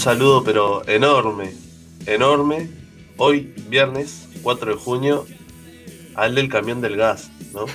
saludo 0.00 0.42
pero 0.42 0.82
enorme, 0.88 1.52
enorme, 2.06 2.70
hoy 3.18 3.52
viernes 3.68 4.28
4 4.42 4.72
de 4.72 4.76
junio, 4.78 5.26
al 6.14 6.34
del 6.34 6.48
camión 6.48 6.80
del 6.80 6.96
gas, 6.96 7.30
¿no? 7.52 7.66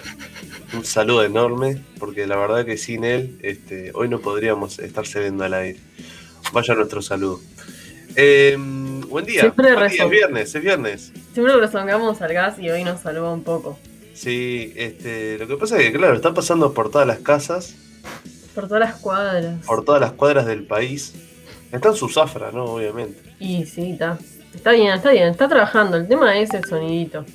Un 0.75 0.83
saludo 0.83 1.23
enorme, 1.23 1.83
porque 1.99 2.25
la 2.25 2.35
verdad 2.35 2.65
que 2.65 2.77
sin 2.77 3.03
él, 3.03 3.37
este, 3.43 3.91
hoy 3.93 4.09
no 4.09 4.21
podríamos 4.21 4.79
estar 4.79 5.05
cediendo 5.05 5.43
al 5.43 5.53
aire. 5.53 5.79
Vaya 6.51 6.73
nuestro 6.73 7.03
saludo. 7.03 7.41
Em, 8.15 9.01
buen 9.01 9.25
día. 9.25 9.41
Siempre 9.41 9.69
es 9.85 10.09
viernes, 10.09 10.55
es 10.55 10.63
viernes. 10.63 11.13
Siempre 11.31 11.55
rezongamos 11.57 12.19
al 12.23 12.33
gas 12.33 12.57
y 12.57 12.71
hoy 12.71 12.83
nos 12.83 13.01
salvó 13.01 13.31
un 13.31 13.43
poco. 13.43 13.77
Sí, 14.15 14.73
este, 14.75 15.37
lo 15.37 15.47
que 15.47 15.57
pasa 15.57 15.77
es 15.77 15.91
que, 15.91 15.97
claro, 15.97 16.15
están 16.15 16.33
pasando 16.33 16.73
por 16.73 16.89
todas 16.89 17.05
las 17.05 17.19
casas. 17.19 17.75
Por 18.55 18.67
todas 18.67 18.79
las 18.79 18.95
cuadras. 18.95 19.63
Por 19.63 19.85
todas 19.85 20.01
las 20.01 20.13
cuadras 20.13 20.47
del 20.47 20.65
país. 20.65 21.13
Está 21.75 21.89
en 21.89 21.95
su 21.95 22.09
zafra, 22.09 22.51
¿no? 22.51 22.65
Obviamente. 22.65 23.21
Y 23.39 23.65
sí, 23.65 23.91
está. 23.91 24.17
Está 24.53 24.71
bien, 24.71 24.93
está 24.93 25.11
bien, 25.11 25.29
está 25.29 25.47
trabajando. 25.47 25.97
El 25.97 26.07
tema 26.07 26.37
es 26.37 26.53
el 26.53 26.63
sonidito. 26.63 27.25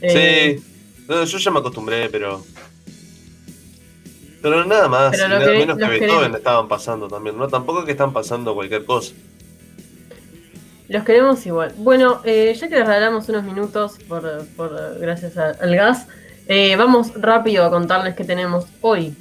Eh, 0.00 0.58
sí. 0.58 1.24
yo 1.30 1.38
ya 1.38 1.50
me 1.50 1.58
acostumbré, 1.58 2.08
pero. 2.08 2.44
Pero 4.40 4.64
nada 4.64 4.88
más. 4.88 5.16
Pero 5.16 5.28
menos 5.28 5.78
que 5.78 5.86
Beethoven 5.86 6.34
estaban 6.34 6.66
pasando 6.66 7.08
también, 7.08 7.36
¿no? 7.36 7.46
Tampoco 7.48 7.80
es 7.80 7.84
que 7.84 7.92
están 7.92 8.12
pasando 8.12 8.54
cualquier 8.54 8.84
cosa. 8.84 9.12
Los 10.88 11.04
queremos 11.04 11.44
igual. 11.46 11.72
Bueno, 11.76 12.20
eh, 12.24 12.54
ya 12.58 12.68
que 12.68 12.74
les 12.74 12.86
regalamos 12.86 13.28
unos 13.28 13.44
minutos 13.44 13.98
por, 14.08 14.98
gracias 14.98 15.36
al 15.36 15.74
gas, 15.74 16.06
eh, 16.48 16.74
vamos 16.76 17.12
rápido 17.14 17.64
a 17.64 17.70
contarles 17.70 18.14
qué 18.14 18.24
tenemos 18.24 18.66
hoy. 18.80 19.14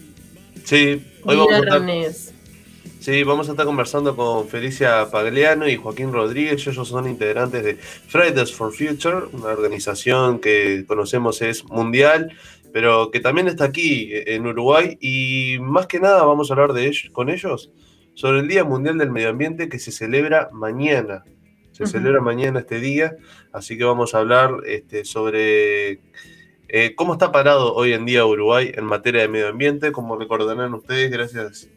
Sí, 0.66 1.06
hoy 1.24 1.38
vamos 1.38 1.54
a, 1.54 1.60
estar, 1.60 1.82
sí, 3.02 3.24
vamos 3.24 3.50
a 3.50 3.52
estar 3.52 3.66
conversando 3.66 4.16
con 4.16 4.48
Felicia 4.48 5.10
Pagliano 5.12 5.68
y 5.68 5.76
Joaquín 5.76 6.14
Rodríguez. 6.14 6.66
Ellos 6.68 6.88
son 6.88 7.10
integrantes 7.10 7.64
de 7.64 7.76
Fridays 7.76 8.54
for 8.54 8.72
Future, 8.72 9.26
una 9.34 9.48
organización 9.48 10.40
que 10.40 10.86
conocemos 10.88 11.42
es 11.42 11.66
mundial, 11.66 12.32
pero 12.72 13.12
que 13.12 13.20
también 13.20 13.48
está 13.48 13.66
aquí 13.66 14.12
en 14.12 14.46
Uruguay. 14.46 14.98
Y 15.02 15.58
más 15.60 15.88
que 15.88 16.00
nada 16.00 16.24
vamos 16.24 16.50
a 16.50 16.54
hablar 16.54 16.74
de 16.74 16.86
ellos, 16.86 17.10
con 17.12 17.30
ellos 17.30 17.72
sobre 18.14 18.40
el 18.40 18.48
Día 18.48 18.64
Mundial 18.64 18.98
del 18.98 19.10
Medio 19.10 19.30
Ambiente 19.30 19.68
que 19.68 19.80
se 19.80 19.92
celebra 19.92 20.50
mañana, 20.54 21.24
se 21.72 21.88
celebra 21.88 22.22
mañana 22.22 22.60
este 22.60 22.80
día, 22.80 23.16
así 23.52 23.78
que 23.78 23.84
vamos 23.84 24.14
a 24.14 24.20
hablar 24.20 24.52
este, 24.68 25.06
sobre 25.06 26.02
eh, 26.68 26.94
cómo 26.96 27.14
está 27.14 27.32
parado 27.32 27.74
hoy 27.74 27.94
en 27.94 28.06
día 28.06 28.26
Uruguay 28.26 28.72
en 28.76 28.86
materia 28.86 29.24
de 29.24 29.28
medio 29.28 29.48
ambiente. 29.48 29.92
Como 29.92 30.18
recordarán 30.18 30.74
ustedes, 30.74 31.10
gracias 31.10 31.70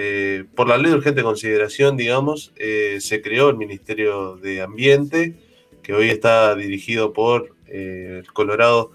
eh, 0.00 0.44
por 0.54 0.68
la 0.68 0.78
ley 0.78 0.92
de 0.92 0.98
urgente 0.98 1.24
consideración, 1.24 1.96
digamos, 1.96 2.52
eh, 2.54 2.98
se 3.00 3.20
creó 3.20 3.50
el 3.50 3.56
Ministerio 3.56 4.36
de 4.36 4.62
Ambiente, 4.62 5.34
que 5.82 5.92
hoy 5.92 6.08
está 6.08 6.54
dirigido 6.54 7.12
por 7.12 7.56
el 7.66 8.24
Colorado 8.32 8.92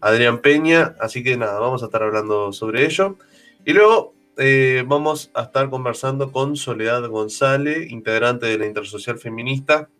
Adrián 0.00 0.38
Peña, 0.40 0.96
así 1.00 1.22
que 1.22 1.36
nada, 1.36 1.58
vamos 1.60 1.82
a 1.82 1.86
estar 1.86 2.02
hablando 2.02 2.50
sobre 2.54 2.86
ello. 2.86 3.18
Y 3.66 3.74
luego 3.74 4.14
eh, 4.38 4.84
vamos 4.86 5.30
a 5.34 5.42
estar 5.42 5.68
conversando 5.68 6.32
con 6.32 6.56
Soledad 6.56 7.06
González, 7.10 7.90
integrante 7.90 8.46
de 8.46 8.56
la 8.56 8.64
Intersocial 8.64 9.18
Feminista, 9.18 9.90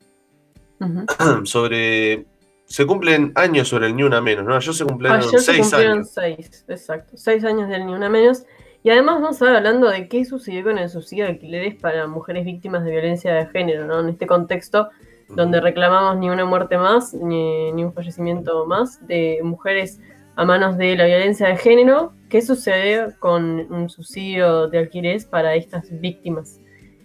sobre. 1.45 2.25
Se 2.65 2.87
cumplen 2.87 3.33
años 3.35 3.69
sobre 3.69 3.89
el 3.89 3.97
Ni 3.97 4.03
Una 4.03 4.23
Menos, 4.23 4.47
¿no? 4.47 4.55
Ayer 4.55 4.73
se 4.73 4.87
cumplieron 4.87 5.21
Ayer 5.21 5.41
seis 5.41 5.45
se 5.45 5.61
cumplieron 5.61 5.99
años. 5.99 6.11
Seis, 6.11 6.65
exacto. 6.69 7.17
Seis 7.19 7.45
años 7.45 7.69
del 7.69 7.85
Ni 7.85 7.93
Una 7.93 8.09
Menos. 8.09 8.45
Y 8.89 8.91
además 8.91 9.17
vamos 9.17 9.29
a 9.29 9.33
estar 9.33 9.57
hablando 9.57 9.91
de 9.91 10.09
qué 10.09 10.25
sucedió 10.25 10.65
con 10.65 10.79
el 10.79 10.89
subsidio 10.89 11.25
de 11.25 11.33
alquileres 11.33 11.75
para 11.75 12.07
mujeres 12.07 12.47
víctimas 12.47 12.85
de 12.85 12.91
violencia 12.91 13.35
de 13.35 13.45
género, 13.49 13.85
¿no? 13.85 14.01
En 14.01 14.09
este 14.09 14.27
contexto 14.27 14.89
donde 15.29 15.61
reclamamos 15.61 16.17
ni 16.17 16.31
una 16.31 16.47
muerte 16.47 16.79
más, 16.79 17.13
ni, 17.13 17.71
ni 17.73 17.85
un 17.85 17.93
fallecimiento 17.93 18.65
más 18.65 19.07
de 19.07 19.41
mujeres 19.45 20.01
a 20.37 20.47
manos 20.47 20.79
de 20.79 20.97
la 20.97 21.05
violencia 21.05 21.49
de 21.49 21.59
género, 21.59 22.15
¿qué 22.31 22.41
sucede 22.41 23.15
con 23.19 23.71
un 23.71 23.91
subsidio 23.91 24.69
de 24.69 24.79
alquileres 24.79 25.27
para 25.27 25.55
estas 25.55 25.91
víctimas? 26.01 26.59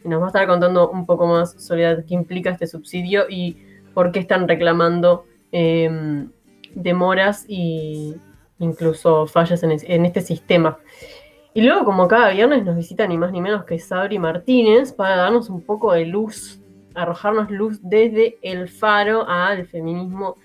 Y 0.05 0.07
nos 0.07 0.21
va 0.21 0.27
a 0.27 0.29
estar 0.29 0.47
contando 0.47 0.89
un 0.89 1.05
poco 1.05 1.27
más 1.27 1.51
Soledad 1.61 2.05
qué 2.07 2.13
implica 2.13 2.51
este 2.51 2.65
subsidio 2.65 3.25
y 3.29 3.57
por 3.93 4.13
qué 4.13 4.21
están 4.21 4.47
reclamando 4.47 5.25
em, 5.51 6.31
demoras 6.75 7.45
e 7.49 8.15
incluso 8.59 9.27
fallas 9.27 9.63
en, 9.63 9.71
en, 9.71 10.05
este 10.05 10.21
sistema. 10.21 10.79
Y 11.55 11.61
luego, 11.61 11.85
como 11.85 12.07
cada 12.07 12.29
viernes, 12.29 12.65
nos 12.65 12.75
visita 12.75 13.05
ni 13.05 13.17
más 13.17 13.31
ni 13.31 13.41
menos 13.41 13.65
que 13.65 13.77
Sabri 13.77 14.17
Martínez 14.17 14.91
para 14.91 15.15
darnos 15.15 15.49
un 15.49 15.61
poco 15.61 15.93
de 15.93 16.05
luz, 16.05 16.59
arrojarnos 16.95 17.51
luz 17.51 17.79
desde 17.81 18.37
el 18.41 18.67
faro 18.67 19.27
al 19.27 19.67
feminismo 19.67 20.37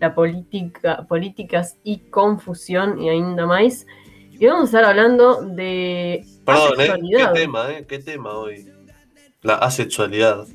la 0.00 0.14
política, 0.14 1.06
políticas 1.08 1.78
y 1.84 1.98
confusión 2.10 3.00
y 3.00 3.08
ainda 3.08 3.46
más. 3.46 3.86
Y 4.32 4.46
vamos 4.46 4.62
a 4.62 4.64
estar 4.64 4.84
hablando 4.84 5.42
de 5.42 6.24
Perdón, 6.44 6.80
¿eh? 6.80 6.92
¿Qué 7.16 7.26
tema, 7.32 7.72
eh? 7.72 7.84
¿Qué 7.88 7.98
tema 8.00 8.32
hoy? 8.34 8.66
La 9.42 9.54
asexualidad. 9.54 10.46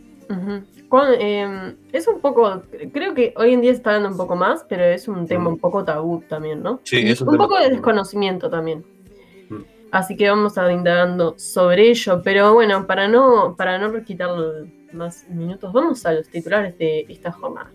Em, 1.20 1.78
es 1.94 2.08
un 2.08 2.20
poco, 2.20 2.64
creo 2.94 3.14
que 3.14 3.34
hoy 3.38 3.54
en 3.54 3.62
día 3.62 3.72
se 3.72 3.78
está 3.78 3.94
dando 3.94 4.10
un 4.10 4.18
poco 4.18 4.36
más, 4.36 4.66
pero 4.68 4.84
es 4.84 5.08
un 5.08 5.26
tema 5.26 5.50
un 5.50 5.58
poco 5.58 5.86
tabú 5.86 6.22
también, 6.28 6.62
¿no? 6.62 6.82
Sí, 6.84 6.98
es 6.98 7.22
un, 7.22 7.30
un 7.30 7.38
poco 7.38 7.58
de 7.58 7.70
desconocimiento 7.70 8.50
también. 8.50 8.84
Así 9.92 10.16
que 10.16 10.30
vamos 10.30 10.58
a 10.58 10.72
indagando 10.72 11.38
sobre 11.38 11.90
ello, 11.90 12.22
pero 12.24 12.54
bueno, 12.54 12.88
para 12.88 13.10
no, 13.10 13.56
para 13.58 13.78
no 13.78 14.04
quitar 14.06 14.30
más 14.94 15.28
minutos, 15.30 15.74
vamos 15.74 16.06
a 16.06 16.14
los 16.14 16.30
titulares 16.30 16.78
de 16.78 17.06
esta 17.10 17.32
jornada. 17.32 17.70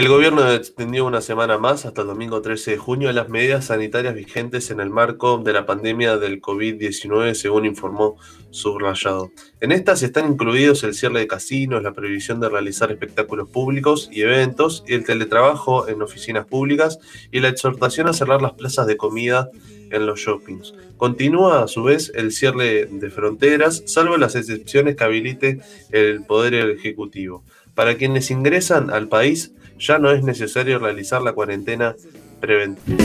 El 0.00 0.08
gobierno 0.08 0.50
extendió 0.50 1.04
una 1.04 1.20
semana 1.20 1.58
más, 1.58 1.84
hasta 1.84 2.00
el 2.00 2.06
domingo 2.06 2.40
13 2.40 2.70
de 2.70 2.76
junio, 2.78 3.12
las 3.12 3.28
medidas 3.28 3.66
sanitarias 3.66 4.14
vigentes 4.14 4.70
en 4.70 4.80
el 4.80 4.88
marco 4.88 5.36
de 5.36 5.52
la 5.52 5.66
pandemia 5.66 6.16
del 6.16 6.40
COVID-19, 6.40 7.34
según 7.34 7.66
informó 7.66 8.16
Subrayado. 8.48 9.30
En 9.60 9.72
estas 9.72 10.02
están 10.02 10.32
incluidos 10.32 10.84
el 10.84 10.94
cierre 10.94 11.18
de 11.18 11.26
casinos, 11.26 11.82
la 11.82 11.92
prohibición 11.92 12.40
de 12.40 12.48
realizar 12.48 12.90
espectáculos 12.90 13.50
públicos 13.50 14.08
y 14.10 14.22
eventos, 14.22 14.84
el 14.86 15.04
teletrabajo 15.04 15.86
en 15.86 16.00
oficinas 16.00 16.46
públicas, 16.46 16.98
y 17.30 17.40
la 17.40 17.48
exhortación 17.48 18.08
a 18.08 18.14
cerrar 18.14 18.40
las 18.40 18.52
plazas 18.52 18.86
de 18.86 18.96
comida 18.96 19.50
en 19.90 20.06
los 20.06 20.18
shoppings. 20.18 20.72
Continúa 20.96 21.64
a 21.64 21.68
su 21.68 21.82
vez 21.82 22.10
el 22.14 22.32
cierre 22.32 22.86
de 22.86 23.10
fronteras, 23.10 23.82
salvo 23.84 24.16
las 24.16 24.34
excepciones 24.34 24.96
que 24.96 25.04
habilite 25.04 25.60
el 25.90 26.24
Poder 26.24 26.54
Ejecutivo. 26.54 27.44
Para 27.74 27.96
quienes 27.96 28.30
ingresan 28.30 28.90
al 28.90 29.08
país 29.08 29.52
ya 29.80 29.98
no 29.98 30.10
es 30.10 30.22
necesario 30.22 30.78
realizar 30.78 31.22
la 31.22 31.32
cuarentena 31.32 31.96
preventiva. 32.40 33.02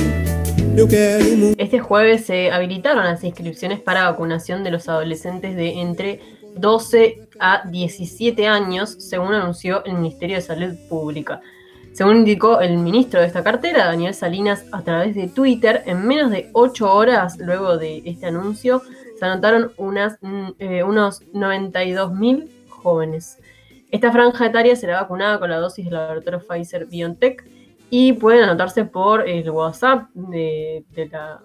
Este 1.58 1.80
jueves 1.80 2.26
se 2.26 2.52
habilitaron 2.52 3.06
las 3.06 3.24
inscripciones 3.24 3.80
para 3.80 4.12
vacunación 4.12 4.64
de 4.64 4.72
los 4.72 4.90
adolescentes 4.90 5.56
de 5.56 5.80
entre 5.80 6.20
12 6.58 7.28
a 7.40 7.64
17 7.70 8.46
años, 8.48 8.92
según 9.00 9.34
anunció 9.34 9.84
el 9.86 9.94
Ministerio 9.94 10.36
de 10.36 10.42
Salud 10.42 10.76
Pública. 10.90 11.42
Según 11.94 12.18
indicó 12.18 12.60
el 12.60 12.78
ministro 12.78 13.22
de 13.22 13.28
esta 13.28 13.42
cartera, 13.42 13.86
Daniel 13.86 14.14
Salinas, 14.14 14.66
a 14.74 14.82
través 14.82 15.16
de 15.16 15.30
Twitter, 15.30 15.82
en 15.86 16.06
menos 16.06 16.30
de 16.30 16.50
8 16.52 16.94
horas 16.94 17.38
luego 17.40 17.78
de 17.78 18.02
este 18.06 18.26
anuncio, 18.26 18.82
se 19.18 19.24
anotaron 19.24 19.72
unas, 19.78 20.18
mm, 20.22 20.48
eh, 20.60 20.84
unos 20.84 21.22
92.000 21.32 22.50
jóvenes. 22.68 23.38
Esta 23.96 24.12
franja 24.12 24.48
etaria 24.48 24.76
será 24.76 25.00
vacunada 25.00 25.40
con 25.40 25.50
la 25.50 25.56
dosis 25.56 25.86
del 25.86 25.94
laboratorio 25.94 26.42
Pfizer 26.42 26.86
BioNTech 26.86 27.50
y 27.90 28.12
pueden 28.12 28.44
anotarse 28.44 28.84
por 28.84 29.26
el 29.26 29.50
WhatsApp 29.50 30.10
de, 30.14 30.84
la, 31.10 31.42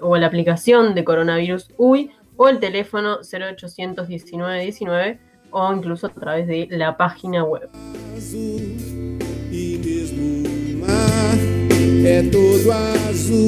o 0.00 0.16
la 0.16 0.26
aplicación 0.26 0.96
de 0.96 1.04
coronavirus 1.04 1.68
UI 1.76 2.10
o 2.36 2.48
el 2.48 2.58
teléfono 2.58 3.18
0800 3.22 4.08
19 4.08 4.62
19 4.64 5.20
o 5.52 5.72
incluso 5.72 6.08
a 6.08 6.10
través 6.10 6.48
de 6.48 6.66
la 6.72 6.96
página 6.96 7.44
web. 7.44 7.70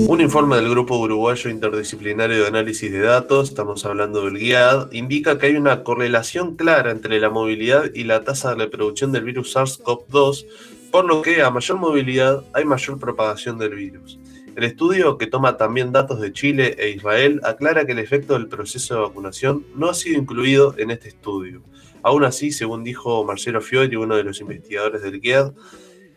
Un 0.08 0.20
informe 0.22 0.56
del 0.56 0.70
Grupo 0.70 0.96
Uruguayo 0.96 1.50
Interdisciplinario 1.50 2.40
de 2.40 2.48
Análisis 2.48 2.90
de 2.90 3.00
Datos, 3.00 3.50
estamos 3.50 3.84
hablando 3.84 4.24
del 4.24 4.38
GIAD, 4.38 4.92
indica 4.92 5.36
que 5.36 5.48
hay 5.48 5.56
una 5.56 5.84
correlación 5.84 6.56
clara 6.56 6.90
entre 6.90 7.20
la 7.20 7.28
movilidad 7.28 7.90
y 7.92 8.04
la 8.04 8.24
tasa 8.24 8.54
de 8.54 8.64
reproducción 8.64 9.12
del 9.12 9.24
virus 9.24 9.54
SARS-CoV-2, 9.54 10.46
por 10.90 11.04
lo 11.04 11.20
que 11.20 11.42
a 11.42 11.50
mayor 11.50 11.76
movilidad 11.76 12.44
hay 12.54 12.64
mayor 12.64 12.98
propagación 12.98 13.58
del 13.58 13.74
virus. 13.74 14.18
El 14.56 14.64
estudio, 14.64 15.18
que 15.18 15.26
toma 15.26 15.58
también 15.58 15.92
datos 15.92 16.18
de 16.22 16.32
Chile 16.32 16.76
e 16.78 16.88
Israel, 16.92 17.42
aclara 17.44 17.84
que 17.84 17.92
el 17.92 17.98
efecto 17.98 18.32
del 18.32 18.48
proceso 18.48 18.94
de 18.94 19.00
vacunación 19.02 19.66
no 19.76 19.90
ha 19.90 19.94
sido 19.94 20.18
incluido 20.18 20.74
en 20.78 20.92
este 20.92 21.08
estudio. 21.08 21.62
Aún 22.02 22.24
así, 22.24 22.50
según 22.52 22.84
dijo 22.84 23.22
Marcelo 23.22 23.60
Fiori, 23.60 23.96
uno 23.96 24.16
de 24.16 24.24
los 24.24 24.40
investigadores 24.40 25.02
del 25.02 25.20
GIAD, 25.20 25.52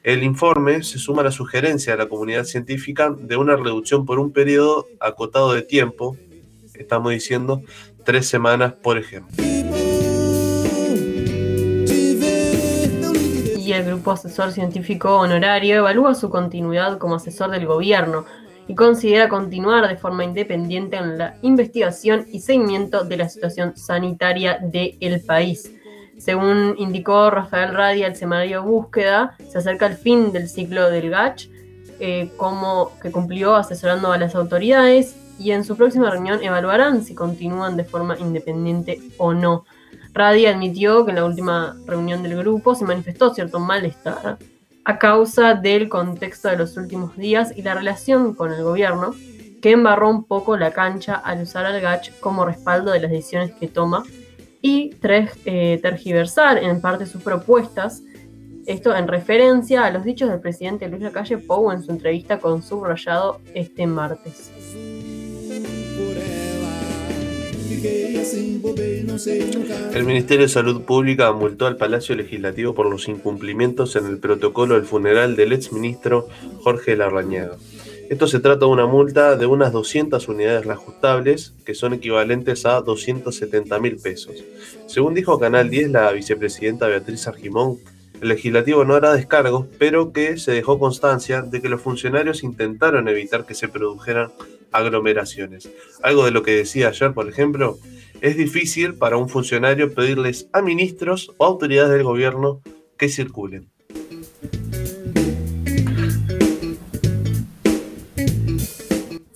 El 0.03 0.23
informe 0.23 0.81
se 0.83 0.97
suma 0.97 1.21
a 1.21 1.25
la 1.25 1.31
sugerencia 1.31 1.91
de 1.91 1.97
la 1.97 2.07
comunidad 2.07 2.45
científica 2.45 3.13
de 3.17 3.35
una 3.35 3.57
reducción 3.57 4.05
por 4.05 4.17
un 4.17 4.31
periodo 4.31 4.87
acotado 5.01 5.51
de 5.53 5.61
tiempo, 5.61 6.15
estamos 6.73 7.11
diciendo 7.11 7.61
tres 8.05 8.25
semanas, 8.27 8.73
por 8.81 8.97
ejemplo. 8.97 9.35
Y 13.57 13.73
el 13.73 13.83
grupo 13.85 14.11
asesor 14.11 14.53
científico 14.53 15.17
honorario 15.17 15.75
evalúa 15.75 16.15
su 16.15 16.29
continuidad 16.29 16.97
como 16.97 17.15
asesor 17.15 17.51
del 17.51 17.65
gobierno 17.65 18.25
y 18.69 18.75
considera 18.75 19.27
continuar 19.27 19.85
de 19.89 19.97
forma 19.97 20.23
independiente 20.23 20.95
en 20.95 21.17
la 21.17 21.37
investigación 21.41 22.25
y 22.31 22.39
seguimiento 22.39 23.03
de 23.03 23.17
la 23.17 23.27
situación 23.27 23.75
sanitaria 23.75 24.59
del 24.61 25.21
país. 25.25 25.73
Según 26.19 26.75
indicó 26.77 27.31
Rafael 27.31 27.73
Radia, 27.73 28.05
el 28.05 28.15
semanario 28.15 28.61
Búsqueda, 28.61 29.37
se 29.49 29.57
acerca 29.57 29.87
el 29.87 29.95
fin 29.95 30.33
del 30.33 30.49
ciclo 30.49 30.91
del 30.91 31.09
GACH, 31.09 31.49
eh, 32.01 32.29
como 32.35 32.91
que 33.01 33.09
cumplió 33.09 33.55
asesorando 33.55 34.11
a 34.11 34.17
las 34.17 34.35
autoridades 34.35 35.15
y 35.39 35.51
en 35.51 35.63
su 35.63 35.77
próxima 35.77 36.11
reunión 36.11 36.43
evaluarán 36.43 37.05
si 37.05 37.15
continúan 37.15 37.77
de 37.77 37.85
forma 37.85 38.17
independiente 38.19 39.01
o 39.17 39.33
no. 39.33 39.63
Radia 40.13 40.49
admitió 40.49 41.05
que 41.05 41.11
en 41.11 41.15
la 41.15 41.25
última 41.25 41.77
reunión 41.85 42.21
del 42.21 42.37
grupo 42.37 42.75
se 42.75 42.83
manifestó 42.83 43.33
cierto 43.33 43.59
malestar 43.59 44.37
a 44.83 44.99
causa 44.99 45.53
del 45.53 45.87
contexto 45.87 46.49
de 46.49 46.57
los 46.57 46.75
últimos 46.75 47.15
días 47.15 47.53
y 47.55 47.61
la 47.61 47.75
relación 47.75 48.33
con 48.33 48.51
el 48.51 48.61
gobierno, 48.61 49.15
que 49.61 49.71
embarró 49.71 50.09
un 50.09 50.25
poco 50.25 50.57
la 50.57 50.71
cancha 50.71 51.15
al 51.15 51.43
usar 51.43 51.65
al 51.65 51.79
GACH 51.79 52.19
como 52.19 52.43
respaldo 52.43 52.91
de 52.91 52.99
las 52.99 53.11
decisiones 53.11 53.51
que 53.53 53.69
toma 53.69 54.03
y 54.61 54.91
tres, 55.01 55.31
eh, 55.45 55.79
tergiversar 55.81 56.57
en 56.57 56.81
parte 56.81 57.05
sus 57.05 57.21
propuestas, 57.21 58.03
esto 58.65 58.95
en 58.95 59.07
referencia 59.07 59.85
a 59.85 59.91
los 59.91 60.03
dichos 60.03 60.29
del 60.29 60.39
presidente 60.39 60.87
Luis 60.87 61.01
Lacalle 61.01 61.37
Pou 61.37 61.71
en 61.71 61.81
su 61.81 61.91
entrevista 61.91 62.39
con 62.39 62.61
Subrayado 62.61 63.39
este 63.53 63.87
martes. 63.87 64.51
El 69.93 70.03
Ministerio 70.03 70.45
de 70.45 70.49
Salud 70.49 70.81
Pública 70.83 71.31
multó 71.31 71.65
al 71.65 71.77
Palacio 71.77 72.15
Legislativo 72.15 72.75
por 72.75 72.89
los 72.89 73.07
incumplimientos 73.07 73.95
en 73.95 74.05
el 74.05 74.17
protocolo 74.17 74.75
del 74.75 74.83
funeral 74.83 75.35
del 75.35 75.53
exministro 75.53 76.27
Jorge 76.61 76.95
Larrañaga. 76.95 77.55
Esto 78.09 78.25
se 78.25 78.39
trata 78.39 78.65
de 78.65 78.71
una 78.71 78.87
multa 78.87 79.35
de 79.35 79.45
unas 79.45 79.71
200 79.71 80.27
unidades 80.29 80.65
reajustables, 80.65 81.53
que 81.63 81.75
son 81.75 81.93
equivalentes 81.93 82.65
a 82.65 82.81
270 82.81 83.79
mil 83.79 83.97
pesos. 83.97 84.43
Según 84.87 85.13
dijo 85.13 85.39
Canal 85.39 85.69
10 85.69 85.91
la 85.91 86.11
vicepresidenta 86.11 86.87
Beatriz 86.87 87.27
Argimón, 87.27 87.77
el 88.19 88.29
legislativo 88.29 88.83
no 88.83 88.95
hará 88.95 89.13
descargos, 89.13 89.67
pero 89.77 90.11
que 90.11 90.37
se 90.37 90.51
dejó 90.51 90.79
constancia 90.79 91.43
de 91.43 91.61
que 91.61 91.69
los 91.69 91.81
funcionarios 91.81 92.43
intentaron 92.43 93.07
evitar 93.07 93.45
que 93.45 93.53
se 93.53 93.67
produjeran 93.67 94.31
aglomeraciones. 94.71 95.69
Algo 96.01 96.25
de 96.25 96.31
lo 96.31 96.41
que 96.41 96.55
decía 96.55 96.87
ayer, 96.87 97.13
por 97.13 97.29
ejemplo, 97.29 97.77
es 98.21 98.35
difícil 98.35 98.95
para 98.95 99.17
un 99.17 99.29
funcionario 99.29 99.93
pedirles 99.93 100.49
a 100.51 100.63
ministros 100.63 101.31
o 101.37 101.45
autoridades 101.45 101.91
del 101.91 102.03
gobierno 102.03 102.61
que 102.97 103.07
circulen. 103.07 103.69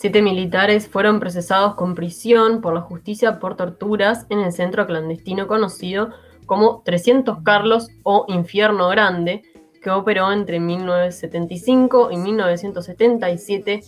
Siete 0.04 0.22
militares 0.22 0.90
fueron 0.90 1.22
procesados 1.22 1.76
con 1.76 1.96
prisión 1.96 2.60
por 2.60 2.74
la 2.74 2.82
justicia 2.82 3.40
por 3.40 3.56
torturas 3.56 4.26
en 4.30 4.40
el 4.40 4.52
centro 4.52 4.86
clandestino 4.86 5.48
conocido 5.48 6.10
como 6.46 6.82
300 6.84 7.38
Carlos 7.42 7.88
o 8.04 8.26
Infierno 8.28 8.90
Grande, 8.90 9.44
que 9.82 9.92
operó 9.92 10.30
entre 10.34 10.60
1975 10.60 12.12
y 12.12 12.18
1977 12.18 13.80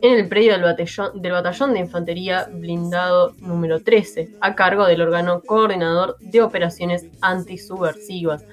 en 0.00 0.12
el 0.16 0.28
predio 0.28 0.52
del 0.52 0.62
batallón, 0.62 1.20
del 1.20 1.32
batallón 1.32 1.72
de 1.72 1.80
Infantería 1.80 2.48
Blindado 2.52 3.34
número 3.38 3.82
13, 3.82 4.36
a 4.40 4.54
cargo 4.54 4.86
del 4.86 5.02
órgano 5.02 5.42
coordinador 5.44 6.16
de 6.20 6.40
operaciones 6.40 7.08
antisubversivas. 7.20 8.44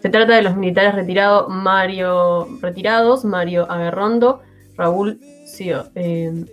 Se 0.00 0.08
trata 0.08 0.34
de 0.34 0.40
los 0.40 0.56
militares 0.56 0.94
retirados 0.94 1.46
Mario, 1.50 2.48
retirados 2.62 3.22
Mario 3.22 3.70
Aguerrondo, 3.70 4.40
Raúl 4.78 5.20
eh, 5.60 6.44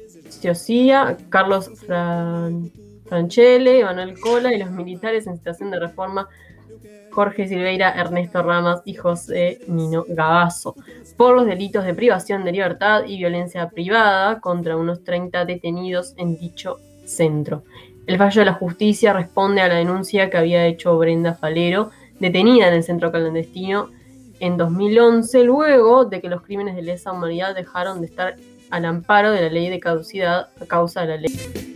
Carlos 1.29 1.71
Fran, 1.85 2.71
Franchelle, 3.05 3.83
Manuel 3.83 4.19
Cola 4.19 4.53
y 4.53 4.59
los 4.59 4.71
militares 4.71 5.27
en 5.27 5.37
situación 5.37 5.71
de 5.71 5.79
reforma 5.79 6.27
Jorge 7.11 7.47
Silveira, 7.47 7.91
Ernesto 7.91 8.41
Ramas 8.41 8.81
y 8.85 8.93
José 8.93 9.59
Nino 9.67 10.05
Gabazo, 10.07 10.75
por 11.17 11.35
los 11.35 11.45
delitos 11.45 11.83
de 11.83 11.93
privación 11.93 12.45
de 12.45 12.53
libertad 12.53 13.03
y 13.05 13.17
violencia 13.17 13.69
privada 13.69 14.39
contra 14.39 14.77
unos 14.77 15.03
30 15.03 15.45
detenidos 15.45 16.13
en 16.17 16.37
dicho 16.37 16.77
centro. 17.05 17.63
El 18.07 18.17
fallo 18.17 18.41
de 18.41 18.45
la 18.45 18.53
justicia 18.53 19.13
responde 19.13 19.61
a 19.61 19.67
la 19.67 19.75
denuncia 19.75 20.29
que 20.29 20.37
había 20.37 20.65
hecho 20.65 20.97
Brenda 20.97 21.33
Falero, 21.33 21.91
detenida 22.19 22.69
en 22.69 22.75
el 22.75 22.83
centro 22.83 23.11
clandestino 23.11 23.89
en 24.39 24.57
2011, 24.57 25.43
luego 25.43 26.05
de 26.05 26.19
que 26.19 26.29
los 26.29 26.41
crímenes 26.41 26.75
de 26.75 26.81
lesa 26.81 27.11
humanidad 27.11 27.53
dejaron 27.53 28.01
de 28.01 28.07
estar 28.07 28.35
al 28.71 28.85
amparo 28.85 29.31
de 29.31 29.41
la 29.41 29.49
ley 29.49 29.69
de 29.69 29.79
caducidad 29.79 30.49
a 30.59 30.65
causa 30.65 31.01
de 31.01 31.07
la 31.07 31.17
ley. 31.17 31.71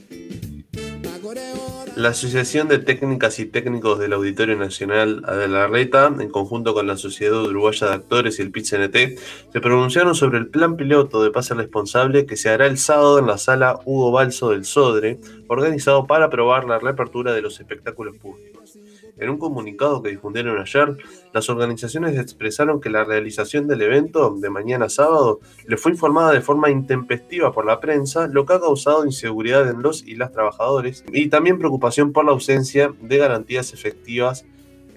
La 1.95 2.09
Asociación 2.09 2.67
de 2.67 2.79
Técnicas 2.79 3.39
y 3.39 3.45
Técnicos 3.45 3.99
del 3.99 4.11
Auditorio 4.11 4.57
Nacional 4.57 5.21
de 5.21 5.47
la 5.47 5.67
Reta, 5.67 6.07
en 6.07 6.29
conjunto 6.29 6.73
con 6.73 6.87
la 6.87 6.97
Sociedad 6.97 7.41
Uruguaya 7.41 7.87
de 7.87 7.93
Actores 7.93 8.37
y 8.37 8.41
el 8.41 8.51
PIT-CNT, 8.51 9.17
se 9.53 9.61
pronunciaron 9.61 10.13
sobre 10.13 10.39
el 10.39 10.47
plan 10.47 10.75
piloto 10.75 11.23
de 11.23 11.31
pase 11.31 11.53
responsable 11.53 12.25
que 12.25 12.35
se 12.35 12.49
hará 12.49 12.67
el 12.67 12.77
sábado 12.77 13.17
en 13.19 13.27
la 13.27 13.37
sala 13.37 13.79
Hugo 13.85 14.11
Balso 14.11 14.49
del 14.49 14.65
Sodre, 14.65 15.19
organizado 15.47 16.05
para 16.05 16.25
aprobar 16.25 16.65
la 16.65 16.79
reapertura 16.79 17.31
de 17.31 17.41
los 17.41 17.61
espectáculos 17.61 18.17
públicos. 18.17 18.77
En 19.17 19.29
un 19.29 19.37
comunicado 19.37 20.03
que 20.03 20.09
difundieron 20.09 20.59
ayer, 20.59 20.97
las 21.33 21.49
organizaciones 21.49 22.17
expresaron 22.17 22.81
que 22.81 22.89
la 22.89 23.05
realización 23.05 23.65
del 23.65 23.81
evento 23.81 24.35
de 24.35 24.49
mañana 24.49 24.89
sábado 24.89 25.39
le 25.65 25.77
fue 25.77 25.93
informada 25.93 26.33
de 26.33 26.41
forma 26.41 26.69
intempestiva 26.69 27.53
por 27.53 27.65
la 27.65 27.79
prensa, 27.79 28.27
lo 28.27 28.45
que 28.45 28.53
ha 28.53 28.59
causado 28.59 29.05
inseguridad 29.05 29.69
en 29.69 29.81
los 29.81 30.05
y 30.05 30.15
las 30.15 30.33
trabajadores 30.33 31.05
y 31.13 31.29
también 31.29 31.59
preocupación 31.59 32.11
por 32.11 32.25
la 32.25 32.31
ausencia 32.31 32.93
de 32.99 33.17
garantías 33.17 33.73
efectivas 33.73 34.45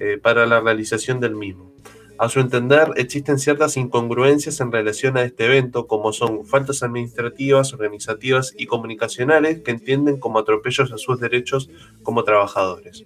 eh, 0.01 0.19
para 0.21 0.47
la 0.47 0.61
realización 0.61 1.21
del 1.21 1.37
mismo. 1.37 1.71
A 2.19 2.29
su 2.29 2.41
entender, 2.41 2.91
existen 2.97 3.39
ciertas 3.39 3.77
incongruencias 3.77 4.61
en 4.61 4.73
relación 4.73 5.17
a 5.17 5.23
este 5.23 5.45
evento, 5.45 5.87
como 5.87 6.13
son 6.13 6.45
faltas 6.45 6.83
administrativas, 6.83 7.73
organizativas 7.73 8.53
y 8.59 8.67
comunicacionales 8.67 9.61
que 9.61 9.71
entienden 9.71 10.19
como 10.19 10.41
atropellos 10.41 10.91
a 10.91 10.99
sus 10.99 11.21
derechos 11.21 11.71
como 12.03 12.25
trabajadores 12.25 13.05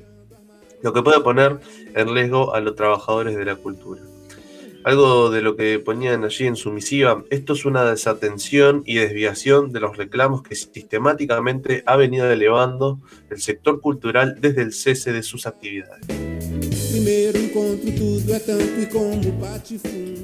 lo 0.82 0.92
que 0.92 1.02
puede 1.02 1.20
poner 1.20 1.58
en 1.94 2.14
riesgo 2.14 2.54
a 2.54 2.60
los 2.60 2.74
trabajadores 2.74 3.36
de 3.36 3.44
la 3.44 3.56
cultura. 3.56 4.02
Algo 4.84 5.30
de 5.30 5.42
lo 5.42 5.54
que 5.54 5.78
ponían 5.78 6.24
allí 6.24 6.44
en 6.44 6.56
su 6.56 6.72
misiva, 6.72 7.22
esto 7.30 7.52
es 7.52 7.64
una 7.64 7.84
desatención 7.84 8.82
y 8.84 8.96
desviación 8.96 9.72
de 9.72 9.78
los 9.78 9.96
reclamos 9.96 10.42
que 10.42 10.56
sistemáticamente 10.56 11.84
ha 11.86 11.94
venido 11.94 12.28
elevando 12.28 12.98
el 13.30 13.40
sector 13.40 13.80
cultural 13.80 14.40
desde 14.40 14.62
el 14.62 14.72
cese 14.72 15.12
de 15.12 15.22
sus 15.22 15.46
actividades. 15.46 16.04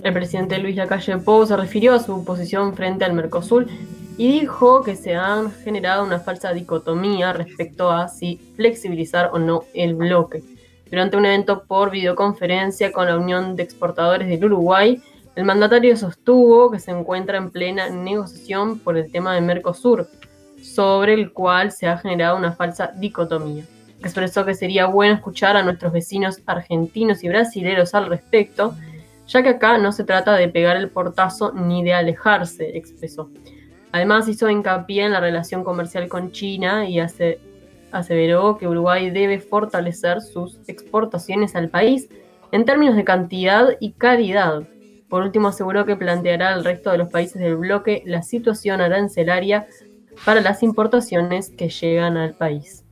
El 0.02 0.12
presidente 0.12 0.58
Luis 0.58 0.76
Lacalle 0.76 1.16
Pou 1.16 1.46
se 1.46 1.56
refirió 1.56 1.94
a 1.94 1.98
su 1.98 2.22
posición 2.26 2.75
frente 2.75 3.06
al 3.06 3.14
Mercosur 3.14 3.66
y 4.18 4.40
dijo 4.40 4.82
que 4.82 4.94
se 4.94 5.14
han 5.14 5.50
generado 5.50 6.04
una 6.04 6.20
falsa 6.20 6.52
dicotomía 6.52 7.32
respecto 7.32 7.90
a 7.90 8.08
si 8.08 8.37
flexibilizar 8.54 9.30
o 9.32 9.38
no 9.38 9.64
el 9.72 9.94
bloque. 9.94 10.42
Durante 10.90 11.16
un 11.16 11.25
evento 11.25 11.64
por 11.66 11.90
videoconferencia 11.90 12.92
con 12.92 13.06
la 13.06 13.16
Unión 13.16 13.56
de 13.56 13.62
Exportadores 13.62 14.28
del 14.28 14.44
Uruguay, 14.44 15.02
el 15.37 15.44
mandatario 15.44 15.96
sostuvo 15.96 16.70
que 16.70 16.80
se 16.80 16.90
encuentra 16.90 17.38
en 17.38 17.50
plena 17.50 17.88
negociación 17.88 18.78
por 18.78 18.98
el 18.98 19.10
tema 19.10 19.34
de 19.34 19.40
Mercosur, 19.40 20.06
sobre 20.62 21.14
el 21.14 21.32
cual 21.32 21.72
se 21.72 21.87
ha 21.87 21.96
generado 21.96 22.37
una 22.37 22.52
falsa 22.52 22.92
dicotomía. 22.98 23.64
Expresó 24.00 24.44
que 24.44 24.54
sería 24.54 24.86
bueno 24.86 25.14
escuchar 25.14 25.56
a 25.56 25.62
nuestros 25.62 25.92
vecinos 25.92 26.40
argentinos 26.46 27.24
y 27.24 27.28
brasileños 27.28 27.94
al 27.94 28.06
respecto, 28.06 28.74
ya 29.26 29.42
que 29.42 29.50
acá 29.50 29.78
no 29.78 29.92
se 29.92 30.04
trata 30.04 30.34
de 30.34 30.48
pegar 30.48 30.76
el 30.76 30.88
portazo 30.88 31.52
ni 31.52 31.82
de 31.82 31.92
alejarse, 31.92 32.76
expresó. 32.76 33.30
Además 33.92 34.28
hizo 34.28 34.48
hincapié 34.48 35.04
en 35.04 35.12
la 35.12 35.20
relación 35.20 35.64
comercial 35.64 36.08
con 36.08 36.30
China 36.30 36.88
y 36.88 37.00
aseveró 37.90 38.58
que 38.58 38.68
Uruguay 38.68 39.10
debe 39.10 39.40
fortalecer 39.40 40.20
sus 40.20 40.58
exportaciones 40.68 41.56
al 41.56 41.68
país 41.68 42.08
en 42.52 42.64
términos 42.64 42.96
de 42.96 43.04
cantidad 43.04 43.76
y 43.80 43.92
calidad. 43.92 44.62
Por 45.08 45.22
último, 45.22 45.48
aseguró 45.48 45.86
que 45.86 45.96
planteará 45.96 46.52
al 46.52 46.64
resto 46.64 46.90
de 46.90 46.98
los 46.98 47.10
países 47.10 47.40
del 47.40 47.56
bloque 47.56 48.02
la 48.06 48.22
situación 48.22 48.80
arancelaria 48.80 49.66
para 50.24 50.40
las 50.40 50.62
importaciones 50.62 51.50
que 51.50 51.68
llegan 51.70 52.16
al 52.16 52.34
país. 52.34 52.84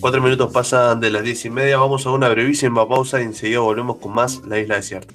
Cuatro 0.00 0.20
minutos 0.20 0.52
pasan 0.52 1.00
de 1.00 1.10
las 1.10 1.24
diez 1.24 1.44
y 1.46 1.50
media. 1.50 1.78
Vamos 1.78 2.04
a 2.04 2.10
una 2.10 2.28
brevísima 2.28 2.86
pausa 2.86 3.18
y 3.22 3.24
enseguida 3.24 3.60
volvemos 3.60 3.96
con 3.96 4.12
más 4.12 4.42
La 4.46 4.60
Isla 4.60 4.76
Desierta. 4.76 5.14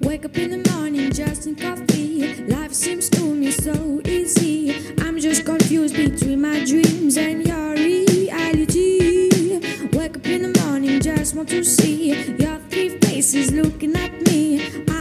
Wake 0.00 0.24
up 0.24 0.36
in 0.36 0.62
the 0.62 0.70
morning 0.72 1.12
just 1.12 1.46
in 1.46 1.54
coffee. 1.54 2.44
Life 2.48 2.74
seems 2.74 3.08
to 3.10 3.20
me 3.20 3.52
so 3.52 4.00
easy. 4.04 4.74
I'm 4.98 5.20
just 5.20 5.44
confused 5.44 5.94
between 5.94 6.40
my 6.40 6.64
dreams 6.64 7.18
and 7.18 7.46
your 7.46 7.74
reality. 7.76 9.30
Wake 9.92 10.16
up 10.16 10.26
in 10.26 10.52
the 10.52 10.60
morning, 10.64 11.00
just 11.00 11.36
want 11.36 11.50
to 11.50 11.62
see 11.62 12.12
your 12.36 12.58
three 12.68 12.98
faces 12.98 13.52
looking 13.52 13.94
at 13.94 14.10
me. 14.26 14.91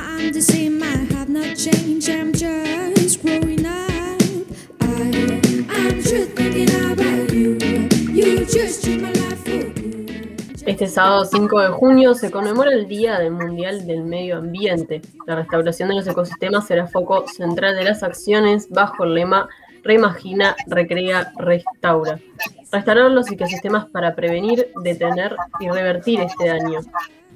Este 10.65 10.87
sábado 10.87 11.25
5 11.25 11.59
de 11.59 11.67
junio 11.69 12.13
se 12.13 12.31
conmemora 12.31 12.71
el 12.71 12.87
Día 12.87 13.19
del 13.19 13.31
Mundial 13.31 13.85
del 13.85 14.03
Medio 14.03 14.37
Ambiente. 14.37 15.01
La 15.27 15.35
restauración 15.35 15.89
de 15.89 15.95
los 15.95 16.07
ecosistemas 16.07 16.67
será 16.67 16.87
foco 16.87 17.27
central 17.27 17.75
de 17.75 17.83
las 17.83 18.03
acciones 18.03 18.69
bajo 18.69 19.03
el 19.03 19.15
lema 19.15 19.49
Reimagina, 19.83 20.55
Recrea, 20.67 21.33
Restaura. 21.37 22.19
Restaurar 22.71 23.11
los 23.11 23.31
ecosistemas 23.31 23.89
para 23.89 24.15
prevenir, 24.15 24.67
detener 24.83 25.35
y 25.59 25.69
revertir 25.69 26.21
este 26.21 26.47
daño. 26.47 26.79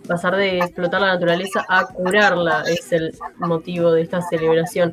Pasar 0.08 0.36
de 0.36 0.60
explotar 0.60 1.02
la 1.02 1.08
naturaleza 1.08 1.66
a 1.68 1.88
curarla 1.88 2.64
es 2.68 2.92
el 2.92 3.14
motivo 3.38 3.92
de 3.92 4.04
esta 4.04 4.22
celebración. 4.22 4.92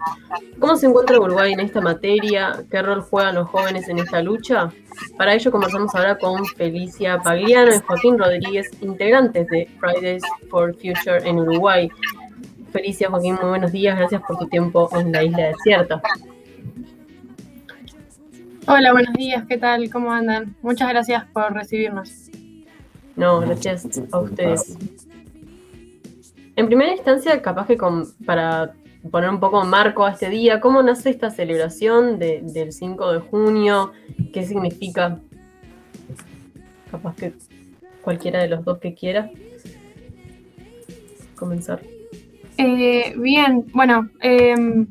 ¿Cómo 0.58 0.76
se 0.76 0.86
encuentra 0.86 1.20
Uruguay 1.20 1.52
en 1.52 1.60
esta 1.60 1.80
materia? 1.80 2.64
¿Qué 2.70 2.80
rol 2.80 3.02
juegan 3.02 3.34
los 3.34 3.48
jóvenes 3.48 3.88
en 3.88 3.98
esta 3.98 4.22
lucha? 4.22 4.70
Para 5.18 5.34
ello 5.34 5.50
conversamos 5.50 5.94
ahora 5.94 6.16
con 6.16 6.44
Felicia 6.46 7.18
Pagliano 7.18 7.74
y 7.74 7.78
Joaquín 7.80 8.18
Rodríguez, 8.18 8.70
integrantes 8.80 9.46
de 9.48 9.68
Fridays 9.78 10.22
for 10.48 10.72
Future 10.74 11.28
en 11.28 11.40
Uruguay. 11.40 11.90
Felicia, 12.72 13.10
Joaquín, 13.10 13.34
muy 13.34 13.50
buenos 13.50 13.72
días. 13.72 13.98
Gracias 13.98 14.22
por 14.26 14.38
tu 14.38 14.48
tiempo 14.48 14.88
en 14.98 15.12
la 15.12 15.22
isla 15.22 15.48
desierta. 15.48 16.00
Hola, 18.66 18.92
buenos 18.92 19.12
días. 19.14 19.44
¿Qué 19.46 19.58
tal? 19.58 19.90
¿Cómo 19.90 20.12
andan? 20.12 20.56
Muchas 20.62 20.88
gracias 20.88 21.24
por 21.32 21.52
recibirnos. 21.52 22.31
No, 23.16 23.40
gracias 23.40 24.00
a 24.10 24.18
ustedes. 24.18 24.76
En 26.56 26.66
primera 26.66 26.92
instancia, 26.92 27.40
capaz 27.40 27.66
que 27.66 27.78
para 28.24 28.74
poner 29.10 29.30
un 29.30 29.40
poco 29.40 29.64
marco 29.64 30.04
a 30.04 30.12
este 30.12 30.28
día, 30.28 30.60
¿cómo 30.60 30.82
nace 30.82 31.10
esta 31.10 31.30
celebración 31.30 32.18
del 32.18 32.72
5 32.72 33.12
de 33.12 33.20
junio? 33.20 33.92
¿Qué 34.32 34.44
significa? 34.44 35.18
Capaz 36.90 37.16
que 37.16 37.34
cualquiera 38.02 38.40
de 38.42 38.48
los 38.48 38.64
dos 38.64 38.78
que 38.78 38.94
quiera 38.94 39.30
comenzar. 41.42 41.80
Eh, 42.56 43.14
bien, 43.16 43.66
bueno, 43.72 44.08
em, 44.20 44.86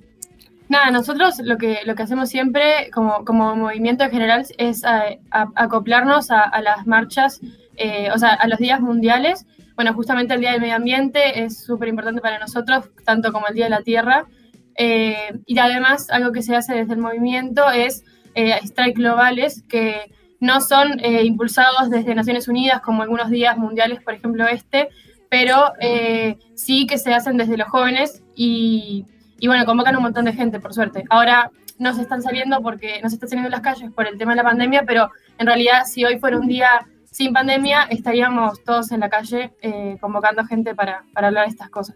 nada, 0.68 0.92
nosotros 0.92 1.40
lo 1.44 1.58
que, 1.58 1.80
lo 1.86 1.96
que 1.96 2.04
hacemos 2.04 2.30
siempre 2.30 2.90
como, 2.94 3.24
como 3.24 3.56
movimiento 3.56 4.04
en 4.04 4.12
general 4.12 4.46
es 4.58 4.84
acoplarnos 5.30 6.32
a, 6.32 6.62
las 6.62 6.86
marchas, 6.88 7.40
eh, 7.82 8.10
o 8.14 8.18
sea, 8.18 8.34
a 8.34 8.48
los 8.48 8.60
días 8.60 8.80
mundiales 8.82 9.46
bueno, 9.76 9.96
justamente 9.96 10.34
el 10.34 10.42
Día 10.42 10.52
del 10.52 10.62
Medio 10.62 10.76
Ambiente 10.76 11.44
es 11.44 11.64
súper 11.64 11.88
importante 11.88 12.22
para 12.22 12.38
nosotros, 12.38 12.90
tanto 13.06 13.32
como 13.32 13.48
el 13.48 13.56
Día 13.56 13.66
de 13.66 13.72
la 13.72 13.82
Tierra. 13.82 14.28
Eh, 14.76 15.40
y 15.48 15.58
además, 15.58 16.10
algo 16.12 16.32
que 16.32 16.44
se 16.44 16.56
hace 16.56 16.76
desde 16.76 16.94
el 16.94 17.00
movimiento 17.00 17.70
es 17.72 18.04
eh, 18.36 18.60
strike 18.64 18.98
globales, 18.98 19.64
que 19.68 20.12
no 20.40 20.62
son 20.62 21.00
eh, 21.00 21.24
impulsados 21.24 21.90
desde 21.90 22.16
Naciones 22.16 22.48
Unidas, 22.48 22.82
como 22.82 23.02
algunos 23.02 23.30
días 23.30 23.58
mundiales, 23.58 24.02
por 24.04 24.14
ejemplo 24.14 24.48
este, 24.48 24.90
pero 25.30 25.74
eh, 25.80 26.38
sí 26.56 26.86
que 26.86 27.00
se 27.00 27.14
hacen 27.14 27.38
desde 27.38 27.58
los 27.58 27.68
jóvenes 27.68 28.22
y, 28.36 29.06
y, 29.40 29.48
bueno, 29.48 29.66
convocan 29.66 29.96
un 29.96 30.04
montón 30.04 30.26
de 30.26 30.34
gente, 30.34 30.60
por 30.60 30.76
suerte. 30.76 31.06
Ahora 31.10 31.50
no 31.80 31.94
se 31.96 32.02
están 32.02 32.22
saliendo 32.22 32.62
porque 32.62 33.00
no 33.02 33.10
se 33.10 33.16
están 33.16 33.30
saliendo 33.30 33.48
en 33.48 33.54
las 33.54 33.62
calles 33.62 33.92
por 33.92 34.08
el 34.08 34.18
tema 34.18 34.34
de 34.34 34.38
la 34.38 34.44
pandemia, 34.44 34.84
pero 34.86 35.10
en 35.40 35.48
realidad 35.48 35.86
si 35.86 36.06
hoy 36.06 36.20
fuera 36.20 36.38
un 36.38 36.48
día 36.48 36.70
sin 37.12 37.34
pandemia 37.34 37.84
estaríamos 37.84 38.64
todos 38.64 38.92
en 38.92 39.02
la 39.02 39.10
calle 39.10 39.52
eh, 39.62 39.98
convocando 40.00 40.46
gente 40.46 40.74
para, 40.74 41.04
hablar 41.14 41.46
de 41.46 41.52
estas 41.52 41.70
cosas. 41.70 41.96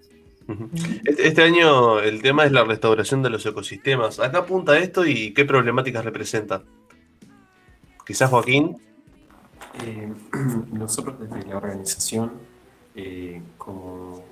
Este, 1.06 1.28
este 1.28 1.42
año 1.42 2.00
el 2.00 2.22
tema 2.22 2.46
es 2.46 2.52
la 2.52 2.64
restauración 2.64 3.24
de 3.24 3.32
los 3.32 3.46
ecosistemas. 3.46 4.20
¿Acá 4.20 4.40
apunta 4.40 4.78
esto 4.78 5.06
y 5.06 5.34
qué 5.34 5.46
problemáticas 5.46 6.06
representa? 6.06 6.62
Quizás 8.06 8.30
Joaquín. 8.30 8.78
Eh, 9.84 10.14
nosotros 10.72 11.20
desde 11.20 11.48
la 11.50 11.58
organización, 11.58 12.34
eh, 12.94 13.42
como, 13.58 14.24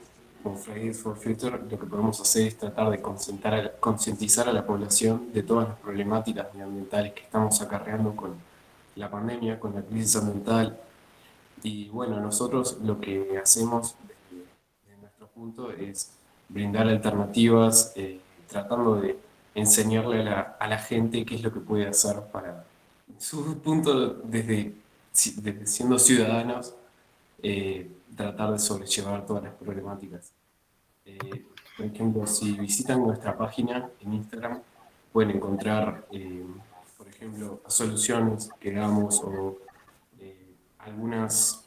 Fridays 0.62 1.02
for 1.02 1.16
Future, 1.16 1.58
lo 1.70 1.80
que 1.80 1.86
podemos 1.86 2.20
hacer 2.20 2.48
es 2.48 2.58
tratar 2.58 2.90
de 2.90 3.02
concientizar 3.80 4.50
a 4.50 4.52
la 4.52 4.66
población 4.66 5.32
de 5.34 5.42
todas 5.42 5.70
las 5.70 5.80
problemáticas 5.80 6.48
ambientales 6.54 7.14
que 7.14 7.22
estamos 7.22 7.62
acarreando 7.62 8.14
con 8.14 8.36
la 8.96 9.10
pandemia, 9.10 9.60
con 9.60 9.76
la 9.76 9.82
crisis 9.82 10.16
ambiental. 10.18 10.78
Y 11.64 11.90
bueno, 11.90 12.20
nosotros 12.20 12.78
lo 12.84 13.00
que 13.00 13.40
hacemos 13.42 13.96
desde, 14.02 15.02
nuestro 15.02 15.28
punto 15.28 15.72
es 15.72 16.12
brindar 16.50 16.88
alternativas, 16.88 17.94
eh, 17.96 18.20
tratando 18.48 18.96
de 18.96 19.18
enseñarle 19.56 20.22
a 20.22 20.24
la, 20.24 20.40
a 20.60 20.68
la, 20.68 20.78
gente 20.78 21.26
qué 21.26 21.36
es 21.36 21.44
lo 21.44 21.54
que 21.54 21.60
puede 21.60 21.88
hacer 21.88 22.20
para 22.32 22.66
su 23.18 23.58
punto 23.60 24.10
desde, 24.10 24.74
siendo 25.12 26.00
ciudadanos, 26.00 26.74
eh, 27.42 27.90
tratar 28.16 28.52
de 28.52 28.60
sobrellevar 28.60 29.26
todas 29.26 29.44
las 29.44 29.54
problemáticas. 29.54 30.32
Eh, 31.06 31.46
por 31.78 31.86
ejemplo, 31.86 32.28
si 32.28 32.52
visitan 32.54 33.02
nuestra 33.02 33.38
página 33.38 33.90
en 34.02 34.14
Instagram, 34.14 34.60
pueden 35.12 35.32
encontrar 35.32 36.06
ejemplo, 37.24 37.62
soluciones 37.68 38.50
que 38.60 38.74
damos 38.74 39.22
o 39.24 39.58
eh, 40.20 40.36
algunas, 40.80 41.64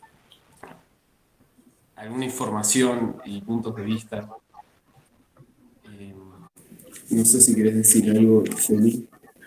alguna 1.94 2.26
información 2.26 3.16
y 3.25 3.40
puntos 3.40 3.75
de 3.75 3.82
vista. 3.82 4.28
Eh, 5.98 6.14
no 7.10 7.25
sé 7.25 7.40
si 7.40 7.54
quieres 7.54 7.75
decir 7.75 8.10
algo, 8.10 8.44
Felipe. 8.44 9.06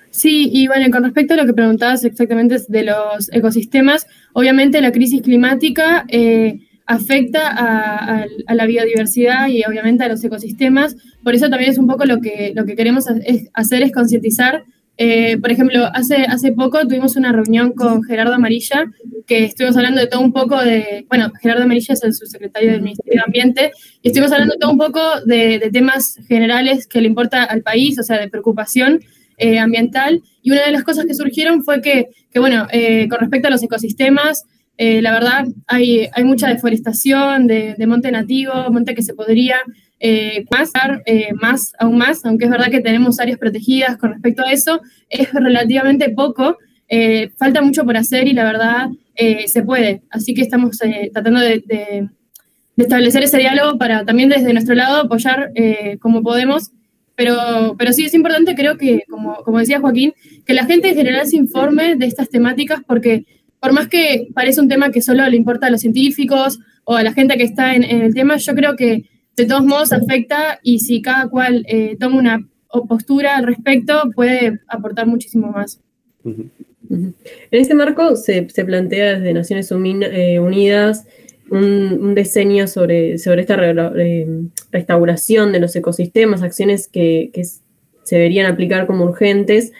Sí, 0.09 0.49
y 0.51 0.65
bueno, 0.65 0.89
con 0.91 1.03
respecto 1.03 1.35
a 1.35 1.37
lo 1.37 1.45
que 1.45 1.53
preguntabas 1.53 2.03
exactamente 2.03 2.57
de 2.67 2.83
los 2.83 3.31
ecosistemas, 3.31 4.07
obviamente 4.33 4.81
la 4.81 4.91
crisis 4.91 5.21
climática 5.21 6.05
eh, 6.07 6.67
afecta 6.87 7.51
a, 7.55 8.25
la 8.55 8.65
biodiversidad 8.65 9.47
y 9.47 9.63
obviamente 9.63 10.03
a 10.03 10.09
los 10.09 10.23
ecosistemas. 10.23 10.95
Por 11.23 11.35
eso 11.35 11.51
también 11.51 11.69
es 11.69 11.77
un 11.77 11.85
poco 11.85 12.05
lo 12.05 12.19
que, 12.19 12.51
lo 12.55 12.65
que 12.65 12.75
queremos 12.75 13.05
hacer 13.53 13.83
es 13.83 13.91
concientizar 13.91 14.65
eh, 15.01 15.37
por 15.37 15.49
ejemplo, 15.49 15.89
hace, 15.93 16.25
hace 16.25 16.51
poco 16.51 16.85
tuvimos 16.85 17.15
una 17.15 17.31
reunión 17.31 17.71
con 17.71 18.03
Gerardo 18.03 18.33
Amarilla, 18.33 18.91
que 19.25 19.45
estuvimos 19.45 19.77
hablando 19.77 20.01
de 20.01 20.07
todo 20.07 20.19
un 20.19 20.33
poco 20.33 20.61
de, 20.61 21.05
bueno, 21.07 21.31
Gerardo 21.41 21.63
Amarilla 21.63 21.93
es 21.93 22.03
el 22.03 22.13
subsecretario 22.13 22.73
del 22.73 22.81
Ministerio 22.81 23.21
de 23.21 23.23
Ambiente, 23.25 23.71
y 24.01 24.09
estuvimos 24.09 24.33
hablando 24.33 24.55
todo 24.59 24.71
un 24.71 24.77
poco 24.77 24.99
de, 25.25 25.69
temas 25.71 26.17
generales 26.27 26.85
que 26.85 26.99
le 26.99 27.07
importa 27.07 27.45
al 27.45 27.61
país, 27.61 27.97
o 27.97 28.03
sea, 28.03 28.19
de 28.19 28.27
preocupación 28.27 28.99
eh, 29.37 29.57
ambiental. 29.57 30.21
Y 30.41 30.51
una 30.51 30.65
de 30.65 30.71
las 30.73 30.83
cosas 30.83 31.05
que 31.05 31.13
surgieron 31.13 31.63
fue 31.63 31.81
que, 31.81 32.07
que 32.29 32.39
bueno, 32.39 32.67
eh, 32.69 33.07
con 33.07 33.19
respecto 33.19 33.47
a 33.47 33.51
los 33.51 33.63
ecosistemas, 33.63 34.43
la 34.77 35.11
verdad 35.11 35.45
hay, 35.67 36.07
hay 36.13 36.23
mucha 36.23 36.47
deforestación 36.47 37.47
de, 37.47 37.75
de 37.77 37.87
monte 37.87 38.11
nativo, 38.11 38.53
monte 38.69 38.95
que 38.95 39.01
se 39.01 39.13
podría 39.13 39.57
eh, 39.99 40.45
más, 40.49 40.71
eh, 41.05 41.33
más, 41.33 41.73
aún 41.77 41.97
más, 41.97 42.25
aunque 42.25 42.45
es 42.45 42.51
verdad 42.51 42.71
que 42.71 42.81
tenemos 42.81 43.19
áreas 43.19 43.37
protegidas 43.37 43.97
con 43.97 44.11
respecto 44.11 44.43
a 44.43 44.51
eso, 44.51 44.81
es 45.09 45.31
relativamente 45.33 46.09
poco. 46.09 46.57
Eh, 46.87 47.31
falta 47.37 47.61
mucho 47.61 47.83
por 47.83 47.97
hacer 47.97 48.27
y 48.27 48.33
la 48.33 48.45
verdad 48.45 48.89
eh, 49.15 49.47
se 49.47 49.61
puede. 49.61 50.01
Así 50.09 50.33
que 50.33 50.41
estamos 50.41 50.77
tratando 51.11 51.39
de, 51.39 51.63
de, 51.65 52.09
establecer 52.77 53.23
ese 53.23 53.37
diálogo 53.37 53.77
para 53.77 54.05
también 54.05 54.29
desde 54.29 54.53
nuestro 54.53 54.73
lado 54.73 55.01
apoyar 55.01 55.51
como 55.99 56.23
podemos. 56.23 56.71
Pero, 57.15 57.75
pero 57.77 57.91
sí 57.91 58.05
es 58.05 58.13
importante, 58.13 58.55
creo 58.55 58.77
que, 58.77 59.03
como, 59.09 59.43
como 59.43 59.59
decía 59.59 59.81
Joaquín, 59.81 60.13
que 60.45 60.53
la 60.53 60.65
gente 60.65 60.87
en 60.87 60.95
general 60.95 61.27
se 61.27 61.35
informe 61.35 61.97
de 61.97 62.05
estas 62.05 62.29
temáticas 62.29 62.79
porque 62.87 63.25
por 63.59 63.73
más 63.73 63.89
que 63.89 64.29
parece 64.33 64.61
un 64.61 64.69
tema 64.69 64.89
que 64.91 65.01
solo 65.01 65.27
le 65.27 65.35
importa 65.35 65.67
a 65.67 65.69
los 65.69 65.81
científicos 65.81 66.59
o 66.85 66.95
a 66.95 67.03
la 67.03 67.11
gente 67.11 67.37
que 67.37 67.43
está 67.43 67.75
en 67.75 67.83
el 67.83 68.13
tema, 68.13 68.37
yo 68.37 68.55
creo 68.55 68.77
que 68.77 69.03
de 69.39 69.47
todos 69.47 69.65
modos 69.65 69.93
afecta 69.93 70.59
y 70.63 70.79
si 70.79 71.01
cada 71.01 71.29
cual 71.29 71.65
eh, 71.67 71.95
toma 71.99 72.17
una 72.17 72.47
postura 72.87 73.37
al 73.37 73.45
respecto, 73.45 73.93
puede 74.13 74.59
aportar 74.67 75.07
muchísimo 75.07 75.51
más. 75.51 75.79
En 76.25 77.13
este 77.51 77.73
marco 77.73 78.15
se, 78.15 78.43
plantea 78.43 79.17
desde 79.19 79.33
Naciones 79.33 79.71
eh, 79.71 80.39
Unidas 80.39 81.07
un, 81.49 82.13
diseño 82.15 82.67
sobre, 82.67 83.17
sobre 83.17 83.41
esta 83.41 83.57
eh, 83.63 84.27
restauración 84.71 85.51
de 85.51 85.59
los 85.59 85.75
ecosistemas, 85.75 86.43
acciones 86.43 86.87
que, 86.87 87.31
se 88.03 88.15
deberían 88.15 88.51
aplicar 88.51 88.87
como 88.87 89.05
urgentes, 89.05 89.71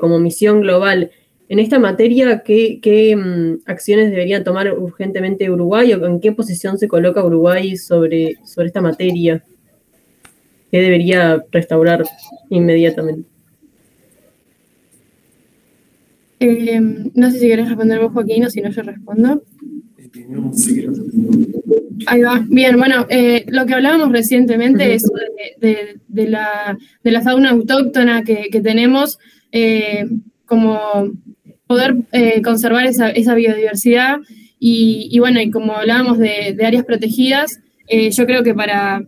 como 0.00 0.18
misión 0.18 0.62
global. 0.62 1.10
En 1.50 1.58
esta 1.58 1.80
materia, 1.80 2.44
¿qué, 2.44 3.16
mm, 3.16 3.68
acciones 3.68 4.12
debería 4.12 4.44
tomar 4.44 4.72
urgentemente 4.72 5.50
Uruguay 5.50 5.92
o 5.92 6.06
en 6.06 6.20
qué 6.20 6.30
posición 6.30 6.78
se 6.78 6.86
coloca 6.86 7.24
Uruguay 7.24 7.76
sobre, 7.76 8.36
sobre 8.44 8.68
esta 8.68 8.80
materia? 8.80 9.42
¿Qué 10.70 10.80
debería 10.80 11.44
restaurar 11.50 12.04
inmediatamente? 12.50 13.28
Eh, 16.38 16.80
no 17.14 17.30
sé 17.32 17.40
si 17.40 17.46
quieres 17.46 17.68
responder 17.68 17.98
vos, 17.98 18.12
Joaquín, 18.12 18.44
o 18.44 18.50
si 18.50 18.60
no, 18.60 18.70
yo 18.70 18.82
respondo. 18.82 19.42
Ahí 22.06 22.22
va. 22.22 22.44
Bien, 22.48 22.76
bueno, 22.76 23.06
eh, 23.10 23.44
lo 23.48 23.66
que 23.66 23.74
hablábamos 23.74 24.12
recientemente 24.12 24.94
es 24.94 25.02
de, 25.58 26.28
la, 26.28 27.22
fauna 27.24 27.50
autóctona 27.50 28.22
que, 28.22 28.60
tenemos, 28.62 29.18
eh, 29.50 30.06
como 30.46 31.10
poder 31.70 31.94
eh, 32.10 32.42
conservar 32.42 32.84
esa, 32.86 33.34
biodiversidad 33.34 34.18
y, 34.58 35.16
bueno, 35.20 35.40
y 35.40 35.50
como 35.50 35.74
hablábamos 35.74 36.18
de, 36.18 36.56
áreas 36.66 36.84
protegidas, 36.84 37.60
yo 37.88 38.26
creo 38.26 38.42
que 38.42 38.54
para, 38.54 39.04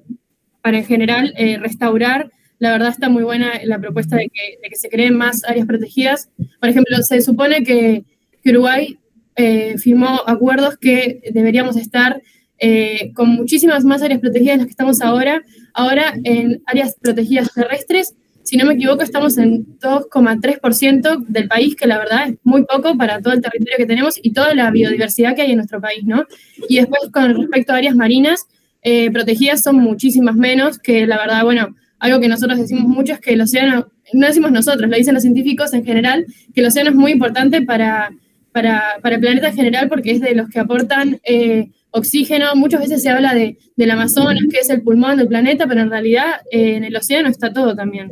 para 0.63 0.79
en 0.79 0.85
general 0.85 1.35
restaurar, 1.61 2.31
la 2.59 2.71
verdad 2.71 2.91
está 2.91 3.09
muy 3.09 3.25
buena 3.25 3.51
la 3.65 3.81
propuesta 3.81 4.17
de 4.17 4.31
que, 4.31 4.77
se 4.77 4.89
creen 4.89 5.17
más 5.17 5.45
áreas 5.45 5.67
protegidas. 5.67 6.31
Por 6.61 6.69
ejemplo, 6.69 6.97
se 7.03 7.21
supone 7.21 7.65
que, 7.65 8.05
que 8.43 8.51
Uruguay 8.51 8.97
eh, 9.35 9.79
firmó 9.79 10.21
acuerdos 10.27 10.77
que 10.77 11.21
deberíamos 11.33 11.77
estar 11.77 12.23
eh, 12.59 13.13
con 13.15 13.31
muchísimas 13.31 13.85
más 13.85 14.03
áreas 14.03 14.21
protegidas 14.21 14.55
de 14.55 14.59
las 14.59 14.67
que 14.67 14.73
estamos 14.73 15.01
ahora. 15.01 15.43
Ahora 15.75 16.15
en 16.25 16.63
áreas 16.67 16.97
protegidas 17.01 17.53
terrestres, 17.53 18.15
si 18.43 18.57
no 18.57 18.67
me 18.67 18.75
equivoco, 18.75 19.03
estamos 19.03 19.39
en 19.39 19.79
2,3% 19.79 21.27
del 21.27 21.49
país, 21.49 21.77
que 21.77 21.87
la 21.87 21.99
verdad 21.99 22.29
es 22.29 22.37
muy 22.43 22.65
poco 22.65 22.97
para 22.97 23.21
todo 23.21 23.33
el 23.33 23.41
territorio 23.41 23.77
que 23.77 23.87
tenemos 23.87 24.19
y 24.23 24.33
toda 24.33 24.55
la 24.55 24.71
biodiversidad 24.71 25.35
que 25.35 25.43
hay 25.43 25.51
en 25.51 25.57
nuestro 25.57 25.81
país, 25.81 26.05
¿no? 26.05 26.25
Y 26.69 26.77
después 26.77 27.03
con 27.13 27.35
respecto 27.35 27.73
a 27.73 27.77
áreas 27.77 27.95
marinas, 27.95 28.47
eh, 28.83 29.11
protegidas 29.11 29.63
son 29.63 29.77
muchísimas 29.77 30.37
menos, 30.37 30.79
que 30.79 31.07
la 31.07 31.19
verdad, 31.19 31.45
bueno, 31.45 31.75
algo 31.99 32.21
que 32.21 32.29
nosotros 32.29 32.59
decimos 32.59 32.85
mucho 32.85 33.13
es 33.13 33.21
que 33.21 33.35
el 33.35 33.41
océano, 33.41 33.93
no 34.13 34.27
decimos 34.27 34.51
nosotros, 34.51 34.91
lo 34.91 34.97
dicen 34.97 35.15
los 35.15 35.23
científicos 35.23 35.73
en 35.73 35.85
general, 35.85 36.27
que 36.55 36.61
el 36.61 36.67
océano 36.67 36.91
es 36.91 36.97
muy 36.97 37.13
importante 37.13 37.63
para 37.63 38.11
para, 38.53 39.01
el 39.03 39.21
planeta 39.21 39.49
en 39.49 39.57
general 39.57 39.89
porque 39.89 40.13
es 40.13 40.21
de 40.21 40.35
los 40.35 40.49
que 40.49 40.61
aportan 40.61 41.21
eh, 41.25 41.71
oxígeno. 41.91 42.55
Muchas 42.55 42.81
veces 42.81 43.03
se 43.03 43.09
habla 43.09 43.35
de, 43.35 43.59
del 43.77 43.91
Amazonas, 43.91 44.43
que 44.51 44.59
es 44.59 44.71
el 44.71 44.83
pulmón 44.83 45.17
del 45.17 45.29
planeta, 45.29 45.67
pero 45.67 45.81
en 45.81 45.91
realidad 45.91 46.41
eh, 46.51 46.77
en 46.77 46.85
el 46.85 46.95
océano 46.95 47.29
está 47.29 47.53
todo 47.53 47.75
también. 47.75 48.11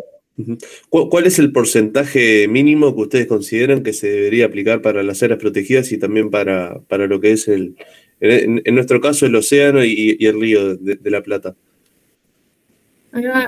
¿Cuál 0.89 1.27
es 1.27 1.39
el 1.39 1.53
porcentaje 1.53 2.49
mínimo 2.49 2.95
que 2.95 3.03
ustedes 3.03 3.27
consideran 3.27 3.83
que 3.83 3.93
se 3.93 4.09
debería 4.09 4.47
aplicar 4.47 4.83
para 4.83 5.03
las 5.03 5.23
áreas 5.23 5.39
protegidas 5.39 5.93
y 5.93 5.99
también 5.99 6.31
para, 6.31 6.81
para 6.89 7.07
lo 7.07 7.21
que 7.21 7.33
es 7.33 7.49
el, 7.49 7.77
en, 8.21 8.75
nuestro 8.75 9.01
caso, 9.01 9.27
el 9.27 9.35
océano 9.35 9.85
y, 9.85 10.17
el 10.21 10.41
río 10.41 10.77
de, 10.77 11.11
la 11.11 11.23
Plata? 11.23 11.55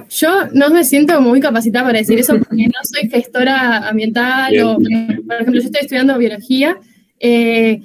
Yo 0.09 0.47
no 0.53 0.71
me 0.71 0.83
siento 0.83 1.21
muy 1.21 1.41
capacitada 1.41 1.87
para 1.87 1.99
decir 1.99 2.19
eso 2.19 2.37
porque 2.39 2.67
no 2.67 2.81
soy 2.83 3.09
gestora 3.09 3.89
ambiental 3.89 4.59
o, 4.63 4.75
por 4.77 5.35
ejemplo, 5.35 5.61
yo 5.61 5.67
estoy 5.67 5.83
estudiando 5.83 6.19
biología 6.19 6.79
eh, 7.21 7.81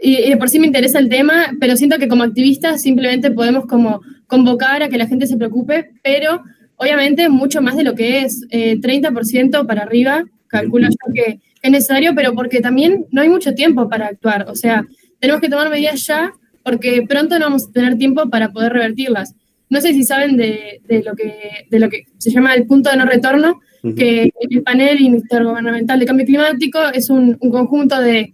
y, 0.00 0.30
de 0.30 0.36
por 0.36 0.48
sí 0.48 0.58
me 0.58 0.66
interesa 0.66 0.98
el 0.98 1.08
tema, 1.08 1.52
pero 1.60 1.76
siento 1.76 1.98
que 1.98 2.08
como 2.08 2.22
activistas 2.22 2.80
simplemente 2.80 3.30
podemos 3.30 3.66
como 3.66 4.00
convocar 4.26 4.82
a 4.82 4.88
que 4.88 4.96
la 4.96 5.06
gente 5.06 5.26
se 5.26 5.36
preocupe, 5.36 5.90
pero 6.02 6.42
obviamente 6.78 7.28
mucho 7.28 7.60
más 7.60 7.76
de 7.76 7.84
lo 7.84 7.94
que 7.94 8.20
es 8.20 8.40
30% 8.48 9.60
eh, 9.60 9.64
para 9.66 9.82
arriba, 9.82 10.24
calculo 10.46 10.88
yo 10.88 11.12
que 11.12 11.40
es 11.60 11.70
necesario, 11.70 12.14
pero 12.14 12.34
porque 12.34 12.60
también 12.60 13.06
no 13.10 13.20
hay 13.20 13.28
mucho 13.28 13.52
tiempo 13.54 13.88
para 13.88 14.06
actuar, 14.06 14.46
o 14.48 14.54
sea, 14.54 14.86
tenemos 15.20 15.42
que 15.42 15.48
tomar 15.48 15.68
medidas 15.68 16.06
ya 16.06 16.32
porque 16.62 17.04
pronto 17.08 17.38
no 17.38 17.46
vamos 17.46 17.68
a 17.68 17.72
tener 17.72 17.96
tiempo 17.96 18.28
para 18.28 18.52
poder 18.52 18.72
revertirlas. 18.72 19.34
No 19.70 19.80
sé 19.80 19.92
si 19.92 20.02
saben 20.02 20.36
de, 20.36 20.80
lo, 21.04 21.14
que, 21.14 21.66
de 21.70 21.78
lo 21.78 21.88
que 21.88 22.06
se 22.18 22.30
llama 22.30 22.54
el 22.54 22.66
punto 22.66 22.90
de 22.90 22.96
no 22.96 23.04
retorno, 23.04 23.60
que 23.96 24.30
el 24.50 24.62
panel 24.62 25.00
intergubernamental 25.00 25.98
de 25.98 26.06
cambio 26.06 26.26
climático 26.26 26.78
es 26.92 27.10
un, 27.10 27.34
conjunto 27.34 28.00
de, 28.00 28.32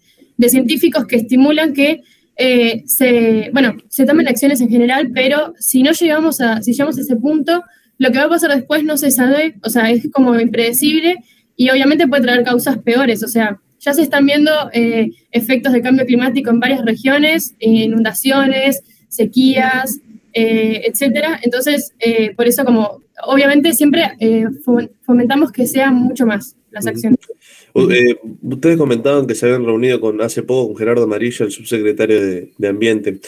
científicos 0.48 1.07
que 1.07 1.16
estimulan 1.16 1.72
que 1.72 2.02
eh, 2.37 2.83
se, 2.87 3.50
bueno, 3.52 3.76
se 3.88 4.04
tomen 4.04 4.26
acciones 4.26 4.61
en 4.61 4.68
general, 4.68 5.11
pero 5.14 5.54
si 5.59 5.83
no 5.83 5.92
llegamos 5.92 6.40
a, 6.40 6.62
si 6.62 6.72
llegamos 6.72 6.98
a 6.98 7.02
ese 7.02 7.16
punto, 7.16 7.62
lo 7.98 8.11
que 8.11 8.18
va 8.18 8.24
a 8.24 8.28
pasar 8.28 8.54
después 8.54 8.85
no 8.85 8.96
se 8.96 9.11
sabe, 9.11 9.57
o 9.62 9.70
sea, 9.70 9.90
es 9.90 10.09
como 10.12 10.38
impredecible 10.38 11.16
y 11.57 11.70
obviamente 11.70 12.09
puede 12.09 12.22
traer 12.22 12.44
causas 12.44 12.78
peores, 12.78 13.22
o 13.22 13.28
sea, 13.28 13.61
ya 13.78 13.92
se 13.92 14.02
están 14.02 14.24
viendo 14.26 14.50
eh, 14.72 15.11
efectos 15.30 15.72
de 15.72 15.83
cambio 15.83 16.07
climático 16.07 16.50
en 16.50 16.61
varias 16.61 16.85
regiones, 16.85 17.54
inundaciones, 17.61 18.83
sequías, 19.09 20.00
eh, 20.37 20.83
etcétera. 20.87 21.38
Entonces, 21.42 21.92
eh, 22.00 22.35
por 22.35 22.48
eso 22.48 22.64
como, 22.64 23.00
obviamente 23.24 23.72
siempre 23.72 24.02
eh, 24.18 24.46
fomentamos 25.07 25.52
que 25.52 25.64
sean 25.66 25.94
mucho 25.94 26.26
más 26.26 26.57
las 26.72 26.88
acciones. 26.88 27.20
ustedes 27.72 28.76
comentaban 28.76 29.28
que 29.28 29.37
se 29.37 29.46
habían 29.46 29.64
reunido 29.64 30.00
con 30.00 30.20
hace 30.20 30.42
poco 30.42 30.68
con 30.68 30.76
Gerardo 30.76 31.04
Amarillo, 31.04 31.46
el 31.46 31.52
subsecretario 31.52 32.20
de, 32.20 32.68
Ambiente. 32.68 33.20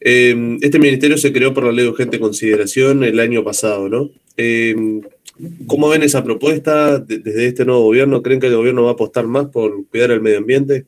Este 0.00 0.78
ministerio 0.78 1.18
se 1.18 1.32
creó 1.32 1.52
por 1.52 1.64
la 1.64 1.72
ley 1.72 1.84
de 1.84 1.90
urgente 1.90 2.20
consideración 2.20 3.02
el 3.04 3.18
año 3.20 3.42
pasado, 3.42 3.88
¿no? 3.88 4.10
¿Cómo 5.66 5.88
ven 5.88 6.02
esa 6.02 6.24
propuesta 6.24 6.98
desde 6.98 7.46
este 7.46 7.64
nuevo 7.64 7.84
gobierno? 7.84 8.22
¿Creen 8.22 8.40
que 8.40 8.48
el 8.48 8.56
gobierno 8.56 8.82
va 8.82 8.90
a 8.90 8.92
apostar 8.94 9.26
más 9.26 9.46
por 9.46 9.86
cuidar 9.86 10.10
el 10.10 10.20
medio 10.20 10.38
ambiente? 10.38 10.84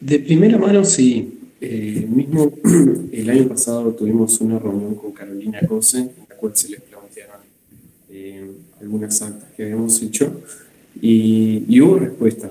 De 0.00 0.18
primera 0.18 0.58
mano, 0.58 0.84
sí. 0.84 1.36
Eh, 1.60 2.06
mismo 2.08 2.54
el 3.12 3.30
año 3.30 3.48
pasado 3.48 3.92
tuvimos 3.92 4.40
una 4.40 4.58
reunión 4.58 4.94
con 4.94 5.12
Carolina 5.12 5.60
Cose, 5.68 5.98
en 5.98 6.10
la 6.28 6.36
cual 6.36 6.56
se 6.56 6.70
les 6.70 6.80
plantearon 6.80 7.40
eh, 8.08 8.50
algunas 8.80 9.20
actas 9.20 9.50
que 9.54 9.64
habíamos 9.64 10.02
hecho 10.02 10.42
y, 11.00 11.80
hubo 11.80 11.98
respuesta. 11.98 12.50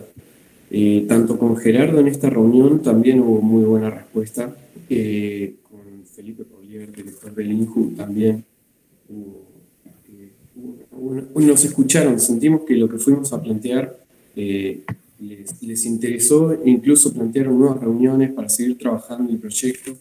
Eh, 0.71 1.05
tanto 1.08 1.39
con 1.39 1.58
Gerardo 1.58 1.99
en 1.99 2.08
esta 2.08 2.29
reunión 2.29 2.82
también 2.84 3.19
hubo 3.21 3.41
muy 3.41 3.63
buena 3.63 3.89
respuesta. 3.89 4.55
con 5.63 6.05
Felipe 6.15 6.43
Polier, 6.43 6.91
director 6.93 7.34
del 7.34 7.51
INJU, 7.51 7.93
también 7.95 8.43
nos 11.36 11.65
escucharon. 11.65 12.19
Sentimos 12.19 12.62
que 12.65 12.75
lo 12.75 12.88
que 12.88 12.97
fuimos 12.97 13.34
a 13.34 13.41
plantear 13.41 13.97
les, 15.19 15.86
interesó 15.86 16.53
e 16.53 16.69
incluso 16.69 17.13
plantearon 17.13 17.60
nuevas 17.60 17.79
reuniones 17.82 18.32
para 18.32 18.49
seguir 18.49 18.77
trabajando 18.77 19.32
el 19.32 19.39
proyecto 19.39 19.95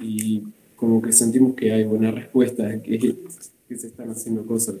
y 0.00 0.42
como 0.76 1.00
que 1.00 1.12
sentimos 1.12 1.54
que 1.54 1.72
hay 1.72 1.84
buena 1.84 2.10
respuesta, 2.10 2.80
que, 2.82 2.98
que 3.68 3.76
se 3.76 3.86
están 3.88 4.10
haciendo 4.10 4.46
cosas. 4.46 4.76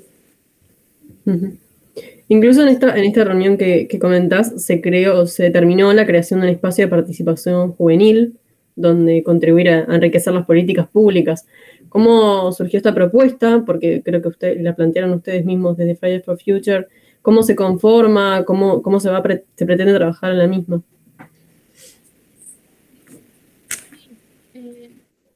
Incluso 2.28 2.62
en 2.62 2.68
esta, 2.68 2.96
en 2.96 3.04
esta 3.04 3.24
reunión 3.24 3.56
que, 3.56 3.86
que 3.88 3.98
comentás, 3.98 4.62
se 4.62 4.80
creó, 4.80 5.26
se 5.26 5.44
determinó 5.44 5.92
la 5.92 6.06
creación 6.06 6.40
de 6.40 6.48
un 6.48 6.52
espacio 6.52 6.84
de 6.84 6.90
participación 6.90 7.72
juvenil 7.72 8.38
donde 8.74 9.22
contribuir 9.22 9.70
a, 9.70 9.84
enriquecer 9.94 10.34
las 10.34 10.46
políticas 10.46 10.86
públicas. 10.88 11.46
¿Cómo 11.88 12.52
surgió 12.52 12.76
esta 12.76 12.94
propuesta? 12.94 13.62
Porque 13.64 14.02
creo 14.04 14.20
que 14.20 14.28
usted, 14.28 14.60
la 14.60 14.74
plantearon 14.74 15.12
ustedes 15.12 15.44
mismos 15.44 15.76
desde 15.76 15.96
Fridays 15.96 16.24
for 16.24 16.38
Future 16.38 16.86
cómo 17.26 17.42
se 17.42 17.56
conforma, 17.56 18.44
cómo, 18.44 18.82
cómo 18.82 19.00
se, 19.00 19.10
va, 19.10 19.20
se 19.56 19.66
pretende 19.66 19.92
trabajar 19.94 20.30
en 20.30 20.38
la 20.38 20.46
misma. 20.46 20.80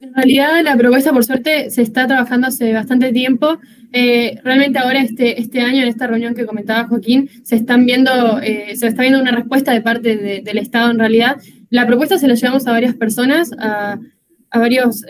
En 0.00 0.14
realidad 0.14 0.62
la 0.64 0.76
propuesta, 0.76 1.12
por 1.12 1.24
suerte, 1.24 1.70
se 1.70 1.82
está 1.82 2.06
trabajando 2.06 2.46
hace 2.46 2.72
bastante 2.72 3.12
tiempo. 3.12 3.58
Eh, 3.92 4.38
realmente 4.44 4.78
ahora, 4.78 5.02
este, 5.02 5.40
este 5.40 5.60
año, 5.60 5.82
en 5.82 5.88
esta 5.88 6.06
reunión 6.06 6.34
que 6.34 6.46
comentaba 6.46 6.88
Joaquín, 6.88 7.28
se 7.42 7.56
están 7.56 7.86
viendo, 7.86 8.40
eh, 8.40 8.74
se 8.76 8.86
está 8.86 9.02
viendo 9.02 9.20
una 9.20 9.32
respuesta 9.32 9.72
de 9.72 9.80
parte 9.82 10.16
del 10.42 10.58
Estado 10.58 10.90
en 10.90 10.98
realidad. 10.98 11.36
La 11.70 11.86
propuesta 11.86 12.18
se 12.18 12.28
la 12.28 12.34
llevamos 12.34 12.66
a 12.66 12.72
varias 12.72 12.94
personas, 12.94 13.50
a, 13.58 13.98
varios 14.52 15.04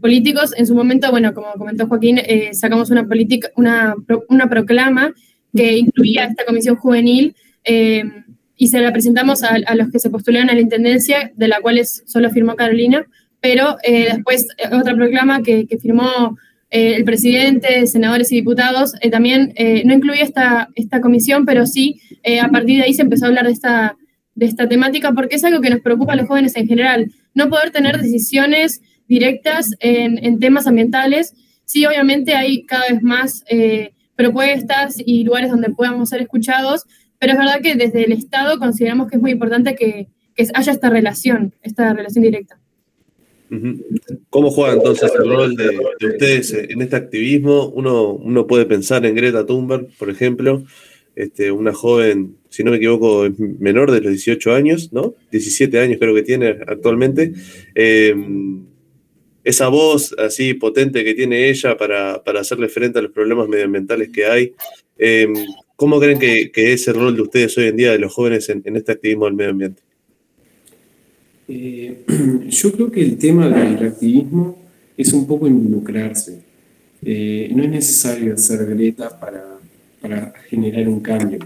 políticos. 0.00 0.54
En 0.56 0.66
su 0.66 0.74
momento, 0.74 1.10
bueno, 1.10 1.34
como 1.34 1.52
comentó 1.54 1.88
Joaquín, 1.88 2.20
sacamos 2.52 2.90
una 2.90 3.04
política, 3.08 3.48
una, 3.56 3.94
una 4.28 4.48
proclama 4.48 5.12
que 5.54 5.78
incluía 5.78 6.24
esta 6.24 6.44
comisión 6.44 6.76
juvenil 6.76 7.34
eh, 7.64 8.04
y 8.56 8.68
se 8.68 8.80
la 8.80 8.92
presentamos 8.92 9.42
a, 9.42 9.58
los 9.74 9.90
que 9.90 9.98
se 9.98 10.10
postularon 10.10 10.50
a 10.50 10.54
la 10.54 10.60
intendencia, 10.60 11.32
de 11.34 11.48
la 11.48 11.60
cual 11.60 11.80
solo 11.84 12.30
firmó 12.30 12.54
Carolina, 12.54 13.04
pero 13.44 13.76
eh, 13.82 14.08
después 14.10 14.46
eh, 14.56 14.74
otra 14.74 14.96
proclama 14.96 15.42
que, 15.42 15.66
firmó 15.78 16.38
el 16.70 17.04
presidente, 17.04 17.86
senadores 17.86 18.32
y 18.32 18.36
diputados, 18.36 18.94
también 19.12 19.52
no 19.84 19.94
incluía 19.94 20.24
esta, 20.24 20.70
esta 20.74 21.00
comisión, 21.00 21.44
pero 21.44 21.66
sí 21.66 22.00
a 22.42 22.48
partir 22.48 22.78
de 22.78 22.84
ahí 22.84 22.94
se 22.94 23.02
empezó 23.02 23.26
a 23.26 23.28
hablar 23.28 23.46
de 23.46 23.52
esta, 23.52 23.96
de 24.34 24.46
esta 24.46 24.68
temática 24.68 25.12
porque 25.12 25.36
es 25.36 25.44
algo 25.44 25.60
que 25.60 25.70
nos 25.70 25.82
preocupa 25.82 26.14
a 26.14 26.16
los 26.16 26.26
jóvenes 26.26 26.56
en 26.56 26.66
general, 26.66 27.12
no 27.32 27.48
poder 27.48 27.70
tener 27.70 28.00
decisiones 28.00 28.80
directas 29.06 29.70
en, 29.78 30.18
en 30.24 30.40
temas 30.40 30.66
ambientales. 30.66 31.34
Sí, 31.64 31.86
obviamente 31.86 32.34
hay 32.34 32.64
cada 32.64 32.88
vez 32.88 33.02
más 33.02 33.44
propuestas 34.16 34.96
y 34.98 35.22
lugares 35.22 35.50
donde 35.50 35.70
podamos 35.70 36.08
ser 36.08 36.22
escuchados, 36.22 36.86
pero 37.20 37.34
es 37.34 37.38
verdad 37.38 37.60
que 37.62 37.76
desde 37.76 38.04
el 38.04 38.12
Estado 38.12 38.58
consideramos 38.58 39.08
que 39.08 39.16
es 39.16 39.22
muy 39.22 39.32
importante 39.32 39.76
que, 39.76 40.08
haya 40.54 40.72
esta 40.72 40.90
relación, 40.90 41.54
esta 41.62 41.92
relación 41.92 42.24
directa. 42.24 42.58
¿Cómo 44.30 44.50
juega 44.50 44.74
entonces 44.74 45.12
el 45.18 45.28
rol 45.28 45.54
de, 45.54 45.78
ustedes 46.06 46.52
en 46.52 46.82
este 46.82 46.96
activismo? 46.96 47.68
Uno, 47.68 48.12
uno 48.12 48.46
puede 48.46 48.66
pensar 48.66 49.04
en 49.06 49.14
Greta 49.14 49.46
Thunberg, 49.46 49.88
por 49.98 50.10
ejemplo, 50.10 50.64
este, 51.14 51.52
una 51.52 51.72
joven, 51.72 52.36
si 52.48 52.64
no 52.64 52.72
me 52.72 52.78
equivoco, 52.78 53.28
menor 53.38 53.92
de 53.92 54.00
los 54.00 54.12
18 54.12 54.52
años, 54.52 54.92
¿no? 54.92 55.14
17 55.30 55.78
años 55.78 55.98
creo 56.00 56.14
que 56.14 56.22
tiene 56.22 56.48
actualmente. 56.66 57.32
Em, 57.74 58.64
esa 59.44 59.68
voz 59.68 60.14
así 60.18 60.54
potente 60.54 61.04
que 61.04 61.14
tiene 61.14 61.50
ella 61.50 61.76
para, 61.76 62.14
hacerle 62.14 62.68
frente 62.68 62.98
a 62.98 63.02
los 63.02 63.12
problemas 63.12 63.48
medioambientales 63.48 64.08
que 64.08 64.24
hay. 64.24 64.54
Em, 64.98 65.34
¿Cómo 65.76 66.00
creen 66.00 66.18
que, 66.18 66.50
es 66.54 66.88
el 66.88 66.94
rol 66.94 67.16
de 67.16 67.22
ustedes 67.22 67.56
hoy 67.58 67.66
en 67.66 67.76
día, 67.76 67.92
de 67.92 67.98
los 67.98 68.12
jóvenes, 68.12 68.48
en, 68.48 68.62
este 68.76 68.92
activismo 68.92 69.26
del 69.26 69.34
medio 69.34 69.50
ambiente? 69.50 69.82
Eh, 71.48 72.04
yo 72.48 72.72
creo 72.72 72.90
que 72.90 73.02
el 73.02 73.18
tema 73.18 73.48
del 73.48 73.86
activismo 73.88 74.58
es 74.96 75.12
un 75.12 75.26
poco 75.26 75.46
involucrarse. 75.46 76.40
Eh, 77.02 77.52
no 77.54 77.62
es 77.62 77.70
necesario 77.70 78.34
hacer 78.34 78.64
Greta 78.66 79.18
para 79.20 79.54
para 80.04 80.34
generar 80.50 80.86
un 80.86 81.00
cambio. 81.00 81.38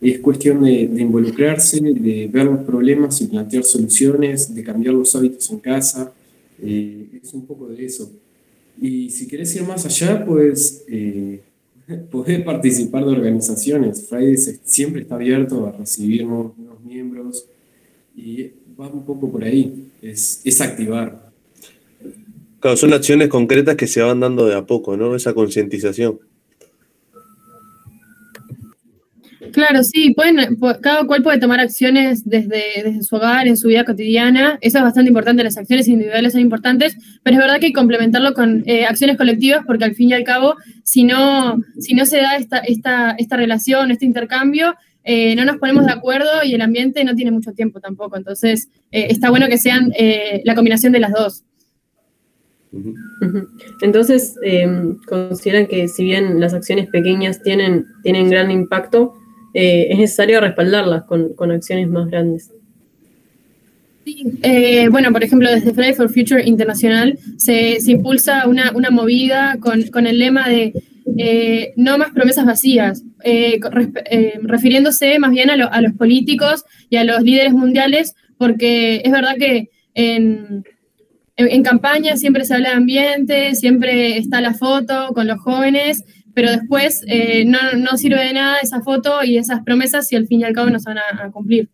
Es 0.00 0.18
cuestión 0.18 0.64
de, 0.64 0.72
involucrarse, 0.72 1.80
de 1.80 2.28
ver 2.32 2.46
los 2.46 2.64
problemas 2.64 3.20
y 3.20 3.28
plantear 3.28 3.62
soluciones, 3.62 4.52
de 4.52 4.64
cambiar 4.64 4.94
los 4.94 5.14
hábitos 5.14 5.48
en 5.52 5.60
casa. 5.60 6.12
Eh, 6.60 7.20
es 7.22 7.32
un 7.32 7.46
poco 7.46 7.68
de 7.68 7.86
eso. 7.86 8.10
Y 8.80 9.08
si 9.10 9.28
querés 9.28 9.54
ir 9.54 9.62
más 9.62 9.86
allá, 9.86 10.24
pues 10.26 10.84
podés 12.10 12.42
participar 12.42 13.04
de 13.04 13.12
organizaciones. 13.12 14.08
Fridays 14.08 14.58
siempre 14.64 15.02
está 15.02 15.14
abierto 15.14 15.64
a 15.64 15.70
recibir 15.70 16.26
nuevos, 16.26 16.54
miembros 16.84 17.46
y 18.16 18.50
va 18.82 18.88
un 18.88 19.04
poco 19.04 19.30
por 19.30 19.44
ahí, 19.44 19.90
es, 20.00 20.40
es 20.44 20.60
activar. 20.60 21.30
Claro, 22.60 22.76
son 22.76 22.92
acciones 22.92 23.28
concretas 23.28 23.76
que 23.76 23.86
se 23.86 24.02
van 24.02 24.20
dando 24.20 24.46
de 24.46 24.54
a 24.54 24.64
poco, 24.64 24.96
¿no? 24.96 25.16
Esa 25.16 25.34
concientización. 25.34 26.20
Claro, 29.52 29.82
sí, 29.82 30.14
pueden, 30.14 30.56
cada 30.80 31.04
cual 31.04 31.22
puede 31.22 31.38
tomar 31.38 31.60
acciones 31.60 32.22
desde, 32.24 32.64
desde 32.84 33.02
su 33.02 33.16
hogar, 33.16 33.46
en 33.46 33.56
su 33.56 33.68
vida 33.68 33.84
cotidiana. 33.84 34.58
Eso 34.62 34.78
es 34.78 34.84
bastante 34.84 35.08
importante, 35.08 35.44
las 35.44 35.58
acciones 35.58 35.88
individuales 35.88 36.32
son 36.32 36.40
importantes, 36.40 36.96
pero 37.22 37.36
es 37.36 37.42
verdad 37.42 37.58
que 37.58 37.66
hay 37.66 37.72
que 37.72 37.78
complementarlo 37.78 38.32
con 38.32 38.62
eh, 38.66 38.86
acciones 38.86 39.18
colectivas 39.18 39.64
porque 39.66 39.84
al 39.84 39.94
fin 39.94 40.10
y 40.10 40.14
al 40.14 40.24
cabo, 40.24 40.56
si 40.84 41.04
no, 41.04 41.60
si 41.78 41.94
no 41.94 42.06
se 42.06 42.18
da 42.18 42.36
esta, 42.36 42.58
esta, 42.58 43.10
esta 43.18 43.36
relación, 43.36 43.90
este 43.90 44.06
intercambio, 44.06 44.74
eh, 45.04 45.34
no 45.34 45.44
nos 45.44 45.56
ponemos 45.58 45.86
de 45.86 45.92
acuerdo 45.92 46.28
y 46.44 46.54
el 46.54 46.60
ambiente 46.60 47.04
no 47.04 47.14
tiene 47.14 47.30
mucho 47.30 47.52
tiempo 47.52 47.80
tampoco. 47.80 48.16
Entonces, 48.16 48.68
eh, 48.90 49.06
está 49.10 49.30
bueno 49.30 49.48
que 49.48 49.58
sean 49.58 49.92
la 50.44 50.54
combinación 50.54 50.92
de 50.92 51.00
las 51.00 51.12
dos. 51.12 51.44
Entonces, 53.82 54.34
consideran 55.06 55.66
que 55.66 55.88
si 55.88 56.04
bien 56.04 56.40
las 56.40 56.54
acciones 56.54 56.88
pequeñas 56.88 57.42
tienen, 57.42 57.86
tienen 58.02 58.30
gran 58.30 58.50
impacto, 58.50 59.14
eh, 59.54 59.88
es 59.90 59.98
necesario 59.98 60.40
respaldarlas 60.40 61.04
con, 61.04 61.50
acciones 61.50 61.88
más 61.88 62.08
grandes. 62.08 62.50
Eh, 64.42 64.88
bueno, 64.88 65.12
por 65.12 65.22
ejemplo, 65.22 65.50
desde 65.50 65.72
Friday 65.72 65.94
for 65.94 66.08
Future 66.08 66.42
Internacional 66.44 67.18
se, 67.36 67.78
impulsa 67.86 68.48
una, 68.48 68.72
movida 68.90 69.58
con, 69.60 70.06
el 70.06 70.18
lema 70.18 70.48
de 70.48 70.72
eh, 71.16 71.72
no 71.76 71.98
más 71.98 72.10
promesas 72.10 72.46
vacías, 72.46 73.02
refiriéndose 74.42 75.18
más 75.18 75.30
bien 75.30 75.50
a, 75.50 75.80
los 75.80 75.92
políticos 75.94 76.64
y 76.90 76.96
a 76.96 77.04
los 77.04 77.22
líderes 77.22 77.52
mundiales, 77.52 78.14
porque 78.38 79.02
es 79.04 79.12
verdad 79.12 79.36
que 79.38 79.70
en, 79.94 80.64
en 81.36 81.62
campaña 81.62 82.16
siempre 82.16 82.44
se 82.44 82.54
habla 82.54 82.70
de 82.70 82.76
ambiente, 82.76 83.54
siempre 83.54 84.18
está 84.18 84.40
la 84.40 84.54
foto 84.54 85.12
con 85.14 85.26
los 85.26 85.40
jóvenes, 85.40 86.04
pero 86.34 86.50
después 86.50 87.04
eh, 87.06 87.44
no, 87.44 87.58
no, 87.76 87.96
sirve 87.96 88.24
de 88.24 88.32
nada 88.32 88.58
esa 88.62 88.80
foto 88.80 89.22
y 89.22 89.36
esas 89.36 89.62
promesas 89.62 90.08
si 90.08 90.16
al 90.16 90.26
fin 90.26 90.40
y 90.40 90.44
al 90.44 90.54
cabo 90.54 90.70
no 90.70 90.78
se 90.78 90.90
van 90.90 90.98
a, 90.98 91.30
cumplir. 91.30 91.68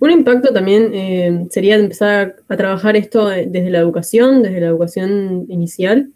Un 0.00 0.10
impacto 0.10 0.52
también 0.52 0.90
eh, 0.94 1.46
sería 1.50 1.76
empezar 1.76 2.36
a, 2.48 2.56
trabajar 2.56 2.96
esto 2.96 3.28
desde 3.28 3.70
la 3.70 3.78
educación, 3.78 4.42
desde 4.42 4.60
la 4.60 4.68
educación 4.68 5.46
inicial. 5.48 6.10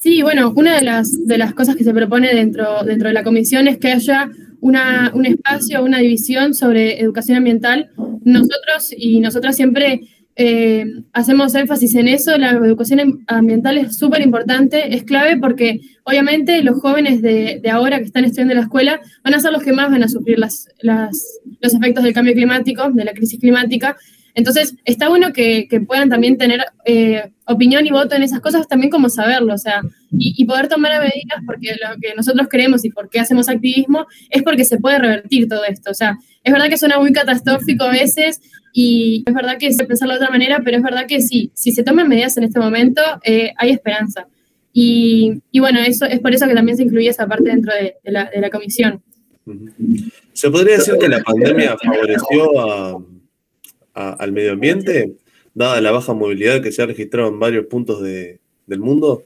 Sí, 0.00 0.22
bueno, 0.22 0.52
una 0.54 0.76
de 0.76 0.84
las, 0.84 1.26
de 1.26 1.38
las 1.38 1.54
cosas 1.54 1.74
que 1.74 1.84
se 1.84 1.92
propone 1.92 2.32
dentro, 2.32 2.84
dentro 2.84 3.08
de 3.08 3.14
la 3.14 3.24
comisión 3.24 3.66
es 3.66 3.78
que 3.78 3.92
haya 3.92 4.30
una, 4.60 5.10
un 5.14 5.26
espacio, 5.26 5.84
una 5.84 5.98
división 5.98 6.54
sobre 6.54 7.00
educación 7.00 7.38
ambiental. 7.38 7.90
Nosotros 8.22 8.92
y 8.96 9.18
nosotras 9.20 9.56
siempre 9.56 10.02
eh, 10.36 10.86
hacemos 11.12 11.52
énfasis 11.56 11.96
en 11.96 12.06
eso, 12.06 12.38
la 12.38 12.52
educación 12.52 13.24
ambiental 13.26 13.76
es 13.76 13.98
súper 13.98 14.22
importante, 14.22 14.94
es 14.94 15.02
clave 15.02 15.36
porque 15.36 15.80
obviamente 16.04 16.62
los 16.62 16.80
jóvenes 16.80 17.20
de, 17.20 17.60
ahora 17.72 17.98
que 17.98 18.04
están 18.04 18.24
estudiando 18.24 18.52
en 18.52 18.58
la 18.58 18.64
escuela 18.64 19.00
van 19.24 19.34
a 19.34 19.40
ser 19.40 19.50
los 19.50 19.64
que 19.64 19.72
más 19.72 19.90
van 19.90 20.04
a 20.04 20.08
sufrir 20.08 20.38
las, 20.38 20.68
los 20.80 21.74
efectos 21.74 22.04
del 22.04 22.12
cambio 22.12 22.34
climático, 22.34 22.88
de 22.92 23.04
la 23.04 23.14
crisis 23.14 23.40
climática. 23.40 23.96
Entonces, 24.38 24.76
está 24.84 25.08
bueno 25.08 25.32
que, 25.32 25.66
puedan 25.84 26.08
también 26.08 26.38
tener 26.38 26.64
eh, 26.84 27.28
opinión 27.44 27.84
y 27.84 27.90
voto 27.90 28.14
en 28.14 28.22
esas 28.22 28.38
cosas, 28.38 28.68
también 28.68 28.88
como 28.88 29.08
saberlo, 29.08 29.52
o 29.52 29.58
sea, 29.58 29.82
y, 30.12 30.44
poder 30.44 30.68
tomar 30.68 30.92
medidas, 31.00 31.42
porque 31.44 31.72
lo 31.72 32.00
que 32.00 32.14
nosotros 32.14 32.46
queremos 32.46 32.84
y 32.84 32.90
por 32.90 33.10
qué 33.10 33.18
hacemos 33.18 33.48
activismo 33.48 34.06
es 34.30 34.44
porque 34.44 34.64
se 34.64 34.78
puede 34.78 35.00
revertir 35.00 35.48
todo 35.48 35.64
esto. 35.64 35.90
O 35.90 35.94
sea, 35.94 36.16
es 36.44 36.52
verdad 36.52 36.68
que 36.68 36.78
suena 36.78 37.00
muy 37.00 37.12
catastrófico 37.12 37.82
a 37.82 37.90
veces 37.90 38.40
y 38.72 39.24
es 39.26 39.34
verdad 39.34 39.58
que 39.58 39.72
se 39.72 39.84
pensarlo 39.86 40.14
de 40.14 40.20
otra 40.20 40.30
manera, 40.30 40.60
pero 40.64 40.76
es 40.76 40.84
verdad 40.84 41.06
que 41.08 41.20
sí, 41.20 41.50
si 41.54 41.72
se 41.72 41.82
toman 41.82 42.06
medidas 42.06 42.36
en 42.36 42.44
este 42.44 42.60
momento, 42.60 43.02
eh, 43.24 43.52
hay 43.56 43.70
esperanza. 43.70 44.28
Y, 44.72 45.42
bueno, 45.58 45.80
eso 45.80 46.04
es 46.04 46.20
por 46.20 46.32
eso 46.32 46.46
que 46.46 46.54
también 46.54 46.76
se 46.76 46.84
incluye 46.84 47.08
esa 47.08 47.26
parte 47.26 47.50
dentro 47.50 47.72
de, 47.74 47.96
la, 48.04 48.50
comisión. 48.50 49.02
¿Se 50.32 50.48
podría 50.48 50.76
decir 50.76 50.94
que 51.00 51.08
la 51.08 51.24
pandemia 51.24 51.76
favoreció 51.76 53.17
al 53.98 54.32
medio 54.32 54.52
ambiente, 54.52 55.14
dada 55.54 55.80
la 55.80 55.90
baja 55.90 56.14
movilidad 56.14 56.62
que 56.62 56.72
se 56.72 56.82
ha 56.82 56.86
registrado 56.86 57.28
en 57.28 57.38
varios 57.38 57.66
puntos 57.66 58.02
del 58.02 58.80
mundo? 58.80 59.24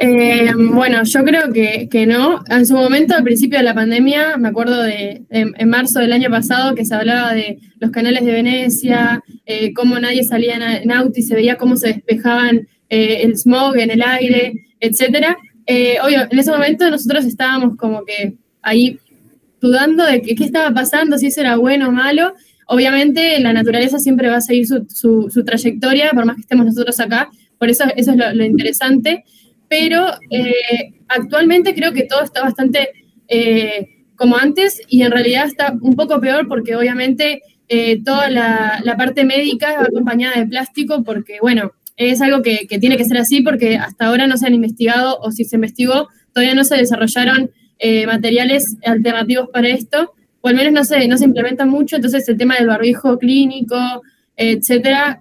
Eh, 0.00 0.52
bueno, 0.54 1.02
yo 1.02 1.24
creo 1.24 1.52
que, 1.52 2.06
no. 2.06 2.44
En 2.48 2.64
su 2.66 2.74
momento, 2.74 3.16
al 3.16 3.24
principio 3.24 3.58
de 3.58 3.64
la 3.64 3.74
pandemia, 3.74 4.36
me 4.36 4.48
acuerdo 4.48 4.82
de 4.82 5.22
en, 5.30 5.68
marzo 5.68 5.98
del 5.98 6.12
año 6.12 6.30
pasado 6.30 6.76
que 6.76 6.84
se 6.84 6.94
hablaba 6.94 7.34
de 7.34 7.58
los 7.80 7.90
canales 7.90 8.24
de 8.24 8.32
Venecia, 8.32 9.22
eh, 9.44 9.72
cómo 9.74 9.98
nadie 9.98 10.22
salía 10.22 10.80
en, 10.80 10.92
auto 10.92 11.18
y 11.18 11.22
se 11.22 11.34
veía 11.34 11.56
cómo 11.56 11.76
se 11.76 11.88
despejaban 11.88 12.68
eh, 12.88 13.22
el 13.22 13.36
smog 13.36 13.76
en 13.76 13.90
el 13.90 14.02
aire, 14.02 14.52
etcétera. 14.78 15.36
obvio, 16.04 16.28
en 16.30 16.38
ese 16.38 16.52
momento 16.52 16.88
nosotros 16.88 17.24
estábamos 17.24 17.76
como 17.76 18.04
que 18.04 18.34
ahí 18.62 19.00
dudando 19.60 20.04
de 20.04 20.22
qué 20.22 20.44
estaba 20.44 20.72
pasando, 20.72 21.18
si 21.18 21.26
eso 21.26 21.40
era 21.40 21.56
bueno 21.56 21.88
o 21.88 21.92
malo. 21.92 22.34
Obviamente 22.66 23.40
la 23.40 23.52
naturaleza 23.52 23.98
siempre 23.98 24.28
va 24.28 24.36
a 24.36 24.40
seguir 24.40 24.66
su, 24.66 25.44
trayectoria, 25.44 26.10
por 26.10 26.26
más 26.26 26.36
que 26.36 26.42
estemos 26.42 26.66
nosotros 26.66 26.98
acá, 27.00 27.30
por 27.58 27.70
eso 27.70 27.84
eso 27.96 28.12
es 28.12 28.36
lo 28.36 28.44
interesante 28.44 29.24
pero 29.68 30.06
eh, 30.30 30.94
actualmente 31.08 31.74
creo 31.74 31.92
que 31.92 32.04
todo 32.04 32.22
está 32.22 32.42
bastante 32.42 32.88
eh, 33.28 34.04
como 34.16 34.36
antes 34.36 34.80
y 34.88 35.02
en 35.02 35.12
realidad 35.12 35.46
está 35.46 35.76
un 35.80 35.94
poco 35.94 36.20
peor 36.20 36.48
porque 36.48 36.74
obviamente 36.74 37.42
eh, 37.68 38.02
toda 38.02 38.30
la, 38.30 38.82
parte 38.96 39.24
médica 39.24 39.74
va 39.74 39.82
acompañada 39.82 40.40
de 40.40 40.46
plástico 40.46 41.04
porque, 41.04 41.38
bueno, 41.40 41.72
es 41.96 42.20
algo 42.22 42.42
que, 42.42 42.66
tiene 42.80 42.96
que 42.96 43.04
ser 43.04 43.18
así 43.18 43.42
porque 43.42 43.76
hasta 43.76 44.06
ahora 44.06 44.26
no 44.26 44.36
se 44.36 44.46
han 44.46 44.54
investigado 44.54 45.18
o 45.20 45.30
si 45.30 45.44
se 45.44 45.56
investigó, 45.56 46.08
todavía 46.32 46.54
no 46.54 46.64
se 46.64 46.76
desarrollaron 46.76 47.50
materiales 48.06 48.76
alternativos 48.84 49.48
para 49.52 49.68
esto, 49.68 50.14
o 50.40 50.48
al 50.48 50.54
menos 50.54 50.72
no 50.72 50.84
se, 50.84 51.06
no 51.08 51.16
se 51.16 51.24
implementan 51.24 51.68
mucho, 51.68 51.96
entonces 51.96 52.28
el 52.28 52.36
tema 52.36 52.56
del 52.56 52.66
barbijo 52.66 53.18
clínico, 53.18 53.76
etcétera, 54.36 55.20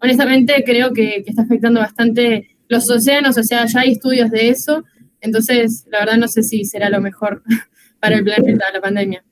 honestamente 0.00 0.62
creo 0.64 0.92
que, 0.92 1.22
que 1.22 1.30
está 1.30 1.42
afectando 1.42 1.80
bastante 1.80 2.56
los 2.68 2.88
océanos, 2.88 3.36
o 3.36 3.42
sea, 3.42 3.66
ya 3.66 3.80
hay 3.80 3.92
estudios 3.92 4.30
de 4.30 4.48
eso, 4.48 4.84
entonces 5.20 5.84
la 5.90 6.00
verdad 6.00 6.16
no 6.16 6.28
sé 6.28 6.42
si 6.42 6.64
será 6.64 6.88
lo 6.88 7.00
mejor 7.00 7.42
para 8.00 8.16
el 8.16 8.24
planeta 8.24 8.66
la 8.72 8.80
pandemia. 8.80 9.24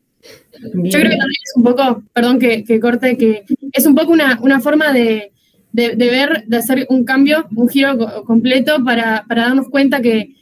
Yo 0.61 0.99
creo 0.99 1.11
que 1.11 1.17
también 1.17 1.43
es 1.45 1.53
un 1.55 1.63
poco, 1.63 2.03
perdón 2.13 2.39
que, 2.39 2.81
corte, 2.81 3.17
que 3.17 3.45
es 3.73 3.87
un 3.87 3.95
poco 3.95 4.13
una, 4.13 4.61
forma 4.61 4.93
de, 4.93 5.33
ver, 5.73 6.45
de 6.47 6.57
hacer 6.57 6.87
un 6.91 7.05
cambio, 7.05 7.47
un 7.55 7.69
giro 7.69 8.25
completo 8.25 8.85
para, 8.85 9.25
darnos 9.29 9.69
cuenta 9.69 10.03
que, 10.03 10.35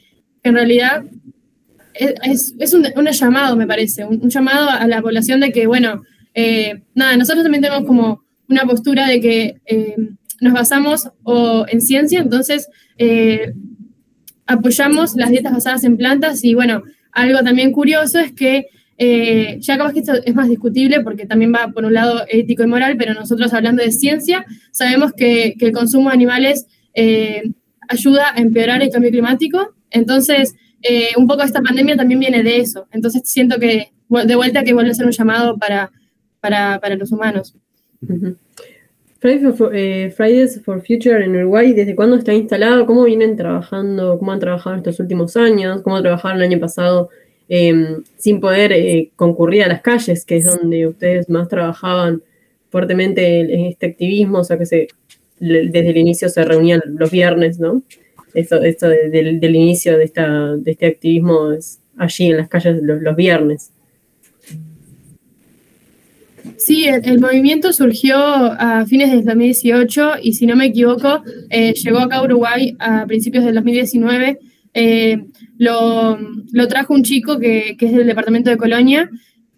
en 0.43 0.53
realidad 0.53 1.03
es, 1.99 2.73
un, 2.73 2.85
llamado, 3.11 3.55
me 3.55 3.67
parece, 3.67 4.05
un, 4.05 4.29
llamado 4.29 4.69
a 4.69 4.87
la 4.87 5.01
población 5.01 5.39
de 5.39 5.51
que, 5.51 5.67
bueno, 5.67 6.03
eh, 6.33 6.83
nada, 6.93 7.17
nosotros 7.17 7.43
también 7.43 7.63
tenemos 7.63 7.85
como 7.85 8.23
una 8.49 8.63
postura 8.63 9.07
de 9.07 9.19
que 9.19 9.61
eh, 9.65 9.95
nos 10.39 10.53
basamos 10.53 11.09
o 11.23 11.65
en 11.67 11.81
ciencia, 11.81 12.19
entonces 12.19 12.69
eh, 12.97 13.53
apoyamos 14.45 15.15
las 15.15 15.29
dietas 15.29 15.53
basadas 15.53 15.83
en 15.83 15.97
plantas 15.97 16.43
y 16.43 16.53
bueno, 16.53 16.83
algo 17.11 17.39
también 17.43 17.71
curioso 17.71 18.19
es 18.19 18.31
que 18.31 18.67
eh, 18.99 19.57
ya 19.59 19.77
capaz 19.77 19.93
que 19.93 19.99
esto 19.99 20.13
es 20.13 20.33
más 20.33 20.49
discutible 20.49 21.01
porque 21.01 21.25
también 21.25 21.53
va 21.53 21.67
por 21.67 21.85
un 21.85 21.93
lado 21.93 22.23
ético 22.29 22.63
y 22.63 22.67
moral, 22.67 22.95
pero 22.97 23.13
nosotros 23.13 23.53
hablando 23.53 23.83
de 23.83 23.91
ciencia 23.91 24.45
sabemos 24.71 25.13
que, 25.13 25.55
el 25.59 25.71
consumo 25.71 26.09
de 26.09 26.15
animales 26.15 26.67
ayuda 27.89 28.33
a 28.33 28.41
empeorar 28.41 28.81
el 28.81 28.89
cambio 28.89 29.11
climático. 29.11 29.75
Entonces, 29.91 30.55
eh, 30.81 31.09
un 31.17 31.27
poco 31.27 31.43
esta 31.43 31.61
pandemia 31.61 31.95
también 31.95 32.19
viene 32.19 32.43
de 32.43 32.57
eso. 32.57 32.87
Entonces 32.91 33.21
siento 33.25 33.59
que 33.59 33.91
de 34.09 34.35
vuelta 34.35 34.63
que 34.63 34.73
vuelve 34.73 34.91
a 34.91 34.93
ser 34.93 35.05
un 35.05 35.11
llamado 35.11 35.57
para, 35.57 35.91
para, 36.39 36.95
los 36.95 37.11
humanos. 37.11 37.55
Fridays 39.19 40.61
for 40.63 40.81
Future 40.81 41.25
en 41.25 41.35
Uruguay, 41.35 41.73
¿desde 41.73 41.95
cuándo 41.95 42.15
está 42.15 42.33
instalado? 42.33 42.85
¿Cómo 42.85 43.03
vienen 43.03 43.35
trabajando? 43.35 44.17
¿Cómo 44.17 44.31
han 44.31 44.39
trabajado 44.39 44.77
estos 44.77 44.99
últimos 44.99 45.35
años? 45.35 45.81
¿Cómo 45.81 46.01
trabajaron 46.01 46.37
el 46.37 46.43
año 46.43 46.59
pasado 46.59 47.09
Em, 47.49 48.03
sin 48.17 48.41
poder 48.41 48.73
eh, 48.73 49.11
concurrir 49.15 49.63
a 49.63 49.69
las 49.69 49.81
calles, 49.81 50.25
que 50.25 50.35
es 50.35 50.45
donde 50.45 50.85
ustedes 50.87 51.29
más 51.29 51.47
trabajaban 51.47 52.21
fuertemente 52.69 53.39
en 53.39 53.65
este 53.67 53.85
activismo, 53.85 54.39
o 54.39 54.43
sea 54.43 54.57
que 54.57 54.65
se, 54.65 54.87
desde 55.39 55.89
el 55.89 55.97
inicio 55.97 56.27
se 56.27 56.43
reunían 56.43 56.81
los 56.85 57.09
viernes, 57.09 57.57
¿no? 57.57 57.83
Esto, 58.33 58.61
esto 58.61 58.87
del 58.89 59.55
inicio 59.55 59.97
de, 59.97 60.03
esta, 60.03 60.55
de 60.55 60.71
este 60.71 60.87
activismo 60.87 61.49
allí 61.97 62.25
en 62.27 62.37
las 62.37 62.49
calles 62.49 62.77
los, 62.81 63.15
viernes. 63.15 63.71
Sí, 66.57 66.85
el, 66.85 67.19
movimiento 67.19 67.73
surgió 67.73 68.17
a 68.17 68.85
fines 68.85 69.11
del 69.11 69.25
2018 69.25 70.13
y 70.21 70.33
si 70.33 70.45
no 70.45 70.55
me 70.55 70.65
equivoco, 70.65 71.23
eh, 71.49 71.73
llegó 71.73 71.99
acá 71.99 72.17
a 72.17 72.23
Uruguay 72.23 72.75
a 72.79 73.05
principios 73.05 73.43
del 73.45 73.55
2019 73.55 74.39
eh, 74.79 75.25
lo, 75.57 76.19
trajo 76.69 76.93
un 76.93 77.01
chico 77.01 77.39
que, 77.39 77.75
es 77.79 77.91
del 77.91 78.05
departamento 78.05 78.51
de 78.51 78.57
Colonia. 78.57 79.09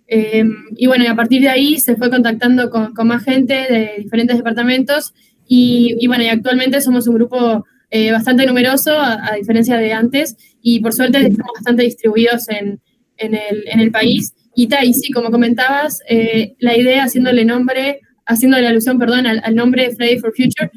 Eh, 0.08 0.46
y 0.78 0.88
bueno, 0.88 1.04
a 1.12 1.16
partir 1.16 1.42
de 1.42 1.50
ahí 1.50 1.78
se 1.78 1.98
fue 1.98 2.10
contactando 2.10 2.70
con, 2.70 2.94
más 3.06 3.26
gente 3.26 3.54
de 3.54 3.96
diferentes 3.98 4.38
departamentos. 4.38 5.14
Y, 5.46 6.08
bueno, 6.08 6.24
y 6.24 6.28
actualmente 6.28 6.80
somos 6.80 7.08
un 7.08 7.16
grupo 7.16 7.66
eh, 7.92 8.12
bastante 8.12 8.46
numeroso, 8.46 8.92
a, 9.00 9.34
diferencia 9.38 9.78
de 9.78 9.94
antes. 9.94 10.36
Y 10.62 10.80
por 10.80 10.94
suerte 10.94 11.20
estamos 11.20 11.54
bastante 11.56 11.84
distribuidos 11.84 12.48
en, 12.50 12.80
el, 13.18 13.92
país. 13.92 14.34
Y, 14.56 14.70
y 14.84 14.94
sí, 14.94 15.12
como 15.12 15.32
comentabas, 15.32 16.00
la 16.60 16.78
idea 16.78 17.04
haciéndole 17.04 17.46
nombre 17.46 18.02
haciéndole 18.30 18.68
alusión, 18.68 19.00
perdón, 19.00 19.26
al, 19.26 19.56
nombre 19.56 19.90
de 19.90 19.96
Friday 19.96 20.20
for 20.20 20.32
Future, 20.36 20.70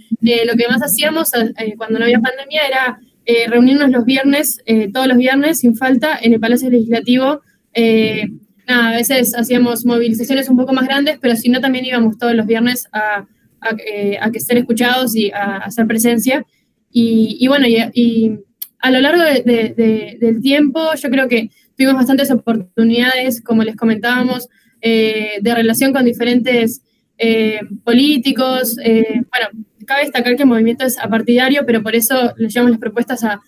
lo 0.47 0.57
que 0.57 0.69
más 0.69 0.83
hacíamos 0.83 1.31
cuando 1.77 1.99
no 1.99 2.07
había 2.07 2.19
pandemia 2.19 2.63
era 2.67 2.99
eh, 3.25 3.47
reunirnos 3.47 3.91
los 3.91 4.05
viernes, 4.05 4.59
eh, 4.67 4.91
todos 4.91 5.07
los 5.07 5.17
viernes, 5.17 5.61
sin 5.61 5.77
falta, 5.77 6.19
en 6.21 6.33
el 6.33 6.41
Palacio 6.41 6.71
Legislativo. 6.71 7.43
Eh, 7.73 8.27
nada, 8.67 8.89
a 8.89 8.93
veces 8.93 9.35
hacíamos 9.37 9.85
movilizaciones 9.85 10.49
un 10.49 10.57
poco 10.57 10.73
más 10.73 10.87
grandes, 10.87 11.19
pero 11.21 11.37
si 11.37 11.49
no, 11.49 11.61
también 11.61 11.85
íbamos 11.85 12.19
todos 12.19 12.35
los 12.35 12.47
viernes 12.47 12.89
a, 12.91 13.27
a, 13.61 14.31
que 14.31 14.41
ser 14.41 14.57
escuchados 14.57 15.15
y 15.15 15.31
a, 15.31 15.59
hacer 15.59 15.87
presencia. 15.87 16.45
Y, 16.93 17.47
bueno, 17.49 17.67
y, 17.67 18.39
a 18.79 18.91
lo 18.91 19.01
largo 19.01 19.23
del 19.23 20.41
tiempo, 20.43 20.95
yo 20.95 21.11
creo 21.11 21.29
que 21.29 21.51
tuvimos 21.77 21.95
bastantes 21.97 22.31
oportunidades, 22.31 23.41
como 23.41 23.63
les 23.65 23.77
comentábamos, 23.77 24.49
de 24.81 25.55
relación 25.55 25.93
con 25.93 26.05
diferentes 26.05 26.83
políticos. 27.85 28.77
bueno, 28.77 29.67
cabe 29.87 30.03
destacar 30.03 30.37
que 30.37 30.43
el 30.43 30.49
movimiento 30.49 30.85
es 30.85 30.99
apartidario, 30.99 31.65
pero 31.67 31.83
por 31.83 31.95
eso 31.95 32.35
le 32.37 32.49
llevamos 32.49 32.73
las 32.73 32.81
propuestas 32.81 33.25
a, 33.25 33.41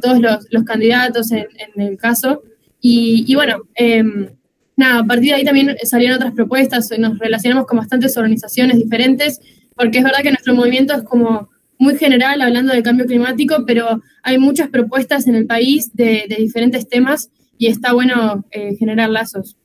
todos 0.00 0.20
los, 0.20 0.64
candidatos 0.64 1.32
en, 1.32 1.46
el 1.76 1.96
caso. 1.96 2.42
Y, 2.80 3.34
bueno, 3.34 3.62
em, 3.74 4.28
nada, 4.76 5.00
a 5.00 5.04
partir 5.04 5.30
de 5.30 5.34
ahí 5.34 5.44
también 5.44 5.76
salieron 5.84 6.16
otras 6.16 6.32
propuestas, 6.32 6.90
nos 6.98 7.18
relacionamos 7.18 7.66
con 7.66 7.78
bastantes 7.78 8.16
organizaciones 8.16 8.78
diferentes, 8.78 9.40
porque 9.74 9.98
es 9.98 10.04
verdad 10.04 10.22
que 10.22 10.30
nuestro 10.30 10.54
movimiento 10.54 10.94
es 10.94 11.02
como 11.02 11.51
muy 11.82 11.96
general 11.98 12.40
hablando 12.40 12.72
del 12.72 12.82
cambio 12.82 13.06
climático, 13.06 13.64
pero 13.66 14.00
hay 14.22 14.38
muchas 14.38 14.70
propuestas 14.70 15.26
en 15.26 15.34
el 15.34 15.46
país 15.46 15.90
de, 15.94 16.24
diferentes 16.38 16.88
temas 16.88 17.30
y 17.58 17.66
está 17.66 17.92
bueno 17.92 18.44
eh, 18.52 18.76
generar 18.76 19.10
lazos. 19.10 19.56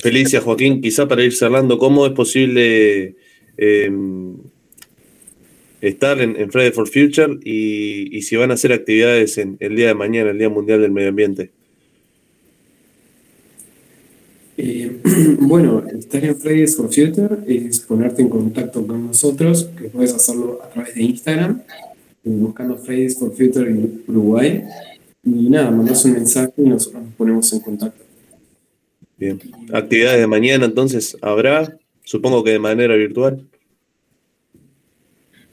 Felicia, 0.00 0.40
Joaquín, 0.40 0.80
quizá 0.80 1.08
para 1.08 1.24
ir 1.24 1.32
cerrando, 1.32 1.78
¿cómo 1.78 2.06
es 2.06 2.12
posible 2.12 3.16
em, 3.56 4.36
estar 5.80 6.20
en, 6.20 6.50
Friday 6.50 6.72
for 6.72 6.86
Future 6.86 7.38
y, 7.44 8.22
si 8.22 8.36
van 8.36 8.50
a 8.50 8.54
hacer 8.54 8.72
actividades 8.72 9.38
en 9.38 9.56
el 9.60 9.74
día 9.74 9.88
de 9.88 9.94
mañana, 9.94 10.30
el 10.30 10.38
Día 10.38 10.48
Mundial 10.48 10.80
del 10.80 10.92
Medio 10.92 11.08
Ambiente. 11.08 11.50
Eh, 14.60 15.00
bueno, 15.38 15.84
estar 15.86 16.24
en 16.24 16.36
Fridays 16.36 16.76
for 16.76 16.86
Future 16.86 17.38
es 17.46 17.78
ponerte 17.78 18.22
en 18.22 18.28
contacto 18.28 18.84
con 18.84 19.06
nosotros, 19.06 19.70
que 19.78 19.88
puedes 19.88 20.12
hacerlo 20.12 20.60
a 20.60 20.68
través 20.68 20.96
de 20.96 21.02
Instagram, 21.04 21.62
eh, 21.70 21.74
buscando 22.24 22.76
Fridays 22.76 23.16
for 23.16 23.30
Future 23.30 23.70
en 23.70 24.02
Uruguay. 24.08 24.64
Y 25.22 25.48
nada, 25.48 25.70
mandas 25.70 26.04
un 26.04 26.14
mensaje 26.14 26.52
y 26.56 26.62
nosotros 26.62 27.04
nos 27.04 27.14
ponemos 27.14 27.52
en 27.52 27.60
contacto. 27.60 28.04
Bien. 29.16 29.40
¿Actividades 29.72 30.18
de 30.18 30.26
mañana 30.26 30.66
entonces 30.66 31.16
habrá? 31.22 31.78
Supongo 32.02 32.42
que 32.42 32.50
de 32.50 32.58
manera 32.58 32.96
virtual. 32.96 33.46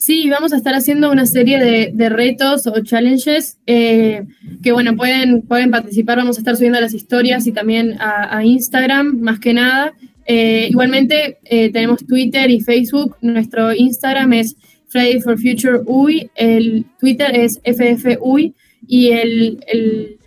Sí, 0.06 0.30
vamos 0.30 0.54
a 0.54 0.58
estar 0.58 0.76
haciendo 0.76 1.12
una 1.12 1.26
serie 1.26 1.58
de, 1.92 2.10
retos 2.10 2.68
o 2.68 2.80
challenges 2.82 3.58
eh, 3.66 4.24
que, 4.62 4.72
bueno, 4.72 4.96
pueden, 4.96 5.42
pueden 5.42 5.72
participar. 5.72 6.20
Vamos 6.20 6.38
a 6.38 6.42
estar 6.42 6.56
subiendo 6.56 6.80
las 6.80 6.94
historias 6.94 7.48
y 7.48 7.52
también 7.52 7.98
a, 8.00 8.46
Instagram, 8.46 9.20
más 9.20 9.40
que 9.40 9.56
nada. 9.56 9.94
Eh, 10.28 10.68
igualmente, 10.70 11.40
eh, 11.46 11.72
tenemos 11.72 12.06
Twitter 12.06 12.52
y 12.52 12.62
Facebook. 12.62 13.18
Nuestro 13.22 13.74
Instagram 13.74 14.34
es 14.34 14.56
Friday 14.90 15.22
for 15.22 15.40
Future 15.40 15.80
UI, 15.88 16.30
el 16.36 16.86
Twitter 17.00 17.36
es 17.36 17.60
FFUI 17.64 18.54
y 18.88 19.10
el, 19.10 19.58
el 19.66 20.20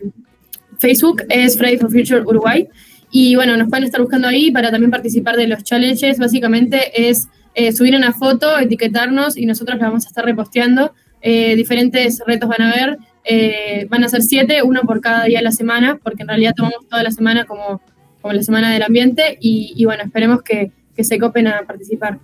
Facebook 0.80 1.22
es 1.28 1.56
Friday 1.56 1.78
for 1.78 1.92
Future 1.92 2.22
Uruguay. 2.22 2.66
Y 3.12 3.36
bueno, 3.36 3.56
nos 3.56 3.68
pueden 3.68 3.84
estar 3.84 4.00
buscando 4.00 4.26
ahí 4.26 4.50
para 4.50 4.72
también 4.72 4.90
participar 4.90 5.36
de 5.36 5.46
los 5.46 5.62
challenges. 5.62 6.18
Básicamente 6.18 7.08
es 7.08 7.28
eh, 7.58 7.72
subir 7.72 7.96
una 7.96 8.12
foto, 8.12 8.56
etiquetarnos 8.56 9.36
y 9.36 9.44
nosotros 9.44 9.80
la 9.80 9.88
vamos 9.88 10.04
a 10.04 10.08
estar 10.10 10.24
reposteando. 10.24 10.92
Eh, 11.20 11.56
diferentes 11.56 12.22
retos 12.24 12.48
van 12.48 12.62
a 12.62 12.70
haber, 12.70 12.98
eh, 13.24 13.84
van 13.90 14.04
a 14.04 14.08
ser 14.08 14.22
siete, 14.22 14.62
uno 14.62 14.82
por 14.82 15.00
cada 15.00 15.24
día 15.24 15.38
de 15.38 15.44
la 15.44 15.50
semana, 15.50 15.98
porque 16.00 16.22
en 16.22 16.28
realidad 16.28 16.54
tomamos 16.54 16.86
toda 16.88 17.02
la 17.02 17.10
semana 17.10 17.46
como, 17.46 17.82
como 18.20 18.32
la 18.32 18.44
semana 18.44 18.72
del 18.72 18.84
ambiente 18.84 19.38
y, 19.40 19.84
bueno, 19.86 20.04
esperemos 20.04 20.42
que, 20.42 20.70
se 21.02 21.18
copen 21.18 21.48
a 21.48 21.62
participar. 21.62 22.20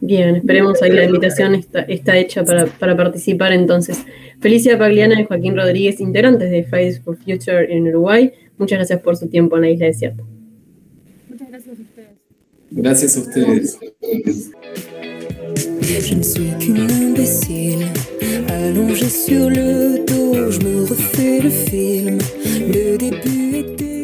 Bien, 0.00 0.36
esperemos 0.36 0.80
ahí 0.82 0.92
la 0.92 1.04
invitación 1.04 1.56
está, 1.56 1.80
está 1.80 2.16
hecha 2.16 2.44
para, 2.44 2.66
para, 2.66 2.96
participar 2.96 3.52
entonces. 3.52 4.04
Felicia 4.38 4.78
Pagliana 4.78 5.20
y 5.20 5.24
Joaquín 5.24 5.56
Rodríguez, 5.56 6.00
integrantes 6.00 6.48
de 6.48 6.62
Fridays 6.62 7.00
for 7.00 7.16
Future 7.16 7.74
en 7.74 7.88
Uruguay, 7.88 8.32
muchas 8.56 8.78
gracias 8.78 9.00
por 9.00 9.16
su 9.16 9.28
tiempo 9.28 9.56
en 9.56 9.62
la 9.62 9.70
isla 9.70 9.86
desierta. 9.86 10.22
Muchas 11.28 11.48
gracias 11.48 11.76
a 11.76 11.82
ustedes. 11.82 12.24
Gracias 12.76 13.16
a 13.16 13.20
ustedes. 13.20 13.78
Je 15.80 16.14
ne 16.14 16.22
suis 16.22 16.50
qu'une 16.58 16.90
imbécile, 16.90 17.86
allongée 18.48 19.08
sur 19.08 19.48
le 19.48 20.04
dos, 20.04 20.50
je 20.50 20.60
me 20.60 20.82
refais 20.84 21.40
le 21.40 21.50
film. 21.50 22.18
Le 22.68 22.96
début 22.98 23.56
était 23.58 23.94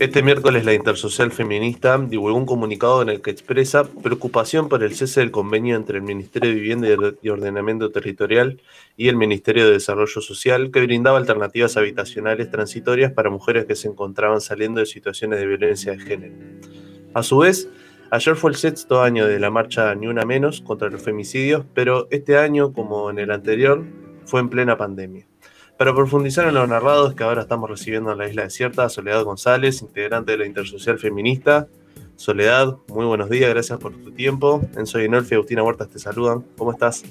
Este 0.00 0.20
miércoles 0.20 0.60
la 0.64 0.74
Intersocial 0.74 1.30
Feminista 1.30 1.96
divulgó 1.96 2.36
un 2.36 2.44
comunicado 2.44 3.02
en 3.02 3.08
el 3.08 3.20
que 3.20 3.30
expresa 3.30 3.84
preocupación 3.84 4.68
por 4.68 4.82
el 4.82 4.96
cese 4.96 5.20
del 5.20 5.30
convenio 5.30 5.76
entre 5.76 5.98
el 5.98 6.02
Ministerio 6.02 6.50
de 6.50 6.56
Vivienda 6.56 6.88
y 7.22 7.28
Ordenamiento 7.28 7.92
Territorial 7.92 8.58
y 8.96 9.08
el 9.08 9.16
Ministerio 9.16 9.64
de 9.64 9.74
Desarrollo 9.74 10.20
Social 10.20 10.72
que 10.72 10.80
brindaba 10.80 11.18
alternativas 11.18 11.76
habitacionales 11.76 12.50
transitorias 12.50 13.12
para 13.12 13.30
mujeres 13.30 13.64
que 13.64 13.76
se 13.76 13.86
encontraban 13.86 14.40
saliendo 14.40 14.80
de 14.80 14.86
situaciones 14.86 15.38
de 15.38 15.46
violencia 15.46 15.92
de 15.92 15.98
género. 16.00 16.34
A 17.14 17.22
su 17.22 17.38
vez, 17.38 17.68
Ayer 18.12 18.36
fue 18.36 18.50
el 18.50 18.56
sexto 18.56 19.00
año 19.00 19.26
de 19.26 19.40
la 19.40 19.48
marcha 19.48 19.94
Ni 19.94 20.06
Una 20.06 20.26
Menos 20.26 20.60
contra 20.60 20.90
los 20.90 21.00
femicidios, 21.00 21.64
pero 21.72 22.08
este 22.10 22.36
año, 22.36 22.74
como 22.74 23.08
en 23.08 23.18
el 23.18 23.30
anterior, 23.30 23.82
fue 24.26 24.40
en 24.40 24.50
plena 24.50 24.76
pandemia. 24.76 25.26
Para 25.78 25.94
profundizar 25.94 26.46
en 26.46 26.52
lo 26.52 26.66
narrado 26.66 27.08
es 27.08 27.14
que 27.14 27.24
ahora 27.24 27.40
estamos 27.40 27.70
recibiendo 27.70 28.12
en 28.12 28.18
la 28.18 28.28
isla 28.28 28.42
desierta 28.42 28.84
a 28.84 28.90
Soledad 28.90 29.24
González, 29.24 29.80
integrante 29.80 30.32
de 30.32 30.36
la 30.36 30.44
Intersocial 30.44 30.98
Feminista. 30.98 31.68
Soledad, 32.16 32.76
muy 32.88 33.06
buenos 33.06 33.30
días, 33.30 33.48
gracias 33.48 33.78
por 33.78 33.94
tu 33.94 34.12
tiempo. 34.12 34.60
Enzo 34.76 35.00
Inolfi 35.00 35.32
y 35.32 35.36
Agustina 35.36 35.62
Huertas 35.62 35.88
te 35.88 35.98
saludan. 35.98 36.44
¿Cómo 36.58 36.72
estás? 36.72 37.04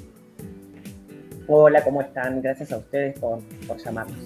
Hola, 1.47 1.83
¿cómo 1.83 2.01
están? 2.01 2.43
Gracias 2.43 2.71
a 2.73 2.77
ustedes 2.77 3.17
por, 3.17 3.39
llamarnos. 3.83 4.19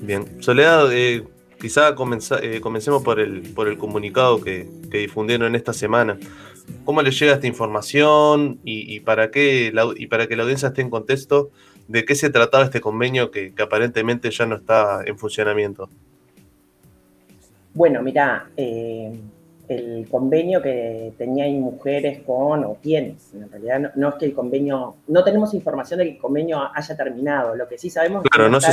Bien, 0.00 0.40
Soledad, 0.40 0.86
eh, 0.92 1.24
quizá 1.62 1.94
eh, 2.42 2.60
comencemos 2.60 3.02
por 3.02 3.20
el, 3.20 3.42
por 3.54 3.68
el 3.68 3.78
comunicado 3.78 4.42
que, 4.42 4.68
difundieron 4.90 5.54
esta 5.54 5.72
semana. 5.72 6.18
¿Cómo 6.84 7.00
les 7.00 7.18
llega 7.18 7.34
esta 7.34 7.46
información 7.46 8.58
y, 8.64 9.00
para 9.00 9.30
qué 9.30 9.72
y 9.96 10.06
para 10.08 10.26
que 10.26 10.36
la 10.36 10.42
audiencia 10.42 10.68
esté 10.68 10.82
en 10.82 10.90
contexto? 10.90 11.50
de 11.88 12.04
qué 12.04 12.14
se 12.14 12.30
trataba 12.30 12.64
este 12.64 12.80
convenio 12.80 13.30
que, 13.30 13.52
aparentemente 13.60 14.30
ya 14.30 14.46
no 14.46 14.56
está 14.56 15.00
en 15.04 15.18
funcionamiento. 15.18 15.90
Bueno, 17.74 18.00
mira, 18.02 18.48
eh, 18.56 19.12
el 19.68 20.08
convenio 20.08 20.62
que 20.62 21.12
tenía 21.18 21.46
mujeres 21.48 22.22
con, 22.24 22.64
o 22.64 22.78
tienes, 22.80 23.34
en 23.34 23.50
realidad 23.50 23.92
no, 23.96 24.10
es 24.10 24.14
que 24.16 24.26
el 24.26 24.34
convenio, 24.34 24.96
no 25.08 25.24
tenemos 25.24 25.54
información 25.54 25.98
de 25.98 26.04
que 26.04 26.10
el 26.12 26.18
convenio 26.18 26.60
haya 26.74 26.96
terminado, 26.96 27.56
lo 27.56 27.68
que 27.68 27.78
sí 27.78 27.90
sabemos 27.90 28.22
claro, 28.22 28.44
no, 28.44 28.58
no 28.58 28.60
No 28.60 28.68
están 28.68 28.72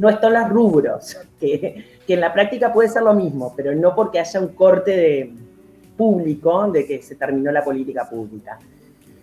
los 0.00 0.48
rubros, 0.48 1.16
que, 1.40 1.84
que 2.06 2.14
en 2.14 2.20
la 2.20 2.32
práctica 2.32 2.72
puede 2.72 2.88
ser 2.88 3.02
lo 3.02 3.14
mismo, 3.14 3.52
pero 3.56 3.74
no 3.74 3.94
porque 3.94 4.18
haya 4.18 4.40
un 4.40 4.48
corte 4.48 4.90
de 4.90 5.32
público 5.96 6.70
de 6.70 6.86
que 6.86 7.02
se 7.02 7.14
terminó 7.14 7.52
la 7.52 7.62
política 7.62 8.08
pública. 8.08 8.58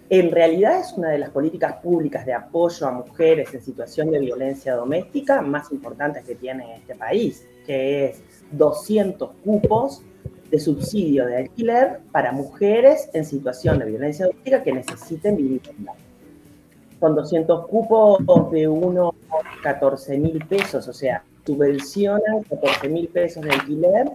En 0.09 0.31
realidad 0.31 0.79
es 0.79 0.93
una 0.93 1.09
de 1.09 1.17
las 1.17 1.31
políticas 1.31 1.77
públicas 1.81 2.25
de 2.25 2.33
apoyo 2.33 2.87
a 2.87 2.91
mujeres 2.91 3.53
en 3.53 3.61
situación 3.61 4.09
de 4.11 4.19
violencia 4.19 4.73
doméstica 4.73 5.41
más 5.41 5.71
importantes 5.71 6.23
que 6.23 6.35
tiene 6.35 6.77
este 6.77 6.95
país, 6.95 7.45
que 7.65 8.05
es 8.05 8.21
200 8.51 9.31
cupos 9.43 10.01
de 10.49 10.59
subsidio 10.59 11.25
de 11.25 11.37
alquiler 11.37 11.99
para 12.11 12.31
mujeres 12.31 13.09
en 13.13 13.25
situación 13.25 13.79
de 13.79 13.85
violencia 13.85 14.27
doméstica 14.27 14.63
que 14.63 14.71
necesiten 14.71 15.35
vivir 15.35 15.61
en 15.77 15.85
la 15.85 15.93
Con 16.99 17.15
200 17.15 17.67
cupos 17.67 18.51
de 18.51 18.67
unos 18.67 19.13
14 19.63 20.17
mil 20.17 20.43
pesos, 20.45 20.87
o 20.87 20.93
sea, 20.93 21.23
subvencionan 21.45 22.43
14 22.49 22.89
mil 22.89 23.07
pesos 23.07 23.43
de 23.43 23.51
alquiler. 23.51 24.11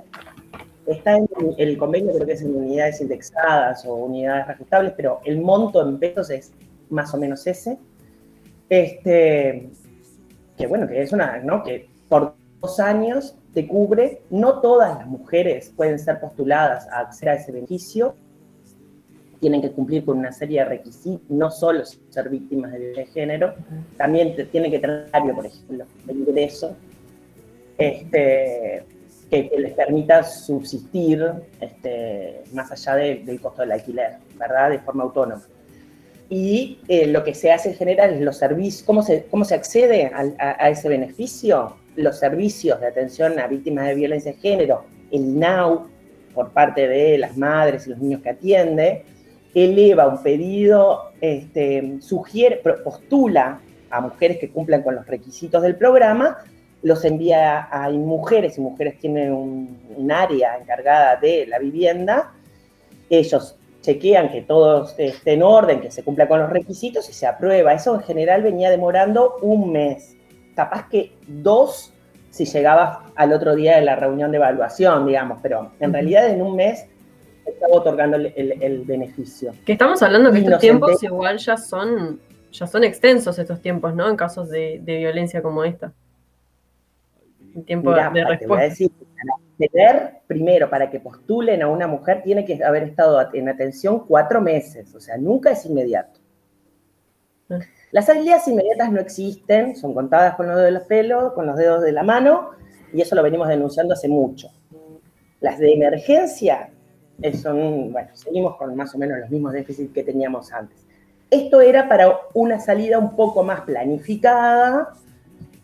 Está 0.87 1.17
en 1.17 1.29
el 1.59 1.79
convenio, 1.79 2.13
creo 2.13 2.27
que 2.27 2.33
es 2.33 2.43
en 2.43 2.57
unidades 2.57 3.01
indexadas 3.01 3.87
o 3.87 3.95
unidades 3.95 4.49
reajustables, 4.49 4.95
pero 4.97 5.21
el 5.25 5.41
monto 5.41 5.81
en 5.87 5.99
pesos 5.99 6.31
es 6.31 6.53
más 6.91 7.15
o 7.15 7.19
menos 7.19 7.47
ese. 7.47 7.79
Este, 8.69 9.71
que 10.57 10.67
bueno, 10.67 10.89
que 10.89 11.03
es 11.03 11.13
una, 11.13 11.39
¿no? 11.39 11.63
Que 11.63 11.89
por 12.09 12.35
dos 12.61 12.81
años 12.81 13.37
te 13.55 13.67
cubre, 13.67 14.23
no 14.31 14.61
todas 14.61 14.99
las 14.99 15.07
mujeres 15.07 15.73
pueden 15.77 15.99
ser 15.99 16.21
postuladas 16.21 16.89
a 16.89 17.01
acceder 17.01 17.35
a 17.35 17.35
ese 17.35 17.53
beneficio, 17.53 18.15
tienen 19.43 19.61
que 19.61 19.73
cumplir 19.73 20.05
con 20.05 20.19
una 20.19 20.33
serie 20.33 20.61
de 20.61 20.67
requisitos, 20.67 21.29
no 21.29 21.51
solo 21.51 21.85
ser 21.85 22.31
víctimas 22.31 22.73
de 22.73 22.79
violencia 22.79 23.05
de 23.05 23.11
género, 23.11 23.55
también 23.99 24.35
tienen 24.51 24.71
que 24.71 24.79
tener, 24.79 25.11
por 25.11 25.45
ejemplo, 25.45 25.85
el 26.09 26.17
ingreso 26.17 26.75
este, 27.77 28.85
que, 29.29 29.51
les 29.59 29.75
permita 29.75 30.23
subsistir 30.23 31.25
este, 31.61 32.45
más 32.55 32.71
allá 32.73 32.95
del 32.95 33.41
costo 33.41 33.63
del 33.63 33.73
alquiler, 33.73 34.19
¿verdad? 34.39 34.71
De 34.71 34.79
forma 34.79 35.03
autónoma. 35.03 35.43
Y 36.31 36.79
eh, 36.89 37.09
lo 37.09 37.25
que 37.25 37.35
se 37.35 37.53
hace 37.53 37.71
en 37.71 37.75
general 37.75 38.15
es 38.15 38.21
los 38.21 38.39
servicios, 38.39 38.85
¿cómo 38.85 39.03
se, 39.03 39.25
cómo 39.25 39.45
se 39.45 39.55
accede 39.55 40.11
a 40.39 40.71
ese 40.71 40.89
beneficio? 40.89 41.77
los 41.97 42.19
servicios 42.19 42.81
de 42.81 42.87
atención 42.87 43.39
a 43.39 43.47
víctimas 43.47 43.87
de 43.87 43.95
violencia 43.95 44.33
de 44.33 44.39
género, 44.39 44.85
el 45.11 45.21
INAU, 45.21 45.89
por 46.35 46.51
parte 46.53 46.89
de 46.89 47.19
las 47.19 47.37
madres 47.37 47.87
y 47.87 47.91
los 47.91 47.99
niños 47.99 48.23
que 48.23 48.31
atiende, 48.31 49.05
eleva 49.55 50.09
un 50.09 50.23
pedido, 50.23 51.13
este, 51.21 51.99
sugiere, 52.01 52.57
postula 52.85 53.61
a 53.91 54.01
mujeres 54.01 54.39
que 54.39 54.51
cumplan 54.51 54.83
con 54.83 54.95
los 54.95 55.07
requisitos 55.07 55.63
del 55.63 55.77
programa, 55.77 56.39
los 56.83 57.05
envía 57.05 57.69
a 57.71 57.91
mujeres, 57.91 58.59
y 58.59 58.61
mujeres 58.61 58.99
tienen 58.99 59.33
un, 59.33 60.11
área 60.11 60.59
encargada 60.59 61.17
de 61.17 61.47
la 61.47 61.59
vivienda, 61.59 62.33
ellos 63.09 63.57
chequean 63.83 64.31
que 64.31 64.43
todo 64.43 64.89
esté 64.99 65.33
en 65.33 65.43
orden, 65.43 65.81
que 65.81 65.91
se 65.91 66.03
cumpla 66.03 66.29
con 66.29 66.41
los 66.41 66.51
requisitos 66.51 67.09
y 67.09 67.13
se 67.13 67.27
aprueba. 67.27 67.73
Eso 67.73 67.95
en 67.95 68.03
general 68.03 68.43
venía 68.43 68.71
demorando 68.71 69.37
un 69.43 69.73
mes. 69.73 70.17
Capaz 70.55 70.89
que 70.89 71.13
dos 71.27 71.93
si 72.31 72.47
llegaba 72.47 73.13
al 73.15 73.33
otro 73.33 73.55
día 73.55 73.77
de 73.77 73.83
la 73.83 73.95
reunión 73.97 74.31
de 74.31 74.39
evaluación, 74.39 75.07
digamos, 75.07 75.39
pero 75.43 75.73
en 75.81 75.93
realidad 75.93 76.29
en 76.29 76.41
un 76.41 76.57
mes 76.57 76.87
estaba 77.45 77.75
otorgando 77.75 78.17
el, 78.17 78.85
beneficio. 78.85 79.53
Que 79.65 79.73
estamos 79.73 80.03
hablando 80.03 80.33
que 80.33 80.39
estos 80.39 80.61
tiempos 80.61 81.03
igual 81.03 81.39
ya 81.39 81.57
son, 81.57 82.21
ya 82.53 82.67
son 82.67 82.85
extensos 82.85 83.39
estos 83.39 83.61
tiempos, 83.61 83.95
¿no? 83.95 84.09
En 84.09 84.17
casos 84.17 84.49
de, 84.49 84.81
violencia 84.85 85.43
como 85.43 85.65
esta. 85.65 85.93
El 87.55 87.65
tiempo 87.65 87.93
de 87.93 88.25
respuesta. 88.25 88.65
decir, 88.65 88.91
para 88.91 90.21
primero, 90.27 90.71
para 90.71 90.91
que 90.91 91.01
postulen 91.01 91.63
a 91.63 91.69
una 91.69 91.87
mujer, 91.87 92.23
tiene 92.23 92.45
que 92.45 92.63
haber 92.65 92.85
estado 92.85 93.29
en 93.33 93.49
atención 93.49 94.07
cuatro 94.07 94.41
meses, 94.41 94.95
o 94.95 95.01
sea, 95.01 95.17
nunca 95.19 95.51
es 95.51 95.67
inmediato. 95.67 96.21
Ah. 97.51 97.59
Las 97.91 98.09
habilidades 98.09 98.49
inmediatas 98.49 98.91
no 98.91 99.01
existen, 99.01 99.77
son 99.77 99.93
contadas 99.93 100.35
con 100.35 100.47
los 100.47 100.57
dedos 100.57 100.67
de 100.67 100.79
los 100.79 100.85
pelos, 100.85 101.33
con 101.35 101.47
los 101.47 101.57
dedos 101.57 101.83
de 101.83 101.93
la 101.93 102.03
mano, 102.03 102.53
y 102.93 103.03
eso 103.03 103.15
lo 103.15 103.23
venimos 103.23 103.49
denunciando 103.49 103.93
hace 103.93 104.09
mucho. 104.09 104.49
Las 105.41 105.59
de 105.59 105.73
emergencia 105.73 106.72
son, 107.33 107.93
bueno, 107.93 108.09
seguimos 108.15 108.57
con 108.57 108.75
más 108.75 108.95
o 108.95 108.99
menos 108.99 109.19
los 109.19 109.31
mismos 109.31 109.53
déficits 109.53 109.93
que 109.93 110.03
teníamos 110.03 110.53
antes. 110.53 110.79
Esto 111.31 111.61
era 111.61 111.89
para 111.89 112.13
una 112.35 112.59
salida 112.59 112.99
un 112.99 113.17
poco 113.17 113.43
más 113.43 113.63
planificada, 113.63 114.93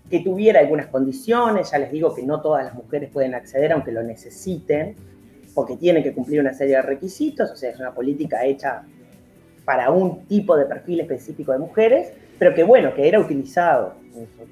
que 0.09 0.21
tuviera 0.21 0.61
algunas 0.61 0.87
condiciones, 0.87 1.71
ya 1.71 1.79
les 1.79 1.92
digo 1.92 2.14
que 2.14 2.23
no 2.23 2.40
todas 2.40 2.64
las 2.64 2.75
mujeres 2.75 3.11
pueden 3.12 3.35
acceder 3.35 3.73
aunque 3.73 3.92
lo 3.92 4.03
necesiten, 4.03 4.94
porque 5.55 5.77
tienen 5.77 6.03
que 6.03 6.14
cumplir 6.14 6.40
una 6.40 6.55
serie 6.55 6.77
de 6.77 6.83
requisitos, 6.83 7.51
o 7.51 7.57
sea, 7.57 7.71
es 7.71 7.79
una 7.79 7.92
política 7.92 8.44
hecha 8.44 8.85
para 9.64 9.90
un 9.90 10.25
tipo 10.27 10.57
de 10.57 10.64
perfil 10.64 11.01
específico 11.01 11.53
de 11.53 11.59
mujeres, 11.59 12.12
pero 12.38 12.55
que 12.55 12.62
bueno, 12.62 12.94
que 12.94 13.07
era 13.07 13.21
utilizado. 13.21 13.97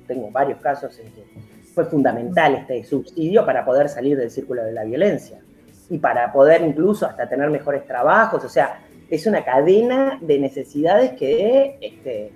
tengo 0.06 0.30
varios 0.30 0.60
casos 0.60 0.98
en 0.98 1.10
que 1.12 1.24
fue 1.72 1.86
fundamental 1.86 2.56
este 2.56 2.84
subsidio 2.84 3.46
para 3.46 3.64
poder 3.64 3.88
salir 3.88 4.18
del 4.18 4.30
círculo 4.30 4.62
de 4.64 4.72
la 4.72 4.84
violencia 4.84 5.40
y 5.88 5.98
para 5.98 6.32
poder 6.32 6.62
incluso 6.62 7.06
hasta 7.06 7.28
tener 7.28 7.50
mejores 7.50 7.86
trabajos. 7.86 8.44
O 8.44 8.48
sea, 8.48 8.80
es 9.08 9.26
una 9.26 9.44
cadena 9.44 10.18
de 10.20 10.38
necesidades 10.38 11.12
que, 11.12 11.78
este, 11.80 12.32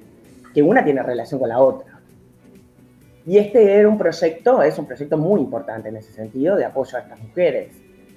que 0.55 0.63
una 0.63 0.85
tiene 0.85 1.03
relación 1.03 1.41
con 1.41 1.49
la 1.49 1.61
otra. 1.61 2.01
Y 3.27 3.39
este 3.39 3.75
era 3.75 3.89
un 3.89 3.99
proyecto, 3.99 4.63
es 4.63 4.79
un 4.79 4.87
proyecto 4.87 5.17
muy 5.17 5.41
importante 5.41 5.89
en 5.89 5.97
ese 5.97 6.13
sentido, 6.13 6.57
de 6.57 6.65
apoyo 6.65 6.97
a 6.97 7.01
estas 7.01 7.21
mujeres. 7.21 7.69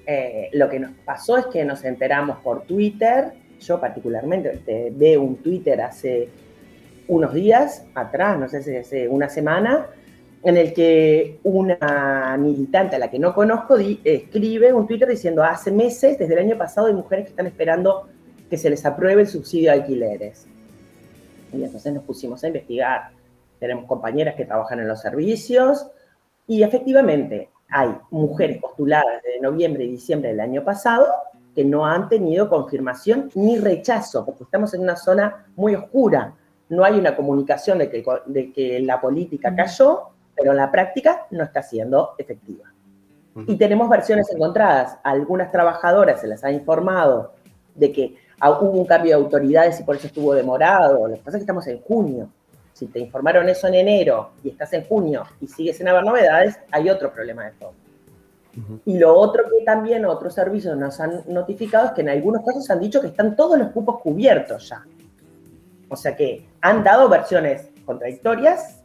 Eh, 0.06 0.50
lo 0.54 0.70
que 0.70 0.80
nos 0.80 0.92
pasó 1.06 1.38
es 1.38 1.46
que 1.48 1.64
nos 1.64 1.84
enteramos 1.84 2.38
por 2.38 2.64
Twitter 2.64 3.34
yo 3.64 3.80
particularmente 3.80 4.62
te 4.66 4.92
veo 4.92 5.22
un 5.22 5.38
Twitter 5.38 5.82
hace 5.82 6.30
unos 7.08 7.34
días 7.34 7.86
atrás, 7.96 8.40
no 8.40 8.48
sé 8.48 8.62
si 8.64 8.76
hace 8.76 9.08
una 9.08 9.30
semana, 9.30 9.88
en 10.44 10.58
el 10.58 10.74
que 10.74 11.40
una 11.44 12.38
militante 12.38 12.98
a 12.98 13.00
la 13.00 13.10
que 13.10 13.18
no 13.18 13.34
conozco 13.34 13.78
escribe 13.78 14.74
un 14.74 14.86
Twitter 14.88 15.08
diciendo 15.08 15.44
hace 15.44 15.72
meses, 15.72 16.20
desde 16.20 16.34
el 16.34 16.40
año 16.40 16.58
pasado, 16.58 16.88
hay 16.88 16.94
mujeres 16.94 17.26
que 17.26 17.30
están 17.30 17.48
esperando 17.48 18.10
que 18.50 18.58
se 18.58 18.70
les 18.70 18.86
apruebe 18.86 19.22
el 19.22 19.28
subsidio 19.28 19.72
de 19.72 19.80
alquileres. 19.80 20.46
Y 21.54 21.64
entonces 21.64 21.94
nos 21.94 22.04
pusimos 22.04 22.44
a 22.44 22.48
investigar. 22.48 23.12
Tenemos 23.60 23.86
compañeras 23.86 24.36
que 24.36 24.46
trabajan 24.46 24.80
en 24.80 24.88
los 24.88 25.00
servicios 25.00 25.88
y 26.46 26.62
efectivamente 26.62 27.50
hay 27.70 27.96
mujeres 28.12 28.60
postuladas 28.60 29.24
desde 29.24 29.40
noviembre 29.40 29.86
y 29.86 29.92
diciembre 29.92 30.30
del 30.30 30.42
año 30.42 30.64
pasado 30.64 31.08
que 31.56 31.64
no 31.64 31.86
han 31.86 32.10
tenido 32.10 32.50
confirmación 32.50 33.30
ni 33.36 33.60
rechazo, 33.60 34.26
porque 34.26 34.44
estamos 34.44 34.74
en 34.74 34.82
una 34.82 34.98
zona 34.98 35.46
muy 35.56 35.76
oscura. 35.76 36.34
No 36.70 36.84
hay 36.84 37.00
una 37.00 37.16
comunicación 37.16 37.78
de 37.78 37.90
que, 37.90 38.04
de 38.26 38.52
que 38.52 38.80
la 38.80 39.00
política 39.00 39.56
cayó, 39.56 40.13
pero 40.36 40.52
en 40.52 40.58
la 40.58 40.72
práctica 40.72 41.28
no 41.32 41.44
está 41.44 41.62
siendo 41.64 42.16
efectiva. 42.18 42.72
Y 43.48 43.56
tenemos 43.58 43.90
versiones 43.90 44.30
encontradas. 44.32 44.98
algunas 45.04 45.52
trabajadoras 45.52 46.22
se 46.22 46.28
les 46.28 46.44
ha 46.44 46.52
informado 46.52 47.34
de 47.74 47.92
que 47.92 48.16
hubo 48.40 48.72
un 48.72 48.86
cambio 48.86 49.18
de 49.18 49.24
autoridades 49.24 49.80
y 49.80 49.84
por 49.84 49.96
eso 49.96 50.08
estuvo 50.08 50.34
demorado. 50.36 51.08
Lo 51.08 51.16
que 51.16 51.22
pasa 51.22 51.38
es 51.38 51.42
que 51.42 51.46
estamos 51.46 51.68
en 51.68 51.82
junio. 51.82 52.30
Si 52.74 52.88
te 52.88 53.00
informaron 53.00 53.48
eso 53.50 53.68
en 53.68 53.76
enero 53.76 54.32
y 54.44 54.50
estás 54.50 54.74
en 54.74 54.84
junio 54.84 55.24
y 55.42 55.48
sigues 55.48 55.78
sin 55.78 55.88
haber 55.88 56.04
novedades, 56.04 56.60
hay 56.72 56.90
otro 56.90 57.12
problema 57.12 57.46
de 57.46 57.52
fondo. 57.52 57.76
Y 58.86 59.00
lo 59.00 59.16
otro 59.18 59.46
que 59.46 59.66
también 59.66 60.06
otros 60.06 60.36
servicios 60.36 60.78
nos 60.78 61.00
han 61.00 61.24
notificado 61.28 61.88
es 61.88 61.92
que 61.94 62.02
en 62.02 62.10
algunos 62.10 62.46
casos 62.46 62.70
han 62.70 62.80
dicho 62.80 63.02
que 63.02 63.08
están 63.08 63.36
todos 63.36 63.58
los 63.58 63.70
cupos 63.70 64.00
cubiertos 64.02 64.70
ya. 64.70 64.86
O 65.90 65.96
sea 65.96 66.16
que 66.16 66.48
han 66.62 66.84
dado 66.84 67.10
versiones 67.10 67.70
contradictorias 67.86 68.83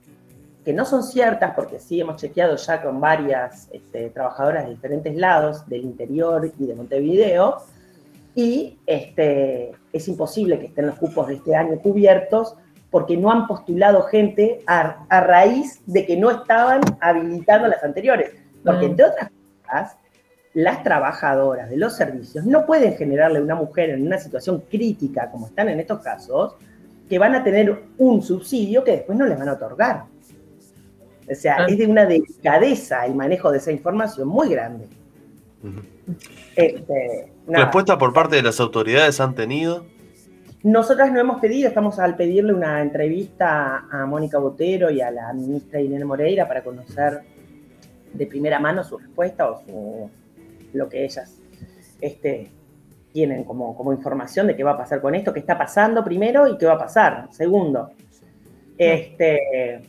que 0.68 0.74
no 0.74 0.84
son 0.84 1.02
ciertas 1.02 1.54
porque 1.54 1.78
sí 1.78 1.98
hemos 1.98 2.16
chequeado 2.16 2.54
ya 2.56 2.82
con 2.82 3.00
varias 3.00 3.70
este, 3.72 4.10
trabajadoras 4.10 4.66
de 4.66 4.72
diferentes 4.72 5.16
lados 5.16 5.66
del 5.66 5.80
interior 5.80 6.52
y 6.58 6.66
de 6.66 6.74
Montevideo 6.74 7.62
y 8.34 8.76
este, 8.84 9.72
es 9.94 10.08
imposible 10.08 10.58
que 10.58 10.66
estén 10.66 10.88
los 10.88 10.96
cupos 10.96 11.26
de 11.28 11.36
este 11.36 11.56
año 11.56 11.78
cubiertos 11.78 12.54
porque 12.90 13.16
no 13.16 13.32
han 13.32 13.46
postulado 13.46 14.02
gente 14.02 14.60
a, 14.66 15.06
raíz 15.08 15.80
de 15.86 16.04
que 16.04 16.18
no 16.18 16.30
estaban 16.30 16.82
habilitando 17.00 17.66
las 17.66 17.82
anteriores. 17.82 18.32
Porque 18.62 18.84
entre 18.84 19.06
otras 19.06 19.30
las 20.52 20.82
trabajadoras 20.82 21.70
de 21.70 21.78
los 21.78 21.96
servicios 21.96 22.44
no 22.44 22.66
pueden 22.66 22.94
generarle 22.94 23.38
a 23.38 23.42
una 23.42 23.54
mujer 23.54 23.88
en 23.88 24.06
una 24.06 24.18
situación 24.18 24.62
crítica, 24.70 25.30
como 25.30 25.46
están 25.46 25.70
en 25.70 25.80
estos 25.80 26.00
casos, 26.00 26.56
que 27.08 27.18
van 27.18 27.34
a 27.34 27.42
tener 27.42 27.84
un 27.96 28.20
subsidio 28.20 28.84
que 28.84 28.90
después 28.90 29.16
no 29.16 29.24
les 29.24 29.38
van 29.38 29.48
a 29.48 29.54
otorgar. 29.54 30.17
O 31.30 31.34
sea, 31.34 31.66
es 31.66 31.78
de 31.78 31.86
una 31.86 32.06
delicadeza 32.06 33.04
el 33.06 33.14
manejo 33.14 33.50
de 33.50 33.58
esa 33.58 33.72
información 33.72 34.28
muy 34.28 34.48
grande. 34.48 34.86
Este, 36.56 37.32
¿Respuesta 37.46 37.98
por 37.98 38.12
parte 38.12 38.36
de 38.36 38.42
las 38.42 38.60
autoridades 38.60 39.20
han 39.20 39.34
tenido? 39.34 39.84
Nosotras 40.62 41.12
no 41.12 41.20
hemos 41.20 41.40
pedido, 41.40 41.68
estamos 41.68 41.98
al 41.98 42.16
pedirle 42.16 42.52
una 42.52 42.80
entrevista 42.80 43.86
a 43.90 44.06
Mónica 44.06 44.38
Botero 44.38 44.90
y 44.90 45.00
a 45.00 45.10
la 45.10 45.32
ministra 45.32 45.80
Irene 45.80 46.04
Moreira 46.04 46.48
para 46.48 46.64
conocer 46.64 47.20
de 48.12 48.26
primera 48.26 48.58
mano 48.58 48.82
su 48.82 48.98
respuesta 48.98 49.50
o 49.50 50.10
lo 50.72 50.88
que 50.88 51.04
ellas 51.04 51.38
este, 52.00 52.50
tienen 53.12 53.44
como, 53.44 53.76
como 53.76 53.92
información 53.92 54.46
de 54.46 54.56
qué 54.56 54.64
va 54.64 54.72
a 54.72 54.76
pasar 54.76 55.00
con 55.00 55.14
esto, 55.14 55.32
qué 55.32 55.40
está 55.40 55.56
pasando 55.56 56.02
primero 56.04 56.48
y 56.48 56.58
qué 56.58 56.66
va 56.66 56.74
a 56.74 56.78
pasar 56.78 57.28
segundo. 57.30 57.90
Este, 58.76 59.82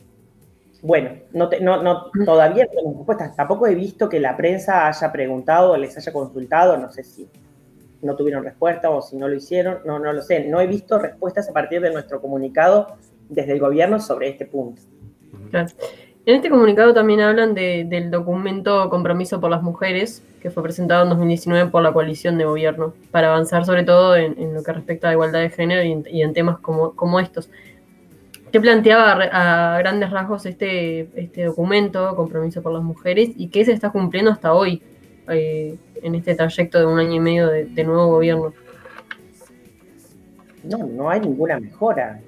bueno, 0.82 1.10
no, 1.32 1.48
no, 1.60 2.10
todavía 2.24 2.64
no 2.64 2.70
tengo 2.70 2.94
respuestas. 2.98 3.36
Tampoco 3.36 3.66
he 3.66 3.74
visto 3.74 4.08
que 4.08 4.20
la 4.20 4.36
prensa 4.36 4.86
haya 4.86 5.12
preguntado 5.12 5.72
o 5.72 5.76
les 5.76 5.96
haya 5.96 6.12
consultado, 6.12 6.76
no 6.76 6.90
sé 6.90 7.04
si 7.04 7.28
no 8.02 8.16
tuvieron 8.16 8.44
respuesta 8.44 8.88
o 8.90 9.02
si 9.02 9.16
no 9.16 9.28
lo 9.28 9.34
hicieron, 9.34 9.80
no, 9.84 9.98
no 9.98 10.12
lo 10.12 10.22
sé. 10.22 10.46
No 10.46 10.60
he 10.60 10.66
visto 10.66 10.98
respuestas 10.98 11.48
a 11.50 11.52
partir 11.52 11.80
de 11.80 11.92
nuestro 11.92 12.20
comunicado 12.20 12.96
desde 13.28 13.52
el 13.52 13.60
gobierno 13.60 14.00
sobre 14.00 14.28
este 14.30 14.46
punto. 14.46 14.82
En 16.26 16.36
este 16.36 16.50
comunicado 16.50 16.94
también 16.94 17.20
hablan 17.20 17.54
del 17.54 18.10
documento 18.10 18.88
Compromiso 18.90 19.40
por 19.40 19.50
las 19.50 19.62
Mujeres, 19.62 20.22
que 20.40 20.50
fue 20.50 20.62
presentado 20.62 21.02
en 21.02 21.10
2019 21.10 21.70
por 21.70 21.82
la 21.82 21.92
coalición 21.92 22.38
de 22.38 22.44
gobierno, 22.44 22.94
para 23.10 23.28
avanzar 23.28 23.64
sobre 23.64 23.84
todo 23.84 24.16
en, 24.16 24.54
lo 24.54 24.62
que 24.62 24.72
respecta 24.72 25.08
a 25.08 25.10
la 25.10 25.14
igualdad 25.14 25.40
de 25.40 25.50
género 25.50 25.82
y 25.82 26.22
en, 26.22 26.32
temas 26.32 26.58
como, 26.58 26.94
como 26.94 27.20
estos. 27.20 27.50
¿Qué 28.52 28.60
planteaba 28.60 29.12
a 29.12 29.78
grandes 29.78 30.10
rasgos 30.10 30.44
este, 30.44 31.08
este 31.14 31.44
documento, 31.44 32.16
Compromiso 32.16 32.62
por 32.62 32.72
las 32.72 32.82
Mujeres, 32.82 33.30
y 33.36 33.48
qué 33.48 33.64
se 33.64 33.72
está 33.72 33.90
cumpliendo 33.90 34.30
hasta 34.30 34.52
hoy 34.52 34.82
eh, 35.28 35.76
en 36.02 36.14
este 36.16 36.34
trayecto 36.34 36.80
de 36.80 36.86
un 36.86 36.98
año 36.98 37.14
y 37.14 37.20
medio 37.20 37.48
de, 37.48 37.84
nuevo 37.84 38.08
gobierno? 38.08 38.52
No, 40.64 40.78
no 40.78 41.10
hay 41.10 41.20
ninguna 41.20 41.60
mejora. 41.60 42.20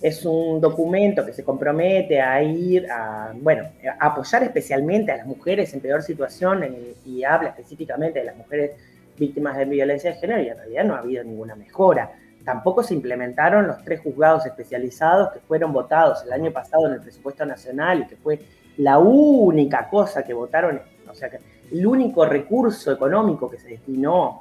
es 0.00 0.24
un 0.24 0.60
documento 0.60 1.26
que 1.26 1.32
se 1.32 1.42
compromete 1.42 2.20
a 2.20 2.42
ir 2.42 2.86
a, 2.90 3.32
bueno, 3.34 3.64
a 3.98 4.06
apoyar 4.06 4.44
especialmente 4.44 5.10
a 5.10 5.16
las 5.16 5.26
mujeres 5.26 5.74
en 5.74 5.80
peor 5.80 6.02
situación 6.02 6.64
y 7.04 7.24
habla 7.24 7.48
específicamente 7.48 8.20
de 8.20 8.26
las 8.26 8.36
mujeres 8.36 8.72
víctimas 9.18 9.56
de 9.56 9.64
violencia 9.64 10.12
de 10.12 10.16
género 10.18 10.40
y 10.40 10.48
en 10.48 10.56
realidad 10.56 10.84
no 10.84 10.94
ha 10.94 10.98
habido 11.00 11.24
ninguna 11.24 11.56
mejora. 11.56 12.12
Tampoco 12.50 12.82
se 12.82 12.94
implementaron 12.94 13.68
los 13.68 13.80
tres 13.84 14.00
juzgados 14.00 14.44
especializados 14.44 15.30
que 15.30 15.38
fueron 15.38 15.72
votados 15.72 16.24
el 16.24 16.32
año 16.32 16.50
pasado 16.50 16.88
en 16.88 16.94
el 16.94 17.00
presupuesto 17.00 17.46
nacional 17.46 18.00
y 18.00 18.06
que 18.08 18.16
fue 18.16 18.40
la 18.78 18.98
única 18.98 19.88
cosa 19.88 20.24
que 20.24 20.34
votaron, 20.34 20.82
o 21.08 21.14
sea, 21.14 21.30
que 21.30 21.38
el 21.70 21.86
único 21.86 22.24
recurso 22.24 22.90
económico 22.90 23.48
que 23.48 23.56
se 23.56 23.68
destinó 23.68 24.40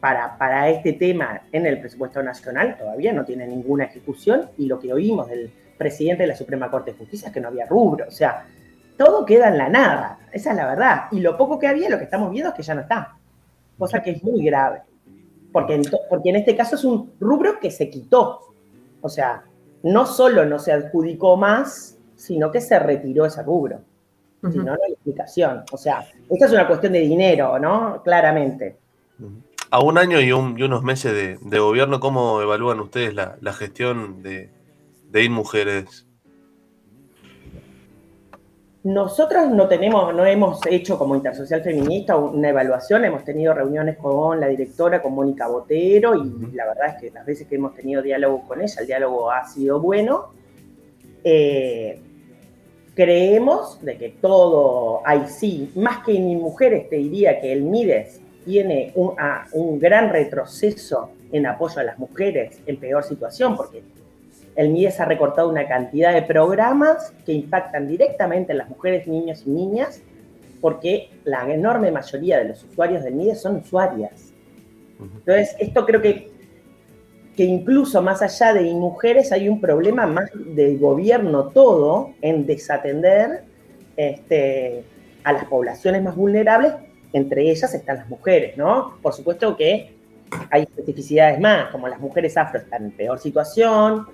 para, 0.00 0.38
para 0.38 0.70
este 0.70 0.94
tema 0.94 1.42
en 1.52 1.66
el 1.66 1.80
presupuesto 1.80 2.22
nacional 2.22 2.78
todavía 2.78 3.12
no 3.12 3.26
tiene 3.26 3.46
ninguna 3.46 3.84
ejecución 3.84 4.48
y 4.56 4.64
lo 4.64 4.78
que 4.78 4.94
oímos 4.94 5.28
del 5.28 5.52
presidente 5.76 6.22
de 6.22 6.28
la 6.28 6.36
Suprema 6.36 6.70
Corte 6.70 6.92
de 6.92 6.96
Justicia 6.96 7.28
es 7.28 7.34
que 7.34 7.42
no 7.42 7.48
había 7.48 7.66
rubro, 7.66 8.06
o 8.08 8.10
sea, 8.10 8.46
todo 8.96 9.26
queda 9.26 9.48
en 9.48 9.58
la 9.58 9.68
nada, 9.68 10.18
esa 10.32 10.52
es 10.52 10.56
la 10.56 10.66
verdad. 10.66 11.02
Y 11.10 11.20
lo 11.20 11.36
poco 11.36 11.58
que 11.58 11.66
había, 11.66 11.90
lo 11.90 11.98
que 11.98 12.04
estamos 12.04 12.30
viendo 12.30 12.48
es 12.48 12.56
que 12.56 12.62
ya 12.62 12.74
no 12.74 12.80
está, 12.80 13.18
cosa 13.76 14.02
que 14.02 14.12
es 14.12 14.24
muy 14.24 14.42
grave 14.46 14.80
porque 15.54 15.74
en, 15.74 15.82
porque 16.10 16.30
en 16.30 16.36
este 16.36 16.56
caso 16.56 16.74
es 16.74 16.82
un 16.82 17.12
rubro 17.20 17.60
que 17.60 17.70
se 17.70 17.88
quitó. 17.88 18.40
O 19.00 19.08
sea, 19.08 19.44
no 19.84 20.04
solo 20.04 20.44
no 20.44 20.58
se 20.58 20.72
adjudicó 20.72 21.36
más, 21.36 21.96
sino 22.16 22.50
que 22.50 22.60
se 22.60 22.76
retiró 22.80 23.24
ese 23.24 23.40
rubro. 23.44 23.78
Si 24.50 24.58
no, 24.58 24.64
no 24.64 24.72
hay 24.72 24.94
explicación. 24.94 25.62
O 25.70 25.76
sea, 25.78 26.04
esta 26.28 26.46
es 26.46 26.52
una 26.52 26.66
cuestión 26.66 26.92
de 26.92 27.00
dinero, 27.00 27.56
¿no? 27.60 28.02
Claramente. 28.02 28.76
A 29.70 29.80
un 29.80 29.96
año 29.96 30.20
y, 30.20 30.32
unos 30.32 30.82
meses 30.82 31.40
de, 31.40 31.58
gobierno, 31.60 32.00
¿cómo 32.00 32.42
evalúan 32.42 32.80
ustedes 32.80 33.14
la, 33.14 33.52
gestión 33.52 34.24
de, 34.24 34.50
de 35.08 35.22
Ir 35.22 35.30
Mujeres? 35.30 36.04
Nosotros 38.84 39.50
no 39.50 39.66
tenemos, 39.66 40.14
no 40.14 40.26
hemos 40.26 40.60
hecho 40.66 40.98
como 40.98 41.16
Intersocial 41.16 41.62
Feminista 41.62 42.18
una 42.18 42.50
evaluación, 42.50 43.02
hemos 43.06 43.24
tenido 43.24 43.54
reuniones 43.54 43.96
con 43.96 44.38
la 44.38 44.46
directora, 44.46 45.00
con 45.00 45.14
Mónica 45.14 45.48
Botero, 45.48 46.14
y 46.14 46.52
la 46.52 46.66
verdad 46.66 46.88
es 46.88 47.00
que 47.00 47.10
las 47.10 47.24
veces 47.24 47.46
que 47.48 47.54
hemos 47.54 47.74
tenido 47.74 48.02
diálogo 48.02 48.46
con 48.46 48.60
ella, 48.60 48.74
el 48.78 48.86
diálogo 48.86 49.30
ha 49.30 49.48
sido 49.48 49.80
bueno. 49.80 50.34
Eh, 51.24 51.98
creemos 52.94 53.82
de 53.82 53.96
que 53.96 54.10
todo, 54.20 55.00
hay 55.06 55.28
sí, 55.28 55.72
más 55.76 56.04
que 56.04 56.14
en 56.14 56.38
mujeres 56.38 56.90
te 56.90 56.96
diría 56.96 57.40
que 57.40 57.54
el 57.54 57.62
MIDES 57.62 58.20
tiene 58.44 58.92
un, 58.96 59.14
un 59.52 59.78
gran 59.78 60.10
retroceso 60.10 61.08
en 61.32 61.46
apoyo 61.46 61.80
a 61.80 61.84
las 61.84 61.98
mujeres 61.98 62.60
en 62.66 62.76
peor 62.76 63.02
situación, 63.02 63.56
porque 63.56 63.82
el 64.56 64.70
MIDES 64.70 65.00
ha 65.00 65.04
recortado 65.04 65.48
una 65.48 65.66
cantidad 65.66 66.12
de 66.12 66.22
programas 66.22 67.12
que 67.26 67.32
impactan 67.32 67.88
directamente 67.88 68.52
en 68.52 68.58
las 68.58 68.68
mujeres, 68.68 69.06
niños 69.06 69.42
y 69.46 69.50
niñas, 69.50 70.00
porque 70.60 71.10
la 71.24 71.52
enorme 71.52 71.90
mayoría 71.90 72.38
de 72.38 72.44
los 72.46 72.62
usuarios 72.64 73.02
del 73.02 73.14
MIDES 73.14 73.40
son 73.40 73.56
usuarias. 73.56 74.32
Entonces, 75.00 75.56
esto 75.58 75.84
creo 75.84 76.00
que, 76.00 76.30
que 77.36 77.44
incluso 77.44 78.00
más 78.00 78.22
allá 78.22 78.54
de 78.54 78.62
mujeres 78.72 79.32
hay 79.32 79.48
un 79.48 79.60
problema 79.60 80.06
más 80.06 80.30
del 80.34 80.78
gobierno 80.78 81.48
todo 81.48 82.12
en 82.22 82.46
desatender 82.46 83.42
este, 83.96 84.84
a 85.24 85.32
las 85.32 85.44
poblaciones 85.46 86.02
más 86.02 86.14
vulnerables, 86.14 86.74
entre 87.12 87.50
ellas 87.50 87.74
están 87.74 87.96
las 87.96 88.08
mujeres, 88.08 88.56
¿no? 88.56 88.98
Por 89.02 89.12
supuesto 89.12 89.56
que 89.56 89.94
hay 90.50 90.62
especificidades 90.62 91.40
más, 91.40 91.70
como 91.70 91.88
las 91.88 92.00
mujeres 92.00 92.36
afro 92.36 92.58
están 92.58 92.84
en 92.84 92.90
peor 92.92 93.18
situación, 93.18 94.06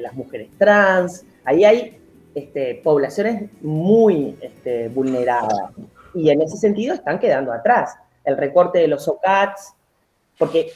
las 0.00 0.14
mujeres 0.14 0.48
trans, 0.58 1.24
ahí 1.44 1.64
hay 1.64 1.98
este, 2.34 2.80
poblaciones 2.82 3.50
muy 3.60 4.36
este, 4.40 4.88
vulneradas 4.88 5.70
y 6.14 6.30
en 6.30 6.42
ese 6.42 6.56
sentido 6.56 6.94
están 6.94 7.18
quedando 7.18 7.52
atrás. 7.52 7.94
El 8.24 8.36
recorte 8.36 8.78
de 8.78 8.88
los 8.88 9.06
OCATs, 9.08 9.74
porque 10.38 10.72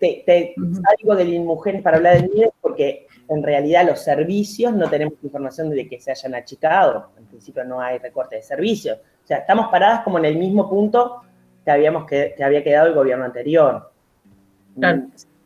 te, 0.00 0.22
te 0.24 0.54
salgo 0.56 1.16
de 1.16 1.24
mujeres 1.40 1.82
para 1.82 1.96
hablar 1.96 2.20
de 2.20 2.28
niños 2.28 2.50
porque 2.60 3.06
en 3.28 3.42
realidad 3.42 3.86
los 3.86 4.00
servicios 4.00 4.72
no 4.74 4.88
tenemos 4.88 5.14
información 5.22 5.70
de 5.70 5.88
que 5.88 6.00
se 6.00 6.10
hayan 6.10 6.34
achicado, 6.34 7.10
en 7.18 7.24
principio 7.26 7.64
no 7.64 7.80
hay 7.80 7.98
recorte 7.98 8.36
de 8.36 8.42
servicios. 8.42 8.98
O 9.24 9.26
sea, 9.26 9.38
estamos 9.38 9.68
paradas 9.70 10.02
como 10.02 10.18
en 10.18 10.26
el 10.26 10.36
mismo 10.36 10.68
punto 10.68 11.22
que, 11.64 11.70
habíamos 11.70 12.06
que, 12.06 12.34
había 12.42 12.62
quedado 12.62 12.88
el 12.88 12.94
gobierno 12.94 13.24
anterior. 13.24 13.90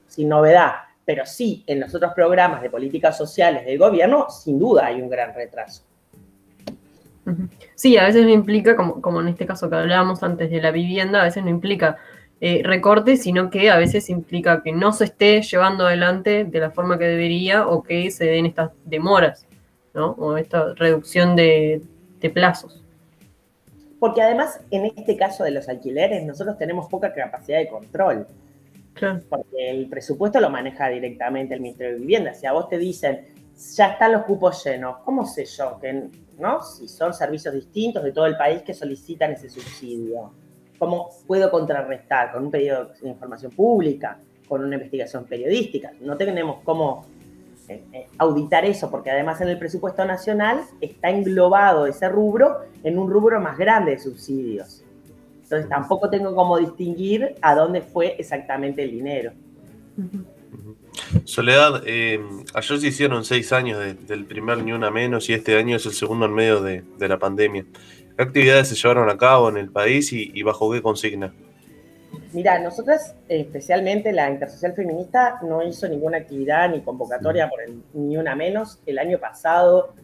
Sin 0.09 0.29
novedad 0.29 0.86
pero 1.07 1.25
sí 1.25 1.65
en 1.67 1.81
los 1.81 1.95
otros 1.95 2.13
programas 2.13 2.61
de 2.61 2.69
políticas 2.69 3.17
sociales 3.17 3.65
del 3.65 3.79
gobierno, 3.79 4.29
sin 4.29 4.59
duda 4.59 4.87
hay 4.87 5.01
un 5.01 5.09
gran 5.09 5.33
retraso. 5.33 5.83
Sí, 7.75 7.97
a 7.97 8.05
veces 8.05 8.25
no 8.25 8.31
implica, 8.31 8.77
como, 8.77 9.21
en 9.21 9.29
este 9.29 9.47
caso 9.47 9.71
que 9.71 9.77
hablábamos 9.77 10.23
antes 10.23 10.51
de 10.51 10.61
la 10.61 10.71
vivienda, 10.71 11.23
a 11.23 11.25
veces 11.25 11.43
no 11.43 11.51
implica 11.51 11.97
eh, 12.41 12.61
recorte, 12.63 13.17
sino 13.17 13.51
que 13.51 13.71
a 13.71 13.79
veces 13.79 14.11
implica 14.11 14.63
que 14.63 14.73
no 14.73 14.93
se 14.93 15.05
esté 15.05 15.41
llevando 15.43 15.87
adelante 15.87 16.45
de 16.45 16.61
la 16.61 16.71
forma 16.71 16.99
que 16.99 17.07
debería 17.07 17.67
o 17.67 17.83
que 17.83 18.11
se 18.11 18.27
den 18.27 18.47
estas 18.47 18.73
demoras, 18.85 19.47
¿no? 19.95 20.11
O 20.19 20.37
esta 20.37 20.75
reducción 20.75 21.35
de 21.35 21.81
plazos. 22.35 22.83
Porque 23.99 24.21
además, 24.21 24.61
en 24.71 24.87
este 24.87 25.17
caso 25.17 25.45
de 25.45 25.53
los 25.53 25.69
alquileres, 25.69 26.25
nosotros 26.25 26.59
tenemos 26.59 26.89
poca 26.89 27.13
capacidad 27.13 27.59
de 27.59 27.69
control. 27.69 28.27
Porque 29.29 29.71
el 29.71 29.89
presupuesto 29.89 30.41
lo 30.41 30.51
maneja 30.51 30.89
directamente 30.89 31.55
el 31.55 31.61
Ministerio 31.61 31.95
de 31.95 32.01
Vivienda. 32.01 32.35
Si 32.35 32.47
a 32.47 32.53
vos 32.53 32.69
te 32.69 32.79
dicen, 32.79 33.27
ya 33.77 33.89
están 33.89 34.13
los 34.13 34.23
cupos 34.25 34.63
llenos, 34.65 34.99
¿cómo 35.05 35.25
sé 35.27 35.45
yo 35.45 35.79
que, 35.81 36.09
no? 36.39 36.63
Si 36.63 36.89
son 36.89 37.15
servicios 37.15 37.55
distintos 37.55 38.05
de 38.05 38.13
todo 38.13 38.27
el 38.27 38.37
país 38.37 38.63
que 38.63 38.75
solicitan 38.75 39.33
ese 39.33 39.49
subsidio. 39.49 40.33
¿Cómo 40.79 41.09
puedo 41.27 41.51
contrarrestar? 41.51 42.33
Con 42.33 42.45
un 42.45 42.51
pedido 42.51 42.93
de 43.01 43.09
información 43.09 43.53
pública, 43.53 44.19
con 44.47 44.63
una 44.63 44.75
investigación 44.75 45.25
periodística. 45.25 45.93
No 46.01 46.17
tenemos 46.17 46.63
cómo 46.65 47.07
eh, 47.69 47.83
eh, 47.93 48.07
auditar 48.19 48.65
eso, 48.65 48.91
porque 48.91 49.11
además 49.11 49.41
en 49.41 49.49
el 49.49 49.59
presupuesto 49.59 50.05
nacional 50.05 50.61
está 50.81 51.11
englobado 51.11 51.87
ese 51.87 52.09
rubro 52.09 52.61
en 52.85 52.99
un 52.99 53.11
rubro 53.11 53.41
más 53.41 53.59
grande 53.59 53.93
de 53.93 53.99
subsidios. 53.99 54.85
Entonces 55.47 55.69
tampoco 55.69 56.11
tengo 56.11 56.35
cómo 56.35 56.59
distinguir 56.59 57.37
a 57.41 57.55
dónde 57.55 57.81
fue 57.81 58.17
exactamente 58.19 58.83
el 58.83 58.91
dinero. 58.91 59.31
Soledad, 61.23 61.85
eh, 61.87 62.21
ayer 62.53 62.81
se 62.81 62.89
hicieron 62.89 63.25
seis 63.25 63.53
años 63.53 63.79
del 64.09 64.25
primer 64.25 64.59
Ni 64.65 64.73
Una 64.73 64.91
Menos 64.91 65.31
y 65.31 65.35
este 65.35 65.57
año 65.57 65.77
es 65.77 65.87
el 65.87 65.93
segundo 65.93 66.27
en 66.27 66.35
medio 66.35 66.61
de, 66.63 66.83
la 66.99 67.17
pandemia. 67.21 67.65
¿Qué 68.17 68.23
actividades 68.25 68.71
se 68.71 68.75
llevaron 68.75 69.09
a 69.09 69.17
cabo 69.17 69.49
en 69.49 69.57
el 69.59 69.71
país 69.71 70.13
y, 70.13 70.43
bajo 70.43 70.73
qué 70.73 70.83
consigna? 70.83 71.33
Mira, 72.33 72.59
nosotras, 72.59 73.15
especialmente 73.29 74.13
la 74.13 74.29
Intersocial 74.29 74.75
Feminista, 74.75 75.39
no 75.43 75.63
hizo 75.63 75.87
ninguna 75.87 76.17
actividad 76.17 76.69
ni 76.71 76.81
convocatoria 76.81 77.49
por 77.49 77.61
ni 77.95 78.17
una 78.17 78.35
menos. 78.35 78.81
El 78.85 78.99
año 78.99 79.21
pasado 79.21 79.95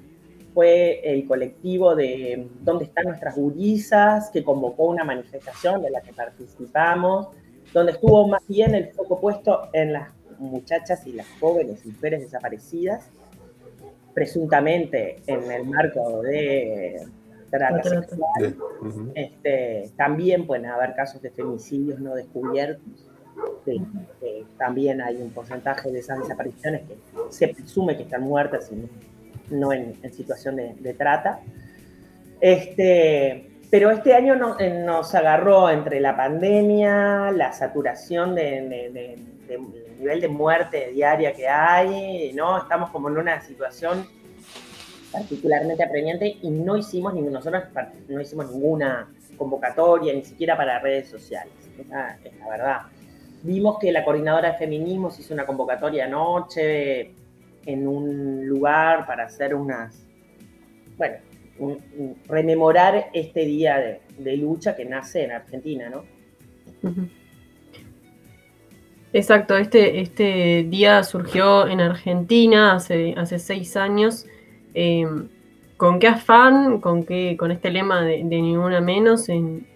fue 0.55 1.01
el 1.05 1.27
colectivo 1.27 1.95
de 1.95 2.49
¿Dónde 2.61 2.85
están 2.85 3.07
nuestras 3.07 3.37
gurisas? 3.37 4.31
que 4.31 4.45
convocó 4.45 4.85
una 4.85 5.05
manifestación 5.05 5.83
de 5.83 5.91
la 5.91 6.01
que 6.01 6.13
participamos, 6.13 7.29
donde 7.73 7.93
estuvo 7.93 8.27
más 8.29 8.43
bien 8.47 8.75
el 8.75 8.93
foco 8.93 9.21
puesto 9.21 9.69
en 9.73 9.93
las 9.93 10.11
muchachas 10.39 11.07
y 11.07 11.13
las 11.13 11.27
jóvenes 11.41 11.85
mujeres 11.87 12.21
desaparecidas, 12.23 13.09
presuntamente 14.15 15.23
en 15.27 15.51
el 15.51 15.65
marco 15.65 16.23
de 16.23 17.07
trata 17.51 17.83
sexual. 17.83 18.57
este, 19.15 19.91
también 19.97 20.47
pueden 20.47 20.67
haber 20.67 20.95
casos 20.95 21.21
de 21.23 21.31
femicidios 21.31 22.01
no 22.01 22.15
descubiertos. 22.15 23.09
también 24.59 25.01
hay 25.01 25.17
un 25.17 25.31
porcentaje 25.31 25.91
de 25.91 25.99
esas 26.01 26.19
desapariciones 26.19 26.83
que 26.83 26.97
se 27.31 27.49
presume 27.49 27.97
que 27.97 28.03
están 28.05 28.23
muertas 28.23 28.71
y 28.73 28.77
no, 28.77 28.89
en, 29.53 30.13
situación 30.13 30.57
de, 30.57 30.95
trata. 30.95 31.41
Este, 32.41 33.51
pero 33.71 33.91
este 33.91 34.15
año 34.15 34.57
eh, 34.59 34.83
nos 34.85 35.15
agarró 35.15 35.71
entre 35.71 36.01
la 36.01 36.17
pandemia, 36.17 37.31
la 37.31 37.53
saturación 37.53 38.35
de, 38.35 39.17
nivel 39.99 40.21
de 40.21 40.29
muerte 40.29 40.91
diaria 40.93 41.33
que 41.33 41.49
hay, 41.49 42.33
¿no? 42.35 42.59
Estamos 42.59 42.91
como 42.91 43.09
en 43.09 43.19
una 43.19 43.41
situación 43.41 44.07
particularmente 45.13 45.85
apremiante 45.85 46.39
y 46.41 46.51
no 46.51 46.77
hicimos, 46.77 47.15
nosotros 47.15 47.65
no 48.09 48.21
hicimos 48.21 48.51
ninguna 48.51 49.09
convocatoria, 49.37 50.13
ni 50.15 50.25
siquiera 50.25 50.57
para 50.57 50.79
redes 50.79 51.09
sociales. 51.09 51.53
Esa 51.79 52.19
es 52.25 52.37
la 52.39 52.49
verdad. 52.49 52.79
Vimos 53.43 53.79
que 53.79 53.91
la 53.93 54.05
coordinadora 54.05 54.53
de 54.53 54.59
feminismos 54.59 55.19
hizo 55.19 55.35
una 55.35 55.47
convocatoria 55.47 56.05
anoche 56.05 57.15
en 57.67 57.87
un 57.87 58.47
lugar 58.47 59.07
para 59.07 59.25
hacer 59.25 59.55
unas, 59.55 60.07
bueno, 60.97 61.17
rememorar 62.29 63.11
este 63.13 63.45
día 63.45 64.01
de, 64.19 64.37
lucha 64.37 64.75
que 64.75 64.85
nace 64.85 65.25
en 65.25 65.33
Argentina, 65.33 65.89
¿no? 65.89 66.05
Exacto, 69.13 69.57
este, 69.57 70.01
este 70.01 70.65
día 70.69 71.03
surgió 71.05 71.69
en 71.69 71.81
Argentina 71.81 72.75
hace, 72.75 73.15
hace 73.17 73.39
seis 73.39 73.77
años. 73.77 74.27
Em, 74.75 75.29
¿Con 75.77 75.99
qué 75.99 76.09
afán, 76.09 76.81
con, 76.81 77.05
qué, 77.05 77.37
con 77.37 77.51
este 77.51 77.71
lema 77.71 78.03
de, 78.03 78.23
ninguna 78.23 78.81
menos, 78.81 79.29
en, 79.29 79.67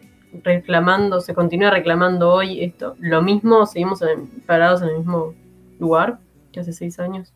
reclamando, 0.43 1.21
se 1.21 1.35
continúa 1.35 1.71
reclamando 1.71 2.33
hoy 2.33 2.63
esto? 2.63 2.95
¿Lo 2.99 3.23
mismo? 3.23 3.67
¿Seguimos 3.67 4.01
parados 4.47 4.83
en 4.83 4.89
el 4.89 4.99
mismo 4.99 5.35
lugar 5.79 6.19
que 6.53 6.61
hace 6.61 6.73
seis 6.73 6.99
años? 6.99 7.36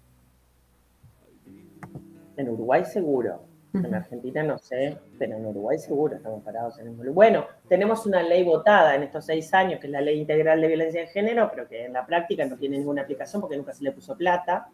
En 2.41 2.49
Uruguay 2.49 2.84
seguro. 2.86 3.43
En 3.72 3.95
Argentina 3.95 4.43
no 4.43 4.59
sé, 4.59 4.99
pero 5.18 5.36
en 5.36 5.47
Uruguay 5.47 5.78
seguro 5.78 6.16
estamos 6.16 6.43
parados 6.43 6.78
en 6.80 6.88
el 6.88 6.93
mismo. 6.95 7.12
Bueno, 7.12 7.47
tenemos 7.68 8.05
una 8.05 8.20
ley 8.20 8.43
votada 8.43 8.97
en 8.97 9.05
estos 9.05 9.26
seis 9.26 9.55
años, 9.55 9.78
que 9.78 9.86
es 9.86 9.93
la 9.93 10.01
Ley 10.01 10.18
Integral 10.18 10.61
de 10.61 10.66
Violencia 10.66 11.03
de 11.03 11.07
Género, 11.07 11.49
pero 11.53 11.68
que 11.68 11.84
en 11.84 11.93
la 11.93 12.05
práctica 12.05 12.45
no 12.47 12.57
tiene 12.57 12.78
ninguna 12.78 13.03
aplicación 13.03 13.41
porque 13.41 13.57
nunca 13.57 13.72
se 13.72 13.84
le 13.84 13.93
puso 13.93 14.16
plata, 14.16 14.68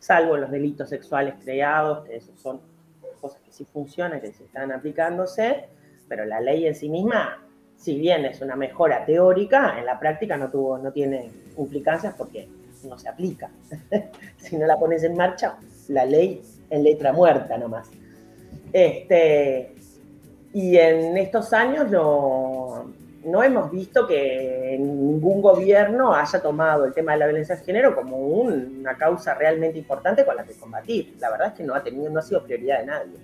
salvo 0.00 0.36
los 0.36 0.50
delitos 0.50 0.88
sexuales 0.88 1.34
creados, 1.44 2.06
que 2.06 2.16
esos 2.16 2.36
son 2.40 2.60
cosas 3.20 3.40
que 3.40 3.52
sí 3.52 3.64
funcionan, 3.66 4.20
que 4.20 4.32
sí 4.32 4.42
están 4.42 4.72
aplicándose, 4.72 5.68
pero 6.08 6.24
la 6.24 6.40
ley 6.40 6.66
en 6.66 6.74
sí 6.74 6.88
misma, 6.88 7.40
si 7.76 7.96
bien 7.98 8.24
es 8.24 8.40
una 8.40 8.56
mejora 8.56 9.04
teórica, 9.04 9.78
en 9.78 9.86
la 9.86 10.00
práctica 10.00 10.36
no, 10.36 10.50
tuvo, 10.50 10.78
no 10.78 10.90
tiene 10.90 11.30
implicancias 11.56 12.14
porque 12.14 12.48
no 12.82 12.98
se 12.98 13.08
aplica. 13.08 13.50
si 14.38 14.56
no 14.56 14.66
la 14.66 14.76
pones 14.76 15.04
en 15.04 15.16
marcha, 15.16 15.56
la 15.88 16.04
ley 16.04 16.42
en 16.74 16.82
letra 16.82 17.12
muerta 17.12 17.56
nomás. 17.56 17.90
Este, 18.72 19.74
y 20.52 20.76
en 20.76 21.16
estos 21.16 21.52
años 21.52 21.90
no, 21.90 22.92
no 23.24 23.42
hemos 23.42 23.70
visto 23.70 24.06
que 24.06 24.76
ningún 24.78 25.40
gobierno 25.40 26.14
haya 26.14 26.40
tomado 26.42 26.84
el 26.84 26.92
tema 26.92 27.12
de 27.12 27.18
la 27.18 27.26
violencia 27.26 27.56
de 27.56 27.64
género 27.64 27.94
como 27.94 28.16
una 28.18 28.96
causa 28.96 29.34
realmente 29.34 29.78
importante 29.78 30.24
con 30.24 30.36
la 30.36 30.44
que 30.44 30.54
combatir. 30.54 31.14
La 31.20 31.30
verdad 31.30 31.48
es 31.48 31.54
que 31.54 31.62
no 31.62 31.74
ha, 31.74 31.82
tenido, 31.82 32.10
no 32.10 32.18
ha 32.18 32.22
sido 32.22 32.42
prioridad 32.42 32.80
de 32.80 32.86
nadie. 32.86 33.16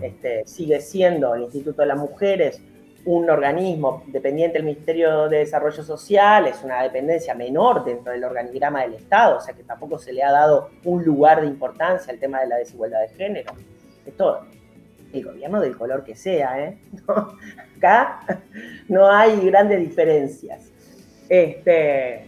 Este, 0.00 0.46
sigue 0.46 0.80
siendo 0.80 1.34
el 1.34 1.44
Instituto 1.44 1.82
de 1.82 1.88
las 1.88 1.98
Mujeres 1.98 2.60
un 3.04 3.30
organismo 3.30 4.02
dependiente 4.06 4.58
del 4.58 4.64
Ministerio 4.64 5.28
de 5.28 5.38
Desarrollo 5.38 5.82
Social, 5.82 6.46
es 6.46 6.62
una 6.62 6.82
dependencia 6.82 7.34
menor 7.34 7.84
dentro 7.84 8.12
del 8.12 8.24
organigrama 8.24 8.82
del 8.82 8.94
Estado, 8.94 9.38
o 9.38 9.40
sea 9.40 9.54
que 9.54 9.62
tampoco 9.62 9.98
se 9.98 10.12
le 10.12 10.22
ha 10.22 10.30
dado 10.30 10.70
un 10.84 11.04
lugar 11.04 11.40
de 11.40 11.46
importancia 11.46 12.12
al 12.12 12.18
tema 12.18 12.40
de 12.40 12.48
la 12.48 12.56
desigualdad 12.56 13.00
de 13.00 13.08
género. 13.08 13.52
Esto 14.04 14.42
el 15.12 15.24
gobierno 15.24 15.60
del 15.60 15.76
color 15.76 16.04
que 16.04 16.14
sea, 16.14 16.62
¿eh? 16.62 16.78
acá 17.76 18.20
no 18.88 19.10
hay 19.10 19.40
grandes 19.46 19.80
diferencias. 19.80 20.70
Este, 21.28 22.26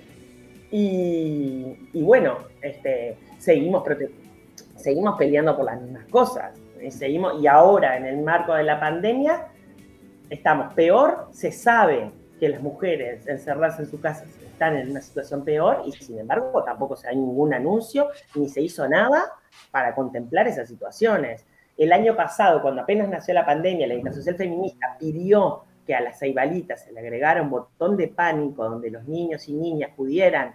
y, 0.71 1.77
bueno, 1.95 2.39
este, 2.63 3.17
seguimos, 3.39 3.85
seguimos 4.77 5.19
peleando 5.19 5.57
por 5.57 5.67
las 5.67 5.81
mismas 5.81 6.07
cosas. 6.07 6.53
Y, 6.83 6.91
seguimos, 6.91 7.43
y 7.43 7.47
ahora, 7.47 7.97
en 7.97 8.07
el 8.07 8.19
marco 8.19 8.55
de 8.55 8.63
la 8.63 8.79
pandemia, 8.79 9.49
estamos 10.31 10.73
peor. 10.75 11.29
Se 11.33 11.53
sabe 11.53 12.11
que 12.39 12.49
las 12.49 12.63
mujeres 12.63 13.27
encerradas 13.27 13.79
en 13.79 13.91
su 13.91 14.01
casa 14.01 14.25
están 14.43 14.77
en 14.77 14.91
una 14.91 15.03
situación 15.03 15.45
peor 15.45 15.83
y 15.87 15.93
sin 15.93 16.19
embargo 16.19 16.65
tampoco 16.65 16.97
se 16.97 17.09
hay 17.09 17.17
ningún 17.17 17.53
anuncio 17.53 18.09
ni 18.35 18.49
se 18.49 18.63
hizo 18.63 18.89
nada 18.89 19.33
para 19.71 19.95
contemplar 19.95 20.49
esas 20.49 20.69
situaciones. 20.69 21.45
El 21.77 21.93
año 21.93 22.17
pasado, 22.17 22.63
cuando 22.63 22.83
apenas 22.83 23.09
nació 23.09 23.35
la 23.35 23.45
pandemia, 23.45 23.87
la 23.87 23.95
Intersocial 23.95 24.37
Feminista 24.37 24.97
pidió 24.99 25.65
que 25.87 25.95
a 25.95 26.01
las 26.01 26.19
ceibalitas 26.19 26.85
se 26.85 26.93
le 26.93 27.01
agregara 27.01 27.43
un 27.43 27.51
botón 27.51 27.97
de 27.97 28.09
pánico 28.09 28.65
donde 28.65 28.91
los 28.91 29.07
niños 29.07 29.49
y 29.49 29.55
niñas 29.55 29.91
pudieran 29.97 30.55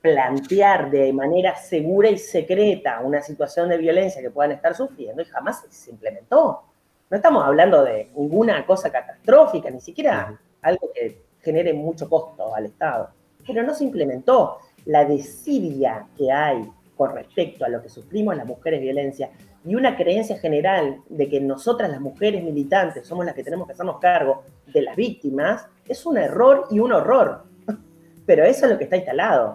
plantear 0.00 0.90
de 0.90 1.12
manera 1.12 1.56
segura 1.56 2.10
y 2.10 2.18
secreta 2.18 3.00
una 3.00 3.22
situación 3.22 3.70
de 3.70 3.78
violencia 3.78 4.20
que 4.20 4.30
puedan 4.30 4.52
estar 4.52 4.74
sufriendo 4.74 5.22
y 5.22 5.24
jamás 5.24 5.64
se 5.70 5.90
implementó. 5.90 6.73
No 7.10 7.16
estamos 7.16 7.44
hablando 7.44 7.84
de 7.84 8.10
ninguna 8.16 8.64
cosa 8.66 8.90
catastrófica, 8.90 9.70
ni 9.70 9.80
siquiera 9.80 10.38
algo 10.62 10.90
que 10.94 11.22
genere 11.40 11.72
mucho 11.74 12.08
costo 12.08 12.54
al 12.54 12.66
Estado, 12.66 13.10
pero 13.46 13.62
no 13.62 13.74
se 13.74 13.84
implementó. 13.84 14.58
La 14.86 15.04
desidia 15.04 16.06
que 16.16 16.30
hay 16.30 16.70
con 16.96 17.14
respecto 17.14 17.64
a 17.64 17.68
lo 17.68 17.82
que 17.82 17.88
sufrimos 17.88 18.36
las 18.36 18.46
mujeres 18.46 18.80
violencia 18.80 19.30
y 19.64 19.74
una 19.74 19.96
creencia 19.96 20.38
general 20.38 21.00
de 21.08 21.28
que 21.28 21.40
nosotras 21.40 21.90
las 21.90 22.00
mujeres 22.00 22.42
militantes 22.44 23.06
somos 23.06 23.24
las 23.24 23.34
que 23.34 23.42
tenemos 23.42 23.66
que 23.66 23.72
hacernos 23.72 23.98
cargo 23.98 24.42
de 24.72 24.82
las 24.82 24.94
víctimas, 24.94 25.66
es 25.88 26.04
un 26.04 26.18
error 26.18 26.66
y 26.70 26.80
un 26.80 26.92
horror. 26.92 27.44
Pero 28.26 28.44
eso 28.44 28.66
es 28.66 28.72
lo 28.72 28.78
que 28.78 28.84
está 28.84 28.96
instalado. 28.96 29.54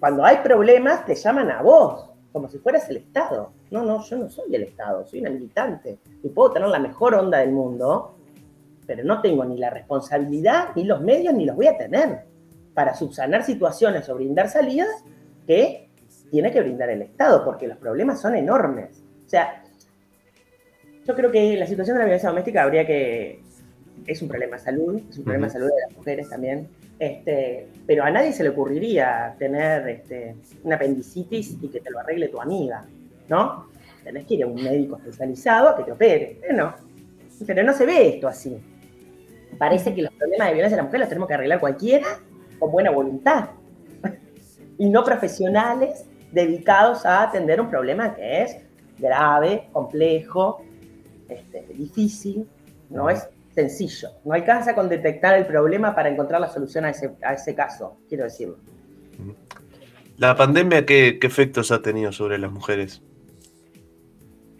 Cuando 0.00 0.24
hay 0.24 0.38
problemas, 0.38 1.06
te 1.06 1.14
llaman 1.14 1.50
a 1.52 1.62
vos, 1.62 2.10
como 2.32 2.48
si 2.48 2.58
fueras 2.58 2.88
el 2.90 2.96
Estado. 2.96 3.52
No, 3.72 3.82
no, 3.82 4.04
yo 4.04 4.18
no 4.18 4.28
soy 4.28 4.54
el 4.54 4.64
Estado, 4.64 5.06
soy 5.06 5.20
una 5.20 5.30
militante. 5.30 5.98
Y 6.22 6.28
puedo 6.28 6.52
tener 6.52 6.68
la 6.68 6.78
mejor 6.78 7.14
onda 7.14 7.38
del 7.38 7.52
mundo, 7.52 8.14
pero 8.86 9.02
no 9.02 9.22
tengo 9.22 9.46
ni 9.46 9.56
la 9.56 9.70
responsabilidad, 9.70 10.68
ni 10.76 10.84
los 10.84 11.00
medios, 11.00 11.32
ni 11.32 11.46
los 11.46 11.56
voy 11.56 11.68
a 11.68 11.78
tener 11.78 12.20
para 12.74 12.94
subsanar 12.94 13.44
situaciones 13.44 14.06
o 14.10 14.14
brindar 14.14 14.50
salidas 14.50 14.90
que 15.46 15.88
tiene 16.30 16.50
que 16.50 16.60
brindar 16.60 16.90
el 16.90 17.00
Estado, 17.00 17.46
porque 17.46 17.66
los 17.66 17.78
problemas 17.78 18.20
son 18.20 18.34
enormes. 18.34 19.02
O 19.24 19.28
sea, 19.28 19.64
yo 21.06 21.14
creo 21.14 21.30
que 21.30 21.56
la 21.56 21.66
situación 21.66 21.94
de 21.94 22.00
la 22.00 22.04
violencia 22.04 22.28
doméstica 22.28 22.62
habría 22.62 22.86
que. 22.86 23.40
Es 24.06 24.20
un 24.20 24.28
problema 24.28 24.56
de 24.56 24.62
salud, 24.64 25.00
es 25.08 25.16
un 25.16 25.24
problema 25.24 25.46
de 25.46 25.52
salud 25.52 25.68
de 25.68 25.80
las 25.88 25.96
mujeres 25.96 26.28
también. 26.28 26.68
Este, 26.98 27.68
pero 27.86 28.04
a 28.04 28.10
nadie 28.10 28.32
se 28.32 28.42
le 28.42 28.50
ocurriría 28.50 29.34
tener 29.38 29.88
este, 29.88 30.36
una 30.62 30.76
apendicitis 30.76 31.56
y 31.62 31.68
que 31.68 31.80
te 31.80 31.90
lo 31.90 32.00
arregle 32.00 32.28
tu 32.28 32.40
amiga, 32.40 32.84
¿no? 33.28 33.68
Tenés 34.04 34.26
que 34.26 34.34
ir 34.34 34.44
a 34.44 34.46
un 34.46 34.62
médico 34.62 34.96
especializado 34.96 35.68
a 35.68 35.76
que 35.76 35.84
te 35.84 35.92
opere. 35.92 36.38
Pero 36.40 36.56
no, 36.56 36.74
pero 37.46 37.62
no 37.62 37.72
se 37.72 37.86
ve 37.86 38.08
esto 38.08 38.28
así. 38.28 38.56
Parece 39.58 39.94
que 39.94 40.02
los 40.02 40.12
problemas 40.12 40.48
de 40.48 40.54
violencia 40.54 40.76
de 40.76 40.82
la 40.82 40.86
mujer 40.86 41.00
los 41.00 41.08
tenemos 41.08 41.28
que 41.28 41.34
arreglar 41.34 41.60
cualquiera 41.60 42.06
con 42.58 42.72
buena 42.72 42.90
voluntad. 42.90 43.50
y 44.78 44.88
no 44.88 45.04
profesionales 45.04 46.06
dedicados 46.32 47.04
a 47.06 47.22
atender 47.22 47.60
un 47.60 47.68
problema 47.68 48.14
que 48.14 48.42
es 48.42 48.56
grave, 48.98 49.68
complejo, 49.72 50.64
este, 51.28 51.66
difícil, 51.74 52.48
no 52.88 53.10
es 53.10 53.28
sencillo. 53.54 54.10
No 54.24 54.34
alcanza 54.34 54.74
con 54.74 54.88
detectar 54.88 55.36
el 55.36 55.46
problema 55.46 55.94
para 55.94 56.08
encontrar 56.08 56.40
la 56.40 56.48
solución 56.48 56.84
a 56.84 56.90
ese, 56.90 57.54
caso, 57.54 57.98
quiero 58.08 58.24
decirlo. 58.24 58.56
¿La 60.16 60.36
pandemia 60.36 60.86
qué, 60.86 61.18
efectos 61.22 61.70
ha 61.70 61.82
tenido 61.82 62.12
sobre 62.12 62.38
las 62.38 62.50
mujeres? 62.50 63.02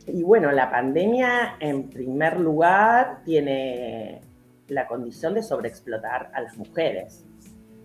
Y 0.07 0.23
bueno, 0.23 0.51
la 0.51 0.71
pandemia 0.71 1.57
en 1.61 1.89
primer 1.89 2.41
lugar 2.41 3.23
tiene 3.25 4.21
la 4.69 4.87
condición 4.87 5.35
de 5.35 5.43
sobreexplotar 5.43 6.31
a 6.35 6.41
las 6.41 6.57
mujeres 6.57 7.25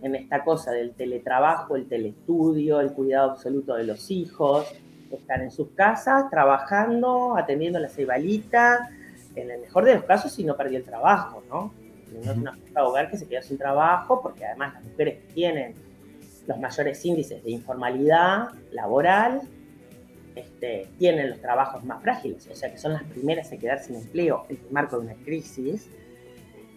en 0.02 0.16
esta 0.16 0.44
cosa 0.44 0.72
del 0.72 0.94
teletrabajo, 0.94 1.76
el 1.76 1.88
telestudio, 1.88 2.80
el 2.80 2.94
cuidado 2.94 3.32
absoluto 3.32 3.76
de 3.76 3.84
los 3.84 4.10
hijos, 4.12 4.68
estar 5.12 5.42
en 5.42 5.52
sus 5.52 5.70
casas 5.70 6.30
trabajando, 6.30 7.36
atendiendo 7.36 7.80
la 7.80 7.90
cebalita, 7.90 8.90
en 9.36 9.52
el 9.52 9.62
mejor 9.62 9.86
de 9.86 9.96
los 9.96 10.04
casos 10.04 10.32
si 10.32 10.44
no 10.44 10.56
perdió 10.56 10.78
el 10.78 10.84
trabajo, 10.84 11.44
¿no? 11.50 11.74
No 12.14 12.32
es 12.32 12.38
una 12.38 12.58
hogar 12.84 13.10
que 13.10 13.18
se 13.18 13.28
queda 13.28 13.42
sin 13.42 13.58
trabajo, 13.58 14.22
porque 14.22 14.46
además 14.46 14.76
las 14.76 14.84
mujeres 14.84 15.28
tienen 15.34 15.76
los 16.48 16.60
mayores 16.60 17.04
índices 17.06 17.44
de 17.44 17.52
informalidad 17.52 18.50
laboral, 18.72 19.42
este, 20.40 20.88
tienen 20.98 21.30
los 21.30 21.42
trabajos 21.42 21.84
más 21.84 22.02
frágiles, 22.02 22.48
o 22.48 22.56
sea 22.56 22.72
que 22.72 22.78
son 22.78 22.94
las 22.94 23.04
primeras 23.04 23.52
en 23.52 23.60
quedar 23.60 23.80
sin 23.80 23.96
empleo 23.96 24.46
en 24.50 24.58
el 24.58 24.72
marco 24.72 25.00
de 25.00 25.06
una 25.06 25.16
crisis, 25.24 25.90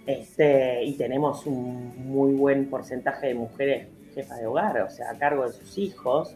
este, 0.06 0.84
y 0.84 0.94
tenemos 0.94 1.46
un 1.46 2.08
muy 2.08 2.34
buen 2.34 2.68
porcentaje 2.68 3.28
de 3.28 3.34
mujeres 3.34 3.86
jefas 4.14 4.40
de 4.40 4.46
hogar, 4.46 4.80
o 4.80 4.90
sea, 4.90 5.10
a 5.10 5.18
cargo 5.18 5.46
de 5.46 5.52
sus 5.52 5.78
hijos. 5.78 6.34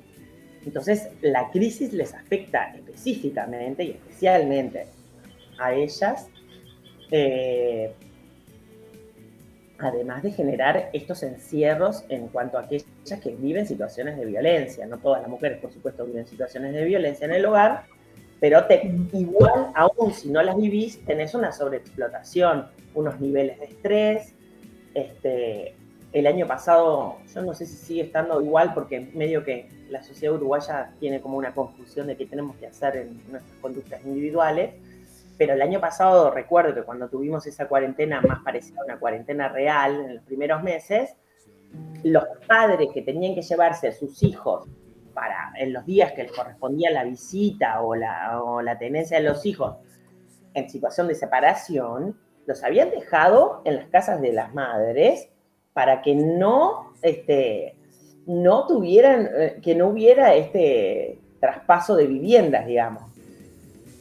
Entonces, 0.64 1.08
la 1.20 1.50
crisis 1.50 1.92
les 1.92 2.14
afecta 2.14 2.74
específicamente 2.74 3.84
y 3.84 3.90
especialmente 3.92 4.86
a 5.58 5.74
ellas, 5.74 6.28
eh, 7.10 7.92
además 9.84 10.22
de 10.22 10.32
generar 10.32 10.90
estos 10.92 11.22
encierros 11.22 12.04
en 12.08 12.28
cuanto 12.28 12.58
a 12.58 12.62
aquellas 12.62 13.20
que 13.22 13.34
viven 13.36 13.66
situaciones 13.66 14.16
de 14.16 14.24
violencia. 14.24 14.86
No 14.86 14.98
todas 14.98 15.22
las 15.22 15.30
mujeres, 15.30 15.58
por 15.58 15.72
supuesto, 15.72 16.04
viven 16.04 16.26
situaciones 16.26 16.72
de 16.72 16.84
violencia 16.84 17.24
en 17.24 17.32
el 17.32 17.44
hogar, 17.46 17.84
pero 18.40 18.64
igual, 19.12 19.70
aún 19.74 20.12
si 20.12 20.28
no 20.28 20.42
las 20.42 20.56
vivís, 20.56 21.04
tenés 21.04 21.34
una 21.34 21.52
sobreexplotación, 21.52 22.66
unos 22.94 23.20
niveles 23.20 23.58
de 23.58 23.66
estrés. 23.66 24.34
Este, 24.92 25.74
el 26.12 26.26
año 26.26 26.46
pasado, 26.46 27.18
yo 27.34 27.42
no 27.42 27.54
sé 27.54 27.66
si 27.66 27.76
sigue 27.76 28.02
estando 28.02 28.40
igual, 28.40 28.72
porque 28.74 29.00
medio 29.14 29.44
que 29.44 29.68
la 29.90 30.02
sociedad 30.02 30.34
uruguaya 30.34 30.92
tiene 31.00 31.20
como 31.20 31.38
una 31.38 31.54
confusión 31.54 32.06
de 32.06 32.16
qué 32.16 32.26
tenemos 32.26 32.56
que 32.56 32.66
hacer 32.66 32.96
en 32.96 33.20
nuestras 33.30 33.56
conductas 33.60 34.00
individuales, 34.04 34.74
pero 35.36 35.54
el 35.54 35.62
año 35.62 35.80
pasado 35.80 36.30
recuerdo 36.30 36.74
que 36.74 36.82
cuando 36.82 37.08
tuvimos 37.08 37.46
esa 37.46 37.66
cuarentena 37.66 38.20
más 38.20 38.40
parecida 38.42 38.80
a 38.80 38.84
una 38.84 38.98
cuarentena 38.98 39.48
real 39.48 40.00
en 40.00 40.14
los 40.16 40.24
primeros 40.24 40.62
meses, 40.62 41.16
los 42.02 42.24
padres 42.46 42.90
que 42.92 43.02
tenían 43.02 43.34
que 43.34 43.42
llevarse 43.42 43.88
a 43.88 43.92
sus 43.92 44.22
hijos 44.22 44.68
para 45.12 45.52
en 45.56 45.72
los 45.72 45.86
días 45.86 46.12
que 46.12 46.24
les 46.24 46.32
correspondía 46.32 46.90
la 46.90 47.04
visita 47.04 47.80
o 47.82 47.94
la, 47.94 48.42
o 48.42 48.62
la 48.62 48.78
tenencia 48.78 49.18
de 49.18 49.24
los 49.24 49.44
hijos 49.46 49.76
en 50.54 50.70
situación 50.70 51.08
de 51.08 51.14
separación, 51.14 52.16
los 52.46 52.62
habían 52.62 52.90
dejado 52.90 53.62
en 53.64 53.76
las 53.76 53.88
casas 53.88 54.20
de 54.20 54.32
las 54.32 54.54
madres 54.54 55.28
para 55.72 56.02
que 56.02 56.14
no, 56.14 56.92
este, 57.02 57.76
no 58.26 58.66
tuvieran, 58.66 59.28
eh, 59.36 59.60
que 59.62 59.74
no 59.74 59.88
hubiera 59.88 60.34
este 60.34 61.18
traspaso 61.40 61.96
de 61.96 62.06
viviendas, 62.06 62.66
digamos. 62.66 63.02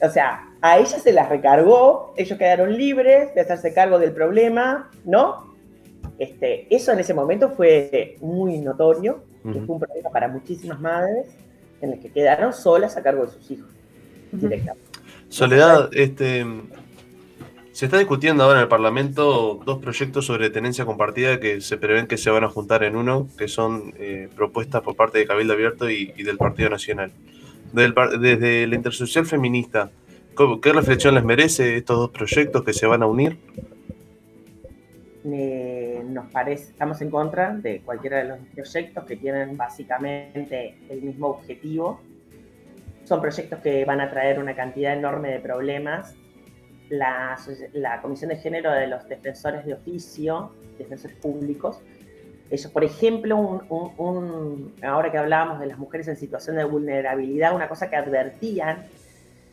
O 0.02 0.10
sea, 0.10 0.53
a 0.64 0.80
ellas 0.80 1.04
se 1.04 1.12
las 1.12 1.28
recargó, 1.28 2.14
ellos 2.16 2.40
quedaron 2.40 2.78
libres 2.78 3.36
de 3.36 3.42
hacerse 3.42 3.74
cargo 3.74 4.00
del 4.00 4.14
problema, 4.14 4.90
¿no? 5.04 5.54
Este, 6.18 6.74
eso 6.74 6.94
en 6.94 7.00
ese 7.00 7.14
momento 7.14 7.50
fue 7.50 8.16
muy 8.22 8.60
notorio, 8.60 9.26
que 9.44 9.60
fue 9.60 9.76
un 9.76 9.80
problema 9.82 10.10
para 10.10 10.30
muchísimas 10.30 10.80
madres 10.80 11.28
en 11.82 11.92
las 11.92 12.00
que 12.00 12.10
quedaron 12.10 12.54
solas 12.54 12.96
a 12.96 13.04
cargo 13.04 13.26
de 13.26 13.32
sus 13.34 13.52
hijos 13.52 13.68
directamente. 14.32 14.88
Soledad, 15.28 15.90
este, 15.92 16.46
se 17.74 17.86
está 17.86 17.98
discutiendo 17.98 18.46
ahora 18.46 18.60
en 18.60 18.64
el 18.64 18.70
Parlamento 18.70 19.60
dos 19.66 19.80
proyectos 19.80 20.26
sobre 20.26 20.50
tenencia 20.50 20.86
compartida 20.86 21.42
que 21.42 21.60
se 21.60 21.76
prevén 21.76 22.08
que 22.08 22.16
se 22.16 22.30
van 22.30 22.46
a 22.46 22.50
juntar 22.50 22.86
en 22.86 22.96
uno, 22.96 23.28
que 23.38 23.50
son 23.50 23.94
eh, 23.98 24.30
propuestas 24.34 24.82
por 24.82 24.96
parte 24.96 25.18
de 25.18 25.26
Cabildo 25.26 25.52
Abierto 25.52 25.90
y, 25.90 26.06
del 26.24 26.38
Partido 26.38 26.70
Nacional. 26.70 27.12
desde 27.74 28.66
la 28.66 28.76
intersocial 28.76 29.26
feminista, 29.26 29.92
¿qué 30.62 30.74
reflexión 30.74 31.16
les 31.16 31.24
merece 31.24 31.78
estos 31.78 31.98
dos 31.98 32.10
proyectos 32.10 32.64
que 32.64 32.74
se 32.74 32.88
van 32.88 33.04
a 33.04 33.08
unir? 33.08 33.38
nos 35.24 36.30
parece, 36.32 36.72
estamos 36.72 37.02
en 37.02 37.10
contra 37.10 37.56
de 37.56 37.82
cualquiera 37.82 38.18
de 38.18 38.26
los 38.26 38.40
proyectos 38.54 39.06
que 39.06 39.16
tienen 39.16 39.58
básicamente 39.58 40.78
el 40.90 41.02
mismo 41.02 41.28
objetivo. 41.28 42.02
Son 43.06 43.22
proyectos 43.22 43.60
que 43.60 43.86
van 43.86 44.02
a 44.02 44.10
traer 44.10 44.40
una 44.40 44.56
cantidad 44.56 44.94
enorme 44.94 45.30
de 45.30 45.40
problemas. 45.40 46.16
La, 46.90 47.38
Comisión 48.02 48.30
de 48.30 48.36
Género 48.36 48.72
de 48.72 48.88
los 48.88 49.08
Defensores 49.08 49.66
de 49.66 49.74
Oficio, 49.74 50.52
Defensores 50.78 51.18
Públicos, 51.18 51.82
ellos, 52.52 52.72
por 52.72 52.84
ejemplo, 52.84 53.62
ahora 54.84 55.12
que 55.12 55.18
hablábamos 55.18 55.60
de 55.60 55.66
las 55.66 55.80
mujeres 55.80 56.08
en 56.08 56.18
situación 56.18 56.58
de 56.58 56.66
vulnerabilidad, 56.66 57.56
una 57.56 57.68
cosa 57.68 57.90
que 57.90 57.96
advertían 57.96 58.86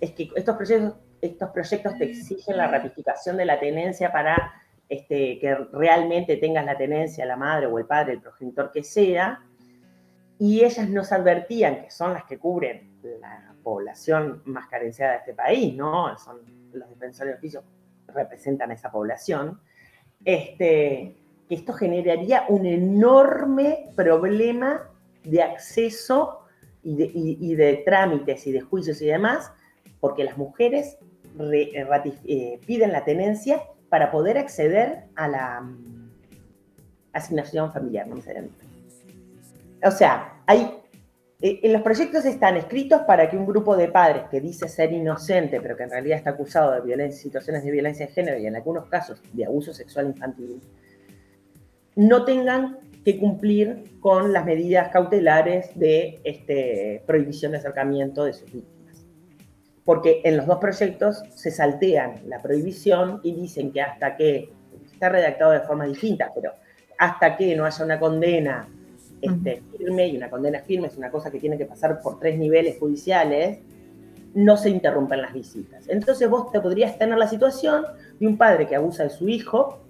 es 0.01 0.13
que 0.13 0.31
estos 0.35 0.57
proyectos, 0.57 0.95
estos 1.21 1.51
proyectos 1.51 1.99
te 1.99 2.05
exigen 2.05 2.57
la 2.57 2.69
ratificación 2.69 3.37
de 3.37 3.45
la 3.45 3.61
tenencia 3.61 4.11
para 4.11 4.53
este, 4.89 5.39
que 5.39 5.55
realmente 5.73 6.37
tengas 6.37 6.65
la 6.65 6.77
tenencia, 6.77 7.25
la 7.27 7.37
madre 7.37 7.67
o 7.67 7.79
el 7.79 7.87
padre, 7.87 8.15
el 8.15 8.21
progenitor 8.21 8.73
que 8.73 8.83
sea, 8.83 9.45
y 10.39 10.65
ellas 10.65 10.89
nos 10.89 11.13
advertían 11.13 11.83
que 11.83 11.91
son 11.91 12.15
las 12.15 12.25
que 12.25 12.39
cubren 12.39 12.99
la 13.21 13.55
población 13.63 14.43
más 14.47 14.69
carenciada 14.69 15.13
de 15.13 15.19
este 15.19 15.35
país, 15.35 15.75
¿no? 15.75 16.17
Son 16.19 16.39
los 16.73 16.89
defensores 16.89 17.35
de 17.35 17.39
oficio, 17.39 17.63
representan 18.09 18.71
a 18.71 18.75
esa 18.75 18.91
población, 18.91 19.61
este, 20.25 21.17
que 21.49 21.55
esto 21.55 21.73
generaría 21.73 22.45
un 22.49 22.67
enorme 22.67 23.91
problema 23.95 24.89
de 25.25 25.43
acceso 25.43 26.41
y 26.83 27.55
de, 27.55 27.83
trámites 27.85 28.47
y 28.47 28.53
de 28.53 28.61
juicios 28.61 29.03
y 29.03 29.07
demás, 29.07 29.53
porque 30.01 30.25
las 30.25 30.37
mujeres 30.37 30.99
eh, 31.39 32.61
piden 32.67 32.93
la 32.93 33.05
tenencia 33.05 33.63
para 33.89 34.11
poder 34.11 34.39
acceder 34.39 35.05
a 35.15 35.29
la 35.29 35.61
mm, 35.61 36.11
asignación 37.13 37.73
familiar, 37.73 38.07
no 38.07 38.17
O 39.85 39.91
sea, 39.91 40.43
hay, 40.47 40.71
eh, 41.41 41.61
en 41.63 41.73
los 41.73 41.83
proyectos 41.83 42.25
están 42.25 42.57
escritos 42.57 43.03
para 43.03 43.29
que 43.29 43.37
un 43.37 43.47
grupo 43.47 43.77
de 43.77 43.89
padres 43.89 44.25
que 44.31 44.41
dice 44.41 44.69
ser 44.69 44.93
inocente, 44.93 45.61
pero 45.61 45.77
que 45.77 45.85
en 45.85 45.91
realidad 45.91 46.19
está 46.19 46.31
acusado 46.31 46.73
de 46.73 46.81
violencia, 46.81 47.21
situaciones 47.21 47.65
de 47.65 47.71
violencia 47.71 48.07
de 48.07 48.13
género 48.13 48.39
y 48.39 48.47
en 48.47 48.57
algunos 48.57 48.87
casos 48.87 49.23
de 49.33 49.45
abuso 49.45 49.75
sexual 49.75 50.07
infantil, 50.07 50.61
no 51.97 52.25
tengan 52.25 52.79
que 53.05 53.19
cumplir 53.19 53.99
con 54.01 54.33
las 54.33 54.45
medidas 54.45 54.91
cautelares 54.91 55.79
de 55.79 56.21
este, 56.25 57.03
prohibición 57.07 57.53
de 57.53 57.59
acercamiento 57.59 58.25
de 58.25 58.33
sus 58.35 58.53
víctimas 58.53 58.80
porque 59.91 60.21
en 60.23 60.37
los 60.37 60.47
dos 60.47 60.59
proyectos 60.59 61.25
se 61.35 61.51
saltean 61.51 62.21
la 62.29 62.41
prohibición 62.41 63.19
y 63.25 63.35
dicen 63.35 63.73
que 63.73 63.83
hasta 63.83 64.15
que, 64.15 64.53
está 64.93 65.09
redactado 65.09 65.51
de 65.51 65.63
forma 65.63 65.85
distinta, 65.85 66.31
pero 66.33 66.53
hasta 66.97 67.37
que 67.37 67.57
no 67.57 67.65
haya 67.65 67.85
una 67.85 67.99
condena 67.99 68.69
este, 69.21 69.65
firme, 69.77 70.07
y 70.07 70.17
una 70.17 70.31
condena 70.31 70.61
firme 70.61 70.87
es 70.87 70.97
una 70.97 71.11
cosa 71.11 71.33
que 71.33 71.41
tiene 71.41 71.59
que 71.59 71.67
pasar 71.67 72.01
por 72.01 72.21
tres 72.21 72.39
niveles 72.39 72.79
judiciales, 72.79 73.59
no 74.33 74.57
se 74.57 74.71
interrumpen 74.71 75.23
las 75.23 75.33
visitas. 75.33 75.89
Entonces 75.89 76.31
vos 76.31 76.53
te 76.53 76.61
podrías 76.61 76.97
tener 76.97 77.19
la 77.19 77.27
situación 77.27 77.85
de 78.21 78.29
un 78.29 78.39
padre 78.39 78.69
que 78.69 78.77
abusa 78.77 79.03
de 79.03 79.11
su 79.11 79.29
hijo 79.29 79.81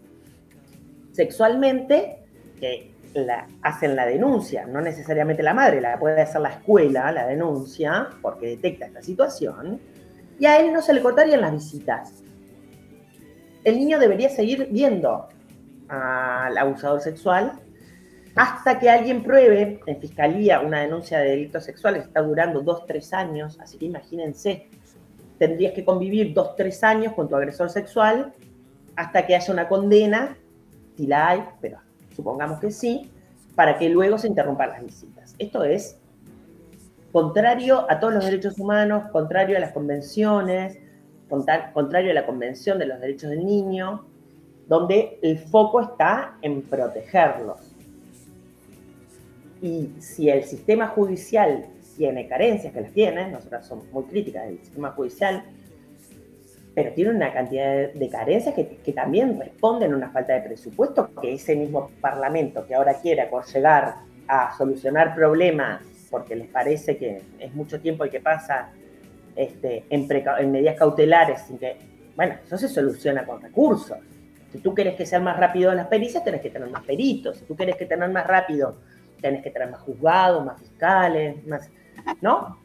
sexualmente, 1.13 2.21
que 2.59 2.91
la, 3.15 3.47
hacen 3.63 3.97
la 3.97 4.07
denuncia, 4.07 4.67
no 4.67 4.81
necesariamente 4.81 5.43
la 5.43 5.55
madre, 5.55 5.81
la 5.81 5.99
puede 5.99 6.21
hacer 6.21 6.41
la 6.41 6.51
escuela, 6.51 7.11
la 7.13 7.27
denuncia, 7.27 8.09
porque 8.23 8.49
detecta 8.49 8.87
esta 8.87 9.03
situación, 9.03 9.81
y 10.39 10.47
a 10.47 10.59
él 10.59 10.73
no 10.73 10.81
se 10.81 10.93
le 10.93 11.03
cortarían 11.03 11.41
las 11.41 11.53
visitas. 11.53 12.23
El 13.65 13.79
niño 13.79 13.99
debería 13.99 14.29
seguir 14.31 14.69
viendo 14.71 15.29
al 15.89 16.57
abusador 16.57 17.01
sexual 17.01 17.61
hasta 18.37 18.79
que 18.79 18.89
alguien 18.89 19.23
pruebe 19.23 19.81
en 19.87 20.01
fiscalía 20.01 20.61
una 20.61 20.81
denuncia 20.81 21.19
de 21.19 21.31
delitos 21.31 21.65
sexuales, 21.65 22.05
está 22.05 22.23
durando 22.23 22.61
dos, 22.61 22.87
tres 22.87 23.13
años, 23.13 23.59
así 23.61 23.77
que 23.77 23.87
imagínense, 23.87 24.69
tendrías 25.39 25.73
que 25.73 25.85
convivir 25.85 26.33
dos, 26.33 26.55
tres 26.57 26.83
años 26.85 27.13
con 27.15 27.29
tu 27.29 27.37
agresor 27.37 27.71
sexual 27.71 28.33
hasta 28.97 29.27
que 29.27 29.35
haya 29.35 29.53
una 29.53 29.69
condena, 29.69 30.37
si 30.97 31.07
la 31.07 31.29
hay, 31.29 31.45
pero 31.61 31.81
supongamos 32.15 32.61
que 32.61 32.71
sí, 32.71 33.11
para 33.55 33.79
que 33.79 33.89
luego 33.89 34.19
se 34.19 34.29
interrumpan 34.29 34.71
las 34.71 34.85
visitas. 34.85 35.35
Esto 35.39 35.65
es 35.65 35.99
contrario 37.13 37.87
a 37.91 37.99
todos 38.01 38.15
los 38.15 38.25
derechos 38.25 38.59
humanos, 38.59 39.11
contrario 39.11 39.57
a 39.57 39.61
las 39.61 39.73
convenciones, 39.73 40.79
contrario 41.29 42.11
a 42.11 42.15
la 42.15 42.27
Convención 42.27 42.79
de 42.79 42.87
los 42.87 43.01
Derechos 43.01 43.31
del 43.31 43.45
Niño, 43.45 44.05
donde 44.69 45.19
el 45.23 45.39
foco 45.39 45.81
está 45.81 46.37
en 46.43 46.63
protegerlos. 46.63 47.59
Y 49.63 49.91
si 50.01 50.29
el 50.29 50.45
sistema 50.45 50.89
judicial 50.89 51.67
tiene 51.97 52.27
carencias, 52.27 52.73
que 52.73 52.81
las 52.81 52.93
tiene, 52.93 53.31
nosotras 53.31 53.67
somos 53.67 53.91
muy 53.93 54.05
críticas 54.05 54.47
del 54.47 54.59
sistema 54.59 54.91
judicial, 54.93 55.45
pero 56.83 56.95
tiene 56.95 57.11
una 57.11 57.31
cantidad 57.31 57.93
de 57.93 58.09
carencias 58.09 58.55
que, 58.55 58.93
también 58.95 59.39
responden 59.39 59.93
a 59.93 59.97
una 59.97 60.09
falta 60.09 60.33
de 60.33 60.41
presupuesto 60.41 61.11
que 61.21 61.35
ese 61.35 61.55
mismo 61.55 61.91
Parlamento 62.01 62.67
que 62.67 62.75
ahora 62.75 62.95
quiere 63.03 63.29
llegar 63.53 63.97
a 64.27 64.57
solucionar 64.57 65.15
problemas 65.15 65.83
porque 66.11 66.35
les 66.35 66.49
parece 66.49 66.97
que 66.97 67.21
es 67.39 67.55
mucho 67.55 67.81
tiempo 67.81 68.05
el 68.05 68.11
que 68.11 68.21
pasa 68.21 68.71
este, 69.37 69.85
en, 69.91 70.51
medidas 70.51 70.77
cautelares 70.77 71.43
sin 71.43 71.59
que, 71.59 71.77
bueno, 72.17 72.37
eso 72.47 72.57
se 72.57 72.69
soluciona 72.69 73.27
con 73.27 73.43
recursos. 73.43 73.99
Si 74.51 74.59
tú 74.59 74.75
quieres 74.75 74.95
que 74.95 75.05
sean 75.05 75.23
más 75.23 75.39
rápido 75.39 75.75
las 75.75 75.87
pericias, 75.87 76.25
tenés 76.25 76.41
que 76.41 76.49
tener 76.49 76.71
más 76.71 76.85
peritos. 76.85 77.37
Si 77.37 77.45
tú 77.45 77.55
quieres 77.55 77.77
que 77.77 77.85
tengan 77.85 78.11
más 78.11 78.27
rápido, 78.27 78.79
tenés 79.21 79.43
que 79.43 79.51
tener 79.51 79.71
más 79.71 79.81
juzgados, 79.83 80.47
más 80.47 80.59
fiscales, 80.59 81.47
más, 81.47 81.69
¿no? 82.23 82.59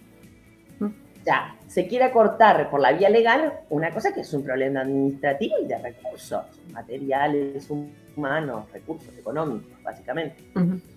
Ya, 1.26 1.56
se 1.68 1.88
quiere 1.88 2.12
cortar 2.12 2.70
por 2.70 2.80
la 2.80 2.92
vía 2.92 3.10
legal 3.10 3.54
una 3.70 3.92
cosa 3.92 4.14
que 4.14 4.22
es 4.22 4.34
un 4.34 4.44
problema 4.44 4.82
administrativo 4.82 5.56
y 5.60 5.66
de 5.66 5.78
recursos, 5.80 6.44
materiales, 6.72 7.68
humanos, 8.16 8.72
recursos 8.72 9.12
económicos, 9.18 9.82
básicamente. 9.82 10.44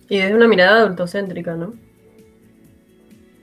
Y 0.08 0.18
desde 0.18 0.34
una 0.34 0.46
mirada 0.46 0.82
adultocéntrica, 0.82 1.54
¿no? 1.54 1.72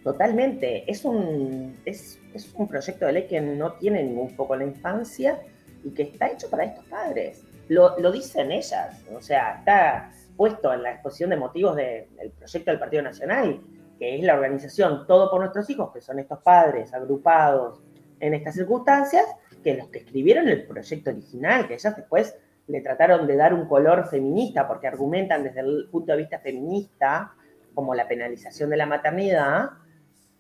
Totalmente. 0.04 0.90
Es 0.90 1.04
un, 1.04 1.76
es, 1.84 2.20
un 2.54 2.68
proyecto 2.68 3.08
de 3.08 3.14
ley 3.14 3.28
que 3.28 3.42
no 3.42 3.74
tiene 3.74 4.04
ningún 4.04 4.30
foco 4.30 4.54
en 4.54 4.60
la 4.60 4.66
infancia 4.68 5.40
y 5.84 5.90
que 5.90 6.04
está 6.04 6.28
hecho 6.28 6.48
para 6.52 6.66
estos 6.66 6.86
padres. 6.86 7.42
Lo, 7.70 7.98
lo 7.98 8.12
dicen 8.12 8.52
ellas. 8.52 9.04
O 9.12 9.22
sea, 9.22 9.56
está 9.58 10.12
puesto 10.38 10.72
en 10.72 10.84
la 10.84 10.92
exposición 10.92 11.32
de 11.32 11.38
motivos 11.38 11.76
del 11.76 12.32
proyecto 12.38 12.70
del 12.70 12.80
Partido 12.80 13.02
Nacional 13.02 13.60
que 13.98 14.16
es 14.16 14.24
la 14.24 14.36
organización 14.36 15.06
Todo 15.08 15.30
por 15.30 15.40
nuestros 15.40 15.70
hijos, 15.70 15.92
que 15.94 16.02
son 16.02 16.20
estos 16.20 16.40
padres 16.40 16.94
agrupados 16.94 17.82
en 18.20 18.34
estas 18.34 18.56
circunstancias, 18.56 19.26
que 19.64 19.76
los 19.76 19.88
que 19.88 20.00
escribieron 20.00 20.48
el 20.48 20.66
proyecto 20.66 21.10
original, 21.10 21.68
que 21.68 21.76
ellas 21.76 21.96
después 21.96 22.36
le 22.68 22.82
trataron 22.82 23.28
de 23.28 23.36
dar 23.36 23.54
un 23.54 23.68
color 23.68 24.08
feminista, 24.10 24.68
porque 24.68 24.88
argumentan 24.88 25.44
desde 25.44 25.62
el 25.62 25.88
punto 25.92 26.12
de 26.12 26.20
vista 26.20 26.40
feminista, 26.40 27.34
como 27.74 27.94
la 27.94 28.08
penalización 28.08 28.70
de 28.70 28.78
la 28.78 28.86
maternidad, 28.86 29.70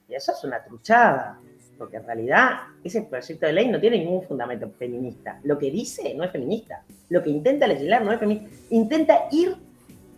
y 0.07 0.15
eso 0.15 0.31
es 0.31 0.43
una 0.43 0.63
truchada, 0.63 1.39
porque 1.77 1.97
en 1.97 2.05
realidad 2.05 2.51
ese 2.83 3.01
proyecto 3.01 3.45
de 3.45 3.53
ley 3.53 3.67
no 3.69 3.79
tiene 3.79 3.99
ningún 3.99 4.23
fundamento 4.23 4.69
feminista. 4.69 5.39
Lo 5.43 5.57
que 5.57 5.69
dice 5.71 6.13
no 6.15 6.23
es 6.23 6.31
feminista. 6.31 6.83
Lo 7.09 7.21
que 7.21 7.29
intenta 7.29 7.67
legislar 7.67 8.03
no 8.03 8.11
es 8.11 8.19
feminista. 8.19 8.49
Intenta 8.69 9.27
ir 9.31 9.57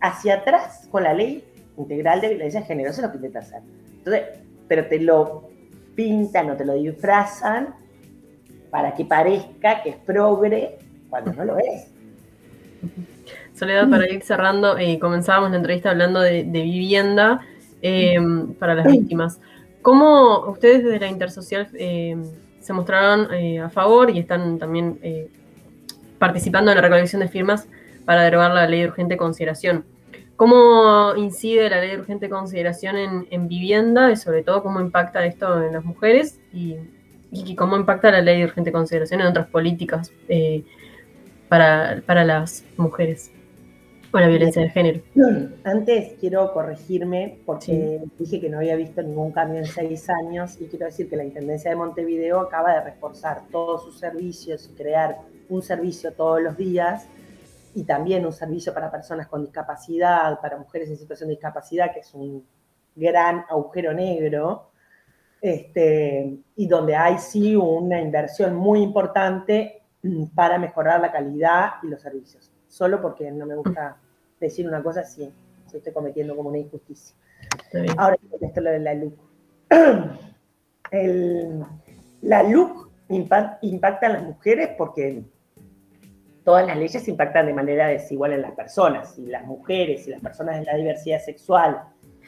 hacia 0.00 0.34
atrás 0.34 0.88
con 0.90 1.02
la 1.02 1.12
ley 1.12 1.44
integral 1.78 2.20
de 2.20 2.28
violencia 2.28 2.60
de 2.60 2.66
género, 2.66 2.90
eso 2.90 3.00
es 3.00 3.06
lo 3.06 3.12
que 3.12 3.16
intenta 3.16 3.38
hacer. 3.38 3.62
Entonces, 3.98 4.22
pero 4.66 4.86
te 4.86 5.00
lo 5.00 5.48
pintan 5.94 6.50
o 6.50 6.56
te 6.56 6.64
lo 6.64 6.74
disfrazan 6.74 7.74
para 8.70 8.94
que 8.94 9.04
parezca 9.04 9.82
que 9.82 9.90
es 9.90 9.96
progre 9.96 10.78
cuando 11.08 11.32
no 11.32 11.44
lo 11.44 11.58
es. 11.58 11.88
Soledad, 13.54 13.88
para 13.90 14.08
ir 14.08 14.22
cerrando, 14.22 14.78
eh, 14.78 14.98
comenzábamos 15.00 15.50
la 15.50 15.56
entrevista 15.56 15.90
hablando 15.90 16.20
de, 16.20 16.44
vivienda 16.44 17.40
eh, 17.82 18.16
para 18.58 18.74
las 18.74 18.86
víctimas. 18.86 19.40
¿Cómo 19.82 20.48
ustedes 20.50 20.84
desde 20.84 21.00
la 21.00 21.08
Intersocial 21.08 21.68
eh, 21.74 22.16
se 22.60 22.72
mostraron 22.72 23.28
a 23.60 23.70
favor 23.70 24.10
y 24.10 24.18
están 24.18 24.58
también 24.58 25.00
participando 26.18 26.70
en 26.70 26.76
la 26.76 26.82
recolección 26.82 27.20
de 27.20 27.28
firmas 27.28 27.66
para 28.04 28.22
derogar 28.22 28.52
la 28.52 28.68
ley 28.68 28.80
de 28.82 28.88
urgente 28.88 29.16
consideración? 29.16 29.84
¿Cómo 30.38 31.16
incide 31.16 31.68
la 31.68 31.80
ley 31.80 31.90
de 31.90 31.98
urgente 31.98 32.30
consideración 32.30 33.26
en, 33.28 33.48
vivienda 33.48 34.12
y 34.12 34.16
sobre 34.16 34.44
todo 34.44 34.62
cómo 34.62 34.80
impacta 34.80 35.26
esto 35.26 35.64
en 35.64 35.72
las 35.72 35.84
mujeres 35.84 36.38
y, 36.52 36.76
cómo 37.56 37.76
impacta 37.76 38.12
la 38.12 38.20
ley 38.20 38.38
de 38.38 38.44
urgente 38.44 38.70
consideración 38.70 39.20
en 39.20 39.26
otras 39.26 39.48
políticas 39.48 40.12
eh, 40.28 40.62
para, 41.48 42.24
las 42.24 42.64
mujeres 42.76 43.32
o 44.12 44.18
la 44.20 44.28
violencia 44.28 44.62
de 44.62 44.70
género? 44.70 45.00
Antes 45.64 46.12
quiero 46.20 46.52
corregirme 46.52 47.40
porque 47.44 48.00
dije 48.16 48.40
que 48.40 48.48
no 48.48 48.58
había 48.58 48.76
visto 48.76 49.02
ningún 49.02 49.32
cambio 49.32 49.58
en 49.58 49.66
seis 49.66 50.08
años 50.08 50.56
y 50.60 50.66
quiero 50.66 50.86
decir 50.86 51.10
que 51.10 51.16
la 51.16 51.24
Intendencia 51.24 51.68
de 51.68 51.76
Montevideo 51.76 52.38
acaba 52.38 52.74
de 52.74 52.84
reforzar 52.84 53.42
todos 53.50 53.82
sus 53.82 53.98
servicios 53.98 54.70
y 54.72 54.76
crear 54.80 55.16
un 55.48 55.62
servicio 55.62 56.12
todos 56.12 56.40
los 56.40 56.56
días 56.56 57.08
y 57.74 57.84
también 57.84 58.26
un 58.26 58.32
servicio 58.32 58.74
para 58.74 58.90
personas 58.90 59.26
con 59.26 59.42
discapacidad, 59.42 60.40
para 60.40 60.56
mujeres 60.56 60.90
en 60.90 60.96
situación 60.96 61.28
de 61.28 61.34
discapacidad, 61.34 61.92
que 61.92 62.00
es 62.00 62.14
un 62.14 62.44
gran 62.94 63.44
agujero 63.48 63.92
negro, 63.92 64.70
este, 65.40 66.38
y 66.56 66.66
donde 66.66 66.96
hay 66.96 67.18
sí 67.18 67.54
una 67.54 68.00
inversión 68.00 68.54
muy 68.54 68.82
importante 68.82 69.82
para 70.34 70.58
mejorar 70.58 71.00
la 71.00 71.12
calidad 71.12 71.74
y 71.82 71.88
los 71.88 72.02
servicios. 72.02 72.50
Solo 72.66 73.00
porque 73.00 73.30
no 73.30 73.46
me 73.46 73.54
gusta 73.54 73.96
decir 74.40 74.66
una 74.66 74.82
cosa 74.82 75.00
así, 75.00 75.32
se 75.66 75.78
estoy 75.78 75.92
cometiendo 75.92 76.36
como 76.36 76.48
una 76.48 76.58
injusticia. 76.58 77.14
Ahora, 77.96 78.16
esto 78.40 78.60
lo 78.60 78.70
de 78.70 78.78
la 78.80 78.94
LUC. 78.94 79.14
la 82.22 82.42
LUC 82.42 82.90
impacta 83.08 84.06
a 84.06 84.10
las 84.10 84.22
mujeres 84.22 84.70
porque 84.76 85.22
todas 86.48 86.66
las 86.66 86.78
leyes 86.78 87.06
impactan 87.06 87.44
de 87.44 87.52
manera 87.52 87.88
desigual 87.88 88.32
en 88.32 88.40
las 88.40 88.52
personas. 88.52 89.18
Y 89.18 89.26
las 89.26 89.44
mujeres 89.44 90.08
y 90.08 90.10
las 90.12 90.22
personas 90.22 90.58
de 90.58 90.64
la 90.64 90.76
diversidad 90.76 91.20
sexual 91.20 91.78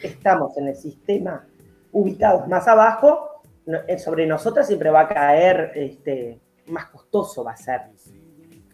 estamos 0.02 0.58
en 0.58 0.68
el 0.68 0.76
sistema 0.76 1.48
ubicados 1.90 2.46
más 2.46 2.68
abajo, 2.68 3.40
eh, 3.88 3.98
sobre 3.98 4.26
nosotras 4.26 4.66
siempre 4.66 4.90
va 4.90 5.00
a 5.00 5.08
caer, 5.08 5.72
este, 5.74 6.38
más 6.66 6.90
costoso 6.90 7.42
va 7.42 7.52
a 7.52 7.56
ser 7.56 7.80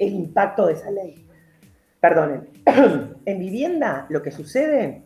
el 0.01 0.15
impacto 0.15 0.67
de 0.67 0.73
esa 0.73 0.91
ley. 0.91 1.29
Perdonen, 2.01 2.51
en 3.25 3.39
vivienda 3.39 4.07
lo 4.09 4.23
que 4.23 4.33
sucede 4.33 5.05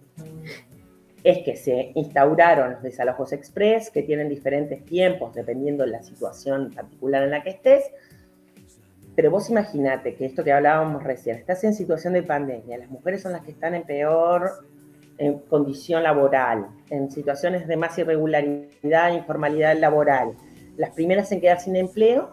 es 1.23 1.45
que 1.45 1.55
se 1.55 1.93
instauraron 1.95 2.73
los 2.73 2.83
desalojos 2.83 3.35
express 3.35 3.91
que 3.91 4.05
tienen 4.05 4.31
diferentes 4.31 4.87
tiempos 4.87 5.35
dependiendo 5.35 5.85
de 5.85 5.91
la 5.91 6.03
situación 6.03 6.71
particular 6.71 7.25
en 7.25 7.31
la 7.31 7.43
que 7.43 7.51
estés, 7.51 7.85
pero 9.15 9.31
vos 9.31 9.51
imaginate 9.51 10.15
que 10.15 10.27
esto 10.27 10.45
que 10.45 10.53
hablábamos 10.53 11.03
recién, 11.03 11.37
estás 11.37 11.63
en 11.65 11.75
situación 11.75 12.13
de 12.13 12.23
pandemia, 12.23 12.79
las 12.79 12.91
mujeres 12.91 13.23
son 13.23 13.33
las 13.33 13.43
que 13.43 13.51
están 13.51 13.75
en 13.75 13.83
peor 13.83 14.51
condición 15.49 16.03
laboral, 16.03 16.69
en 16.89 17.11
situaciones 17.11 17.69
de 17.69 17.77
más 17.77 17.99
irregularidad 17.99 19.13
informalidad 19.13 19.77
laboral, 19.77 20.33
las 20.77 20.91
primeras 20.91 21.31
en 21.33 21.41
quedar 21.41 21.61
sin 21.61 21.77
empleo, 21.77 22.31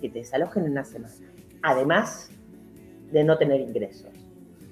que 0.00 0.08
te 0.08 0.20
desalojen 0.20 0.64
en 0.64 0.72
una 0.72 0.84
semana. 0.84 1.14
Además 1.62 2.30
de 3.10 3.22
no 3.22 3.36
tener 3.36 3.60
ingresos. 3.60 4.10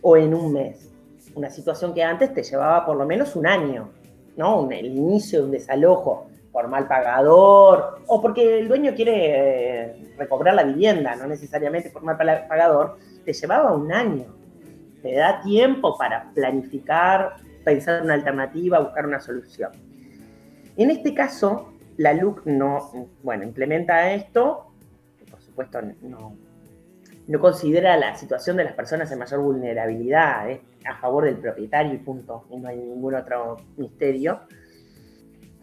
O 0.00 0.16
en 0.16 0.32
un 0.32 0.54
mes. 0.54 0.90
Una 1.34 1.50
situación 1.50 1.92
que 1.92 2.02
antes 2.02 2.32
te 2.32 2.42
llevaba 2.42 2.86
por 2.86 2.96
lo 2.96 3.04
menos 3.04 3.36
un 3.36 3.46
año, 3.46 3.90
¿no? 4.36 4.68
El 4.70 4.86
inicio 4.86 5.40
de 5.40 5.44
un 5.44 5.50
desalojo 5.52 6.29
por 6.52 6.68
mal 6.68 6.88
pagador 6.88 8.00
o 8.06 8.20
porque 8.20 8.58
el 8.58 8.68
dueño 8.68 8.94
quiere 8.94 9.12
eh, 9.14 10.14
recobrar 10.18 10.54
la 10.54 10.64
vivienda, 10.64 11.14
no 11.16 11.26
necesariamente 11.26 11.90
por 11.90 12.02
mal 12.02 12.16
pagador, 12.16 12.98
te 13.24 13.32
llevaba 13.32 13.72
un 13.72 13.92
año. 13.92 14.26
Te 15.02 15.14
da 15.14 15.40
tiempo 15.42 15.96
para 15.96 16.30
planificar, 16.34 17.36
pensar 17.64 18.02
una 18.02 18.14
alternativa, 18.14 18.80
buscar 18.80 19.06
una 19.06 19.20
solución. 19.20 19.70
En 20.76 20.90
este 20.90 21.14
caso, 21.14 21.72
la 21.96 22.12
LUC 22.12 22.46
no, 22.46 23.08
bueno, 23.22 23.44
implementa 23.44 24.12
esto, 24.12 24.72
por 25.30 25.40
supuesto 25.40 25.80
no, 26.02 26.36
no 27.26 27.40
considera 27.40 27.96
la 27.96 28.16
situación 28.16 28.56
de 28.56 28.64
las 28.64 28.72
personas 28.72 29.10
en 29.12 29.18
mayor 29.18 29.40
vulnerabilidad, 29.40 30.48
a 30.84 30.96
favor 30.96 31.24
del 31.24 31.36
propietario 31.36 31.94
y 31.94 31.98
punto, 31.98 32.44
y 32.50 32.56
no 32.56 32.68
hay 32.68 32.78
ningún 32.78 33.14
otro 33.14 33.56
misterio 33.76 34.40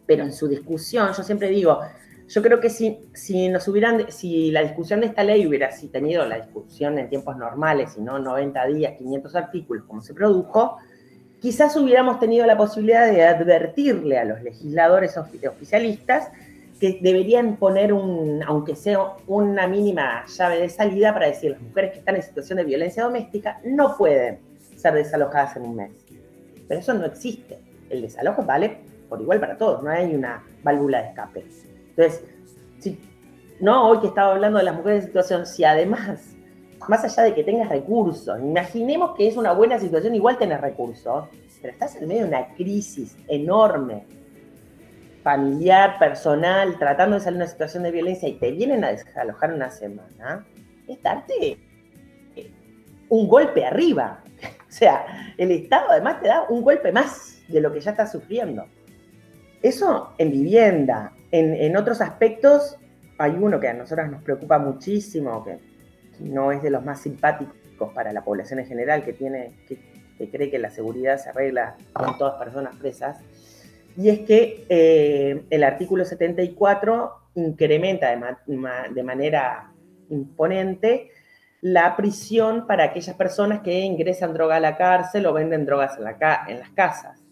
pero 0.08 0.24
en 0.24 0.32
su 0.32 0.48
discusión, 0.48 1.12
yo 1.16 1.22
siempre 1.22 1.50
digo, 1.50 1.80
yo 2.28 2.42
creo 2.42 2.60
que 2.60 2.70
si, 2.70 3.00
si 3.14 3.50
nos 3.50 3.68
hubieran, 3.68 4.12
si 4.12 4.52
la 4.52 4.64
discusión 4.64 5.02
de 5.02 5.08
esta 5.08 5.24
ley 5.24 5.46
hubiera 5.46 5.72
si 5.72 5.88
tenido 5.88 6.26
la 6.26 6.38
discusión 6.38 6.98
en 6.98 7.10
tiempos 7.10 7.38
normales 7.38 7.96
y 7.98 8.02
no 8.02 8.18
90 8.18 8.66
días, 8.68 8.94
500 8.98 9.36
artículos, 9.36 9.86
como 9.86 10.02
se 10.02 10.14
produjo, 10.14 10.78
quizás 11.40 11.76
hubiéramos 11.76 12.20
tenido 12.20 12.46
la 12.46 12.58
posibilidad 12.58 13.10
de 13.12 13.24
advertirle 13.24 14.18
a 14.18 14.26
los 14.26 14.42
legisladores 14.42 15.16
oficialistas 15.18 16.30
que 16.80 17.00
deberían 17.02 17.56
poner 17.58 17.94
un, 17.94 18.44
aunque 18.46 18.76
sea 18.76 19.00
una 19.26 19.68
mínima 19.68 20.26
llave 20.26 20.60
de 20.60 20.70
salida 20.70 21.14
para 21.14 21.28
decir 21.28 21.52
las 21.52 21.62
mujeres 21.62 21.92
que 21.92 22.00
están 22.00 22.16
en 22.16 22.24
situación 22.24 22.58
de 22.58 22.66
violencia 22.66 23.04
doméstica 23.04 23.60
no 23.64 23.98
pueden 23.98 24.40
ser 24.76 24.94
desalojadas 24.94 25.56
en 25.56 25.64
un 25.64 25.76
mes. 25.76 25.92
Pero 26.68 26.80
eso 26.80 26.94
no 26.94 27.06
existe. 27.06 27.58
El 27.90 28.02
desalojo 28.02 28.44
vale 28.44 28.80
por 29.08 29.22
igual 29.22 29.40
para 29.40 29.58
todos, 29.58 29.84
no 29.84 29.90
hay 29.90 30.14
una 30.14 30.44
válvula 30.64 31.02
de 31.02 31.10
escape. 31.10 31.46
Entonces, 31.90 32.24
si, 32.80 33.00
no 33.60 33.90
hoy 33.90 34.00
que 34.00 34.08
estaba 34.08 34.34
hablando 34.34 34.60
de 34.60 34.66
las 34.66 34.76
mujeres 34.76 35.02
en 35.02 35.08
situación, 35.08 35.46
si 35.46 35.64
además, 35.64 36.36
más 36.88 37.04
allá 37.04 37.24
de 37.24 37.34
que 37.34 37.44
tengas 37.44 37.70
recursos, 37.70 38.40
imaginemos 38.40 39.16
que 39.16 39.28
es 39.28 39.38
una 39.38 39.54
buena 39.54 39.80
situación, 39.80 40.16
igual 40.16 40.38
tener 40.38 40.62
recursos, 40.62 41.26
pero 41.62 41.74
estás 41.74 41.96
en 41.96 42.08
medio 42.08 42.24
de 42.24 42.28
una 42.30 42.54
crisis 42.56 43.18
enorme 43.28 44.06
familiar, 45.24 46.00
personal, 46.00 46.78
tratando 46.78 47.16
de 47.16 47.22
salir 47.22 47.40
de 47.40 47.44
una 47.44 47.52
situación 47.52 47.84
de 47.84 47.92
violencia 47.92 48.30
y 48.30 48.34
te 48.34 48.52
vienen 48.52 48.84
a 48.84 48.90
desalojar 48.90 49.54
una 49.54 49.70
semana, 49.70 50.46
es 50.88 51.02
darte 51.02 51.58
un 53.10 53.28
golpe 53.28 53.66
arriba. 53.66 54.24
O 54.68 54.72
sea, 54.78 55.34
el 55.38 55.50
Estado 55.52 55.92
además 55.92 56.22
te 56.22 56.28
da 56.28 56.44
un 56.50 56.62
golpe 56.62 56.92
más 56.92 57.42
de 57.48 57.62
lo 57.62 57.72
que 57.72 57.80
ya 57.80 57.92
estás 57.92 58.12
sufriendo. 58.12 58.66
Eso 59.62 60.14
en 60.18 60.32
vivienda. 60.32 61.14
En, 61.32 61.76
otros 61.76 62.02
aspectos, 62.02 62.78
hay 63.18 63.32
uno 63.32 63.60
que 63.60 63.68
a 63.68 63.74
nosotros 63.74 64.10
nos 64.10 64.24
preocupa 64.24 64.58
muchísimo, 64.60 65.44
que 65.44 65.60
no 66.20 66.52
es 66.52 66.62
de 66.62 66.70
los 66.70 66.86
más 66.86 67.02
simpáticos 67.02 67.94
para 67.94 68.14
la 68.14 68.24
población 68.24 68.60
en 68.60 68.66
general, 68.66 69.04
que, 69.04 69.14
tiene, 69.14 69.52
que, 69.68 70.30
cree 70.30 70.50
que 70.50 70.58
la 70.58 70.70
seguridad 70.70 71.18
se 71.18 71.30
arregla 71.30 71.76
con 71.94 72.18
todas 72.18 72.42
personas 72.42 72.76
presas, 72.78 73.18
y 73.98 74.10
es 74.10 74.20
que 74.20 74.66
eh, 74.70 75.44
el 75.50 75.64
artículo 75.64 76.06
74 76.06 77.14
incrementa 77.36 78.10
de 78.10 79.04
manera 79.04 79.72
imponente 80.10 81.12
la 81.62 81.96
prisión 81.96 82.68
para 82.68 82.86
aquellas 82.86 83.16
personas 83.16 83.62
que 83.62 83.80
ingresan 83.80 84.34
droga 84.34 84.58
a 84.58 84.60
la 84.60 84.78
cárcel 84.78 85.26
o 85.26 85.34
venden 85.34 85.66
drogas 85.66 85.98
en 85.98 86.60
las 86.60 86.70
casas. 86.72 87.27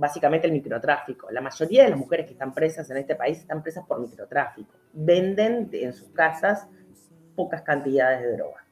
Básicamente 0.00 0.46
el 0.46 0.54
microtráfico. 0.54 1.30
La 1.30 1.42
mayoría 1.42 1.84
de 1.84 1.90
las 1.90 1.98
mujeres 1.98 2.24
que 2.24 2.32
están 2.32 2.54
presas 2.54 2.88
en 2.88 2.96
este 2.96 3.16
país 3.16 3.38
están 3.38 3.62
presas 3.62 3.84
por 3.86 4.00
microtráfico. 4.00 4.72
Venden 4.94 5.68
en 5.72 5.92
sus 5.92 6.08
casas 6.08 6.66
pocas 7.36 7.60
cantidades 7.60 8.22
de 8.22 8.32
droga. 8.32 8.64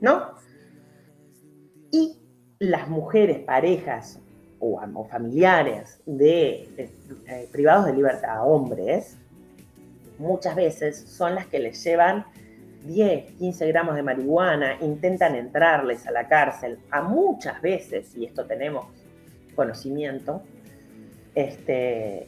¿No? 0.00 0.34
Y 1.90 2.16
las 2.60 2.88
mujeres, 2.88 3.40
parejas 3.40 4.20
o, 4.60 5.04
familiares 5.10 6.00
de, 6.06 6.68
eh, 7.26 7.48
privados 7.50 7.86
de 7.86 7.94
libertad, 7.94 8.48
hombres, 8.48 9.18
muchas 10.16 10.54
veces 10.54 10.96
son 10.96 11.34
las 11.34 11.48
que 11.48 11.58
les 11.58 11.82
llevan 11.82 12.24
10, 12.84 13.32
15 13.32 13.66
gramos 13.66 13.96
de 13.96 14.04
marihuana, 14.04 14.76
intentan 14.80 15.34
entrarles 15.34 16.06
a 16.06 16.12
la 16.12 16.28
cárcel, 16.28 16.78
a 16.92 17.02
muchas 17.02 17.60
veces, 17.60 18.16
y 18.16 18.26
esto 18.26 18.44
tenemos 18.46 18.86
conocimiento, 19.56 20.44
este, 21.38 22.26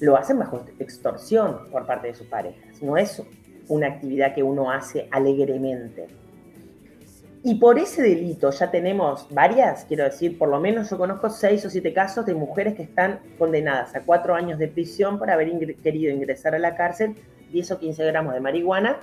lo 0.00 0.16
hacen 0.16 0.38
bajo 0.38 0.64
extorsión 0.80 1.70
por 1.70 1.86
parte 1.86 2.08
de 2.08 2.14
sus 2.14 2.26
parejas. 2.26 2.82
No 2.82 2.96
es 2.96 3.22
una 3.68 3.86
actividad 3.86 4.34
que 4.34 4.42
uno 4.42 4.70
hace 4.70 5.08
alegremente. 5.12 6.08
Y 7.42 7.54
por 7.54 7.78
ese 7.78 8.02
delito 8.02 8.50
ya 8.50 8.70
tenemos 8.70 9.26
varias, 9.30 9.84
quiero 9.84 10.04
decir, 10.04 10.36
por 10.36 10.48
lo 10.48 10.60
menos 10.60 10.90
yo 10.90 10.98
conozco 10.98 11.30
seis 11.30 11.64
o 11.64 11.70
siete 11.70 11.94
casos 11.94 12.26
de 12.26 12.34
mujeres 12.34 12.74
que 12.74 12.82
están 12.82 13.20
condenadas 13.38 13.94
a 13.94 14.02
cuatro 14.02 14.34
años 14.34 14.58
de 14.58 14.68
prisión 14.68 15.18
por 15.18 15.30
haber 15.30 15.76
querido 15.76 16.12
ingresar 16.12 16.54
a 16.54 16.58
la 16.58 16.74
cárcel 16.74 17.14
10 17.50 17.70
o 17.70 17.78
15 17.78 18.04
gramos 18.04 18.34
de 18.34 18.40
marihuana 18.40 18.98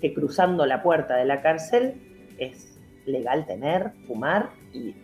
que 0.00 0.14
cruzando 0.14 0.64
la 0.64 0.82
puerta 0.82 1.16
de 1.16 1.26
la 1.26 1.42
cárcel 1.42 1.94
es 2.38 2.78
legal 3.04 3.46
tener, 3.46 3.92
fumar 4.06 4.50
y 4.72 4.94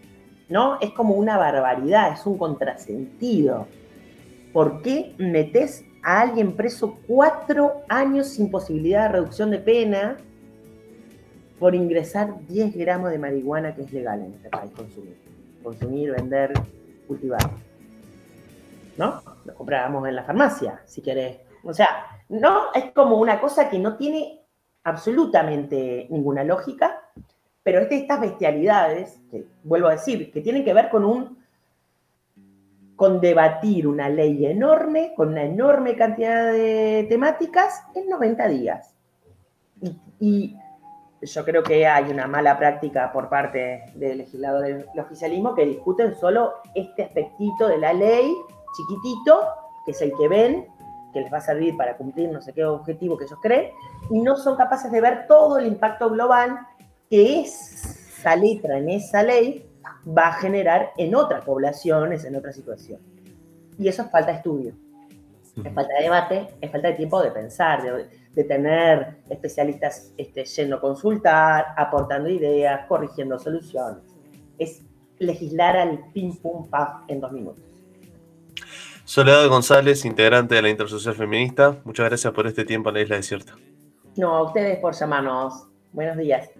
no, 0.48 0.78
es 0.80 0.90
como 0.92 1.14
una 1.14 1.36
barbaridad, 1.36 2.14
es 2.14 2.24
un 2.24 2.38
contrasentido. 2.38 3.66
¿Por 4.52 4.82
qué 4.82 5.14
metes 5.18 5.84
a 6.02 6.20
alguien 6.20 6.56
preso 6.56 6.98
cuatro 7.06 7.82
años 7.88 8.28
sin 8.28 8.50
posibilidad 8.50 9.04
de 9.04 9.08
reducción 9.08 9.50
de 9.50 9.58
pena 9.58 10.16
por 11.58 11.74
ingresar 11.74 12.34
10 12.46 12.76
gramos 12.76 13.10
de 13.10 13.18
marihuana 13.18 13.74
que 13.74 13.82
es 13.82 13.92
legal 13.92 14.20
en 14.20 14.34
este 14.34 14.48
país 14.48 14.70
consumir? 14.72 15.16
Consumir, 15.62 16.12
vender, 16.12 16.52
cultivar. 17.06 17.50
¿No? 18.96 19.22
Lo 19.44 19.54
comprábamos 19.54 20.08
en 20.08 20.16
la 20.16 20.24
farmacia, 20.24 20.80
si 20.86 21.02
querés. 21.02 21.38
O 21.62 21.74
sea, 21.74 21.88
no, 22.28 22.72
es 22.74 22.92
como 22.92 23.18
una 23.18 23.40
cosa 23.40 23.68
que 23.68 23.78
no 23.78 23.96
tiene 23.96 24.40
absolutamente 24.84 26.06
ninguna 26.10 26.44
lógica, 26.44 27.02
pero 27.62 27.80
estas 27.80 28.20
bestialidades, 28.20 29.20
que 29.30 29.44
vuelvo 29.62 29.88
a 29.88 29.92
decir, 29.92 30.32
que 30.32 30.40
tienen 30.40 30.64
que 30.64 30.72
ver 30.72 30.88
con 30.88 31.04
un 31.04 31.38
con 32.98 33.20
debatir 33.20 33.86
una 33.86 34.08
ley 34.08 34.44
enorme, 34.44 35.12
con 35.14 35.28
una 35.28 35.44
enorme 35.44 35.94
cantidad 35.94 36.52
de 36.52 37.06
temáticas 37.08 37.84
en 37.94 38.08
90 38.08 38.48
días. 38.48 38.92
Y, 40.18 40.56
yo 41.22 41.44
creo 41.44 41.62
que 41.62 41.86
hay 41.86 42.10
una 42.10 42.26
mala 42.26 42.58
práctica 42.58 43.12
por 43.12 43.28
parte 43.28 43.92
del 43.94 44.18
legislador 44.18 44.62
del 44.62 45.00
oficialismo 45.00 45.54
que 45.54 45.64
discuten 45.64 46.16
solo 46.16 46.54
este 46.74 47.04
aspectito 47.04 47.68
de 47.68 47.78
la 47.78 47.92
ley, 47.92 48.34
chiquitito, 48.76 49.46
que 49.84 49.92
es 49.92 50.02
el 50.02 50.12
que 50.16 50.26
ven, 50.26 50.66
que 51.12 51.20
les 51.20 51.32
va 51.32 51.38
a 51.38 51.40
servir 51.40 51.76
para 51.76 51.96
cumplir 51.96 52.30
no 52.30 52.42
sé 52.42 52.52
qué 52.52 52.64
objetivo 52.64 53.16
que 53.16 53.26
ellos 53.26 53.38
creen, 53.40 53.70
y 54.10 54.20
no 54.20 54.34
son 54.34 54.56
capaces 54.56 54.90
de 54.90 55.00
ver 55.00 55.28
todo 55.28 55.58
el 55.58 55.68
impacto 55.68 56.10
global 56.10 56.58
que 57.08 57.42
esa 57.42 58.34
letra 58.34 58.78
en 58.78 58.88
esa 58.88 59.22
ley 59.22 59.67
va 60.06 60.28
a 60.28 60.32
generar 60.34 60.92
en 60.96 61.14
otras 61.14 61.44
poblaciones, 61.44 62.24
en 62.24 62.36
otras 62.36 62.56
situaciones. 62.56 63.04
Y 63.78 63.88
eso 63.88 64.02
es 64.02 64.10
falta 64.10 64.32
de 64.32 64.38
estudio, 64.38 64.74
es 65.64 65.74
falta 65.74 65.94
de 65.94 66.02
debate, 66.02 66.48
es 66.60 66.70
falta 66.70 66.88
de 66.88 66.94
tiempo 66.94 67.22
de 67.22 67.30
pensar, 67.30 67.82
de, 68.34 68.44
tener 68.44 69.16
especialistas 69.28 70.12
este, 70.16 70.44
yendo 70.44 70.76
a 70.76 70.80
consultar, 70.80 71.66
aportando 71.76 72.28
ideas, 72.28 72.86
corrigiendo 72.86 73.36
soluciones. 73.38 74.02
Es 74.58 74.82
legislar 75.18 75.76
al 75.76 75.98
pim 76.12 76.36
pum 76.36 76.68
paf 76.68 77.02
en 77.08 77.20
dos 77.20 77.32
minutos. 77.32 77.64
Soledad 79.04 79.48
González, 79.48 80.04
integrante 80.04 80.54
de 80.54 80.62
la 80.62 80.68
Intersocial 80.68 81.14
Feminista, 81.14 81.78
muchas 81.84 82.06
gracias 82.06 82.32
por 82.32 82.46
este 82.46 82.64
tiempo 82.64 82.90
en 82.90 82.94
la 82.96 83.00
Isla 83.00 83.16
Desierta. 83.16 83.54
No, 84.16 84.36
a 84.36 84.42
ustedes 84.42 84.78
por 84.78 84.94
llamarnos. 84.94 85.66
Buenos 85.92 86.16
días. 86.16 86.50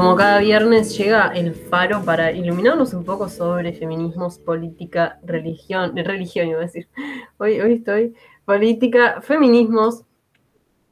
Como 0.00 0.16
cada 0.16 0.38
viernes 0.38 0.96
llega 0.96 1.28
el 1.34 1.54
faro 1.54 2.02
para 2.02 2.32
iluminarnos 2.32 2.94
un 2.94 3.04
poco 3.04 3.28
sobre 3.28 3.74
feminismos, 3.74 4.38
política, 4.38 5.18
religión, 5.22 5.94
religión 5.94 6.48
iba 6.48 6.58
a 6.58 6.62
decir. 6.62 6.88
Hoy, 7.36 7.60
hoy 7.60 7.74
estoy 7.74 8.14
política, 8.46 9.20
feminismos 9.20 10.04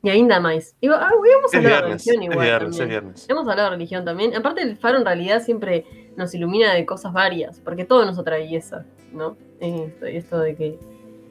y 0.02 0.10
ainda 0.10 0.40
más. 0.40 0.76
Y, 0.82 0.88
ah, 0.88 1.10
vamos 1.10 1.54
a 1.54 1.56
hablar 1.56 1.84
de 1.84 1.88
religión 1.88 2.22
igual. 2.22 2.68
Viernes, 2.68 3.26
Hemos 3.30 3.48
hablado 3.48 3.70
de 3.70 3.76
religión 3.76 4.04
también. 4.04 4.36
Aparte 4.36 4.60
el 4.60 4.76
faro 4.76 4.98
en 4.98 5.06
realidad 5.06 5.42
siempre 5.42 5.86
nos 6.16 6.34
ilumina 6.34 6.74
de 6.74 6.84
cosas 6.84 7.10
varias, 7.14 7.60
porque 7.60 7.86
todo 7.86 8.04
nos 8.04 8.18
atraviesa, 8.18 8.84
¿no? 9.12 9.38
Esto, 9.58 10.04
esto 10.04 10.38
de 10.40 10.54
que 10.54 10.78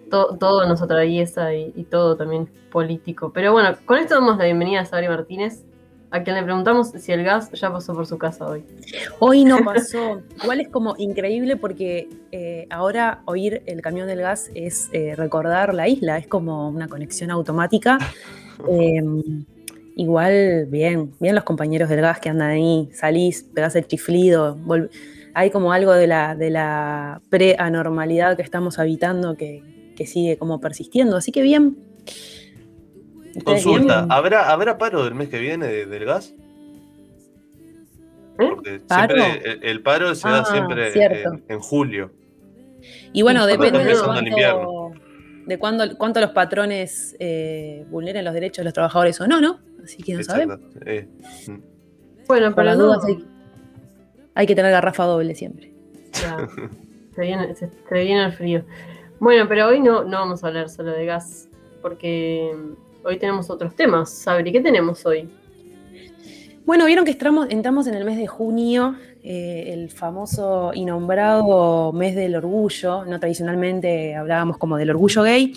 todo 0.10 0.68
nos 0.68 0.82
atraviesa 0.82 1.54
y, 1.54 1.74
y, 1.76 1.84
todo 1.84 2.18
también 2.18 2.50
político. 2.72 3.32
Pero 3.32 3.52
bueno, 3.52 3.78
con 3.86 4.00
esto 4.00 4.16
damos 4.16 4.38
la 4.38 4.46
bienvenida 4.46 4.82
a 4.82 4.86
Sabri 4.86 5.08
Martínez 5.08 5.64
a 6.18 6.24
quien 6.24 6.36
le 6.36 6.44
preguntamos 6.44 6.90
si 6.90 7.12
el 7.12 7.24
gas 7.24 7.52
ya 7.52 7.72
pasó 7.72 7.94
por 7.94 8.06
su 8.06 8.18
casa 8.18 8.48
hoy. 8.48 8.64
Hoy 9.20 9.46
no 9.46 9.58
pasó. 9.66 10.22
Igual 10.42 10.62
es 10.62 10.70
como 10.70 10.96
increíble 10.98 11.56
porque 11.56 12.10
eh, 12.32 12.68
ahora 12.70 13.22
oír 13.26 13.64
el 13.66 13.82
camión 13.82 14.08
del 14.08 14.22
gas 14.22 14.50
es 14.54 14.90
eh, 14.92 15.16
recordar 15.16 15.74
la 15.74 15.88
isla, 15.88 16.18
es 16.18 16.28
como 16.28 16.70
una 16.70 16.88
conexión 16.88 17.32
automática. 17.32 17.98
Em, 18.68 19.46
igual, 19.96 20.66
bien, 20.66 21.14
bien 21.20 21.36
los 21.36 21.44
compañeros 21.44 21.90
del 21.90 22.02
gas 22.02 22.20
que 22.20 22.30
andan 22.30 22.50
ahí, 22.50 22.90
salís, 22.92 23.44
pegás 23.44 23.76
el 23.76 23.86
chiflido, 23.86 24.58
hay 25.36 25.52
como 25.52 25.72
algo 25.72 25.94
de 25.94 26.08
la, 26.08 26.34
de 26.34 26.50
la 26.50 27.22
pre-anormalidad 27.30 28.36
que 28.36 28.42
estamos 28.42 28.80
habitando 28.80 29.38
que, 29.38 29.62
que 29.96 30.08
sigue 30.08 30.38
como 30.38 30.60
persistiendo, 30.60 31.18
así 31.18 31.32
que 31.32 31.44
bien. 31.44 31.78
Consulta, 33.44 34.08
¿habrá, 34.10 34.52
¿habrá 34.52 34.78
paro 34.78 35.04
del 35.04 35.16
mes 35.16 35.30
que 35.30 35.40
viene 35.40 35.68
del 35.68 36.06
gas? 36.06 36.34
¿Eh? 38.40 38.48
Porque 38.50 38.82
siempre, 38.88 39.60
el, 39.64 39.82
paro 39.82 40.14
se 40.16 40.28
da 40.28 40.40
ah, 40.40 40.46
siempre 40.46 40.94
en, 41.48 41.60
julio. 41.60 42.12
Y 43.14 43.22
bueno, 43.24 43.46
depende 43.48 43.84
de 43.84 45.58
cuánto, 45.58 45.88
de 45.88 45.96
cuánto 45.98 46.22
los 46.22 46.32
patrones 46.32 47.16
eh, 47.20 47.86
vulneren 47.90 48.24
los 48.24 48.34
derechos 48.34 48.58
de 48.58 48.66
los 48.66 48.74
trabajadores 48.74 49.20
o 49.22 49.28
no, 49.28 49.42
¿no? 49.42 49.60
Así 49.84 50.04
que 50.04 50.16
no 50.16 50.24
sabemos. 50.24 50.60
Eh, 50.86 51.08
mm. 51.48 51.58
Bueno, 52.28 52.54
para 52.54 52.72
las 52.72 52.78
dudas 52.78 53.06
hay, 54.36 54.46
que 54.46 54.56
tener 54.56 54.72
garrafa 54.72 55.06
doble 55.06 55.34
siempre. 55.34 55.74
se, 57.16 57.22
viene, 57.22 57.56
se, 57.56 57.70
viene 57.90 58.26
el 58.26 58.34
frío. 58.34 58.66
Bueno, 59.20 59.48
pero 59.48 59.68
hoy 59.68 59.80
no, 59.80 60.04
no 60.04 60.20
vamos 60.20 60.44
a 60.44 60.48
hablar 60.48 60.70
solo 60.70 60.92
de 60.92 61.06
gas, 61.06 61.50
porque 61.82 62.52
hoy 63.04 63.18
tenemos 63.18 63.50
otros 63.50 63.76
temas. 63.76 64.10
Sabri, 64.10 64.52
¿qué 64.52 64.62
tenemos 64.62 65.06
hoy? 65.06 65.30
Bueno, 66.68 66.86
vieron 66.86 67.06
que 67.06 67.12
entramos, 67.12 67.88
en 67.88 67.94
el 67.94 68.04
mes 68.04 68.18
de 68.18 68.28
junio, 68.28 68.98
eh, 69.24 69.70
el 69.72 69.90
famoso 69.90 70.72
y 70.74 70.84
nombrado 70.84 71.94
mes 71.94 72.14
del 72.14 72.36
orgullo, 72.36 73.06
no 73.06 73.22
tradicionalmente 73.22 74.16
hablábamos 74.16 74.58
como 74.58 74.76
del 74.76 74.90
orgullo 74.90 75.24
gay, 75.24 75.54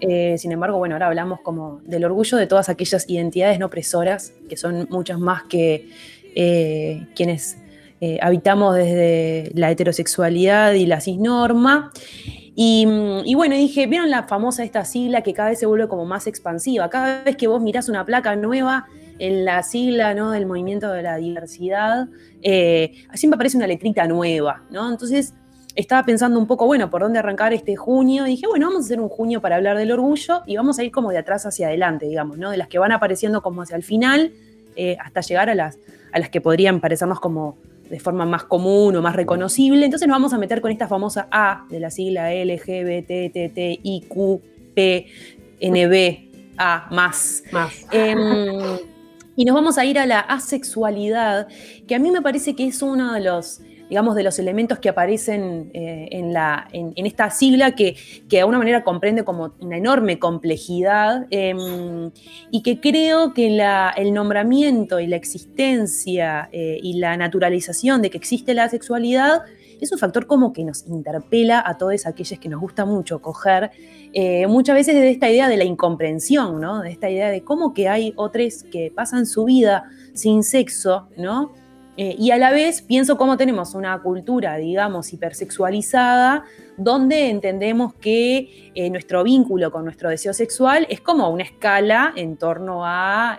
eh, 0.00 0.38
sin 0.38 0.52
embargo, 0.52 0.78
bueno, 0.78 0.94
ahora 0.94 1.08
hablamos 1.08 1.40
como 1.42 1.82
del 1.84 2.06
orgullo 2.06 2.38
de 2.38 2.46
todas 2.46 2.70
aquellas 2.70 3.10
identidades 3.10 3.58
no 3.58 3.66
opresoras, 3.66 4.32
que 4.48 4.56
son 4.56 4.86
muchas 4.88 5.18
más 5.18 5.42
que 5.42 5.90
eh, 6.34 7.08
quienes 7.14 7.58
habitamos 8.20 8.74
desde 8.74 9.50
la 9.54 9.70
heterosexualidad 9.70 10.72
y 10.72 10.84
la 10.84 11.00
cisnorma. 11.00 11.90
Y, 12.56 12.86
y, 13.24 13.34
bueno, 13.34 13.56
dije, 13.56 13.86
¿vieron 13.86 14.10
la 14.10 14.22
famosa 14.24 14.62
esta 14.62 14.84
sigla 14.84 15.22
que 15.22 15.34
cada 15.34 15.50
vez 15.50 15.58
se 15.58 15.66
vuelve 15.66 15.88
como 15.88 16.04
más 16.04 16.26
expansiva? 16.26 16.88
Cada 16.88 17.24
vez 17.24 17.36
que 17.36 17.48
vos 17.48 17.60
mirás 17.60 17.88
una 17.88 18.04
placa 18.04 18.36
nueva, 18.36 18.86
en 19.18 19.44
la 19.44 19.62
sigla 19.62 20.14
¿no? 20.14 20.30
del 20.30 20.46
movimiento 20.46 20.90
de 20.90 21.02
la 21.02 21.16
diversidad, 21.16 22.08
eh, 22.42 22.92
siempre 23.14 23.36
aparece 23.36 23.56
una 23.56 23.66
letrita 23.66 24.06
nueva, 24.06 24.62
¿no? 24.70 24.90
Entonces 24.90 25.34
estaba 25.74 26.04
pensando 26.04 26.38
un 26.38 26.46
poco, 26.46 26.66
bueno, 26.66 26.90
por 26.90 27.02
dónde 27.02 27.18
arrancar 27.18 27.52
este 27.52 27.76
junio. 27.76 28.24
dije, 28.24 28.46
bueno, 28.46 28.66
vamos 28.66 28.82
a 28.82 28.86
hacer 28.86 29.00
un 29.00 29.08
junio 29.08 29.40
para 29.40 29.56
hablar 29.56 29.76
del 29.76 29.92
orgullo 29.92 30.42
y 30.46 30.56
vamos 30.56 30.78
a 30.78 30.84
ir 30.84 30.90
como 30.90 31.10
de 31.10 31.18
atrás 31.18 31.46
hacia 31.46 31.68
adelante, 31.68 32.06
digamos, 32.06 32.38
¿no? 32.38 32.50
De 32.50 32.56
las 32.56 32.68
que 32.68 32.78
van 32.78 32.92
apareciendo 32.92 33.42
como 33.42 33.62
hacia 33.62 33.76
el 33.76 33.82
final 33.82 34.32
eh, 34.76 34.96
hasta 35.00 35.20
llegar 35.20 35.50
a 35.50 35.54
las, 35.54 35.78
a 36.12 36.18
las 36.18 36.28
que 36.30 36.40
podrían 36.40 36.80
parecernos 36.80 37.20
como 37.20 37.56
de 37.88 38.00
forma 38.00 38.24
más 38.26 38.44
común 38.44 38.96
o 38.96 39.02
más 39.02 39.14
reconocible. 39.16 39.84
Entonces 39.84 40.08
nos 40.08 40.14
vamos 40.14 40.32
a 40.32 40.38
meter 40.38 40.60
con 40.60 40.70
esta 40.70 40.88
famosa 40.88 41.28
A 41.30 41.66
de 41.68 41.80
la 41.80 41.90
sigla 41.90 42.32
LGBTTIQPNB, 42.32 42.94
más. 46.90 47.42
más. 47.52 47.86
Em, 47.90 48.78
y 49.36 49.44
nos 49.44 49.54
vamos 49.54 49.78
a 49.78 49.84
ir 49.84 49.98
a 49.98 50.06
la 50.06 50.20
asexualidad, 50.20 51.48
que 51.86 51.94
a 51.94 51.98
mí 51.98 52.10
me 52.10 52.22
parece 52.22 52.54
que 52.54 52.66
es 52.66 52.82
uno 52.82 53.12
de 53.12 53.20
los, 53.20 53.60
digamos, 53.94 54.16
de 54.16 54.24
los 54.24 54.40
elementos 54.40 54.80
que 54.80 54.88
aparecen 54.88 55.70
eh, 55.72 56.08
en, 56.10 56.32
la, 56.32 56.66
en, 56.72 56.92
esta 57.06 57.30
sigla 57.30 57.76
que, 57.76 57.94
que, 58.28 58.38
de 58.38 58.40
alguna 58.40 58.58
manera 58.58 58.82
comprende 58.82 59.22
como 59.22 59.54
una 59.60 59.76
enorme 59.76 60.18
complejidad 60.18 61.28
em, 61.30 62.10
y 62.50 62.64
que 62.64 62.80
creo 62.80 63.32
que 63.34 63.56
el 63.96 64.12
nombramiento 64.12 64.98
y 64.98 65.06
la 65.06 65.14
existencia 65.14 66.48
eh, 66.50 66.80
y 66.82 66.94
la 66.98 67.16
naturalización 67.16 68.02
de 68.02 68.10
que 68.10 68.18
existe 68.18 68.52
la 68.52 68.68
sexualidad 68.68 69.42
es 69.80 69.92
un 69.92 69.98
factor 70.00 70.26
como 70.26 70.52
que 70.52 70.64
nos 70.64 70.84
interpela 70.88 71.62
a 71.64 71.78
todos 71.78 72.04
aquellos 72.04 72.40
que 72.40 72.48
nos 72.48 72.60
gusta 72.60 72.84
mucho 72.84 73.22
coger, 73.22 73.70
eh, 74.12 74.48
muchas 74.48 74.74
veces 74.74 74.96
de 74.96 75.08
esta 75.08 75.30
idea 75.30 75.48
de 75.48 75.56
la 75.56 75.64
incomprensión, 75.64 76.60
¿no? 76.60 76.82
De 76.82 76.90
esta 76.90 77.08
idea 77.08 77.30
de 77.30 77.44
cómo 77.44 77.74
que 77.74 77.88
hay 77.88 78.12
otros 78.16 78.64
que 78.72 78.92
pasan 78.92 79.24
su 79.24 79.44
vida 79.44 79.84
sin 80.14 80.42
sexo, 80.42 81.06
¿no? 81.16 81.52
Eh, 81.96 82.16
y 82.18 82.30
a 82.32 82.38
la 82.38 82.50
vez 82.50 82.82
pienso 82.82 83.16
cómo 83.16 83.36
tenemos 83.36 83.74
una 83.74 84.00
cultura, 84.02 84.56
digamos, 84.56 85.12
hipersexualizada, 85.12 86.44
donde 86.76 87.30
entendemos 87.30 87.94
que 87.94 88.72
eh, 88.74 88.90
nuestro 88.90 89.22
vínculo 89.22 89.70
con 89.70 89.84
nuestro 89.84 90.10
deseo 90.10 90.32
sexual 90.32 90.86
es 90.90 91.00
como 91.00 91.28
una 91.30 91.44
escala 91.44 92.12
en 92.16 92.36
torno 92.36 92.84
a 92.84 93.38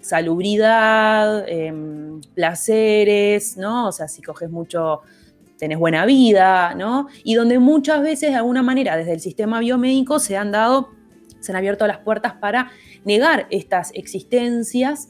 salubridad, 0.00 1.44
em, 1.48 2.20
placeres, 2.34 3.56
¿no? 3.56 3.88
O 3.88 3.92
sea, 3.92 4.06
si 4.06 4.22
coges 4.22 4.50
mucho 4.50 5.00
tenés 5.60 5.78
buena 5.78 6.04
vida, 6.06 6.74
¿no? 6.74 7.06
Y 7.22 7.34
donde 7.34 7.60
muchas 7.60 8.02
veces, 8.02 8.30
de 8.30 8.36
alguna 8.36 8.62
manera, 8.62 8.96
desde 8.96 9.12
el 9.12 9.20
sistema 9.20 9.60
biomédico 9.60 10.18
se 10.18 10.36
han 10.36 10.50
dado, 10.50 10.88
se 11.38 11.52
han 11.52 11.56
abierto 11.56 11.86
las 11.86 11.98
puertas 11.98 12.32
para 12.34 12.72
negar 13.04 13.46
estas 13.50 13.92
existencias. 13.94 15.08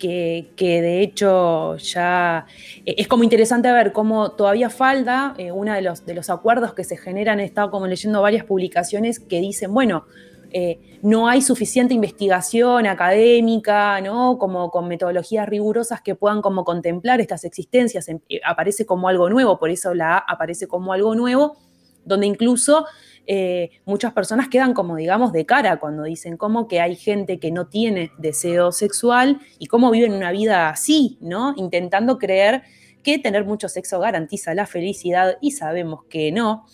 Que, 0.00 0.48
de 0.58 1.02
hecho 1.02 1.76
ya 1.76 2.46
eh, 2.86 2.94
es 2.96 3.06
como 3.06 3.22
interesante 3.22 3.70
ver 3.70 3.92
cómo 3.92 4.32
todavía 4.32 4.70
falta 4.70 5.34
eh, 5.36 5.52
uno 5.52 5.74
de 5.74 5.82
los, 5.82 6.06
de 6.06 6.14
los 6.14 6.30
acuerdos 6.30 6.72
que 6.72 6.84
se 6.84 6.96
generan, 6.96 7.38
he 7.38 7.44
estado 7.44 7.70
como 7.70 7.86
leyendo 7.86 8.22
varias 8.22 8.44
publicaciones 8.44 9.20
que 9.20 9.40
dicen, 9.40 9.72
bueno, 9.74 10.06
eh, 10.52 10.98
no 11.02 11.28
hay 11.28 11.42
suficiente 11.42 11.94
investigación 11.94 12.86
académica, 12.86 14.00
¿no? 14.00 14.36
Como 14.36 14.70
con 14.70 14.88
metodologías 14.88 15.48
rigurosas 15.48 16.02
que 16.02 16.14
puedan 16.14 16.42
como 16.42 16.64
contemplar 16.64 17.20
estas 17.20 17.44
existencias. 17.44 18.08
Eh, 18.08 18.40
aparece 18.44 18.84
como 18.84 19.08
algo 19.08 19.30
nuevo, 19.30 19.58
por 19.58 19.70
eso 19.70 19.94
la 19.94 20.16
A 20.16 20.18
aparece 20.18 20.66
como 20.66 20.92
algo 20.92 21.14
nuevo, 21.14 21.56
donde 22.04 22.26
incluso 22.26 22.86
eh, 23.32 23.70
muchas 23.84 24.12
personas 24.12 24.48
quedan 24.48 24.74
como, 24.74 24.96
digamos, 24.96 25.32
de 25.32 25.46
cara 25.46 25.78
cuando 25.78 26.02
dicen 26.02 26.36
como 26.36 26.66
que 26.66 26.80
hay 26.80 26.96
gente 26.96 27.38
que 27.38 27.52
no 27.52 27.68
tiene 27.68 28.10
deseo 28.18 28.72
sexual 28.72 29.38
y 29.60 29.66
cómo 29.66 29.92
viven 29.92 30.14
una 30.14 30.32
vida 30.32 30.68
así, 30.68 31.16
¿no? 31.20 31.54
Intentando 31.56 32.18
creer 32.18 32.64
que 33.04 33.20
tener 33.20 33.44
mucho 33.44 33.68
sexo 33.68 34.00
garantiza 34.00 34.52
la 34.52 34.66
felicidad 34.66 35.38
y 35.40 35.52
sabemos 35.52 36.02
que 36.06 36.32
no. 36.32 36.66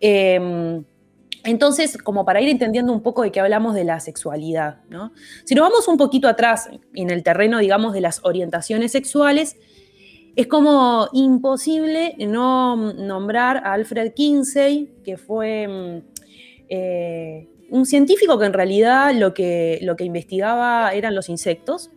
Em, 0.00 0.84
entonces, 1.44 1.96
como 1.96 2.26
para 2.26 2.42
ir 2.42 2.50
entendiendo 2.50 2.92
un 2.92 3.02
poco 3.02 3.22
de 3.22 3.32
qué 3.32 3.40
hablamos 3.40 3.74
de 3.74 3.84
la 3.84 3.98
sexualidad, 3.98 4.82
¿no? 4.90 5.14
Si 5.46 5.54
nos 5.54 5.66
vamos 5.66 5.88
un 5.88 5.96
poquito 5.96 6.28
atrás 6.28 6.68
en 6.92 7.08
el 7.08 7.22
terreno, 7.22 7.58
digamos, 7.58 7.94
de 7.94 8.02
las 8.02 8.20
orientaciones 8.22 8.92
sexuales, 8.92 9.56
es 10.34 10.46
como 10.46 11.08
imposible 11.12 12.14
no 12.18 12.76
nombrar 12.94 13.58
a 13.58 13.74
Alfred 13.74 14.12
Kinsey, 14.14 14.92
que 15.04 15.16
fue 15.16 15.68
mm, 15.68 16.02
eh, 16.68 17.48
un 17.70 17.86
científico 17.86 18.38
que 18.38 18.46
en 18.46 18.52
realidad 18.52 19.14
lo 19.14 19.34
que, 19.34 19.78
lo 19.82 19.96
que 19.96 20.04
investigaba 20.04 20.92
eran 20.92 21.14
los 21.14 21.28
insectos, 21.28 21.90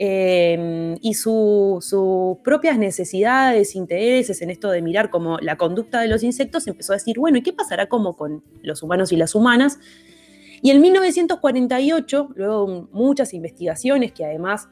Em, 0.00 0.96
y 1.02 1.14
sus 1.14 2.38
propias 2.44 2.78
necesidades, 2.78 3.74
intereses 3.74 4.40
en 4.42 4.50
esto 4.50 4.70
de 4.70 4.80
mirar 4.80 5.10
como 5.10 5.38
la 5.40 5.56
conducta 5.56 6.00
de 6.00 6.06
los 6.06 6.22
insectos, 6.22 6.68
empezó 6.68 6.92
a 6.92 6.96
decir, 6.96 7.18
bueno, 7.18 7.38
¿y 7.38 7.42
qué 7.42 7.52
pasará 7.52 7.88
como 7.88 8.16
con 8.16 8.44
los 8.62 8.84
humanos 8.84 9.10
y 9.10 9.16
las 9.16 9.34
humanas? 9.34 9.80
Y 10.62 10.70
en 10.70 10.80
1948, 10.80 12.28
luego 12.36 12.88
muchas 12.92 13.34
investigaciones 13.34 14.12
que 14.12 14.24
además 14.24 14.68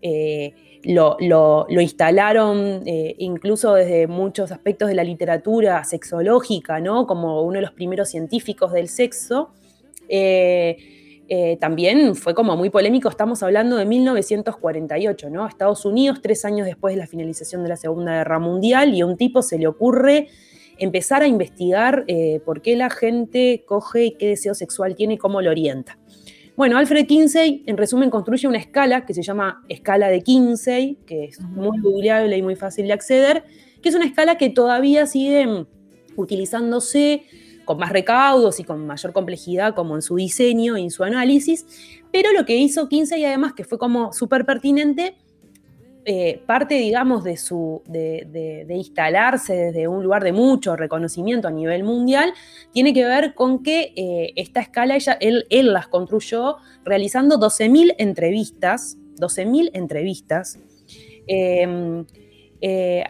eh, 0.00 0.54
lo, 0.84 1.66
instalaron 1.68 2.82
eh, 2.86 3.14
incluso 3.18 3.74
desde 3.74 4.06
muchos 4.06 4.52
aspectos 4.52 4.88
de 4.88 4.94
la 4.94 5.04
literatura 5.04 5.84
sexológica, 5.84 6.80
¿no? 6.80 7.06
como 7.06 7.42
uno 7.42 7.56
de 7.56 7.62
los 7.62 7.72
primeros 7.72 8.08
científicos 8.08 8.72
del 8.72 8.88
sexo, 8.88 9.50
eh, 10.08 10.76
eh, 11.28 11.56
también 11.60 12.14
fue 12.14 12.34
como 12.34 12.56
muy 12.56 12.68
polémico, 12.68 13.08
estamos 13.08 13.42
hablando 13.42 13.76
de 13.76 13.86
1948, 13.86 15.30
¿no? 15.30 15.46
Estados 15.46 15.86
Unidos, 15.86 16.20
tres 16.20 16.44
años 16.44 16.66
después 16.66 16.94
de 16.94 16.98
la 16.98 17.06
finalización 17.06 17.62
de 17.62 17.70
la 17.70 17.76
Segunda 17.76 18.12
Guerra 18.12 18.38
Mundial, 18.38 18.92
y 18.92 19.00
a 19.00 19.06
un 19.06 19.16
tipo 19.16 19.40
se 19.40 19.58
le 19.58 19.66
ocurre 19.66 20.28
empezar 20.78 21.22
a 21.22 21.26
investigar 21.26 22.04
por 22.44 22.60
qué 22.60 22.76
la 22.76 22.90
gente 22.90 23.62
coge 23.66 24.06
y 24.06 24.10
qué 24.16 24.28
deseo 24.28 24.52
sexual 24.52 24.94
tiene 24.94 25.14
y 25.14 25.18
cómo 25.18 25.40
lo 25.40 25.50
orienta. 25.50 25.96
Bueno, 26.54 26.76
Alfred 26.76 27.06
Kinsey, 27.06 27.62
en 27.66 27.78
resumen, 27.78 28.10
construye 28.10 28.46
una 28.46 28.58
escala 28.58 29.06
que 29.06 29.14
se 29.14 29.22
llama 29.22 29.64
escala 29.68 30.08
de 30.08 30.22
Kinsey, 30.22 30.98
que 31.06 31.24
es 31.24 31.40
muy 31.40 31.80
googleable 31.80 32.36
y 32.36 32.42
muy 32.42 32.56
fácil 32.56 32.86
de 32.86 32.92
acceder, 32.92 33.44
que 33.80 33.88
es 33.88 33.94
una 33.94 34.04
escala 34.04 34.36
que 34.36 34.50
todavía 34.50 35.06
sigue 35.06 35.66
utilizándose 36.14 37.22
con 37.64 37.78
más 37.78 37.90
recaudos 37.90 38.60
y 38.60 38.64
con 38.64 38.86
mayor 38.86 39.12
complejidad 39.14 39.74
como 39.74 39.94
en 39.94 40.02
su 40.02 40.16
diseño 40.16 40.76
y 40.76 40.82
en 40.82 40.90
su 40.90 41.04
análisis, 41.04 41.64
pero 42.12 42.32
lo 42.32 42.44
que 42.44 42.56
hizo 42.56 42.88
15 42.88 43.18
y 43.18 43.24
además 43.24 43.54
que 43.54 43.64
fue 43.64 43.78
como 43.78 44.12
súper 44.12 44.44
pertinente, 44.44 45.16
eh, 46.04 46.42
parte, 46.46 46.74
digamos, 46.74 47.24
de, 47.24 47.36
su, 47.36 47.82
de, 47.86 48.66
instalarse 48.70 49.54
desde 49.54 49.88
un 49.88 50.02
lugar 50.02 50.24
de 50.24 50.32
mucho 50.32 50.76
reconocimiento 50.76 51.48
a 51.48 51.50
nivel 51.50 51.84
mundial, 51.84 52.32
tiene 52.72 52.92
que 52.92 53.04
ver 53.04 53.34
con 53.34 53.62
que 53.62 53.92
eh, 53.96 54.32
esta 54.36 54.60
escala 54.60 54.96
ella, 54.96 55.16
él, 55.20 55.46
él 55.50 55.72
las 55.72 55.88
construyó 55.88 56.56
realizando 56.84 57.38
12.000 57.38 57.94
entrevistas, 57.98 58.96
12.000 59.18 59.70
entrevistas, 59.74 60.58
eh, 61.26 62.04
eh, 62.64 63.04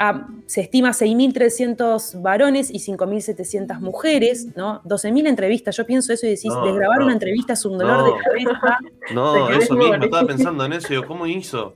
se 0.46 0.62
estima 0.62 0.92
6.300 0.92 2.22
varones 2.22 2.70
y 2.70 2.78
5.700 2.78 3.80
mujeres, 3.80 4.48
¿no? 4.56 4.82
12.000 4.84 5.28
entrevistas. 5.28 5.76
Yo 5.76 5.84
pienso 5.84 6.10
eso 6.14 6.26
y 6.26 6.30
decís, 6.30 6.50
desgrabar 6.64 7.02
una 7.02 7.12
entrevista 7.12 7.52
es 7.52 7.64
un 7.66 7.76
dolor 7.76 8.04
de 8.04 8.12
cabeza. 8.22 8.78
No, 9.14 9.50
eso 9.50 9.74
mismo, 9.74 9.94
estaba 9.94 10.26
pensando 10.26 10.64
en 10.64 10.72
eso. 10.72 11.06
¿Cómo 11.06 11.26
hizo? 11.26 11.74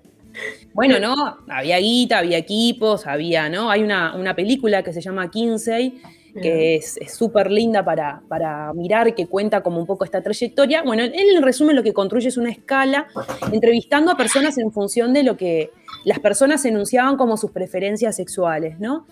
Bueno, 0.76 0.98
no, 1.00 1.38
había 1.48 1.78
guita, 1.78 2.18
había 2.18 2.36
equipos, 2.36 3.06
había, 3.06 3.48
¿no? 3.48 3.70
Hay 3.70 3.82
una, 3.82 4.14
una 4.14 4.36
película 4.36 4.82
que 4.82 4.92
se 4.92 5.00
llama 5.00 5.30
Kinsey, 5.30 6.02
que 6.42 6.76
es 6.76 6.98
súper 7.08 7.50
linda 7.50 7.82
para, 7.82 8.20
para, 8.28 8.74
mirar, 8.74 9.14
que 9.14 9.26
cuenta 9.26 9.62
como 9.62 9.80
un 9.80 9.86
poco 9.86 10.04
esta 10.04 10.22
trayectoria. 10.22 10.82
Bueno, 10.82 11.02
él 11.02 11.14
en 11.34 11.42
resumen 11.42 11.76
lo 11.76 11.82
que 11.82 11.94
construye 11.94 12.28
es 12.28 12.36
una 12.36 12.50
escala, 12.50 13.06
entrevistando 13.50 14.12
a 14.12 14.18
personas 14.18 14.58
en 14.58 14.70
función 14.70 15.14
de 15.14 15.22
lo 15.22 15.38
que 15.38 15.70
las 16.04 16.18
personas 16.18 16.62
enunciaban 16.66 17.16
como 17.16 17.38
sus 17.38 17.52
preferencias 17.52 18.14
sexuales, 18.14 18.78
¿no? 18.78 19.06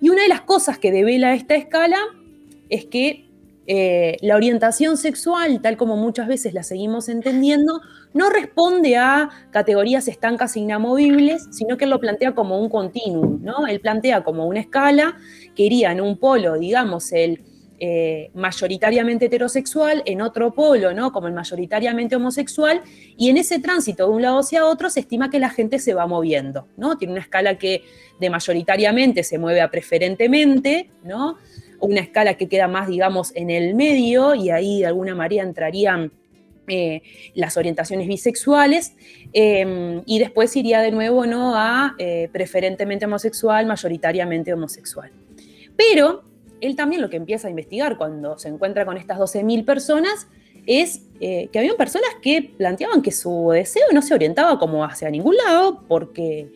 Y 0.00 0.10
una 0.10 0.22
de 0.22 0.28
las 0.28 0.42
cosas 0.42 0.78
que 0.78 0.92
devela 0.92 1.34
esta 1.34 1.56
escala 1.56 1.98
es 2.68 2.84
que 2.84 3.27
eh, 3.70 4.16
la 4.22 4.34
orientación 4.34 4.96
sexual, 4.96 5.60
tal 5.60 5.76
como 5.76 5.98
muchas 5.98 6.26
veces 6.26 6.54
la 6.54 6.62
seguimos 6.62 7.10
entendiendo, 7.10 7.82
no 8.14 8.30
responde 8.30 8.96
a 8.96 9.28
categorías 9.50 10.08
estancas 10.08 10.56
e 10.56 10.60
inamovibles, 10.60 11.48
sino 11.50 11.76
que 11.76 11.84
él 11.84 11.90
lo 11.90 12.00
plantea 12.00 12.34
como 12.34 12.58
un 12.58 12.70
continuum, 12.70 13.42
¿no? 13.42 13.66
Él 13.66 13.80
plantea 13.80 14.24
como 14.24 14.46
una 14.46 14.60
escala 14.60 15.18
que 15.54 15.64
iría 15.64 15.92
en 15.92 16.00
un 16.00 16.16
polo, 16.16 16.58
digamos, 16.58 17.12
el 17.12 17.44
eh, 17.78 18.30
mayoritariamente 18.32 19.26
heterosexual, 19.26 20.02
en 20.06 20.22
otro 20.22 20.54
polo, 20.54 20.94
¿no? 20.94 21.12
Como 21.12 21.28
el 21.28 21.34
mayoritariamente 21.34 22.16
homosexual, 22.16 22.80
y 23.18 23.28
en 23.28 23.36
ese 23.36 23.58
tránsito 23.58 24.08
de 24.08 24.14
un 24.14 24.22
lado 24.22 24.38
hacia 24.38 24.64
otro 24.64 24.88
se 24.88 25.00
estima 25.00 25.28
que 25.28 25.38
la 25.38 25.50
gente 25.50 25.78
se 25.78 25.92
va 25.92 26.06
moviendo, 26.06 26.68
¿no? 26.78 26.96
Tiene 26.96 27.12
una 27.12 27.22
escala 27.22 27.58
que 27.58 27.84
de 28.18 28.30
mayoritariamente 28.30 29.22
se 29.24 29.36
mueve 29.36 29.60
a 29.60 29.70
preferentemente, 29.70 30.90
¿no? 31.04 31.36
Una 31.80 32.00
escala 32.00 32.34
que 32.34 32.48
queda 32.48 32.68
más, 32.68 32.88
digamos, 32.88 33.32
en 33.34 33.50
el 33.50 33.74
medio 33.74 34.34
y 34.34 34.50
ahí 34.50 34.80
de 34.80 34.86
alguna 34.86 35.14
manera 35.14 35.42
entrarían 35.42 36.12
eh, 36.70 37.02
las 37.34 37.56
orientaciones 37.56 38.06
bisexuales 38.06 38.94
em, 39.32 40.02
y 40.04 40.18
después 40.18 40.54
iría 40.54 40.82
de 40.82 40.90
nuevo 40.90 41.24
¿no? 41.24 41.54
a 41.56 41.94
eh, 41.98 42.28
preferentemente 42.30 43.06
homosexual, 43.06 43.64
mayoritariamente 43.64 44.52
homosexual. 44.52 45.10
Pero 45.76 46.24
él 46.60 46.76
también 46.76 47.00
lo 47.00 47.08
que 47.08 47.16
empieza 47.16 47.46
a 47.48 47.50
investigar 47.50 47.96
cuando 47.96 48.36
se 48.38 48.48
encuentra 48.48 48.84
con 48.84 48.98
estas 48.98 49.18
12.000 49.18 49.64
personas 49.64 50.28
es 50.66 51.02
eh, 51.20 51.48
que 51.50 51.58
habían 51.58 51.76
personas 51.76 52.10
que 52.20 52.52
planteaban 52.58 53.00
que 53.00 53.12
su 53.12 53.50
deseo 53.52 53.86
no 53.94 54.02
se 54.02 54.12
orientaba 54.12 54.58
como 54.58 54.84
hacia 54.84 55.08
ningún 55.08 55.36
lado 55.36 55.84
porque 55.88 56.50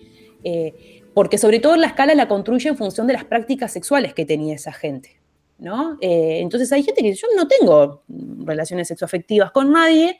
porque 1.15 1.39
sobre 1.39 1.61
todo 1.61 1.77
la 1.77 1.89
escala 1.89 2.15
la 2.15 2.29
construye 2.29 2.69
en 2.69 2.77
función 2.77 3.07
de 3.07 3.13
las 3.13 3.25
prácticas 3.25 3.73
sexuales 3.73 4.15
que 4.15 4.25
tenía 4.25 4.55
esa 4.55 4.73
gente. 4.73 5.21
¿no? 5.59 5.97
Eh, 6.01 6.41
entonces 6.41 6.73
hay 6.73 6.83
gente 6.83 7.03
que 7.03 7.09
dice, 7.09 7.23
yo 7.23 7.37
no 7.37 7.47
tengo 7.47 8.03
relaciones 8.45 8.89
sexoafectivas 8.89 9.53
con 9.53 9.71
nadie, 9.73 10.19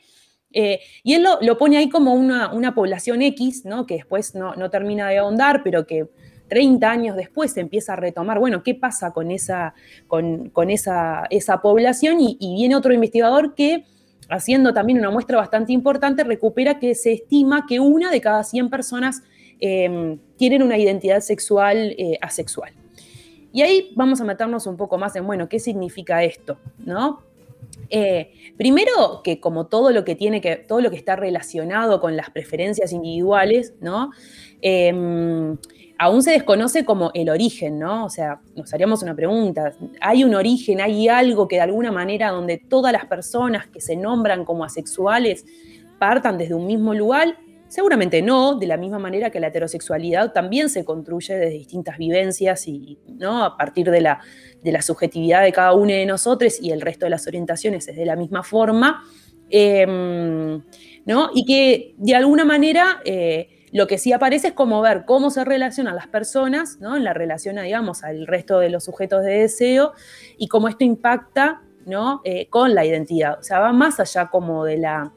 eh, 0.53 0.79
y 1.03 1.15
él 1.15 1.25
lo, 1.41 1.57
pone 1.57 1.77
ahí 1.77 1.89
como 1.89 2.13
una, 2.13 2.75
población 2.75 3.21
X, 3.21 3.65
¿no? 3.65 3.85
que 3.85 3.95
después 3.95 4.35
no, 4.35 4.69
termina 4.69 5.09
de 5.09 5.17
ahondar, 5.17 5.61
pero 5.63 5.85
que 5.85 6.07
30 6.47 6.89
años 6.89 7.15
después 7.15 7.51
se 7.53 7.61
empieza 7.61 7.93
a 7.93 7.95
retomar, 7.95 8.39
bueno, 8.39 8.61
¿qué 8.63 8.75
pasa 8.75 9.11
con 9.11 9.31
esa, 9.31 9.73
con, 10.07 10.51
esa, 10.69 11.23
esa 11.29 11.61
población? 11.61 12.17
Y, 12.19 12.37
viene 12.39 12.75
otro 12.75 12.93
investigador 12.93 13.55
que, 13.55 13.85
haciendo 14.29 14.73
también 14.73 14.99
una 14.99 15.09
muestra 15.09 15.37
bastante 15.37 15.73
importante, 15.73 16.23
recupera 16.23 16.79
que 16.79 16.93
se 16.93 17.13
estima 17.13 17.65
que 17.67 17.79
una 17.79 18.11
de 18.11 18.21
cada 18.21 18.43
100 18.43 18.69
personas 18.69 19.23
Em, 19.59 20.19
tienen 20.37 20.63
una 20.63 20.77
identidad 20.77 21.21
sexual 21.21 21.95
eh, 21.97 22.17
asexual. 22.21 22.73
Y 23.53 23.61
ahí 23.61 23.91
vamos 23.95 24.19
a 24.19 24.23
meternos 24.23 24.65
un 24.65 24.77
poco 24.77 24.97
más 24.97 25.15
en, 25.15 25.25
bueno, 25.27 25.47
¿qué 25.47 25.59
significa 25.59 26.23
esto? 26.23 26.57
¿No? 26.79 27.21
Eh, 27.89 28.31
primero, 28.57 29.21
que 29.23 29.39
como 29.39 29.67
todo 29.67 29.91
lo 29.91 30.03
que 30.03 30.15
tiene 30.15 30.41
que, 30.41 30.55
todo 30.55 30.81
lo 30.81 30.89
que 30.89 30.95
está 30.95 31.15
relacionado 31.15 32.01
con 32.01 32.17
las 32.17 32.29
preferencias 32.31 32.91
individuales, 32.91 33.73
¿no? 33.81 34.11
Em, 34.61 35.57
aún 35.97 36.23
se 36.23 36.31
desconoce 36.31 36.85
como 36.85 37.11
el 37.13 37.29
origen, 37.29 37.79
¿no? 37.79 38.05
O 38.05 38.09
sea, 38.09 38.41
nos 38.55 38.73
haríamos 38.73 39.03
una 39.03 39.15
pregunta, 39.15 39.73
¿hay 40.01 40.23
un 40.23 40.33
origen, 40.33 40.81
hay 40.81 41.07
algo 41.07 41.47
que 41.47 41.57
de 41.57 41.61
alguna 41.61 41.91
manera 41.91 42.31
donde 42.31 42.57
todas 42.57 42.91
las 42.91 43.05
personas 43.05 43.67
que 43.67 43.81
se 43.81 43.95
nombran 43.95 44.45
como 44.45 44.63
asexuales 44.63 45.45
partan 45.99 46.37
desde 46.37 46.55
un 46.55 46.65
mismo 46.65 46.93
lugar? 46.93 47.37
Seguramente 47.73 48.21
no, 48.21 48.53
de 48.53 48.67
la 48.67 48.77
misma 48.77 48.99
manera 48.99 49.31
que 49.31 49.39
la 49.39 49.47
heterosexualidad 49.47 50.31
también 50.31 50.69
se 50.69 50.85
construye 50.85 51.33
desde 51.33 51.57
distintas 51.57 51.97
vivencias 51.97 52.67
y 52.67 52.99
¿no? 53.07 53.43
a 53.43 53.57
partir 53.57 53.89
de 53.89 53.99
la, 53.99 54.19
de 54.61 54.71
la 54.71 54.83
subjetividad 54.83 55.41
de 55.41 55.51
cada 55.51 55.73
uno 55.73 55.91
de 55.91 56.05
nosotros 56.05 56.61
y 56.61 56.69
el 56.69 56.81
resto 56.81 57.07
de 57.07 57.09
las 57.09 57.25
orientaciones 57.25 57.87
es 57.87 57.95
de 57.95 58.05
la 58.05 58.15
misma 58.15 58.43
forma. 58.43 59.03
Em, 59.49 60.61
¿no? 61.07 61.31
Y 61.33 61.45
que 61.45 61.95
de 61.97 62.13
alguna 62.13 62.45
manera 62.45 63.01
eh, 63.05 63.65
lo 63.71 63.87
que 63.87 63.97
sí 63.97 64.13
aparece 64.13 64.49
es 64.49 64.53
como 64.53 64.79
ver 64.83 65.05
cómo 65.05 65.31
se 65.31 65.43
relacionan 65.43 65.95
las 65.95 66.05
personas, 66.05 66.77
¿no? 66.79 66.95
En 66.95 67.03
la 67.03 67.13
relación, 67.13 67.55
digamos, 67.55 68.03
al 68.03 68.27
resto 68.27 68.59
de 68.59 68.69
los 68.69 68.83
sujetos 68.83 69.23
de 69.23 69.39
deseo 69.39 69.93
y 70.37 70.47
cómo 70.47 70.67
esto 70.67 70.83
impacta, 70.83 71.63
¿no? 71.87 72.21
Eh, 72.23 72.49
con 72.51 72.75
la 72.75 72.85
identidad. 72.85 73.39
O 73.39 73.41
sea, 73.41 73.61
va 73.61 73.73
más 73.73 73.99
allá 73.99 74.29
como 74.29 74.63
de 74.63 74.77
la, 74.77 75.11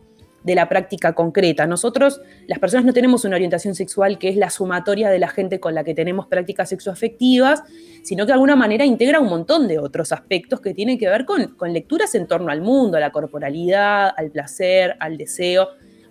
de 0.47 0.55
la 0.55 0.69
práctica 0.69 1.13
concreta. 1.13 1.67
Nosotros, 1.67 2.21
las 2.47 2.61
personas, 2.61 2.87
no 2.87 2.93
tenemos 2.93 3.25
una 3.25 3.35
orientación 3.35 3.75
sexual 3.75 4.17
que 4.17 4.29
es 4.29 4.37
la 4.37 4.49
sumatoria 4.49 5.11
de 5.11 5.19
la 5.19 5.27
gente 5.27 5.59
con 5.59 5.75
la 5.75 5.83
que 5.83 5.93
tenemos 5.93 6.29
prácticas 6.29 6.69
sexoafectivas, 6.69 7.65
sino 8.05 8.25
que 8.25 8.29
de 8.29 8.35
alguna 8.35 8.55
manera 8.55 8.85
integra 8.85 9.19
un 9.19 9.29
montón 9.29 9.67
de 9.67 9.81
otros 9.81 10.13
aspectos 10.13 10.61
que 10.61 10.73
tienen 10.73 10.99
que 10.99 11.09
ver 11.09 11.25
con, 11.25 11.57
lecturas 11.73 12.15
en 12.15 12.29
torno 12.29 12.53
al 12.53 12.63
mundo, 12.63 12.97
a 12.97 13.01
la 13.01 13.11
corporalidad, 13.11 14.13
al 14.17 14.31
placer, 14.31 14.97
al 15.01 15.17
deseo. 15.17 15.71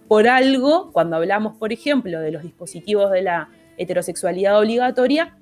Por 0.10 0.28
algo, 0.28 0.92
cuando 0.92 1.16
hablamos, 1.16 1.56
por 1.56 1.72
ejemplo, 1.72 2.20
de 2.20 2.32
los 2.32 2.44
dispositivos 2.44 3.12
de 3.12 3.22
la 3.22 3.50
heterosexualidad 3.78 4.60
obligatoria, 4.60 5.38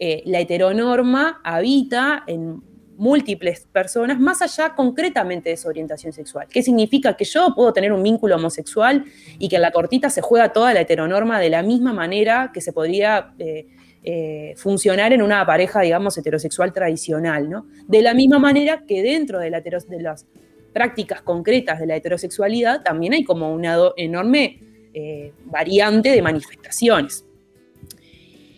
eh, 0.00 0.24
la 0.26 0.40
heteronorma 0.40 1.40
habita 1.44 2.24
en 2.26 2.60
múltiples 2.96 3.66
personas, 3.72 4.20
más 4.20 4.42
allá 4.42 4.74
concretamente 4.74 5.50
de 5.50 5.56
su 5.56 5.68
orientación 5.68 6.12
sexual. 6.12 6.46
¿Qué 6.48 6.62
significa? 6.62 7.14
Que 7.16 7.24
yo 7.24 7.54
puedo 7.54 7.72
tener 7.72 7.92
un 7.92 8.02
vínculo 8.02 8.36
homosexual 8.36 9.04
y 9.38 9.48
que 9.48 9.56
en 9.56 9.62
la 9.62 9.70
cortita 9.70 10.10
se 10.10 10.20
juega 10.20 10.52
toda 10.52 10.74
la 10.74 10.80
heteronorma 10.80 11.40
de 11.40 11.50
la 11.50 11.62
misma 11.62 11.92
manera 11.92 12.50
que 12.52 12.60
se 12.60 12.72
podría 12.72 13.34
eh, 13.38 13.66
eh, 14.04 14.54
funcionar 14.56 15.12
en 15.12 15.22
una 15.22 15.44
pareja, 15.46 15.80
digamos, 15.80 16.18
heterosexual 16.18 16.72
tradicional, 16.72 17.48
¿no? 17.48 17.66
De 17.86 18.02
la 18.02 18.14
misma 18.14 18.38
manera 18.38 18.84
que 18.86 19.02
dentro 19.02 19.38
de, 19.38 19.50
las 19.50 20.26
prácticas 20.72 21.22
concretas 21.22 21.78
de 21.78 21.86
la 21.86 21.96
heterosexualidad 21.96 22.82
también 22.82 23.12
hay 23.12 23.24
como 23.24 23.52
una 23.52 23.78
enorme 23.96 24.58
eh, 24.92 25.32
variante 25.44 26.10
de 26.10 26.20
manifestaciones. 26.20 27.24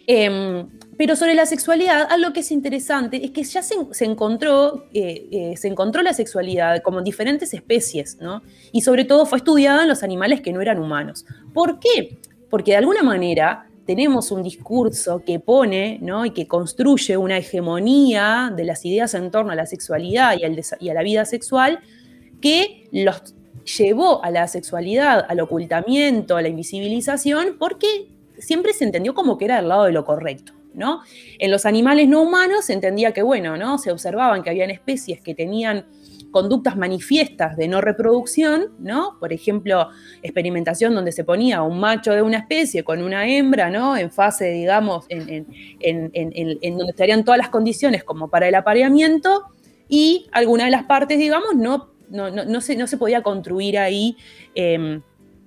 Em, 0.06 0.68
pero 0.96 1.16
sobre 1.16 1.34
la 1.34 1.46
sexualidad, 1.46 2.06
algo 2.10 2.32
que 2.32 2.40
es 2.40 2.50
interesante 2.50 3.24
es 3.24 3.30
que 3.30 3.42
ya 3.42 3.62
se, 3.62 4.04
encontró, 4.04 4.86
eh, 4.92 5.28
eh, 5.30 5.54
encontró 5.62 6.02
la 6.02 6.12
sexualidad 6.12 6.82
como 6.82 7.02
diferentes 7.02 7.54
especies, 7.54 8.18
¿no? 8.20 8.42
Y 8.72 8.82
sobre 8.82 9.04
todo 9.04 9.26
fue 9.26 9.38
estudiada 9.38 9.82
en 9.82 9.88
los 9.88 10.02
animales 10.02 10.40
que 10.40 10.52
no 10.52 10.60
eran 10.60 10.78
humanos. 10.78 11.24
¿Por 11.52 11.78
qué? 11.78 12.18
Porque 12.50 12.72
de 12.72 12.78
alguna 12.78 13.02
manera 13.02 13.66
tenemos 13.86 14.30
un 14.30 14.42
discurso 14.42 15.22
que 15.24 15.40
pone 15.40 16.00
y 16.24 16.30
que 16.30 16.46
construye 16.46 17.16
una 17.16 17.38
hegemonía 17.38 18.52
de 18.54 18.64
las 18.64 18.84
ideas 18.84 19.14
en 19.14 19.30
torno 19.30 19.52
a 19.52 19.54
la 19.54 19.66
sexualidad 19.66 20.36
y, 20.38 20.84
y 20.84 20.88
a 20.90 20.94
la 20.94 21.02
vida 21.02 21.24
sexual 21.24 21.80
que 22.40 22.88
los 22.92 23.34
llevó 23.78 24.22
a 24.24 24.30
la 24.30 24.46
sexualidad, 24.48 25.24
al 25.28 25.40
ocultamiento, 25.40 26.36
a 26.36 26.42
la 26.42 26.48
invisibilización, 26.48 27.56
porque 27.58 28.08
siempre 28.38 28.72
se 28.72 28.84
entendió 28.84 29.14
como 29.14 29.38
que 29.38 29.46
era 29.46 29.58
el 29.58 29.68
lado 29.68 29.84
de 29.84 29.92
lo 29.92 30.04
correcto. 30.04 30.52
En 31.38 31.50
los 31.50 31.66
animales 31.66 32.08
no 32.08 32.22
humanos 32.22 32.66
se 32.66 32.72
entendía 32.72 33.12
que, 33.12 33.22
bueno, 33.22 33.56
¿no? 33.56 33.78
Se 33.78 33.90
observaban 33.90 34.42
que 34.42 34.50
habían 34.50 34.70
especies 34.70 35.20
que 35.20 35.34
tenían 35.34 35.86
conductas 36.34 36.76
manifiestas 36.76 37.56
de 37.56 37.68
no 37.68 37.80
reproducción, 37.80 38.72
¿no? 38.80 39.16
Por 39.20 39.32
ejemplo, 39.32 39.90
experimentación 40.20 40.92
donde 40.92 41.12
se 41.12 41.22
ponía 41.22 41.62
un 41.62 41.78
macho 41.78 42.12
de 42.12 42.22
una 42.22 42.38
especie 42.38 42.82
con 42.82 43.04
una 43.04 43.28
hembra, 43.28 43.70
¿no? 43.70 43.96
En 43.96 44.10
fase, 44.10 44.50
digamos, 44.50 45.06
en, 45.08 45.46
donde 45.80 46.90
estarían 46.90 47.24
todas 47.24 47.38
las 47.38 47.50
condiciones 47.50 48.02
como 48.02 48.30
para 48.30 48.48
el 48.48 48.56
apareamiento 48.56 49.44
y 49.88 50.26
alguna 50.32 50.64
de 50.64 50.72
las 50.72 50.82
partes, 50.82 51.20
digamos, 51.20 51.54
no, 51.54 51.90
no, 52.10 52.60
se, 52.60 52.74
no 52.74 52.88
se, 52.88 52.96
podía 52.96 53.22
construir 53.22 53.78
ahí 53.78 54.16
em, 54.56 55.02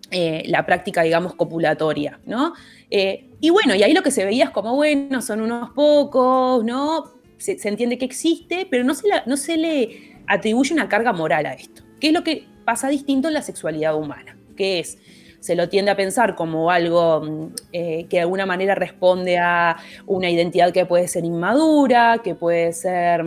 eh, 0.10 0.44
la 0.46 0.66
práctica, 0.66 1.04
digamos, 1.04 1.36
copulatoria, 1.36 2.22
¿no? 2.26 2.54
Eh, 2.90 3.27
y 3.40 3.50
bueno, 3.50 3.76
y 3.76 3.84
ahí 3.84 3.94
lo 3.94 4.04
que 4.04 4.12
se 4.12 4.26
veía 4.26 4.46
es 4.46 4.50
como, 4.50 4.76
bueno, 4.76 5.22
son 5.22 5.42
unos 5.42 5.72
pocos, 5.72 6.64
¿no? 6.64 7.04
Se, 7.38 7.58
entiende 7.68 7.98
que 7.98 8.06
existe, 8.06 8.68
pero 8.70 8.84
no 8.84 8.96
se, 8.96 9.08
no 9.26 9.38
se 9.38 9.58
le 9.58 10.18
atribuye 10.28 10.74
una 10.74 10.90
carga 10.90 11.14
moral 11.14 11.46
a 11.46 11.54
esto. 11.54 11.84
¿Qué 12.00 12.08
es 12.08 12.14
lo 12.14 12.24
que 12.24 12.46
pasa 12.66 12.90
distinto 12.90 13.28
en 13.28 13.36
la 13.36 13.44
sexualidad 13.44 13.96
humana? 13.96 14.38
Que 14.56 14.80
es, 14.80 14.98
se 15.40 15.56
lo 15.56 15.70
tiende 15.70 15.92
a 15.92 15.96
pensar 15.96 16.36
como 16.36 16.72
algo 16.72 17.22
mm, 17.22 17.54
eh, 17.74 18.08
que 18.10 18.18
de 18.18 18.22
alguna 18.22 18.48
manera 18.48 18.74
responde 18.74 19.38
a 19.38 19.78
una 20.08 20.30
identidad 20.30 20.74
que 20.74 20.86
puede 20.86 21.08
ser 21.08 21.24
inmadura, 21.24 22.22
que 22.24 22.34
puede 22.34 22.74
ser 22.74 23.24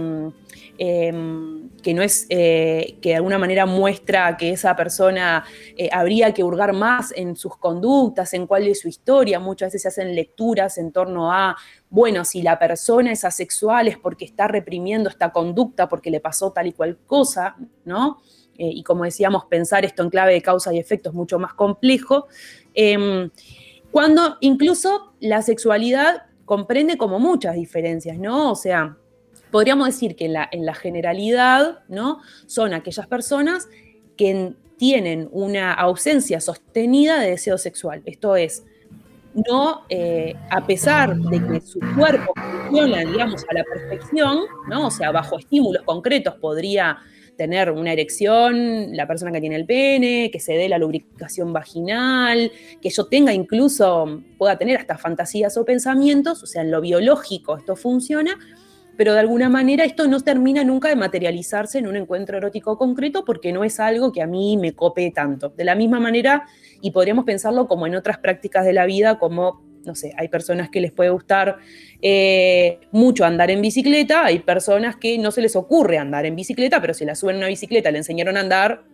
Em, 0.82 1.68
que 1.82 1.92
no 1.92 2.02
es, 2.02 2.24
eh, 2.30 2.96
que 3.02 3.10
de 3.10 3.16
alguna 3.16 3.36
manera 3.36 3.66
muestra 3.66 4.38
que 4.38 4.48
esa 4.48 4.74
persona 4.76 5.44
eh, 5.76 5.90
habría 5.92 6.32
que 6.32 6.42
hurgar 6.42 6.72
más 6.72 7.12
en 7.14 7.36
sus 7.36 7.58
conductas, 7.58 8.32
en 8.32 8.46
cuál 8.46 8.66
es 8.66 8.80
su 8.80 8.88
historia. 8.88 9.38
Muchas 9.38 9.66
veces 9.66 9.82
se 9.82 9.88
hacen 9.88 10.14
lecturas 10.14 10.78
en 10.78 10.90
torno 10.90 11.30
a, 11.30 11.54
bueno, 11.90 12.24
si 12.24 12.40
la 12.40 12.58
persona 12.58 13.12
es 13.12 13.26
asexual 13.26 13.88
es 13.88 13.98
porque 13.98 14.24
está 14.24 14.48
reprimiendo 14.48 15.10
esta 15.10 15.32
conducta, 15.32 15.86
porque 15.86 16.10
le 16.10 16.20
pasó 16.20 16.50
tal 16.50 16.68
y 16.68 16.72
cual 16.72 16.96
cosa, 17.06 17.56
¿no? 17.84 18.22
Eh, 18.56 18.70
y 18.72 18.82
como 18.82 19.04
decíamos, 19.04 19.44
pensar 19.50 19.84
esto 19.84 20.02
en 20.02 20.08
clave 20.08 20.32
de 20.32 20.40
causa 20.40 20.72
y 20.72 20.78
efecto 20.78 21.10
es 21.10 21.14
mucho 21.14 21.38
más 21.38 21.52
complejo. 21.52 22.26
Em, 22.72 23.28
cuando 23.90 24.38
incluso 24.40 25.12
la 25.20 25.42
sexualidad 25.42 26.22
comprende 26.46 26.96
como 26.96 27.18
muchas 27.18 27.54
diferencias, 27.54 28.16
¿no? 28.16 28.52
O 28.52 28.54
sea, 28.56 28.96
podríamos 29.50 29.86
decir 29.86 30.16
que 30.16 30.26
en 30.26 30.34
la, 30.34 30.48
en 30.50 30.64
la 30.64 30.74
generalidad, 30.74 31.80
¿no? 31.88 32.20
Son 32.46 32.74
aquellas 32.74 33.06
personas 33.06 33.68
que 34.16 34.54
tienen 34.76 35.28
una 35.32 35.74
ausencia 35.74 36.40
sostenida 36.40 37.20
de 37.20 37.30
deseo 37.30 37.58
sexual. 37.58 38.02
Esto 38.06 38.36
es, 38.36 38.64
no, 39.48 39.82
eh, 39.88 40.34
a 40.50 40.66
pesar 40.66 41.16
de 41.16 41.46
que 41.46 41.60
su 41.60 41.78
cuerpo 41.96 42.32
funciona, 42.34 43.00
digamos, 43.00 43.44
a 43.48 43.54
la 43.54 43.64
perfección, 43.64 44.40
¿no? 44.68 44.86
O 44.86 44.90
sea, 44.90 45.10
bajo 45.10 45.38
estímulos 45.38 45.82
concretos 45.82 46.34
podría 46.36 46.98
tener 47.36 47.70
una 47.70 47.92
erección, 47.92 48.94
la 48.94 49.06
persona 49.06 49.32
que 49.32 49.40
tiene 49.40 49.56
el 49.56 49.64
pene, 49.64 50.30
que 50.30 50.40
se 50.40 50.52
dé 50.54 50.68
la 50.68 50.76
lubricación 50.76 51.54
vaginal, 51.54 52.52
que 52.82 52.90
yo 52.90 53.06
tenga 53.06 53.32
incluso, 53.32 54.22
pueda 54.36 54.58
tener 54.58 54.78
hasta 54.78 54.98
fantasías 54.98 55.56
o 55.56 55.64
pensamientos, 55.64 56.42
o 56.42 56.46
sea, 56.46 56.60
en 56.60 56.70
lo 56.70 56.82
biológico 56.82 57.56
esto 57.56 57.76
funciona, 57.76 58.38
pero 58.96 59.14
de 59.14 59.20
alguna 59.20 59.48
manera 59.48 59.84
esto 59.84 60.06
no 60.06 60.20
termina 60.20 60.64
nunca 60.64 60.88
de 60.88 60.96
materializarse 60.96 61.78
en 61.78 61.86
un 61.86 61.96
encuentro 61.96 62.36
erótico 62.36 62.76
concreto 62.76 63.24
porque 63.24 63.52
no 63.52 63.64
es 63.64 63.80
algo 63.80 64.12
que 64.12 64.22
a 64.22 64.26
mí 64.26 64.56
me 64.56 64.74
cope 64.74 65.10
tanto. 65.10 65.50
De 65.50 65.64
la 65.64 65.74
misma 65.74 66.00
manera, 66.00 66.46
y 66.80 66.90
podríamos 66.90 67.24
pensarlo 67.24 67.66
como 67.66 67.86
en 67.86 67.94
otras 67.94 68.18
prácticas 68.18 68.64
de 68.64 68.72
la 68.72 68.86
vida, 68.86 69.18
como, 69.18 69.64
no 69.84 69.94
sé, 69.94 70.12
hay 70.16 70.28
personas 70.28 70.70
que 70.70 70.80
les 70.80 70.92
puede 70.92 71.10
gustar 71.10 71.58
eh, 72.02 72.80
mucho 72.92 73.24
andar 73.24 73.50
en 73.50 73.62
bicicleta, 73.62 74.24
hay 74.24 74.40
personas 74.40 74.96
que 74.96 75.18
no 75.18 75.30
se 75.30 75.42
les 75.42 75.56
ocurre 75.56 75.98
andar 75.98 76.26
en 76.26 76.36
bicicleta, 76.36 76.80
pero 76.80 76.94
si 76.94 77.04
la 77.04 77.14
suben 77.14 77.36
a 77.36 77.38
una 77.38 77.48
bicicleta, 77.48 77.90
le 77.90 77.98
enseñaron 77.98 78.36
a 78.36 78.40
andar, 78.40 78.84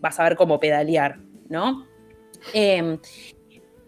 vas 0.00 0.18
a 0.20 0.24
ver 0.24 0.36
cómo 0.36 0.60
pedalear, 0.60 1.20
¿no? 1.48 1.86
Em, 2.52 2.98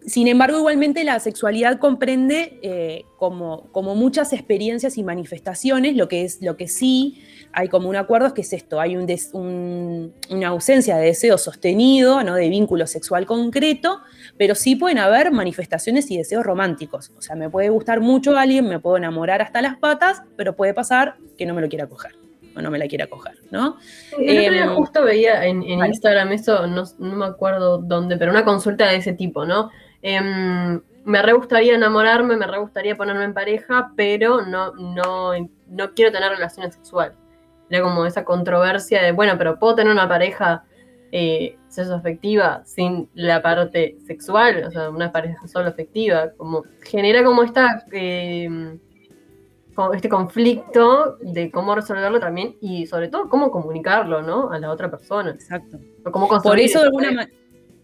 sin 0.05 0.27
embargo, 0.27 0.57
igualmente 0.57 1.03
la 1.03 1.19
sexualidad 1.19 1.77
comprende 1.77 2.59
eh, 2.63 3.05
como, 3.17 3.67
como, 3.71 3.95
muchas 3.95 4.33
experiencias 4.33 4.97
y 4.97 5.03
manifestaciones, 5.03 5.95
lo 5.95 6.07
que, 6.07 6.23
es, 6.23 6.41
lo 6.41 6.57
que 6.57 6.67
sí 6.67 7.21
hay 7.53 7.67
como 7.67 7.89
un 7.89 7.95
acuerdo 7.95 8.27
es 8.27 8.33
que 8.33 8.41
es 8.41 8.53
esto, 8.53 8.79
hay 8.79 8.95
un 8.95 10.13
una 10.29 10.47
ausencia 10.47 10.97
de 10.97 11.05
deseo 11.05 11.37
sostenido, 11.37 12.23
¿no? 12.23 12.35
de 12.35 12.49
vínculo 12.49 12.87
sexual 12.87 13.25
concreto, 13.25 13.99
pero 14.37 14.55
sí 14.55 14.75
pueden 14.75 14.97
haber 14.97 15.31
manifestaciones 15.31 16.09
y 16.09 16.17
deseos 16.17 16.45
románticos. 16.45 17.11
O 17.17 17.21
sea, 17.21 17.35
me 17.35 17.49
puede 17.49 17.69
gustar 17.69 17.99
mucho 17.99 18.37
alguien, 18.37 18.67
me 18.67 18.79
puedo 18.79 18.97
enamorar 18.97 19.41
hasta 19.41 19.61
las 19.61 19.77
patas, 19.77 20.23
pero 20.37 20.55
puede 20.55 20.73
pasar 20.73 21.17
que 21.37 21.45
no 21.45 21.53
me 21.53 21.61
lo 21.61 21.69
quiera 21.69 21.87
coger 21.87 22.15
o 22.55 22.61
no 22.61 22.71
me 22.71 22.77
la 22.77 22.87
quiera 22.87 23.07
coger, 23.07 23.37
¿no? 23.49 23.77
Eh, 24.19 24.65
justo 24.75 25.03
veía 25.03 25.45
en, 25.45 25.63
Instagram 25.63 26.33
eso, 26.33 26.67
no, 26.67 26.83
no, 26.99 27.15
me 27.15 27.25
acuerdo 27.25 27.77
dónde, 27.77 28.17
pero 28.17 28.31
una 28.31 28.43
consulta 28.43 28.89
de 28.89 28.97
ese 28.97 29.13
tipo, 29.13 29.45
¿no? 29.45 29.69
Em, 30.01 30.81
me 31.05 31.21
re 31.21 31.33
gustaría 31.33 31.75
enamorarme, 31.75 32.37
me 32.37 32.47
re 32.47 32.59
gustaría 32.59 32.95
ponerme 32.95 33.25
en 33.25 33.33
pareja, 33.33 33.91
pero 33.95 34.41
no, 34.41 34.73
no, 34.73 35.31
no 35.67 35.93
quiero 35.93 36.11
tener 36.11 36.31
relaciones 36.31 36.75
sexuales. 36.75 37.17
Era 37.69 37.83
como 37.83 38.05
esa 38.05 38.25
controversia 38.25 39.01
de, 39.01 39.11
bueno, 39.11 39.37
pero 39.37 39.57
puedo 39.57 39.75
tener 39.75 39.91
una 39.91 40.07
pareja 40.07 40.63
eh, 41.11 41.57
afectiva 41.77 42.61
sin 42.65 43.09
la 43.13 43.41
parte 43.41 43.97
sexual, 44.05 44.65
o 44.67 44.71
sea, 44.71 44.89
una 44.89 45.11
pareja 45.11 45.47
solo 45.47 45.69
afectiva, 45.69 46.31
como 46.37 46.63
genera 46.83 47.23
como 47.23 47.43
esta 47.43 47.85
em, 47.91 48.79
este 49.93 50.09
conflicto 50.09 51.17
de 51.21 51.49
cómo 51.49 51.73
resolverlo 51.73 52.19
también 52.19 52.55
y 52.61 52.85
sobre 52.85 53.07
todo 53.07 53.29
cómo 53.29 53.49
comunicarlo, 53.51 54.21
¿no? 54.21 54.51
A 54.51 54.59
la 54.59 54.69
otra 54.69 54.91
persona. 54.91 55.31
Exacto. 55.31 55.79
Por 56.43 56.59
eso 56.59 56.79
de 56.79 56.85
alguna 56.85 57.11
manera 57.11 57.40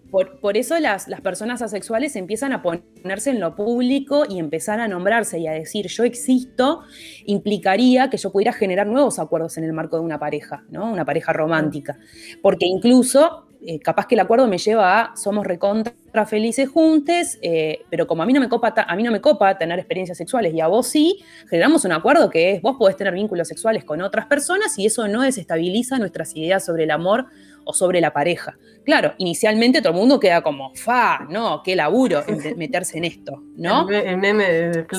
por, 0.09 0.57
eso 0.57 0.79
las, 0.79 1.07
personas 1.21 1.61
asexuales 1.61 2.15
empiezan 2.15 2.53
a 2.53 2.61
ponerse 2.61 3.31
en 3.31 3.39
lo 3.39 3.55
público 3.55 4.23
y 4.27 4.39
empezar 4.39 4.79
a 4.79 4.87
nombrarse 4.87 5.39
y 5.39 5.47
a 5.47 5.51
decir 5.51 5.87
yo 5.87 6.03
existo, 6.03 6.81
implicaría 7.25 8.09
que 8.09 8.17
yo 8.17 8.31
pudiera 8.31 8.53
generar 8.53 8.87
nuevos 8.87 9.19
acuerdos 9.19 9.57
en 9.57 9.65
el 9.65 9.73
marco 9.73 9.97
de 9.97 10.03
una 10.03 10.19
pareja, 10.19 10.63
¿no? 10.69 10.91
Una 10.91 11.03
pareja 11.03 11.33
romántica. 11.33 11.97
Porque 12.41 12.65
incluso, 12.65 13.47
eh, 13.65 13.79
capaz 13.79 14.07
que 14.07 14.15
el 14.15 14.21
acuerdo 14.21 14.47
me 14.47 14.57
lleva 14.57 15.01
a 15.01 15.15
somos 15.17 15.45
recontra 15.45 16.25
felices 16.25 16.69
juntos, 16.69 17.37
eh, 17.41 17.79
pero 17.89 18.07
como 18.07 18.23
a 18.23 18.25
mí, 18.25 18.33
no 18.33 18.39
me 18.39 18.49
copa 18.49 18.73
a 18.75 18.95
mí 18.95 19.03
no 19.03 19.11
me 19.11 19.19
copa 19.21 19.57
tener 19.57 19.77
experiencias 19.77 20.17
sexuales 20.17 20.53
y 20.53 20.61
a 20.61 20.67
vos 20.67 20.87
sí, 20.87 21.19
generamos 21.49 21.83
un 21.85 21.91
acuerdo 21.91 22.29
que 22.29 22.53
es 22.53 22.61
vos 22.61 22.77
podés 22.77 22.95
tener 22.95 23.13
vínculos 23.13 23.47
sexuales 23.47 23.83
con 23.83 24.01
otras 24.01 24.25
personas 24.27 24.77
y 24.79 24.85
eso 24.85 25.07
no 25.07 25.21
desestabiliza 25.21 25.99
nuestras 25.99 26.35
ideas 26.35 26.65
sobre 26.65 26.85
el 26.85 26.91
amor 26.91 27.27
o 27.67 27.73
sobre 27.73 28.01
la 28.01 28.13
pareja. 28.13 28.57
Claro, 28.85 29.13
inicialmente 29.17 29.81
todo 29.81 29.93
el 29.93 29.99
mundo 29.99 30.19
queda 30.19 30.41
como, 30.41 30.73
fa, 30.75 31.27
no, 31.29 31.61
qué 31.63 31.75
laburo 31.75 32.23
meterse 32.55 32.97
en 32.97 33.05
esto, 33.05 33.43
¿no? 33.57 33.87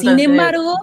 Sin 0.00 0.20
embargo, 0.20 0.76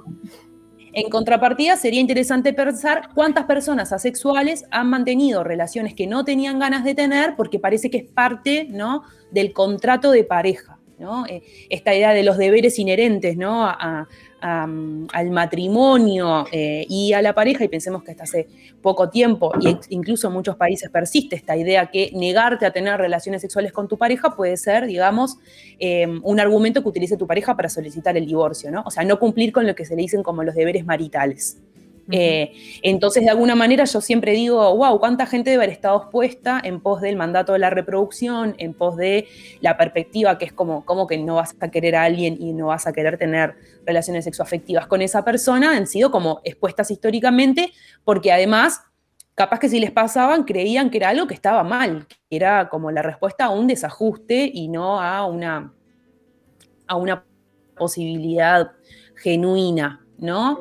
en 0.95 1.09
contrapartida, 1.09 1.75
sería 1.75 1.99
interesante 1.99 2.53
pensar 2.53 3.09
cuántas 3.13 3.43
personas 3.43 3.91
asexuales 3.91 4.63
han 4.71 4.89
mantenido 4.89 5.43
relaciones 5.43 5.93
que 5.93 6.07
no 6.07 6.23
tenían 6.23 6.57
ganas 6.57 6.85
de 6.85 6.95
tener 6.95 7.35
porque 7.35 7.59
parece 7.59 7.89
que 7.89 7.97
es 7.97 8.05
parte 8.05 8.67
¿no? 8.69 9.03
del 9.29 9.51
contrato 9.51 10.11
de 10.11 10.23
pareja. 10.23 10.79
¿no? 10.97 11.25
Eh, 11.25 11.43
esta 11.69 11.93
idea 11.93 12.13
de 12.13 12.23
los 12.23 12.37
deberes 12.37 12.79
inherentes 12.79 13.35
¿no? 13.35 13.65
a, 13.65 14.07
al 14.45 15.29
matrimonio 15.31 16.45
eh, 16.51 16.85
y 16.87 17.13
a 17.13 17.21
la 17.21 17.33
pareja, 17.33 17.63
y 17.63 17.67
pensemos 17.67 18.03
que 18.03 18.11
hasta 18.11 18.23
hace 18.23 18.47
poco 18.81 19.09
tiempo, 19.09 19.51
y 19.59 19.75
incluso 19.89 20.27
en 20.27 20.33
muchos 20.33 20.55
países 20.55 20.89
persiste 20.89 21.35
esta 21.35 21.57
idea 21.57 21.87
que 21.87 22.11
negarte 22.13 22.65
a 22.65 22.71
tener 22.71 22.99
relaciones 22.99 23.41
sexuales 23.41 23.71
con 23.71 23.87
tu 23.87 23.97
pareja 23.97 24.35
puede 24.35 24.55
ser, 24.57 24.85
digamos, 24.85 25.37
em, 25.79 26.21
un 26.23 26.39
argumento 26.39 26.83
que 26.83 26.89
utilice 26.89 27.17
tu 27.17 27.25
pareja 27.25 27.55
para 27.55 27.69
solicitar 27.69 28.15
el 28.17 28.25
divorcio, 28.25 28.69
¿no? 28.69 28.83
O 28.85 28.91
sea, 28.91 29.03
no 29.03 29.17
cumplir 29.19 29.51
con 29.51 29.65
lo 29.65 29.73
que 29.73 29.85
se 29.85 29.95
le 29.95 30.03
dicen 30.03 30.21
como 30.21 30.43
los 30.43 30.53
deberes 30.53 30.85
maritales. 30.85 31.57
Eh, 32.11 32.53
entonces, 32.83 33.23
de 33.23 33.31
alguna 33.31 33.55
manera, 33.55 33.83
yo 33.85 33.99
siempre 33.99 34.33
digo, 34.33 34.75
wow, 34.75 34.99
cuánta 34.99 35.25
gente 35.25 35.49
debe 35.49 35.63
haber 35.63 35.73
estado 35.73 35.97
expuesta 35.97 36.61
en 36.63 36.79
pos 36.79 37.01
del 37.01 37.15
mandato 37.15 37.53
de 37.53 37.59
la 37.59 37.69
reproducción, 37.69 38.55
en 38.59 38.73
pos 38.73 38.95
de 38.95 39.27
la 39.61 39.75
perspectiva 39.77 40.37
que 40.37 40.45
es 40.45 40.53
como, 40.53 40.85
como 40.85 41.07
que 41.07 41.17
no 41.17 41.35
vas 41.35 41.55
a 41.59 41.71
querer 41.71 41.95
a 41.95 42.03
alguien 42.03 42.37
y 42.39 42.53
no 42.53 42.67
vas 42.67 42.85
a 42.85 42.93
querer 42.93 43.17
tener 43.17 43.55
relaciones 43.85 44.25
sexoafectivas 44.25 44.87
con 44.87 45.01
esa 45.01 45.23
persona, 45.23 45.75
han 45.75 45.87
sido 45.87 46.11
como 46.11 46.41
expuestas 46.43 46.91
históricamente, 46.91 47.71
porque 48.03 48.31
además, 48.31 48.81
capaz 49.35 49.59
que 49.59 49.69
si 49.69 49.79
les 49.79 49.91
pasaban, 49.91 50.43
creían 50.43 50.89
que 50.89 50.97
era 50.97 51.09
algo 51.09 51.27
que 51.27 51.33
estaba 51.33 51.63
mal, 51.63 52.07
que 52.29 52.35
era 52.35 52.69
como 52.69 52.91
la 52.91 53.01
respuesta 53.01 53.45
a 53.45 53.49
un 53.49 53.67
desajuste 53.67 54.49
y 54.53 54.67
no 54.67 55.01
a 55.01 55.25
una, 55.25 55.73
a 56.87 56.95
una 56.95 57.23
posibilidad 57.75 58.71
genuina, 59.15 60.05
¿no? 60.17 60.59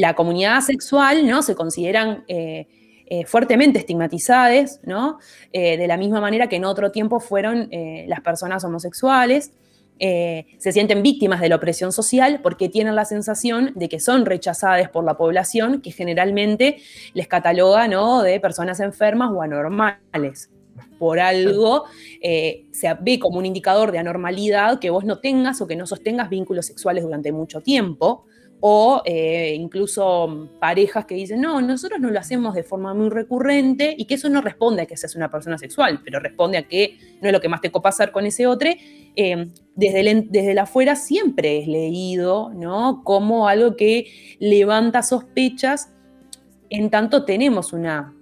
la 0.00 0.14
comunidad 0.14 0.60
sexual, 0.60 1.26
¿no? 1.26 1.42
Se 1.42 1.54
consideran 1.54 2.24
eh, 2.28 2.66
eh, 3.06 3.24
fuertemente 3.26 3.78
estigmatizadas, 3.78 4.80
¿no? 4.84 5.18
Eh, 5.52 5.76
de 5.76 5.86
la 5.86 5.96
misma 5.96 6.20
manera 6.20 6.48
que 6.48 6.56
en 6.56 6.64
otro 6.64 6.90
tiempo 6.90 7.20
fueron 7.20 7.68
las 8.06 8.20
personas 8.20 8.64
homosexuales. 8.64 9.52
Se 10.00 10.72
sienten 10.72 11.02
víctimas 11.02 11.40
de 11.40 11.48
la 11.48 11.56
opresión 11.56 11.92
social 11.92 12.40
porque 12.42 12.68
tienen 12.68 12.96
la 12.96 13.04
sensación 13.04 13.72
de 13.74 13.88
que 13.88 14.00
son 14.00 14.24
rechazadas 14.24 14.88
por 14.88 15.04
la 15.04 15.18
población 15.18 15.82
que 15.82 15.92
generalmente 15.92 16.78
les 17.12 17.28
cataloga 17.28 17.86
¿no? 17.86 18.22
de 18.22 18.40
personas 18.40 18.80
enfermas 18.80 19.30
o 19.32 19.42
anormales. 19.42 20.50
Por 20.98 21.20
algo 21.20 21.84
se 22.20 22.96
ve 23.00 23.18
como 23.18 23.38
un 23.38 23.46
indicador 23.46 23.92
de 23.92 23.98
anormalidad 23.98 24.78
que 24.78 24.90
vos 24.90 25.04
no 25.04 25.18
tengas 25.18 25.60
o 25.60 25.66
que 25.66 25.76
no 25.76 25.86
sostengas 25.86 26.30
vínculos 26.30 26.66
sexuales 26.66 27.04
durante 27.04 27.32
mucho 27.32 27.60
tiempo 27.60 28.24
o 28.60 29.02
eh, 29.04 29.54
incluso 29.56 30.50
parejas 30.60 31.06
que 31.06 31.14
dicen, 31.14 31.40
no, 31.40 31.60
nosotros 31.60 31.98
no 31.98 32.10
lo 32.10 32.18
hacemos 32.18 32.54
de 32.54 32.62
forma 32.62 32.92
muy 32.94 33.08
recurrente 33.08 33.94
y 33.96 34.04
que 34.04 34.14
eso 34.14 34.28
no 34.28 34.42
responde 34.42 34.82
a 34.82 34.86
que 34.86 34.96
seas 34.96 35.16
una 35.16 35.30
persona 35.30 35.56
sexual, 35.56 36.00
pero 36.04 36.20
responde 36.20 36.58
a 36.58 36.68
que 36.68 36.98
no 37.20 37.28
es 37.28 37.32
lo 37.32 37.40
que 37.40 37.48
más 37.48 37.60
te 37.60 37.72
copa 37.72 37.88
hacer 37.88 38.12
con 38.12 38.26
ese 38.26 38.46
otro. 38.46 38.70
Eh, 39.16 39.48
desde, 39.74 40.26
desde 40.28 40.54
la 40.54 40.62
afuera 40.62 40.94
siempre 40.94 41.58
es 41.58 41.66
leído 41.66 42.50
¿no? 42.54 43.02
como 43.02 43.48
algo 43.48 43.76
que 43.76 44.06
levanta 44.38 45.02
sospechas, 45.02 45.92
en 46.68 46.90
tanto 46.90 47.24
tenemos 47.24 47.72
una, 47.72 48.14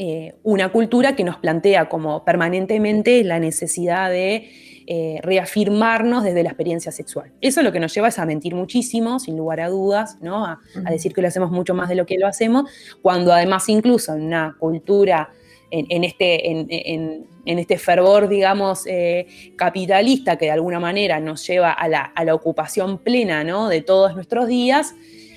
eh, 0.00 0.36
una 0.44 0.70
cultura 0.70 1.16
que 1.16 1.24
nos 1.24 1.38
plantea 1.38 1.88
como 1.88 2.24
permanentemente 2.24 3.24
la 3.24 3.40
necesidad 3.40 4.08
de 4.10 4.48
eh, 4.86 5.18
reafirmarnos 5.24 6.22
desde 6.22 6.44
la 6.44 6.50
experiencia 6.50 6.92
sexual. 6.92 7.32
Eso 7.40 7.62
lo 7.62 7.72
que 7.72 7.80
nos 7.80 7.92
lleva 7.92 8.06
es 8.06 8.20
a 8.20 8.24
mentir 8.24 8.54
muchísimo, 8.54 9.18
sin 9.18 9.36
lugar 9.36 9.58
a 9.58 9.68
dudas, 9.68 10.16
¿no? 10.20 10.46
a, 10.46 10.60
decir 10.88 11.12
que 11.12 11.20
lo 11.20 11.26
hacemos 11.26 11.50
mucho 11.50 11.74
más 11.74 11.88
de 11.88 11.96
lo 11.96 12.06
que 12.06 12.16
lo 12.16 12.28
hacemos, 12.28 12.70
cuando 13.02 13.32
además 13.32 13.68
incluso 13.68 14.14
en 14.14 14.22
una 14.22 14.56
cultura, 14.60 15.30
en, 15.72 16.04
este, 16.04 16.48
en, 16.48 17.26
este 17.44 17.76
fervor, 17.76 18.28
digamos, 18.28 18.86
eh, 18.86 19.26
capitalista 19.56 20.38
que 20.38 20.44
de 20.44 20.52
alguna 20.52 20.78
manera 20.78 21.18
nos 21.18 21.44
lleva 21.44 21.72
a 21.72 21.88
la, 21.88 22.34
ocupación 22.34 22.98
plena 22.98 23.42
¿no? 23.42 23.68
de 23.68 23.82
todos 23.82 24.14
nuestros 24.14 24.46
días, 24.46 24.94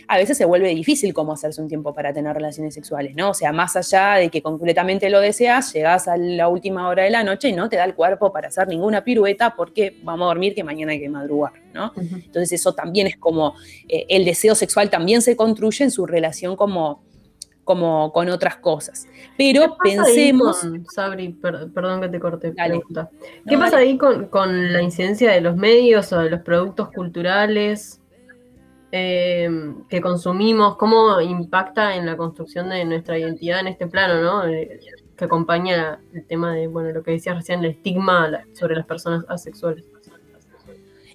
a 0.08 0.18
veces 0.18 0.38
se 0.38 0.46
vuelve 0.46 0.70
difícil 0.70 1.14
cómo 1.14 1.34
hacerse 1.34 1.62
un 1.62 1.68
tiempo 1.68 1.94
para 1.94 2.14
tener 2.14 2.34
relaciones 2.34 2.74
sexuales, 2.74 3.16
¿no? 3.16 3.32
O 3.32 3.34
sea, 3.34 3.52
más 3.52 3.76
allá 3.76 4.16
de 4.16 4.30
que 4.30 4.42
completamente 4.42 5.10
lo 5.10 5.20
deseas, 5.20 5.74
llegas 5.74 6.08
a 6.08 6.18
la 6.18 6.48
última 6.48 6.88
hora 6.88 7.04
de 7.04 7.10
la 7.10 7.24
noche 7.24 7.50
y 7.50 7.54
no 7.54 7.70
te 7.70 7.78
da 7.78 7.86
el 7.86 7.96
cuerpo 7.96 8.32
para 8.32 8.48
hacer 8.48 8.68
ninguna 8.68 9.04
pirueta 9.04 9.56
porque 9.56 9.98
vamos 10.04 10.26
a 10.26 10.28
dormir 10.28 10.56
que 10.56 10.64
mañana 10.64 10.92
hay 10.92 11.00
que 11.00 11.10
madrugar, 11.10 11.54
¿no? 11.74 11.94
Entonces 11.96 12.54
eso 12.54 12.74
también 12.74 13.08
es 13.08 13.18
como, 13.18 13.56
eh, 13.88 14.06
el 14.10 14.26
deseo 14.26 14.56
sexual 14.56 14.90
también 14.90 15.22
se 15.22 15.36
construye 15.36 15.84
en 15.84 15.92
su 15.92 16.06
relación 16.06 16.56
como 16.56 17.02
como 17.64 18.12
con 18.12 18.28
otras 18.28 18.58
cosas. 18.58 19.08
Pero 19.38 19.78
pensemos... 19.82 20.68
Sabri, 20.94 21.30
perdón 21.30 22.02
que 22.02 22.10
te 22.10 22.20
corte. 22.20 22.52
Pregunta. 22.52 23.10
¿Qué 23.48 23.58
pasa 23.58 23.78
ahí 23.78 23.98
con, 23.98 24.74
la 24.74 24.82
incidencia 24.82 25.32
de 25.32 25.40
los 25.40 25.56
medios 25.56 26.12
o 26.12 26.20
de 26.20 26.30
los 26.30 26.42
productos 26.42 26.90
culturales 26.90 28.01
em, 28.92 29.88
que 29.88 30.02
consumimos? 30.02 30.78
¿Cómo 30.78 31.20
impacta 31.22 31.96
en 31.96 32.06
la 32.06 32.18
construcción 32.18 32.70
de 32.70 32.86
nuestra 32.86 33.18
identidad 33.18 33.60
en 33.60 33.68
este 33.68 33.88
plano, 33.88 34.22
¿no? 34.22 34.48
Eh, 34.48 34.80
que 35.16 35.26
acompaña 35.26 36.00
el 36.14 36.26
tema 36.26 36.54
de, 36.56 36.68
bueno, 36.68 36.92
lo 36.92 37.04
que 37.04 37.12
decías 37.12 37.36
recién, 37.36 37.60
el 37.60 37.72
estigma 37.72 38.44
sobre 38.54 38.76
las 38.76 38.86
personas 38.86 39.24
asexuales. 39.30 39.86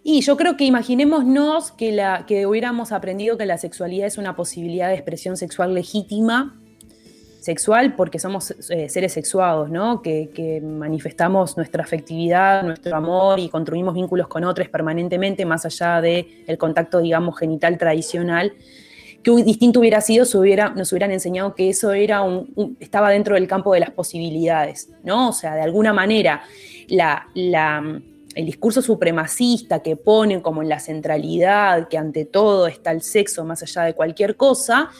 Y 0.04 0.20
yo 0.20 0.36
creo 0.36 0.56
que 0.56 0.64
imaginémonos 0.64 1.72
que, 1.72 1.90
la, 1.90 2.26
que 2.26 2.46
hubiéramos 2.46 2.92
aprendido 2.92 3.36
que 3.36 3.46
la 3.46 3.58
sexualidad 3.58 4.06
es 4.06 4.18
una 4.18 4.36
posibilidad 4.36 4.88
de 4.88 4.94
expresión 4.94 5.36
sexual 5.36 5.74
legítima, 5.74 6.54
sexual 7.46 7.94
porque 7.94 8.18
somos 8.18 8.50
eh, 8.70 8.88
seres 8.88 9.12
sexuados, 9.12 9.70
¿no? 9.70 10.02
Que, 10.02 10.60
manifestamos 10.62 11.56
nuestra 11.56 11.84
afectividad, 11.84 12.62
nuestro 12.64 12.96
amor 12.96 13.38
y 13.38 13.48
construimos 13.48 13.94
vínculos 13.94 14.26
con 14.26 14.44
otros 14.44 14.68
permanentemente, 14.68 15.46
más 15.46 15.64
allá 15.64 16.00
del 16.00 16.26
el 16.46 16.58
contacto, 16.58 17.00
digamos, 17.00 17.38
genital 17.38 17.78
tradicional. 17.78 18.52
Que 19.22 19.30
distinto 19.42 19.80
hubiera 19.80 20.00
sido 20.00 20.24
si 20.24 20.36
hubiera, 20.36 20.70
nos 20.70 20.92
hubieran 20.92 21.12
enseñado 21.12 21.54
que 21.54 21.70
eso 21.70 21.92
era 21.92 22.22
un, 22.22 22.76
estaba 22.80 23.10
dentro 23.10 23.34
del 23.36 23.46
campo 23.46 23.72
de 23.72 23.80
las 23.80 23.90
posibilidades, 23.90 24.90
¿no? 25.04 25.28
O 25.28 25.32
sea, 25.32 25.54
de 25.54 25.62
alguna 25.62 25.92
manera, 25.92 26.42
el 26.88 28.44
discurso 28.44 28.82
supremacista 28.82 29.82
que 29.82 29.96
pone 29.96 30.42
como 30.42 30.62
en 30.62 30.68
la 30.68 30.80
centralidad, 30.80 31.88
que 31.88 31.96
ante 31.96 32.24
todo 32.24 32.66
está 32.66 32.90
el 32.90 33.02
sexo 33.02 33.44
más 33.44 33.62
allá 33.62 33.82
de 33.82 33.94
cualquier 33.94 34.36
cosa, 34.36 34.90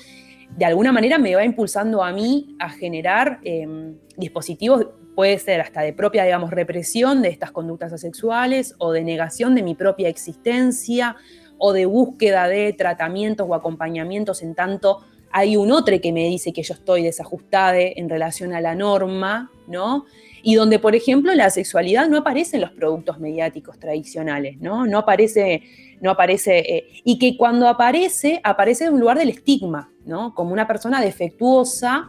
de 0.57 0.65
alguna 0.65 0.93
manera 0.93 1.19
me 1.19 1.35
va 1.35 1.45
impulsando 1.45 2.03
a 2.03 2.13
mí 2.13 2.57
a 2.59 2.71
generar 2.71 3.41
em, 3.43 3.97
dispositivos, 4.17 4.87
puede 5.15 5.39
ser 5.39 5.61
hasta 5.61 5.81
de 5.81 5.93
propia, 5.93 6.25
digamos, 6.25 6.51
represión 6.51 7.23
de 7.23 7.29
estas 7.29 7.51
conductas 7.51 7.93
asexuales 7.93 8.75
o 8.79 8.93
de 8.93 9.03
negación 9.03 9.55
de 9.55 9.63
mi 9.63 9.75
propia 9.75 10.09
existencia 10.09 11.17
o 11.59 11.73
de 11.73 11.87
búsqueda 11.87 12.49
de 12.49 12.73
tratamientos 12.75 13.47
o 13.49 13.55
acompañamientos 13.55 14.43
en 14.43 14.55
tanto 14.55 15.01
hay 15.33 15.57
un 15.57 15.73
otro 15.73 16.01
que 16.01 16.13
me 16.13 16.29
dice 16.29 16.53
que 16.53 16.63
yo 16.63 16.73
estoy 16.75 17.03
desajustada 17.03 17.79
en 17.79 18.09
relación 18.09 18.55
a 18.55 18.61
la 18.61 18.75
norma, 18.75 19.51
¿no? 19.67 20.07
y 20.47 20.55
donde, 20.55 20.79
por 20.79 20.95
ejemplo, 20.95 21.35
la 21.35 21.51
sexualidad 21.51 22.09
no 22.09 22.19
aparece 22.19 22.55
en 22.55 22.63
los 22.63 22.71
productos 22.71 23.19
mediáticos 23.19 23.81
tradicionales, 23.81 24.61
¿no? 24.61 24.87
No 24.87 24.99
aparece, 24.99 25.63
no 26.01 26.13
aparece, 26.13 26.59
eh, 26.59 26.87
y 27.03 27.19
que 27.19 27.37
cuando 27.37 27.67
aparece, 27.67 28.41
aparece 28.45 28.85
en 28.85 28.95
un 28.95 29.01
lugar 29.01 29.19
del 29.19 29.31
estigma, 29.31 29.91
¿no? 30.07 30.35
Como 30.35 30.53
una 30.53 30.67
persona 30.67 31.01
defectuosa 31.01 32.09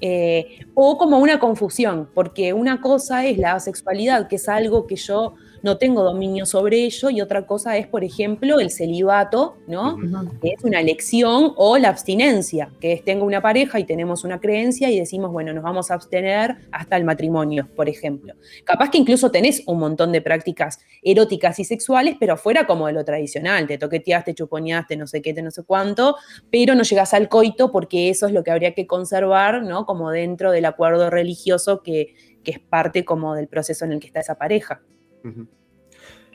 eh, 0.00 0.66
o 0.74 0.98
como 0.98 1.18
una 1.18 1.38
confusión, 1.38 2.08
porque 2.12 2.52
una 2.52 2.80
cosa 2.80 3.24
es 3.24 3.38
la 3.38 3.60
sexualidad, 3.60 4.26
que 4.28 4.36
es 4.36 4.48
algo 4.48 4.86
que 4.86 4.96
yo 4.96 5.34
no 5.64 5.78
tengo 5.78 6.02
dominio 6.02 6.44
sobre 6.44 6.84
ello, 6.84 7.08
y 7.08 7.22
otra 7.22 7.46
cosa 7.46 7.78
es, 7.78 7.86
por 7.86 8.04
ejemplo, 8.04 8.60
el 8.60 8.70
celibato, 8.70 9.56
¿no? 9.66 9.96
Que 10.42 10.50
es 10.50 10.62
una 10.62 10.78
elección, 10.78 11.54
o 11.56 11.78
la 11.78 11.88
abstinencia, 11.88 12.70
que 12.80 12.92
es 12.92 13.02
tengo 13.02 13.24
una 13.24 13.40
pareja 13.40 13.80
y 13.80 13.84
tenemos 13.84 14.24
una 14.24 14.40
creencia 14.40 14.90
y 14.90 14.98
decimos, 14.98 15.32
bueno, 15.32 15.54
nos 15.54 15.64
vamos 15.64 15.90
a 15.90 15.94
abstener 15.94 16.56
hasta 16.70 16.98
el 16.98 17.04
matrimonio, 17.04 17.66
por 17.74 17.88
ejemplo. 17.88 18.34
Capaz 18.64 18.90
que 18.90 18.98
incluso 18.98 19.30
tenés 19.30 19.62
un 19.66 19.78
montón 19.78 20.12
de 20.12 20.20
prácticas 20.20 20.80
eróticas 21.02 21.58
y 21.58 21.64
sexuales, 21.64 22.16
pero 22.20 22.36
fuera 22.36 22.66
como 22.66 22.86
de 22.86 22.92
lo 22.92 23.02
tradicional, 23.02 23.66
te 23.66 23.78
toqueteaste, 23.78 24.34
chuponeaste, 24.34 24.98
no 24.98 25.06
sé 25.06 25.22
qué, 25.22 25.32
te 25.32 25.40
no 25.40 25.50
sé 25.50 25.62
cuánto, 25.62 26.16
pero 26.50 26.74
no 26.74 26.82
llegas 26.82 27.14
al 27.14 27.30
coito 27.30 27.72
porque 27.72 28.10
eso 28.10 28.26
es 28.26 28.34
lo 28.34 28.44
que 28.44 28.50
habría 28.50 28.74
que 28.74 28.86
conservar, 28.86 29.62
¿no? 29.62 29.86
Como 29.86 30.10
dentro 30.10 30.52
del 30.52 30.66
acuerdo 30.66 31.08
religioso 31.08 31.82
que, 31.82 32.14
que 32.42 32.50
es 32.50 32.58
parte 32.58 33.06
como 33.06 33.34
del 33.34 33.48
proceso 33.48 33.86
en 33.86 33.92
el 33.92 34.00
que 34.00 34.08
está 34.08 34.20
esa 34.20 34.34
pareja. 34.34 34.82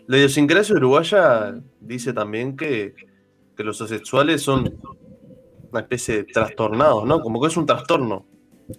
La 0.08 0.18
idiosincrasia 0.18 0.76
uruguaya 0.76 1.56
dice 1.80 2.14
también 2.14 2.58
que, 2.58 2.96
los 3.58 3.82
asexuales 3.82 4.42
son 4.42 4.80
una 5.70 5.82
especie 5.82 6.16
de 6.18 6.24
trastornados, 6.24 7.06
¿no? 7.06 7.22
Como 7.22 7.42
que 7.42 7.48
es 7.48 7.58
un 7.58 7.66
trastorno. 7.66 8.26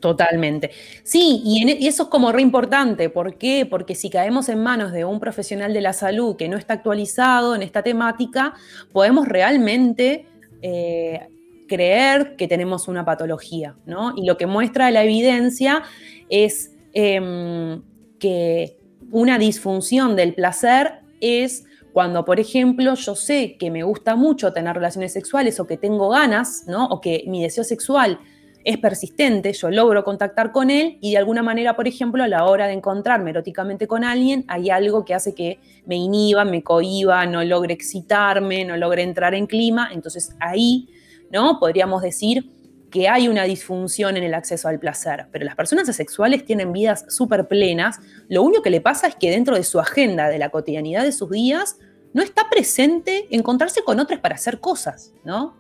Totalmente. 0.01 0.71
Sí, 1.03 1.43
y, 1.45 1.69
e, 1.69 1.87
eso 1.87 2.05
es 2.05 2.09
como 2.09 2.33
re 2.33 2.41
importante. 2.41 3.11
¿Por 3.11 3.37
qué? 3.37 3.67
Porque 3.69 3.95
si 3.95 4.09
caemos 4.09 4.49
en 4.49 4.63
manos 4.63 4.93
de 4.93 5.05
un 5.05 5.21
profesional 5.21 5.75
de 5.75 5.83
la 5.83 5.93
salud 5.93 6.37
que 6.37 6.49
no 6.49 6.57
está 6.57 6.75
actualizado 6.75 7.55
en 7.55 7.63
esta 7.63 7.83
temática, 7.83 8.55
podemos 8.91 9.29
realmente 9.29 10.27
eh, 10.63 11.29
creer 11.69 12.37
que 12.37 12.49
tenemos 12.49 12.89
una 12.89 13.05
patología, 13.05 13.77
¿no? 13.87 14.15
Y 14.17 14.27
lo 14.27 14.37
que 14.37 14.47
muestra 14.47 14.91
la 14.91 15.05
evidencia 15.05 15.83
es 16.29 16.73
em, 16.95 17.83
que 18.19 18.80
una 19.11 19.39
disfunción 19.39 20.17
del 20.17 20.35
placer 20.35 21.01
es 21.21 21.65
cuando, 21.93 22.25
por 22.25 22.39
ejemplo, 22.39 22.95
yo 22.95 23.15
sé 23.15 23.57
que 23.59 23.71
me 23.71 23.83
gusta 23.83 24.15
mucho 24.15 24.53
tener 24.53 24.75
relaciones 24.75 25.13
sexuales 25.13 25.59
o 25.59 25.67
que 25.67 25.77
tengo 25.77 26.09
ganas, 26.11 26.65
¿no? 26.67 26.87
O 26.87 27.01
que 27.01 27.25
mi 27.27 27.43
deseo 27.43 27.65
sexual 27.65 28.21
es 28.63 28.79
persistente, 28.79 29.53
yo 29.53 29.71
logro 29.71 30.05
contactar 30.05 30.53
con 30.53 30.71
él 30.71 30.99
y 31.01 31.13
de 31.13 31.19
alguna 31.19 31.43
manera, 31.43 31.77
por 31.77 31.89
ejemplo, 31.89 32.23
a 32.23 32.29
la 32.29 32.45
hora 32.45 32.67
de 32.67 32.75
encontrarme 32.75 33.31
eróticamente 33.31 33.87
con 33.87 34.05
alguien, 34.05 34.45
hay 34.49 34.69
algo 34.71 35.05
que 35.05 35.15
hace 35.15 35.35
que 35.35 35.59
me 35.87 35.97
inhiba, 35.97 36.45
me 36.45 36.63
cohiba, 36.63 37.25
no 37.27 37.43
logre 37.43 37.73
excitarme, 37.73 38.65
no 38.65 38.77
logre 38.77 39.03
entrar 39.03 39.35
en 39.35 39.47
clima. 39.47 39.89
Entonces 39.93 40.37
ahí, 40.41 40.89
¿no? 41.33 41.59
Podríamos 41.59 42.03
decir 42.03 42.51
que 42.91 43.09
hay 43.09 43.29
una 43.29 43.45
disfunción 43.45 44.17
en 44.17 44.25
el 44.25 44.35
acceso 44.35 44.69
al 44.69 44.79
placer, 44.79 45.27
pero 45.31 45.45
las 45.45 45.55
personas 45.55 45.89
asexuales 45.89 46.45
tienen 46.45 46.73
vidas 46.73 47.05
súper 47.09 47.47
plenas, 47.47 47.99
lo 48.29 48.43
único 48.43 48.63
que 48.63 48.71
le 48.71 48.81
pasa 48.81 49.07
es 49.07 49.15
que 49.15 49.31
dentro 49.31 49.55
de 49.55 49.65
su 49.65 49.79
agenda, 49.79 50.29
de 50.29 50.39
la 50.39 50.51
cotidianidad 50.51 51.05
de 51.05 51.13
sus 51.13 51.31
días, 51.31 51.79
no 52.13 52.23
está 52.23 52.49
presente 52.51 53.27
encontrarse 53.31 53.83
con 53.85 54.01
otros 54.01 54.19
para 54.21 54.35
hacer 54.35 54.59
cosas, 54.59 55.13
¿no? 55.25 55.57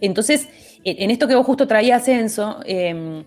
Entonces, 0.00 0.48
en 0.84 1.10
esto 1.10 1.26
que 1.26 1.34
vos 1.34 1.46
justo 1.46 1.66
traías, 1.66 2.06
Enzo, 2.08 2.60
em, 2.64 3.24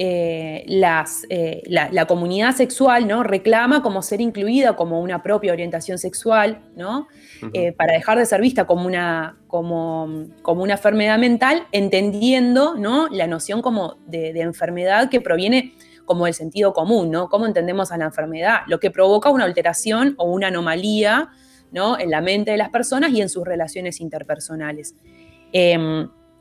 eh, 0.00 0.62
las, 0.68 1.26
eh, 1.28 1.60
la, 1.66 2.06
comunidad 2.06 2.54
sexual 2.54 3.08
¿no? 3.08 3.24
reclama 3.24 3.82
como 3.82 4.00
ser 4.00 4.20
incluida 4.20 4.76
como 4.76 5.00
una 5.00 5.24
propia 5.24 5.52
orientación 5.52 5.98
sexual, 5.98 6.60
¿no? 6.76 7.08
Eh, 7.52 7.72
para 7.72 7.94
dejar 7.94 8.16
de 8.16 8.24
ser 8.24 8.40
vista 8.40 8.64
como 8.64 8.86
una, 8.86 9.38
como, 9.48 10.28
como 10.42 10.62
una 10.62 10.74
enfermedad 10.74 11.18
mental, 11.18 11.66
entendiendo 11.72 12.76
¿no? 12.76 13.08
la 13.08 13.26
noción 13.26 13.60
como 13.60 13.96
de, 14.06 14.28
enfermedad 14.40 15.10
que 15.10 15.20
proviene 15.20 15.74
como 16.04 16.26
del 16.26 16.34
sentido 16.34 16.72
común, 16.72 17.10
¿no? 17.10 17.28
¿Cómo 17.28 17.46
entendemos 17.46 17.90
a 17.90 17.96
la 17.96 18.04
enfermedad? 18.04 18.60
Lo 18.68 18.78
que 18.78 18.92
provoca 18.92 19.30
una 19.30 19.46
alteración 19.46 20.14
o 20.16 20.30
una 20.30 20.46
anomalía 20.46 21.30
¿no? 21.72 21.98
en 21.98 22.10
la 22.10 22.20
mente 22.20 22.52
de 22.52 22.56
las 22.56 22.68
personas 22.68 23.10
y 23.10 23.20
en 23.20 23.28
sus 23.28 23.44
relaciones 23.44 24.00
interpersonales. 24.00 24.94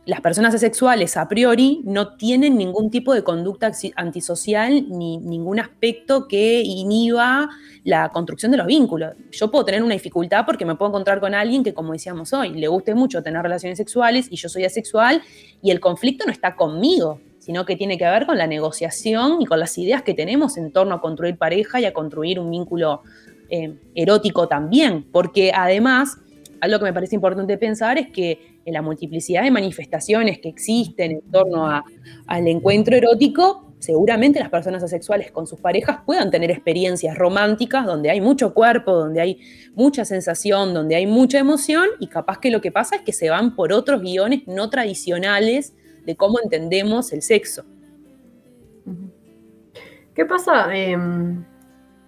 Las 0.08 0.22
personas 0.22 0.56
asexuales 0.56 1.18
a 1.18 1.28
priori 1.28 1.82
no 1.84 2.16
tienen 2.16 2.58
ningún 2.58 2.90
tipo 2.90 3.14
de 3.14 3.26
conducta 3.26 3.74
antisocial 3.98 4.88
ni 4.88 5.18
ningún 5.18 5.60
aspecto 5.60 6.30
que 6.30 6.62
inhiba 6.62 7.50
la 7.84 8.08
construcción 8.08 8.54
de 8.54 8.58
los 8.58 8.68
vínculos. 8.68 9.16
Yo 9.32 9.52
puedo 9.52 9.66
tener 9.66 9.84
una 9.84 9.96
dificultad 9.96 10.46
porque 10.46 10.64
me 10.64 10.76
puedo 10.76 10.92
encontrar 10.92 11.20
con 11.20 11.36
alguien 11.36 11.62
que, 11.62 11.74
como 11.74 11.92
decíamos 11.92 12.32
hoy, 12.32 12.52
le 12.52 12.70
guste 12.70 12.96
mucho 12.96 13.22
tener 13.22 13.42
relaciones 13.42 13.78
sexuales 13.78 14.28
y 14.32 14.38
yo 14.38 14.48
soy 14.48 14.64
asexual 14.64 15.22
y 15.62 15.72
el 15.72 15.82
conflicto 15.82 16.24
no 16.26 16.32
está 16.32 16.56
conmigo, 16.56 17.20
sino 17.40 17.66
que 17.66 17.76
tiene 17.76 17.98
que 17.98 18.06
ver 18.06 18.26
con 18.26 18.38
la 18.38 18.48
negociación 18.48 19.42
y 19.42 19.46
con 19.46 19.60
las 19.60 19.78
ideas 19.78 20.04
que 20.04 20.14
tenemos 20.14 20.56
en 20.56 20.72
torno 20.72 20.96
a 20.96 21.02
construir 21.02 21.38
pareja 21.38 21.82
y 21.82 21.86
a 21.86 21.92
construir 21.92 22.40
un 22.40 22.50
vínculo 22.50 23.02
eh, 23.50 23.78
erótico 23.94 24.48
también, 24.48 25.06
porque 25.12 25.52
además 25.54 26.18
algo 26.62 26.80
que 26.80 26.86
me 26.86 26.94
parece 26.94 27.16
importante 27.16 27.58
pensar 27.58 27.98
es 27.98 28.10
que 28.10 28.60
en 28.66 28.74
la 28.74 28.82
multiplicidad 28.82 29.44
de 29.44 29.52
manifestaciones 29.52 30.40
que 30.40 30.50
existen 30.50 31.12
en 31.12 31.22
torno 31.32 31.68
al 31.68 32.48
encuentro 32.48 32.96
erótico, 32.96 33.74
seguramente 33.80 34.40
las 34.40 34.50
personas 34.50 34.84
asexuales 34.84 35.32
con 35.32 35.48
sus 35.48 35.60
parejas 35.60 36.00
puedan 36.06 36.32
tener 36.32 36.52
experiencias 36.52 37.18
románticas 37.18 37.86
donde 37.86 38.10
hay 38.10 38.22
mucho 38.22 38.54
cuerpo, 38.54 38.94
donde 38.94 39.22
hay 39.22 39.40
mucha 39.76 40.04
sensación, 40.06 40.74
donde 40.74 40.96
hay 40.96 41.06
mucha 41.06 41.40
emoción 41.40 41.88
y 42.00 42.08
capaz 42.08 42.40
que 42.40 42.52
lo 42.52 42.62
que 42.62 42.72
pasa 42.72 42.98
es 42.98 43.02
que 43.04 43.14
se 43.14 43.30
van 43.30 43.56
por 43.56 43.72
otros 43.72 44.02
guiones 44.02 44.48
no 44.48 44.70
tradicionales 44.70 45.74
de 46.06 46.16
cómo 46.16 46.40
entendemos 46.44 47.14
el 47.14 47.22
sexo. 47.22 47.64
¿Qué 50.16 50.26
pasa 50.26 50.76
em, 50.76 51.44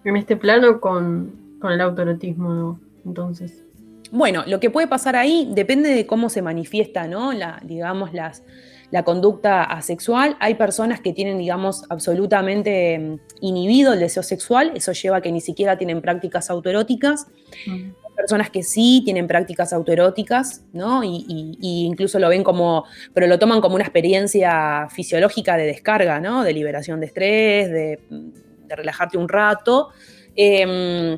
en 0.03 0.17
este 0.17 0.35
plano 0.35 0.79
con, 0.81 1.57
con 1.59 1.71
el 1.71 1.81
autoerotismo 1.81 2.79
entonces? 3.05 3.63
Bueno, 4.11 4.43
lo 4.47 4.59
que 4.59 4.69
puede 4.69 4.87
pasar 4.87 5.15
ahí 5.15 5.47
depende 5.51 5.89
de 5.89 6.05
cómo 6.05 6.29
se 6.29 6.41
manifiesta, 6.41 7.07
¿no? 7.07 7.33
La, 7.33 7.59
digamos, 7.63 8.13
las, 8.13 8.43
la 8.91 9.03
conducta 9.03 9.63
asexual. 9.63 10.35
Hay 10.39 10.55
personas 10.55 10.99
que 10.99 11.13
tienen, 11.13 11.37
digamos, 11.37 11.83
absolutamente 11.89 12.97
mm, 12.97 13.19
inhibido 13.41 13.93
el 13.93 13.99
deseo 13.99 14.23
sexual, 14.23 14.71
eso 14.75 14.91
lleva 14.93 15.17
a 15.17 15.21
que 15.21 15.31
ni 15.31 15.41
siquiera 15.41 15.77
tienen 15.77 16.01
prácticas 16.01 16.49
autoeróticas. 16.49 17.27
Hay 17.67 17.93
personas 18.15 18.49
que 18.49 18.63
sí 18.63 19.01
tienen 19.05 19.27
prácticas 19.27 19.73
autoeróticas, 19.73 20.63
¿no? 20.73 21.03
Y, 21.03 21.57
incluso 21.59 22.19
lo 22.19 22.29
ven 22.29 22.43
como, 22.43 22.85
pero 23.13 23.27
lo 23.27 23.37
toman 23.37 23.61
como 23.61 23.75
una 23.75 23.83
experiencia 23.83 24.87
fisiológica 24.89 25.55
de 25.55 25.65
descarga, 25.65 26.19
¿no? 26.19 26.43
De 26.43 26.53
liberación 26.53 26.99
de 26.99 27.05
estrés, 27.05 27.69
de, 27.69 27.99
de 28.09 28.75
relajarte 28.75 29.17
un 29.17 29.29
rato. 29.29 29.89
Em, 30.35 31.17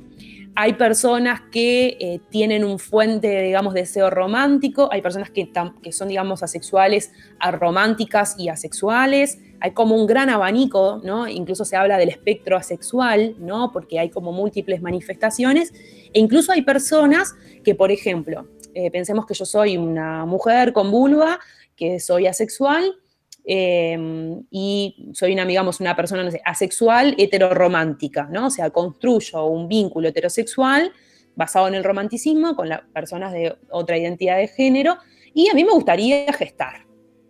hay 0.56 0.74
personas 0.74 1.42
que 1.52 1.98
eh, 2.00 2.20
tienen 2.30 2.64
un 2.64 2.78
fuente, 2.78 3.42
digamos, 3.42 3.74
deseo 3.74 4.10
romántico, 4.10 4.90
hay 4.92 5.02
personas 5.02 5.30
que, 5.30 5.52
que, 5.82 5.92
son, 5.92 6.10
digamos, 6.10 6.44
asexuales, 6.44 7.12
arománticas 7.40 8.36
y 8.38 8.50
asexuales, 8.50 9.40
hay 9.62 9.72
como 9.72 9.96
un 9.96 10.08
gran 10.08 10.30
abanico, 10.30 11.00
¿no? 11.04 11.28
Incluso 11.28 11.64
se 11.64 11.78
habla 11.78 11.98
del 11.98 12.10
espectro 12.10 12.58
asexual, 12.58 13.36
¿no? 13.40 13.72
Porque 13.72 14.00
hay 14.00 14.10
como 14.10 14.34
múltiples 14.34 14.82
manifestaciones, 14.82 15.72
e 16.14 16.20
incluso 16.20 16.52
hay 16.52 16.64
personas 16.64 17.34
que, 17.64 17.76
por 17.76 17.92
ejemplo, 17.92 18.48
eh, 18.74 18.92
pensemos 18.92 19.26
que 19.26 19.34
yo 19.34 19.46
soy 19.46 19.78
una 19.78 20.26
mujer 20.26 20.74
con 20.74 20.92
vulva, 20.92 21.40
que 21.76 22.00
soy 22.00 22.28
asexual, 22.28 22.96
Em, 23.44 24.44
y 24.52 25.10
soy 25.14 25.34
una, 25.34 25.46
digamos, 25.46 25.80
una 25.80 25.96
persona 25.96 26.30
asexual 26.46 27.16
heteroromántica, 27.18 28.28
¿no? 28.32 28.48
O 28.48 28.50
sea, 28.50 28.70
construyo 28.70 29.46
un 29.46 29.68
vínculo 29.68 30.10
heterosexual 30.10 30.92
basado 31.36 31.68
en 31.68 31.76
el 31.76 31.84
romanticismo 31.84 32.56
con 32.56 32.70
las 32.70 32.82
personas 32.94 33.34
de 33.34 33.56
otra 33.70 33.98
identidad 33.98 34.38
de 34.38 34.48
género 34.48 34.98
y 35.34 35.50
a 35.50 35.54
mí 35.54 35.64
me 35.64 35.72
gustaría 35.72 36.32
gestar. 36.34 36.86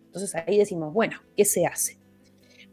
Entonces 0.07 0.35
ahí 0.35 0.57
decimos, 0.57 0.93
bueno, 0.93 1.21
¿qué 1.37 1.45
se 1.45 1.65
hace? 1.65 1.97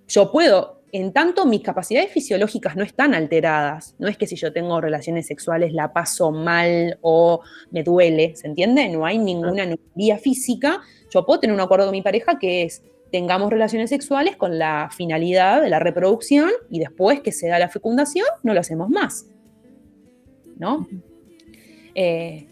Yo 0.09 0.32
puedo, 0.32 0.82
en 0.90 1.12
tanto 1.12 1.47
mis 1.47 1.60
capacidades 1.60 2.10
fisiológicas 2.10 2.74
no 2.74 2.82
están 2.82 3.15
alteradas, 3.15 3.94
no 3.98 4.09
es 4.09 4.16
que 4.16 4.27
si 4.27 4.35
yo 4.35 4.52
tengo 4.52 4.81
relaciones 4.81 5.27
sexuales 5.27 5.73
la 5.73 5.93
paso 5.93 6.32
mal 6.32 6.98
o 7.02 7.43
me 7.70 7.85
duele, 7.85 8.35
¿se 8.35 8.48
entiende? 8.48 8.89
No 8.89 9.06
hay 9.06 9.19
ninguna 9.19 9.65
anomalía 9.65 10.19
física, 10.19 10.81
yo 11.10 11.24
puedo 11.24 11.39
tener 11.39 11.55
un 11.55 11.60
acuerdo 11.60 11.86
con 11.86 11.93
mi 11.93 12.02
pareja 12.02 12.39
que 12.39 12.65
es 12.65 12.82
tengamos 13.11 13.51
relaciones 13.51 13.91
sexuales 13.91 14.37
con 14.37 14.59
la 14.59 14.91
finalidad 14.95 15.63
de 15.63 15.71
la 15.71 15.79
reproducción 15.79 16.51
y 16.71 16.79
después 16.79 17.21
que 17.21 17.33
se 17.33 17.49
da 17.49 17.59
la 17.59 17.69
fecundación, 17.69 18.27
no 18.43 18.55
lo 18.55 18.61
hacemos 18.61 18.89
más. 18.89 19.27
¿No? 20.57 20.89
Eh, 21.95 22.49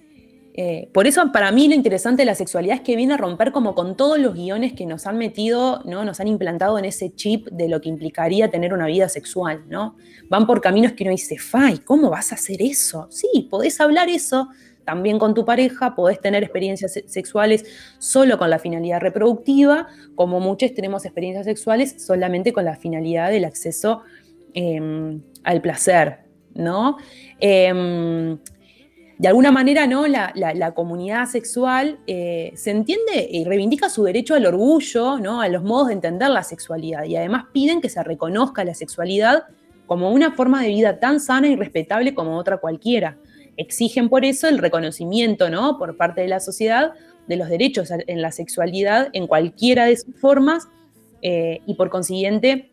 eh, 0.59 0.89
por 0.95 1.07
eso 1.07 1.31
para 1.33 1.53
mí 1.53 1.69
lo 1.69 1.75
interesante 1.75 2.23
de 2.23 2.27
la 2.27 2.35
sexualidad 2.35 2.77
es 2.77 2.81
que 2.81 2.97
viene 2.97 3.13
a 3.13 3.19
romper 3.19 3.53
como 3.53 3.75
con 3.75 3.95
todos 3.95 4.19
los 4.19 4.35
guiones 4.35 4.73
que 4.73 4.87
nos 4.87 5.07
han 5.07 5.19
metido, 5.19 5.83
¿no? 5.85 6.03
nos 6.05 6.19
han 6.19 6.29
implantado 6.29 6.79
en 6.79 6.87
ese 6.87 7.15
chip 7.15 7.49
de 7.49 7.69
lo 7.69 7.83
que 7.83 7.91
implicaría 7.91 8.51
tener 8.51 8.73
una 8.73 8.87
vida 8.87 9.11
sexual. 9.11 9.65
¿no? 9.69 9.97
Van 10.31 10.47
por 10.47 10.63
caminos 10.63 10.93
que 10.93 11.05
uno 11.05 11.11
dice, 11.11 11.37
Fay, 11.37 11.79
¿cómo 11.79 12.09
vas 12.09 12.33
a 12.33 12.37
hacer 12.37 12.63
eso? 12.63 13.07
Sí, 13.11 13.49
podés 13.51 13.79
hablar 13.83 14.09
eso, 14.09 14.49
también 14.87 15.19
con 15.19 15.35
tu 15.35 15.45
pareja, 15.45 15.97
podés 15.97 16.21
tener 16.21 16.45
experiencias 16.45 17.03
sexuales 17.07 17.65
solo 17.99 18.39
con 18.39 18.49
la 18.49 18.61
finalidad 18.61 19.01
reproductiva, 19.01 19.89
como 20.15 20.39
muchos 20.39 20.73
tenemos 20.75 21.05
experiencias 21.05 21.45
sexuales 21.45 21.97
solamente 22.07 22.53
con 22.53 22.65
la 22.65 22.77
finalidad 22.77 23.31
del 23.31 23.45
acceso 23.45 24.03
em, 24.55 25.21
al 25.43 25.61
placer, 25.61 26.21
¿no? 26.55 26.99
Em, 27.41 28.39
de 29.19 29.29
alguna 29.29 29.51
manera, 29.51 29.89
¿no? 29.89 30.07
La, 30.07 30.73
comunidad 30.75 31.27
sexual 31.27 31.99
eh, 32.07 32.53
se 32.55 32.71
entiende 32.71 33.29
y 33.29 33.45
reivindica 33.45 33.89
su 33.89 34.05
derecho 34.05 34.35
al 34.35 34.47
orgullo, 34.47 35.19
¿no? 35.19 35.41
A 35.41 35.49
los 35.49 35.65
modos 35.65 35.89
de 35.89 35.95
entender 35.95 36.31
la 36.31 36.45
sexualidad 36.45 37.05
y 37.05 37.17
además 37.17 37.47
piden 37.53 37.81
que 37.81 37.89
se 37.89 38.03
reconozca 38.05 38.63
la 38.63 38.75
sexualidad 38.75 39.45
como 39.87 40.13
una 40.13 40.33
forma 40.33 40.63
de 40.63 40.69
vida 40.69 41.01
tan 41.01 41.19
sana 41.19 41.49
y 41.49 41.57
respetable 41.57 42.15
como 42.15 42.37
otra 42.37 42.59
cualquiera 42.59 43.17
exigen 43.57 44.09
por 44.09 44.25
eso 44.25 44.49
el 44.49 44.59
reconocimiento, 44.59 45.51
¿no? 45.51 45.79
Por 45.79 45.97
parte 45.97 46.21
de 46.21 46.29
la 46.29 46.41
sociedad 46.41 46.93
de 47.27 47.37
los 47.37 47.49
derechos 47.49 47.91
en 47.91 48.23
la 48.23 48.33
sexualidad 48.33 49.09
en 49.13 49.27
cualquiera 49.27 49.87
de 49.87 49.97
sus 49.97 50.15
formas 50.21 50.69
eh, 51.23 51.61
y 51.67 51.75
por 51.75 51.91
consiguiente 51.91 52.71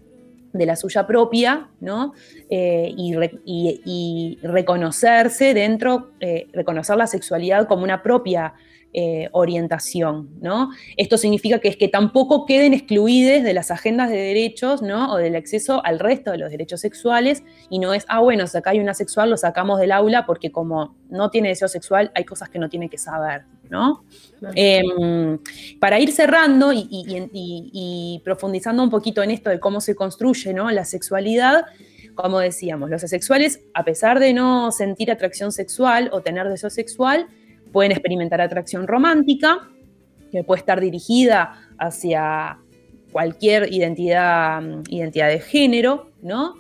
de 0.54 0.66
la 0.66 0.76
suya 0.76 1.08
propia, 1.08 1.70
¿no? 1.80 2.14
Eh, 2.50 2.94
y, 2.96 4.38
reconocerse 4.44 5.54
dentro, 5.54 6.12
eh, 6.20 6.48
reconocer 6.54 6.96
la 6.96 7.08
sexualidad 7.08 7.68
como 7.68 7.84
una 7.84 8.04
propia 8.04 8.54
eh, 8.96 9.28
orientación, 9.32 10.30
¿no? 10.40 10.70
Esto 10.98 11.18
significa 11.18 11.58
que 11.58 11.68
es 11.68 11.78
que 11.78 11.88
tampoco 11.88 12.46
queden 12.46 12.76
excluidas 12.76 13.44
de 13.44 13.52
las 13.52 13.72
agendas 13.72 14.12
de 14.12 14.18
derechos, 14.18 14.84
¿no? 14.84 15.12
O 15.12 15.18
del 15.18 15.36
acceso 15.36 15.84
al 15.84 15.98
resto 15.98 16.30
de 16.30 16.38
los 16.38 16.52
derechos 16.52 16.82
sexuales 16.82 17.44
y 17.72 17.80
no 17.80 17.96
es, 17.96 18.06
ah, 18.08 18.20
bueno, 18.20 18.46
si 18.46 18.56
acá 18.56 18.70
hay 18.70 18.80
una 18.80 18.94
sexual, 18.94 19.32
lo 19.32 19.38
sacamos 19.38 19.80
del 19.80 19.92
aula 19.92 20.28
porque 20.28 20.52
como 20.52 20.96
no 21.10 21.32
tiene 21.32 21.50
deseo 21.50 21.68
sexual, 21.68 22.12
hay 22.14 22.24
cosas 22.24 22.50
que 22.50 22.60
no 22.60 22.70
tiene 22.70 22.88
que 22.88 23.00
saber, 23.00 23.46
¿no? 23.68 24.04
Em, 24.54 25.40
para 25.80 26.00
ir 26.00 26.12
cerrando 26.12 26.72
y, 26.72 28.22
profundizando 28.24 28.84
un 28.84 28.92
poquito 28.92 29.24
en 29.24 29.32
esto 29.32 29.50
de 29.50 29.60
cómo 29.60 29.82
se 29.82 29.96
construye, 29.96 30.54
¿no? 30.54 30.70
La 30.70 30.86
sexualidad, 30.86 31.66
como 32.14 32.38
decíamos, 32.38 32.92
los 32.92 33.04
asexuales, 33.04 33.62
a 33.74 33.84
pesar 33.84 34.20
de 34.20 34.34
no 34.34 34.72
sentir 34.72 35.12
atracción 35.12 35.52
sexual 35.52 36.10
o 36.14 36.22
tener 36.22 36.48
deseo 36.48 36.70
sexual, 36.70 37.28
pueden 37.74 37.92
experimentar 37.92 38.40
atracción 38.40 38.88
romántica, 38.88 39.68
que 40.32 40.44
puede 40.44 40.60
estar 40.60 40.80
dirigida 40.80 41.60
hacia 41.78 42.58
cualquier 43.12 43.74
identidad, 43.74 44.62
identidad 44.90 45.28
de 45.28 45.40
género, 45.40 46.12
¿no? 46.22 46.56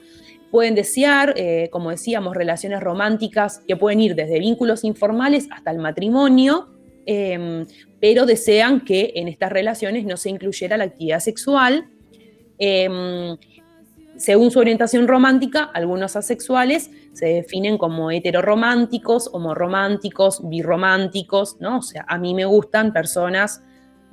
Pueden 0.51 0.75
desear, 0.75 1.33
eh, 1.37 1.69
como 1.71 1.89
decíamos, 1.89 2.35
relaciones 2.35 2.81
románticas 2.81 3.61
que 3.67 3.75
pueden 3.75 4.01
ir 4.01 4.15
desde 4.15 4.39
vínculos 4.39 4.83
informales 4.83 5.47
hasta 5.51 5.71
el 5.71 5.79
matrimonio, 5.79 6.67
em, 7.05 7.65
pero 7.99 8.25
desean 8.25 8.81
que 8.81 9.13
en 9.15 9.27
estas 9.27 9.51
relaciones 9.51 10.05
no 10.05 10.17
se 10.17 10.29
incluyera 10.29 10.77
la 10.77 10.83
actividad 10.83 11.19
sexual. 11.19 11.87
Em, 12.59 13.35
según 14.23 14.51
su 14.51 14.59
orientación 14.59 15.05
romántica, 15.05 15.69
algunos 15.73 16.15
asexuales 16.15 16.89
se 17.11 17.25
definen 17.25 17.77
como 17.77 18.09
heterorománticos, 18.09 19.29
homorománticos, 19.33 20.39
birrománticos, 20.47 21.57
¿no? 21.59 21.79
O 21.79 21.81
sea, 21.81 22.05
a 22.07 22.17
mí 22.17 22.33
me 22.33 22.45
gustan 22.45 22.93
personas, 22.93 23.61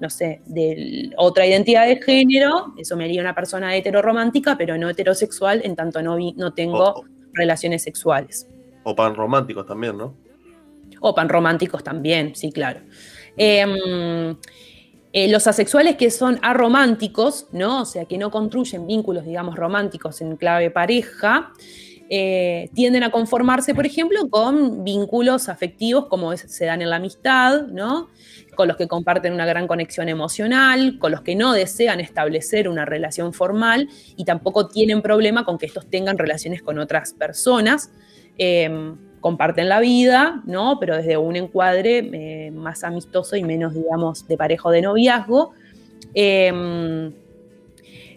no 0.00 0.10
sé, 0.10 0.42
de 0.46 1.12
otra 1.16 1.46
identidad 1.46 1.86
de 1.86 2.02
género, 2.02 2.74
eso 2.76 2.96
me 2.96 3.04
haría 3.04 3.20
una 3.20 3.36
persona 3.36 3.76
heteroromántica, 3.76 4.58
pero 4.58 4.76
no 4.76 4.90
heterosexual, 4.90 5.60
en 5.62 5.76
tanto 5.76 6.02
no, 6.02 6.18
no 6.34 6.54
tengo 6.54 7.04
relaciones 7.32 7.84
sexuales. 7.84 8.48
O 8.82 8.96
panrománticos 8.96 9.64
también, 9.64 9.96
¿no? 9.96 10.16
O 11.02 11.14
panrománticos 11.14 11.84
también, 11.84 12.34
sí, 12.34 12.50
claro. 12.50 12.80
Eh, 13.36 14.34
eh, 15.12 15.28
los 15.28 15.46
asexuales 15.46 15.96
que 15.96 16.10
son 16.10 16.38
arománticos, 16.42 17.48
¿no? 17.52 17.82
O 17.82 17.84
sea, 17.84 18.04
que 18.04 18.16
no 18.16 18.30
construyen 18.30 18.86
vínculos, 18.86 19.24
digamos, 19.24 19.56
románticos 19.56 20.20
en 20.20 20.36
clave 20.36 20.70
pareja, 20.70 21.52
eh, 22.12 22.70
tienden 22.74 23.04
a 23.04 23.10
conformarse, 23.10 23.74
por 23.74 23.86
ejemplo, 23.86 24.28
con 24.30 24.84
vínculos 24.84 25.48
afectivos 25.48 26.06
como 26.06 26.36
se 26.36 26.64
dan 26.64 26.82
en 26.82 26.90
la 26.90 26.96
amistad, 26.96 27.66
¿no? 27.68 28.08
Con 28.56 28.68
los 28.68 28.76
que 28.76 28.88
comparten 28.88 29.32
una 29.32 29.46
gran 29.46 29.66
conexión 29.66 30.08
emocional, 30.08 30.98
con 30.98 31.12
los 31.12 31.22
que 31.22 31.34
no 31.34 31.52
desean 31.52 32.00
establecer 32.00 32.68
una 32.68 32.84
relación 32.84 33.32
formal 33.32 33.88
y 34.16 34.24
tampoco 34.24 34.68
tienen 34.68 35.02
problema 35.02 35.44
con 35.44 35.56
que 35.58 35.66
estos 35.66 35.88
tengan 35.88 36.18
relaciones 36.18 36.62
con 36.62 36.78
otras 36.78 37.14
personas. 37.14 37.92
Em, 38.38 38.96
comparten 39.20 39.68
la 39.68 39.80
vida, 39.80 40.42
¿no? 40.46 40.78
Pero 40.80 40.96
desde 40.96 41.16
un 41.16 41.36
encuadre 41.36 41.98
eh, 42.12 42.50
más 42.50 42.84
amistoso 42.84 43.36
y 43.36 43.44
menos, 43.44 43.74
digamos, 43.74 44.26
de 44.26 44.36
parejo 44.36 44.70
de 44.70 44.82
noviazgo. 44.82 45.52
Em, 46.14 47.12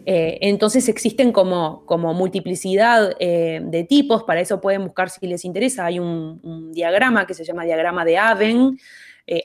eh, 0.06 0.38
entonces 0.42 0.90
existen 0.90 1.32
como, 1.32 1.86
como 1.86 2.14
multiplicidad 2.14 3.16
eh, 3.20 3.62
de 3.64 3.84
tipos, 3.84 4.24
para 4.24 4.42
eso 4.42 4.60
pueden 4.60 4.84
buscar 4.84 5.10
si 5.10 5.28
les 5.28 5.46
interesa. 5.46 5.86
Hay 5.86 6.00
un, 6.00 6.72
diagrama 6.74 7.28
que 7.28 7.34
se 7.34 7.44
llama 7.44 7.66
diagrama 7.66 8.06
de 8.06 8.18
Aven, 8.18 8.78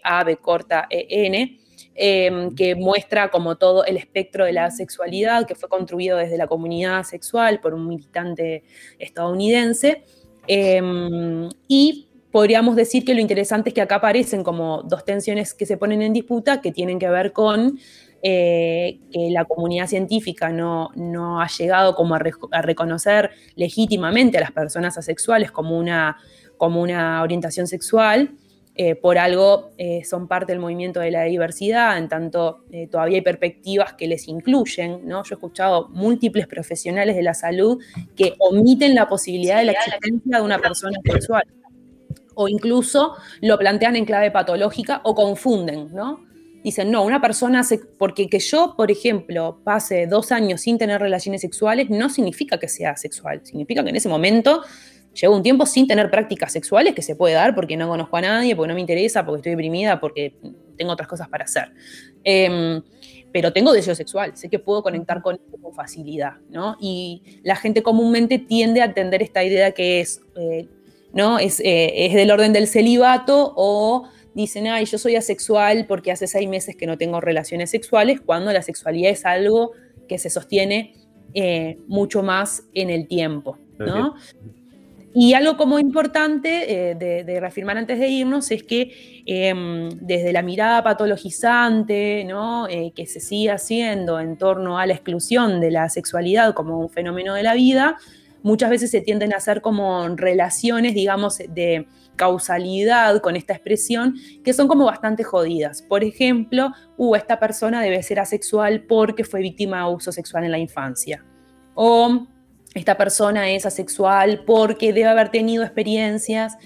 A, 0.02 0.24
corta, 0.40 0.86
E, 0.90 1.06
N, 1.26 1.60
em, 1.94 2.54
que 2.54 2.76
muestra 2.76 3.30
como 3.30 3.56
todo 3.56 3.84
el 3.84 3.96
espectro 3.96 4.44
de 4.44 4.52
la 4.52 4.70
sexualidad 4.70 5.46
que 5.46 5.56
fue 5.56 5.68
construido 5.68 6.18
desde 6.18 6.36
la 6.36 6.46
comunidad 6.46 7.02
sexual 7.02 7.60
por 7.60 7.74
un 7.74 7.88
militante 7.88 8.62
estadounidense. 8.98 10.04
Em, 10.48 11.48
y 11.68 12.08
podríamos 12.32 12.74
decir 12.74 13.04
que 13.04 13.14
lo 13.14 13.20
interesante 13.20 13.70
es 13.70 13.74
que 13.74 13.82
acá 13.82 13.96
aparecen 13.96 14.42
como 14.42 14.82
dos 14.82 15.04
tensiones 15.04 15.54
que 15.54 15.66
se 15.66 15.76
ponen 15.76 16.02
en 16.02 16.12
disputa 16.12 16.60
que 16.60 16.72
tienen 16.72 16.98
que 16.98 17.08
ver 17.08 17.32
con 17.32 17.78
eh, 18.22 18.98
que 19.12 19.30
la 19.30 19.44
comunidad 19.44 19.86
científica 19.86 20.50
no, 20.50 20.90
no 20.96 21.40
ha 21.40 21.46
llegado 21.48 21.94
como 21.94 22.16
a, 22.16 22.62
reconocer 22.62 23.30
legítimamente 23.54 24.38
a 24.38 24.40
las 24.40 24.52
personas 24.52 24.98
asexuales 24.98 25.52
como 25.52 25.78
una, 25.78 26.16
como 26.56 26.82
una 26.82 27.22
orientación 27.22 27.66
sexual. 27.68 28.32
Eh, 28.80 28.94
por 28.94 29.18
algo 29.18 29.72
eh, 29.76 30.04
son 30.04 30.28
parte 30.28 30.52
del 30.52 30.60
movimiento 30.60 31.00
de 31.00 31.10
la 31.10 31.24
diversidad, 31.24 31.98
en 31.98 32.08
tanto 32.08 32.60
eh, 32.70 32.86
todavía 32.86 33.16
hay 33.16 33.22
perspectivas 33.22 33.94
que 33.94 34.06
les 34.06 34.28
incluyen, 34.28 35.00
¿no? 35.04 35.24
Yo 35.24 35.34
he 35.34 35.34
escuchado 35.34 35.88
múltiples 35.88 36.46
profesionales 36.46 37.16
de 37.16 37.24
la 37.24 37.34
salud 37.34 37.82
que 38.14 38.34
omiten 38.38 38.94
la 38.94 39.08
posibilidad 39.08 39.58
de 39.58 39.64
la 39.64 39.72
existencia 39.72 40.38
de 40.38 40.42
una 40.44 40.60
persona 40.60 40.96
sexual 41.04 41.42
o 42.36 42.46
incluso 42.46 43.16
lo 43.40 43.58
plantean 43.58 43.96
en 43.96 44.04
clave 44.04 44.30
patológica 44.30 45.00
o 45.02 45.12
confunden, 45.12 45.92
¿no? 45.92 46.24
Dicen, 46.62 46.92
no, 46.92 47.04
una 47.04 47.20
persona, 47.20 47.66
porque 47.98 48.28
que 48.28 48.38
yo, 48.38 48.74
por 48.76 48.92
ejemplo, 48.92 49.60
pase 49.64 50.06
dos 50.06 50.30
años 50.30 50.60
sin 50.60 50.78
tener 50.78 51.00
relaciones 51.00 51.40
sexuales, 51.40 51.90
no 51.90 52.08
significa 52.10 52.58
que 52.58 52.68
sea 52.68 52.96
sexual, 52.96 53.40
significa 53.42 53.82
que 53.82 53.90
en 53.90 53.96
ese 53.96 54.08
momento 54.08 54.62
llevo 55.20 55.36
un 55.36 55.42
tiempo 55.42 55.66
sin 55.66 55.86
tener 55.86 56.10
prácticas 56.10 56.52
sexuales 56.52 56.94
que 56.94 57.02
se 57.02 57.16
puede 57.16 57.34
dar 57.34 57.54
porque 57.54 57.76
no 57.76 57.88
conozco 57.88 58.16
a 58.16 58.20
nadie, 58.20 58.54
porque 58.54 58.68
no 58.68 58.74
me 58.74 58.80
interesa, 58.80 59.24
porque 59.24 59.38
estoy 59.38 59.50
deprimida, 59.50 60.00
porque 60.00 60.34
tengo 60.76 60.92
otras 60.92 61.08
cosas 61.08 61.28
para 61.28 61.44
hacer. 61.44 61.72
Em, 62.24 62.82
pero 63.32 63.52
tengo 63.52 63.72
deseo 63.72 63.94
sexual, 63.94 64.36
sé 64.36 64.48
que 64.48 64.58
puedo 64.58 64.82
conectar 64.82 65.20
con 65.22 65.34
él 65.34 65.40
con 65.60 65.74
facilidad, 65.74 66.34
¿no? 66.50 66.76
Y 66.80 67.22
la 67.42 67.56
gente 67.56 67.82
comúnmente 67.82 68.38
tiende 68.38 68.80
a 68.80 68.86
atender 68.86 69.22
esta 69.22 69.44
idea 69.44 69.72
que 69.72 70.00
es, 70.00 70.22
eh, 70.36 70.66
¿no? 71.12 71.38
Es, 71.38 71.60
eh, 71.60 72.06
es 72.06 72.14
del 72.14 72.30
orden 72.30 72.52
del 72.52 72.66
celibato 72.66 73.52
o 73.56 74.08
dicen, 74.34 74.68
ay, 74.68 74.84
yo 74.86 74.98
soy 74.98 75.16
asexual 75.16 75.86
porque 75.86 76.12
hace 76.12 76.26
seis 76.26 76.48
meses 76.48 76.76
que 76.76 76.86
no 76.86 76.96
tengo 76.96 77.20
relaciones 77.20 77.70
sexuales, 77.70 78.20
cuando 78.20 78.52
la 78.52 78.62
sexualidad 78.62 79.10
es 79.10 79.26
algo 79.26 79.72
que 80.08 80.18
se 80.18 80.30
sostiene 80.30 80.94
eh, 81.34 81.76
mucho 81.86 82.22
más 82.22 82.64
en 82.72 82.88
el 82.88 83.06
tiempo, 83.06 83.58
¿no? 83.78 84.14
Y 85.20 85.34
algo 85.34 85.56
como 85.56 85.80
importante 85.80 86.90
eh, 86.90 86.94
de, 86.94 87.40
reafirmar 87.40 87.76
antes 87.76 87.98
de 87.98 88.06
irnos 88.06 88.52
es 88.52 88.62
que 88.62 89.24
em, 89.26 89.88
desde 90.00 90.32
la 90.32 90.42
mirada 90.42 90.84
patologizante. 90.84 92.20
Eh, 92.20 92.92
que 92.94 93.06
se 93.06 93.18
sigue 93.18 93.50
haciendo 93.50 94.20
en 94.20 94.36
torno 94.36 94.78
a 94.78 94.86
la 94.86 94.92
exclusión 94.92 95.60
de 95.60 95.72
la 95.72 95.88
sexualidad 95.88 96.54
como 96.54 96.78
un 96.78 96.88
fenómeno 96.88 97.34
de 97.34 97.42
la 97.42 97.54
vida, 97.54 97.96
muchas 98.44 98.70
veces 98.70 98.92
se 98.92 99.00
tienden 99.00 99.32
a 99.32 99.38
hacer 99.38 99.60
como 99.60 100.06
relaciones, 100.14 100.94
digamos, 100.94 101.38
de 101.38 101.88
causalidad 102.14 103.20
con 103.20 103.34
esta 103.34 103.54
expresión 103.54 104.14
que 104.44 104.52
son 104.52 104.68
como 104.68 104.84
bastante 104.84 105.24
jodidas. 105.24 105.82
Por 105.82 106.04
ejemplo, 106.04 106.70
uh, 106.96 107.16
esta 107.16 107.40
persona 107.40 107.82
debe 107.82 108.04
ser 108.04 108.20
asexual 108.20 108.84
porque 108.84 109.24
fue 109.24 109.40
víctima 109.40 109.78
de 109.78 109.82
abuso 109.82 110.12
sexual 110.12 110.44
en 110.44 110.52
la 110.52 110.58
infancia. 110.58 111.24
O 111.74 112.28
esta 112.74 112.96
persona 112.96 113.50
es 113.50 113.66
asexual 113.66 114.42
porque 114.46 114.92
debe 114.92 115.08
haber 115.08 115.30
tenido 115.30 115.64
experiencias 115.64 116.56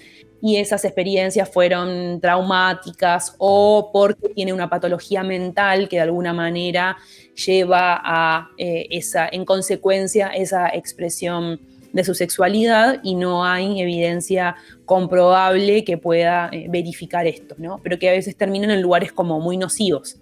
y 0.41 0.57
esas 0.57 0.83
experiencias 0.83 1.49
fueron 1.49 2.19
traumáticas 2.19 3.35
o 3.37 3.91
porque 3.93 4.27
tiene 4.29 4.51
una 4.51 4.69
patología 4.69 5.23
mental 5.23 5.87
que 5.87 5.95
de 5.95 6.01
alguna 6.01 6.33
manera 6.33 6.97
lleva 7.45 8.01
a 8.03 8.49
eh, 8.57 8.87
esa, 8.89 9.29
en 9.31 9.45
consecuencia, 9.45 10.27
esa 10.27 10.67
expresión 10.67 11.61
de 11.93 12.03
su 12.03 12.13
sexualidad 12.13 12.99
y 13.03 13.15
no 13.15 13.45
hay 13.45 13.79
evidencia 13.79 14.55
comprobable 14.83 15.85
que 15.85 15.97
pueda 15.97 16.49
eh, 16.51 16.65
verificar 16.69 17.25
esto, 17.25 17.55
¿no? 17.57 17.79
Pero 17.81 17.97
que 17.97 18.09
a 18.09 18.11
veces 18.11 18.35
terminan 18.35 18.71
en 18.71 18.81
lugares 18.81 19.13
como 19.13 19.39
muy 19.39 19.55
nocivos, 19.55 20.17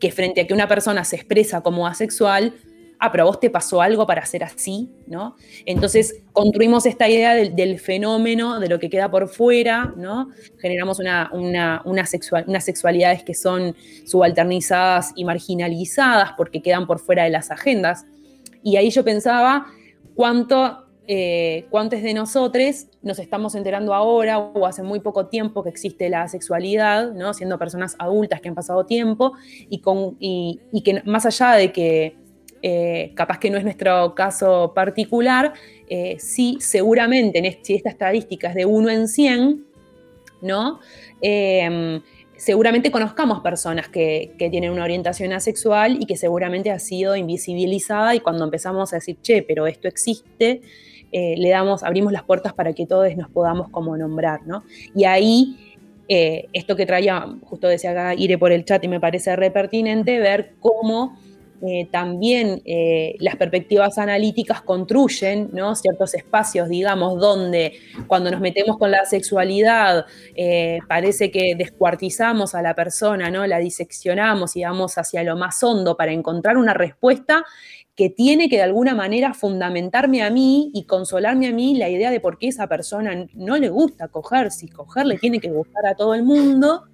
que 0.00 0.10
frente 0.10 0.40
a 0.40 0.46
que 0.46 0.54
una 0.54 0.68
persona 0.68 1.04
se 1.04 1.16
expresa 1.16 1.60
como 1.60 1.86
asexual, 1.86 2.54
ah, 2.98 3.10
pero 3.10 3.24
a 3.24 3.26
vos 3.26 3.40
te 3.40 3.50
pasó 3.50 3.80
algo 3.82 4.06
para 4.06 4.24
ser 4.24 4.44
así, 4.44 4.90
¿no? 5.06 5.36
Entonces 5.64 6.22
construimos 6.32 6.86
esta 6.86 7.08
idea 7.08 7.34
del, 7.34 7.78
fenómeno, 7.78 8.60
de 8.60 8.68
lo 8.68 8.78
que 8.78 8.90
queda 8.90 9.10
por 9.10 9.28
fuera, 9.28 9.92
¿no? 9.96 10.30
Generamos 10.58 10.98
una, 10.98 11.30
una, 11.32 11.82
unas 11.84 12.10
sexualidades 12.10 13.22
que 13.22 13.34
son 13.34 13.74
subalternizadas 14.06 15.12
y 15.16 15.24
marginalizadas 15.24 16.32
porque 16.36 16.62
quedan 16.62 16.86
por 16.86 16.98
fuera 16.98 17.24
de 17.24 17.30
las 17.30 17.50
agendas. 17.50 18.06
Y 18.62 18.76
ahí 18.76 18.90
yo 18.90 19.04
pensaba 19.04 19.66
eh, 21.08 21.66
cuántos 21.70 22.02
de 22.02 22.14
nosotros 22.14 22.86
nos 23.02 23.18
estamos 23.18 23.54
enterando 23.54 23.94
ahora 23.94 24.38
o 24.38 24.66
hace 24.66 24.82
muy 24.82 25.00
poco 25.00 25.26
tiempo 25.26 25.62
que 25.62 25.68
existe 25.68 26.08
la 26.08 26.26
sexualidad, 26.26 27.12
¿no? 27.12 27.32
siendo 27.34 27.58
personas 27.58 27.94
adultas 27.98 28.40
que 28.40 28.48
han 28.48 28.54
pasado 28.54 28.86
tiempo 28.86 29.34
y, 29.68 29.80
con, 29.80 30.16
y 30.18 30.82
que 30.84 31.02
más 31.04 31.26
allá 31.26 31.52
de 31.52 31.70
que 31.70 32.25
eh, 32.68 33.12
capaz 33.14 33.38
que 33.38 33.48
no 33.48 33.58
es 33.58 33.62
nuestro 33.62 34.12
caso 34.16 34.72
particular, 34.74 35.52
eh, 35.88 36.16
sí, 36.18 36.56
seguramente, 36.58 37.38
en 37.38 37.44
esta 37.44 37.88
estadística 37.88 38.48
es 38.48 38.56
de 38.56 38.64
1 38.64 38.90
en 38.90 39.06
100, 39.06 39.64
¿no? 40.42 40.80
Em, 41.20 42.02
seguramente 42.34 42.90
conozcamos 42.90 43.38
personas 43.38 43.88
que, 43.88 44.34
tienen 44.36 44.72
una 44.72 44.82
orientación 44.82 45.32
asexual 45.32 45.98
y 46.00 46.06
que 46.06 46.16
seguramente 46.16 46.72
ha 46.72 46.80
sido 46.80 47.14
invisibilizada 47.14 48.16
y 48.16 48.18
cuando 48.18 48.42
empezamos 48.42 48.92
a 48.92 48.96
decir, 48.96 49.18
che, 49.22 49.42
pero 49.42 49.68
esto 49.68 49.86
existe, 49.86 50.60
eh, 51.12 51.36
le 51.38 51.50
damos, 51.50 51.84
abrimos 51.84 52.12
las 52.12 52.24
puertas 52.24 52.52
para 52.52 52.72
que 52.72 52.84
todos 52.84 53.16
nos 53.16 53.30
podamos 53.30 53.68
como 53.68 53.96
nombrar, 53.96 54.44
¿no? 54.44 54.64
Y 54.92 55.04
ahí 55.04 55.78
esto 56.08 56.74
que 56.76 56.86
traía, 56.86 57.26
justo 57.42 57.68
decía 57.68 57.90
acá, 57.92 58.14
iré 58.14 58.38
por 58.38 58.50
el 58.50 58.64
chat 58.64 58.82
y 58.82 58.88
me 58.88 59.00
parece 59.00 59.36
re 59.36 59.52
pertinente, 59.52 60.18
ver 60.20 60.54
cómo 60.60 61.16
eh, 61.62 61.88
también 61.90 62.60
eh, 62.64 63.14
las 63.18 63.36
perspectivas 63.36 63.96
analíticas 63.98 64.60
construyen 64.62 65.50
ciertos 65.74 66.14
espacios, 66.14 66.68
digamos, 66.68 67.18
donde 67.18 67.72
cuando 68.06 68.30
nos 68.30 68.40
metemos 68.40 68.76
con 68.78 68.90
la 68.90 69.04
sexualidad 69.06 70.04
eh, 70.34 70.78
parece 70.88 71.30
que 71.30 71.54
descuartizamos 71.56 72.54
a 72.54 72.62
la 72.62 72.74
persona, 72.74 73.30
¿no? 73.30 73.46
la 73.46 73.58
diseccionamos 73.58 74.56
y 74.56 74.64
vamos 74.64 74.98
hacia 74.98 75.22
lo 75.22 75.36
más 75.36 75.62
hondo 75.62 75.96
para 75.96 76.12
encontrar 76.12 76.56
una 76.58 76.74
respuesta 76.74 77.44
que 77.94 78.10
tiene 78.10 78.50
que 78.50 78.56
de 78.56 78.62
alguna 78.62 78.94
manera 78.94 79.32
fundamentarme 79.32 80.22
a 80.22 80.30
mí 80.30 80.70
y 80.74 80.84
consolarme 80.84 81.48
a 81.48 81.52
mí 81.52 81.76
la 81.76 81.88
idea 81.88 82.10
de 82.10 82.20
por 82.20 82.38
qué 82.38 82.48
esa 82.48 82.66
persona 82.66 83.26
no 83.32 83.56
le 83.56 83.70
gusta 83.70 84.08
coger, 84.08 84.50
si 84.50 84.68
coger 84.68 85.06
le 85.06 85.16
tiene 85.16 85.40
que 85.40 85.50
gustar 85.50 85.86
a 85.86 85.94
todo 85.94 86.14
el 86.14 86.22
mundo 86.22 86.84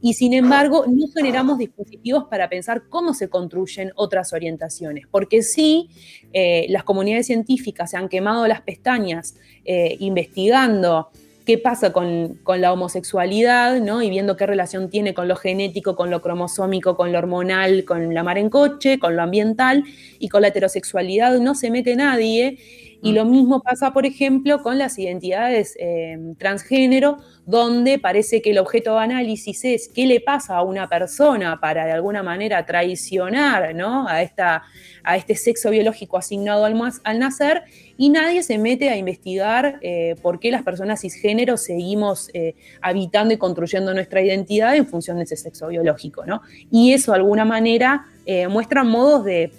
y 0.00 0.14
sin 0.14 0.32
embargo, 0.32 0.84
no 0.86 1.08
generamos 1.14 1.58
dispositivos 1.58 2.24
para 2.24 2.48
pensar 2.48 2.84
cómo 2.88 3.14
se 3.14 3.28
construyen 3.28 3.92
otras 3.96 4.32
orientaciones, 4.32 5.06
porque 5.10 5.42
sí, 5.42 5.90
eh, 6.32 6.66
las 6.68 6.84
comunidades 6.84 7.26
científicas 7.26 7.90
se 7.90 7.96
han 7.96 8.08
quemado 8.08 8.46
las 8.46 8.62
pestañas 8.62 9.34
eh, 9.64 9.96
investigando 10.00 11.10
qué 11.44 11.58
pasa 11.58 11.92
con, 11.92 12.38
la 12.46 12.72
homosexualidad, 12.72 13.80
¿no? 13.80 14.02
Y 14.02 14.10
viendo 14.10 14.36
qué 14.36 14.46
relación 14.46 14.90
tiene 14.90 15.14
con 15.14 15.28
lo 15.28 15.36
genético, 15.36 15.96
con 15.96 16.10
lo 16.10 16.22
cromosómico, 16.22 16.96
con 16.96 17.12
lo 17.12 17.18
hormonal, 17.18 17.84
con 17.84 18.14
la 18.14 18.22
mar 18.22 18.38
en 18.38 18.48
coche, 18.48 18.98
con 18.98 19.16
lo 19.16 19.22
ambiental 19.22 19.84
y 20.18 20.28
con 20.28 20.42
la 20.42 20.48
heterosexualidad 20.48 21.38
no 21.40 21.54
se 21.54 21.70
mete 21.70 21.96
nadie. 21.96 22.58
Y 23.02 23.12
mm. 23.12 23.14
lo 23.16 23.24
mismo 23.24 23.60
pasa, 23.62 23.92
por 23.92 24.06
ejemplo, 24.06 24.62
con 24.62 24.78
las 24.78 24.98
identidades 24.98 25.76
eh, 25.78 26.16
transgénero, 26.38 27.18
donde 27.44 27.98
parece 27.98 28.40
que 28.40 28.52
el 28.52 28.58
objeto 28.58 28.94
de 28.94 29.00
análisis 29.00 29.64
es 29.64 29.88
qué 29.88 30.06
le 30.06 30.20
pasa 30.20 30.56
a 30.56 30.62
una 30.62 30.88
persona 30.88 31.58
para 31.60 31.84
de 31.84 31.92
alguna 31.92 32.22
manera 32.22 32.64
traicionar 32.64 33.74
¿no? 33.74 34.06
a, 34.06 34.22
esta, 34.22 34.62
a 35.02 35.16
este 35.16 35.34
sexo 35.34 35.70
biológico 35.70 36.16
asignado 36.16 36.64
al, 36.64 36.80
al 37.02 37.18
nacer, 37.18 37.64
y 37.98 38.08
nadie 38.08 38.42
se 38.42 38.58
mete 38.58 38.88
a 38.88 38.96
investigar 38.96 39.78
eh, 39.82 40.16
por 40.22 40.38
qué 40.40 40.50
las 40.50 40.62
personas 40.62 41.00
cisgénero 41.00 41.56
seguimos 41.56 42.30
eh, 42.32 42.54
habitando 42.80 43.34
y 43.34 43.36
construyendo 43.36 43.92
nuestra 43.94 44.22
identidad 44.22 44.76
en 44.76 44.86
función 44.86 45.18
de 45.18 45.24
ese 45.24 45.36
sexo 45.36 45.68
biológico. 45.68 46.24
¿no? 46.24 46.42
Y 46.70 46.92
eso 46.92 47.12
de 47.12 47.18
alguna 47.18 47.44
manera 47.44 48.06
muestra 48.48 48.84
modos 48.84 49.24
de 49.24 49.52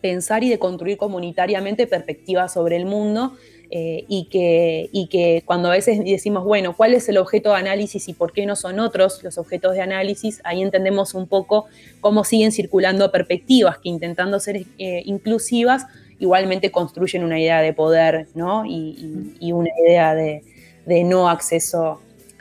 pensar 0.00 0.44
y 0.44 0.48
de 0.50 0.58
construir 0.58 0.96
comunitariamente 0.96 1.86
perspectivas 1.86 2.52
sobre 2.52 2.76
el 2.76 2.86
mundo 2.86 3.32
eh, 3.70 4.04
y, 4.08 4.28
que, 4.30 4.88
y 4.92 5.08
que 5.08 5.42
cuando 5.44 5.68
a 5.68 5.72
veces 5.72 6.02
decimos, 6.02 6.44
bueno, 6.44 6.74
¿cuál 6.74 6.94
es 6.94 7.08
el 7.08 7.18
objeto 7.18 7.50
de 7.50 7.56
análisis 7.56 8.08
y 8.08 8.14
por 8.14 8.32
qué 8.32 8.46
no 8.46 8.56
son 8.56 8.80
otros 8.80 9.22
los 9.22 9.36
objetos 9.36 9.74
de 9.74 9.82
análisis? 9.82 10.40
Ahí 10.44 10.62
entendemos 10.62 11.12
un 11.14 11.26
poco 11.26 11.66
cómo 12.00 12.24
siguen 12.24 12.50
circulando 12.50 13.10
perspectivas 13.12 13.78
que 13.78 13.90
intentando 13.90 14.40
ser 14.40 14.64
eh, 14.78 15.02
inclusivas 15.04 15.86
igualmente 16.18 16.70
construyen 16.72 17.24
una 17.24 17.38
idea 17.38 17.60
de 17.60 17.72
poder 17.72 18.26
¿no? 18.34 18.64
y, 18.66 19.52
una 19.52 19.70
idea 19.86 20.14
de, 20.14 20.42
de 20.86 21.04
no 21.04 21.28
acceso 21.28 22.00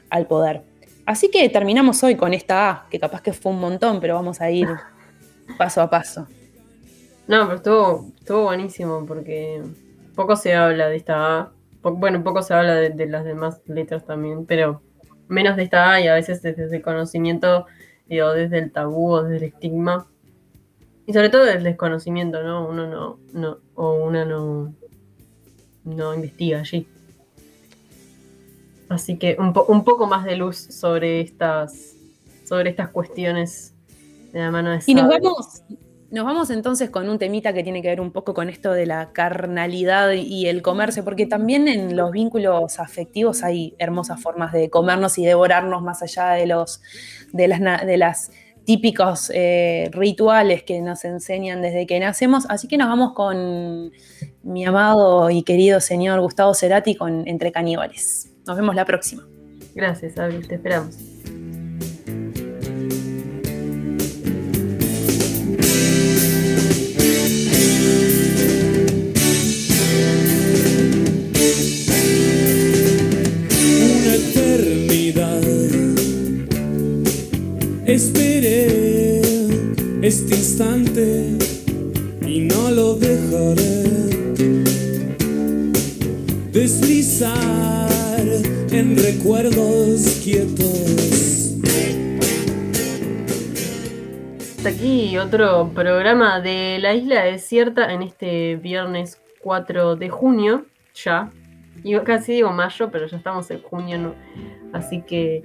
al 0.09 0.27
poder. 0.27 0.61
Así 1.05 1.29
que 1.29 1.47
terminamos 1.49 2.03
hoy 2.03 2.15
con 2.15 2.33
esta 2.33 2.69
A, 2.69 2.85
que 2.89 2.99
capaz 2.99 3.21
que 3.21 3.33
fue 3.33 3.51
un 3.51 3.59
montón, 3.59 3.99
pero 3.99 4.15
vamos 4.15 4.41
a 4.41 4.49
ir 4.49 4.67
paso 5.57 5.81
a 5.81 5.89
paso. 5.89 6.27
No, 7.27 7.45
pero 7.45 7.55
estuvo, 7.55 8.11
estuvo 8.17 8.43
buenísimo 8.43 9.05
porque 9.05 9.61
poco 10.15 10.35
se 10.35 10.53
habla 10.55 10.87
de 10.87 10.95
esta 10.95 11.39
A. 11.39 11.51
Bueno, 11.83 12.23
poco 12.23 12.41
se 12.41 12.53
habla 12.53 12.75
de, 12.75 13.05
las 13.07 13.25
demás 13.25 13.61
letras 13.65 14.05
también, 14.05 14.45
pero 14.45 14.81
menos 15.27 15.55
de 15.57 15.63
esta 15.63 15.91
A 15.91 16.01
y 16.01 16.07
a 16.07 16.13
veces 16.13 16.41
desde 16.41 16.75
el 16.75 16.81
conocimiento 16.81 17.65
o 18.09 18.29
desde 18.33 18.59
el 18.59 18.71
tabú 18.71 19.11
o 19.11 19.23
desde 19.23 19.37
el 19.37 19.53
estigma. 19.53 20.07
Y 21.05 21.13
sobre 21.13 21.29
todo 21.29 21.43
desde 21.43 21.59
el 21.59 21.63
desconocimiento, 21.63 22.43
¿no? 22.43 22.67
Uno 22.67 22.87
no, 22.87 23.19
no, 23.33 23.59
o 23.75 23.93
una 23.95 24.25
no, 24.25 24.73
no 25.83 26.13
investiga 26.13 26.59
allí. 26.59 26.87
Así 28.89 29.17
que 29.17 29.35
un, 29.39 29.53
un 29.67 29.83
poco 29.83 30.07
más 30.07 30.25
de 30.25 30.37
luz 30.37 30.57
sobre 30.57 31.21
estas, 31.21 31.95
sobre 32.45 32.69
estas 32.69 32.89
cuestiones 32.89 33.73
de 34.31 34.39
la 34.39 34.51
mano 34.51 34.71
de 34.71 34.81
Y 34.85 34.95
nos 34.95 35.07
vamos, 35.07 35.61
nos 36.09 36.25
vamos 36.25 36.49
entonces 36.49 36.89
con 36.89 37.09
un 37.09 37.19
temita 37.19 37.51
que 37.53 37.63
tiene 37.63 37.81
que 37.81 37.89
ver 37.89 37.99
un 37.99 38.11
poco 38.11 38.33
con 38.33 38.49
esto 38.49 38.71
de 38.71 38.85
la 38.85 39.11
carnalidad 39.11 40.11
y 40.13 40.47
el 40.47 40.61
comerse, 40.61 41.03
porque 41.03 41.25
también 41.25 41.67
en 41.67 41.97
los 41.97 42.11
vínculos 42.11 42.79
afectivos 42.79 43.43
hay 43.43 43.75
hermosas 43.77 44.21
formas 44.21 44.53
de 44.53 44.69
comernos 44.69 45.17
y 45.17 45.25
devorarnos 45.25 45.81
más 45.81 46.01
allá 46.01 46.31
de 46.31 46.47
los 46.47 46.81
de 47.33 47.97
las, 47.97 48.31
típicos 48.63 49.31
eh, 49.33 49.89
rituales 49.93 50.63
que 50.63 50.81
nos 50.81 51.05
enseñan 51.05 51.61
desde 51.61 51.87
que 51.87 52.01
nacemos. 52.01 52.45
Así 52.49 52.67
que 52.67 52.75
nos 52.75 52.89
vamos 52.89 53.13
con 53.13 53.93
mi 54.43 54.65
amado 54.65 55.29
y 55.29 55.43
querido 55.43 55.79
señor 55.79 56.19
Gustavo 56.19 56.53
Cerati 56.53 56.95
con 56.95 57.25
Entre 57.29 57.53
Caníbales. 57.53 58.29
Nos 58.45 58.57
vemos 58.57 58.75
la 58.75 58.83
próxima. 58.83 59.25
Gracias, 59.73 60.17
Abby, 60.17 60.45
te 60.45 60.55
esperamos. 60.55 60.97
Esperé 77.87 79.21
este 80.01 80.35
instante 80.35 81.37
y 82.27 82.41
no 82.41 82.69
lo 82.69 82.95
dejaré 82.95 83.83
deslizar 86.51 88.27
en 88.71 88.97
recuerdos 88.97 90.21
quietos. 90.21 91.55
Hasta 94.57 94.67
aquí 94.67 95.17
otro 95.17 95.71
programa 95.73 96.41
de 96.41 96.79
La 96.81 96.93
Isla 96.93 97.23
Desierta 97.23 97.93
en 97.93 98.01
este 98.01 98.57
viernes 98.57 99.21
4 99.41 99.95
de 99.95 100.09
junio, 100.09 100.65
ya. 100.93 101.29
Y 101.85 101.97
casi 101.99 102.33
digo 102.33 102.51
mayo, 102.51 102.91
pero 102.91 103.07
ya 103.07 103.15
estamos 103.15 103.49
en 103.49 103.61
junio, 103.61 103.97
¿no? 103.97 104.13
Así 104.73 105.03
que 105.03 105.41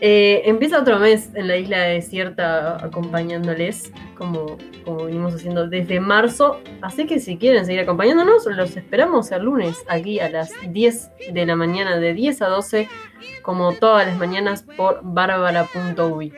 eh, 0.00 0.42
empieza 0.46 0.80
otro 0.80 0.98
mes 0.98 1.30
en 1.34 1.48
la 1.48 1.56
isla 1.56 1.78
desierta 1.82 2.82
acompañándoles, 2.82 3.92
como, 4.16 4.56
como 4.84 5.04
venimos 5.04 5.34
haciendo 5.34 5.66
desde 5.68 6.00
marzo. 6.00 6.60
Así 6.80 7.06
que 7.06 7.20
si 7.20 7.36
quieren 7.36 7.66
seguir 7.66 7.80
acompañándonos, 7.80 8.46
los 8.46 8.76
esperamos 8.76 9.30
el 9.30 9.42
lunes 9.42 9.84
aquí 9.88 10.20
a 10.20 10.30
las 10.30 10.52
10 10.68 11.10
de 11.32 11.46
la 11.46 11.56
mañana, 11.56 11.98
de 11.98 12.14
10 12.14 12.42
a 12.42 12.48
12, 12.48 12.88
como 13.42 13.74
todas 13.74 14.06
las 14.06 14.16
mañanas 14.16 14.62
por 14.62 15.00
bárbara.uy. 15.02 16.32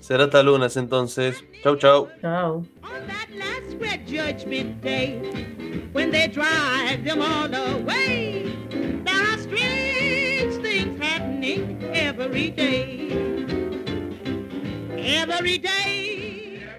Será 0.00 0.24
hasta 0.24 0.42
lunes 0.42 0.76
entonces. 0.76 1.44
Chau, 1.62 1.76
chau. 1.76 2.08
Chau. 2.20 2.64
Every 11.44 12.50
day. 12.50 13.10
Every 14.98 15.58
day. 15.58 16.17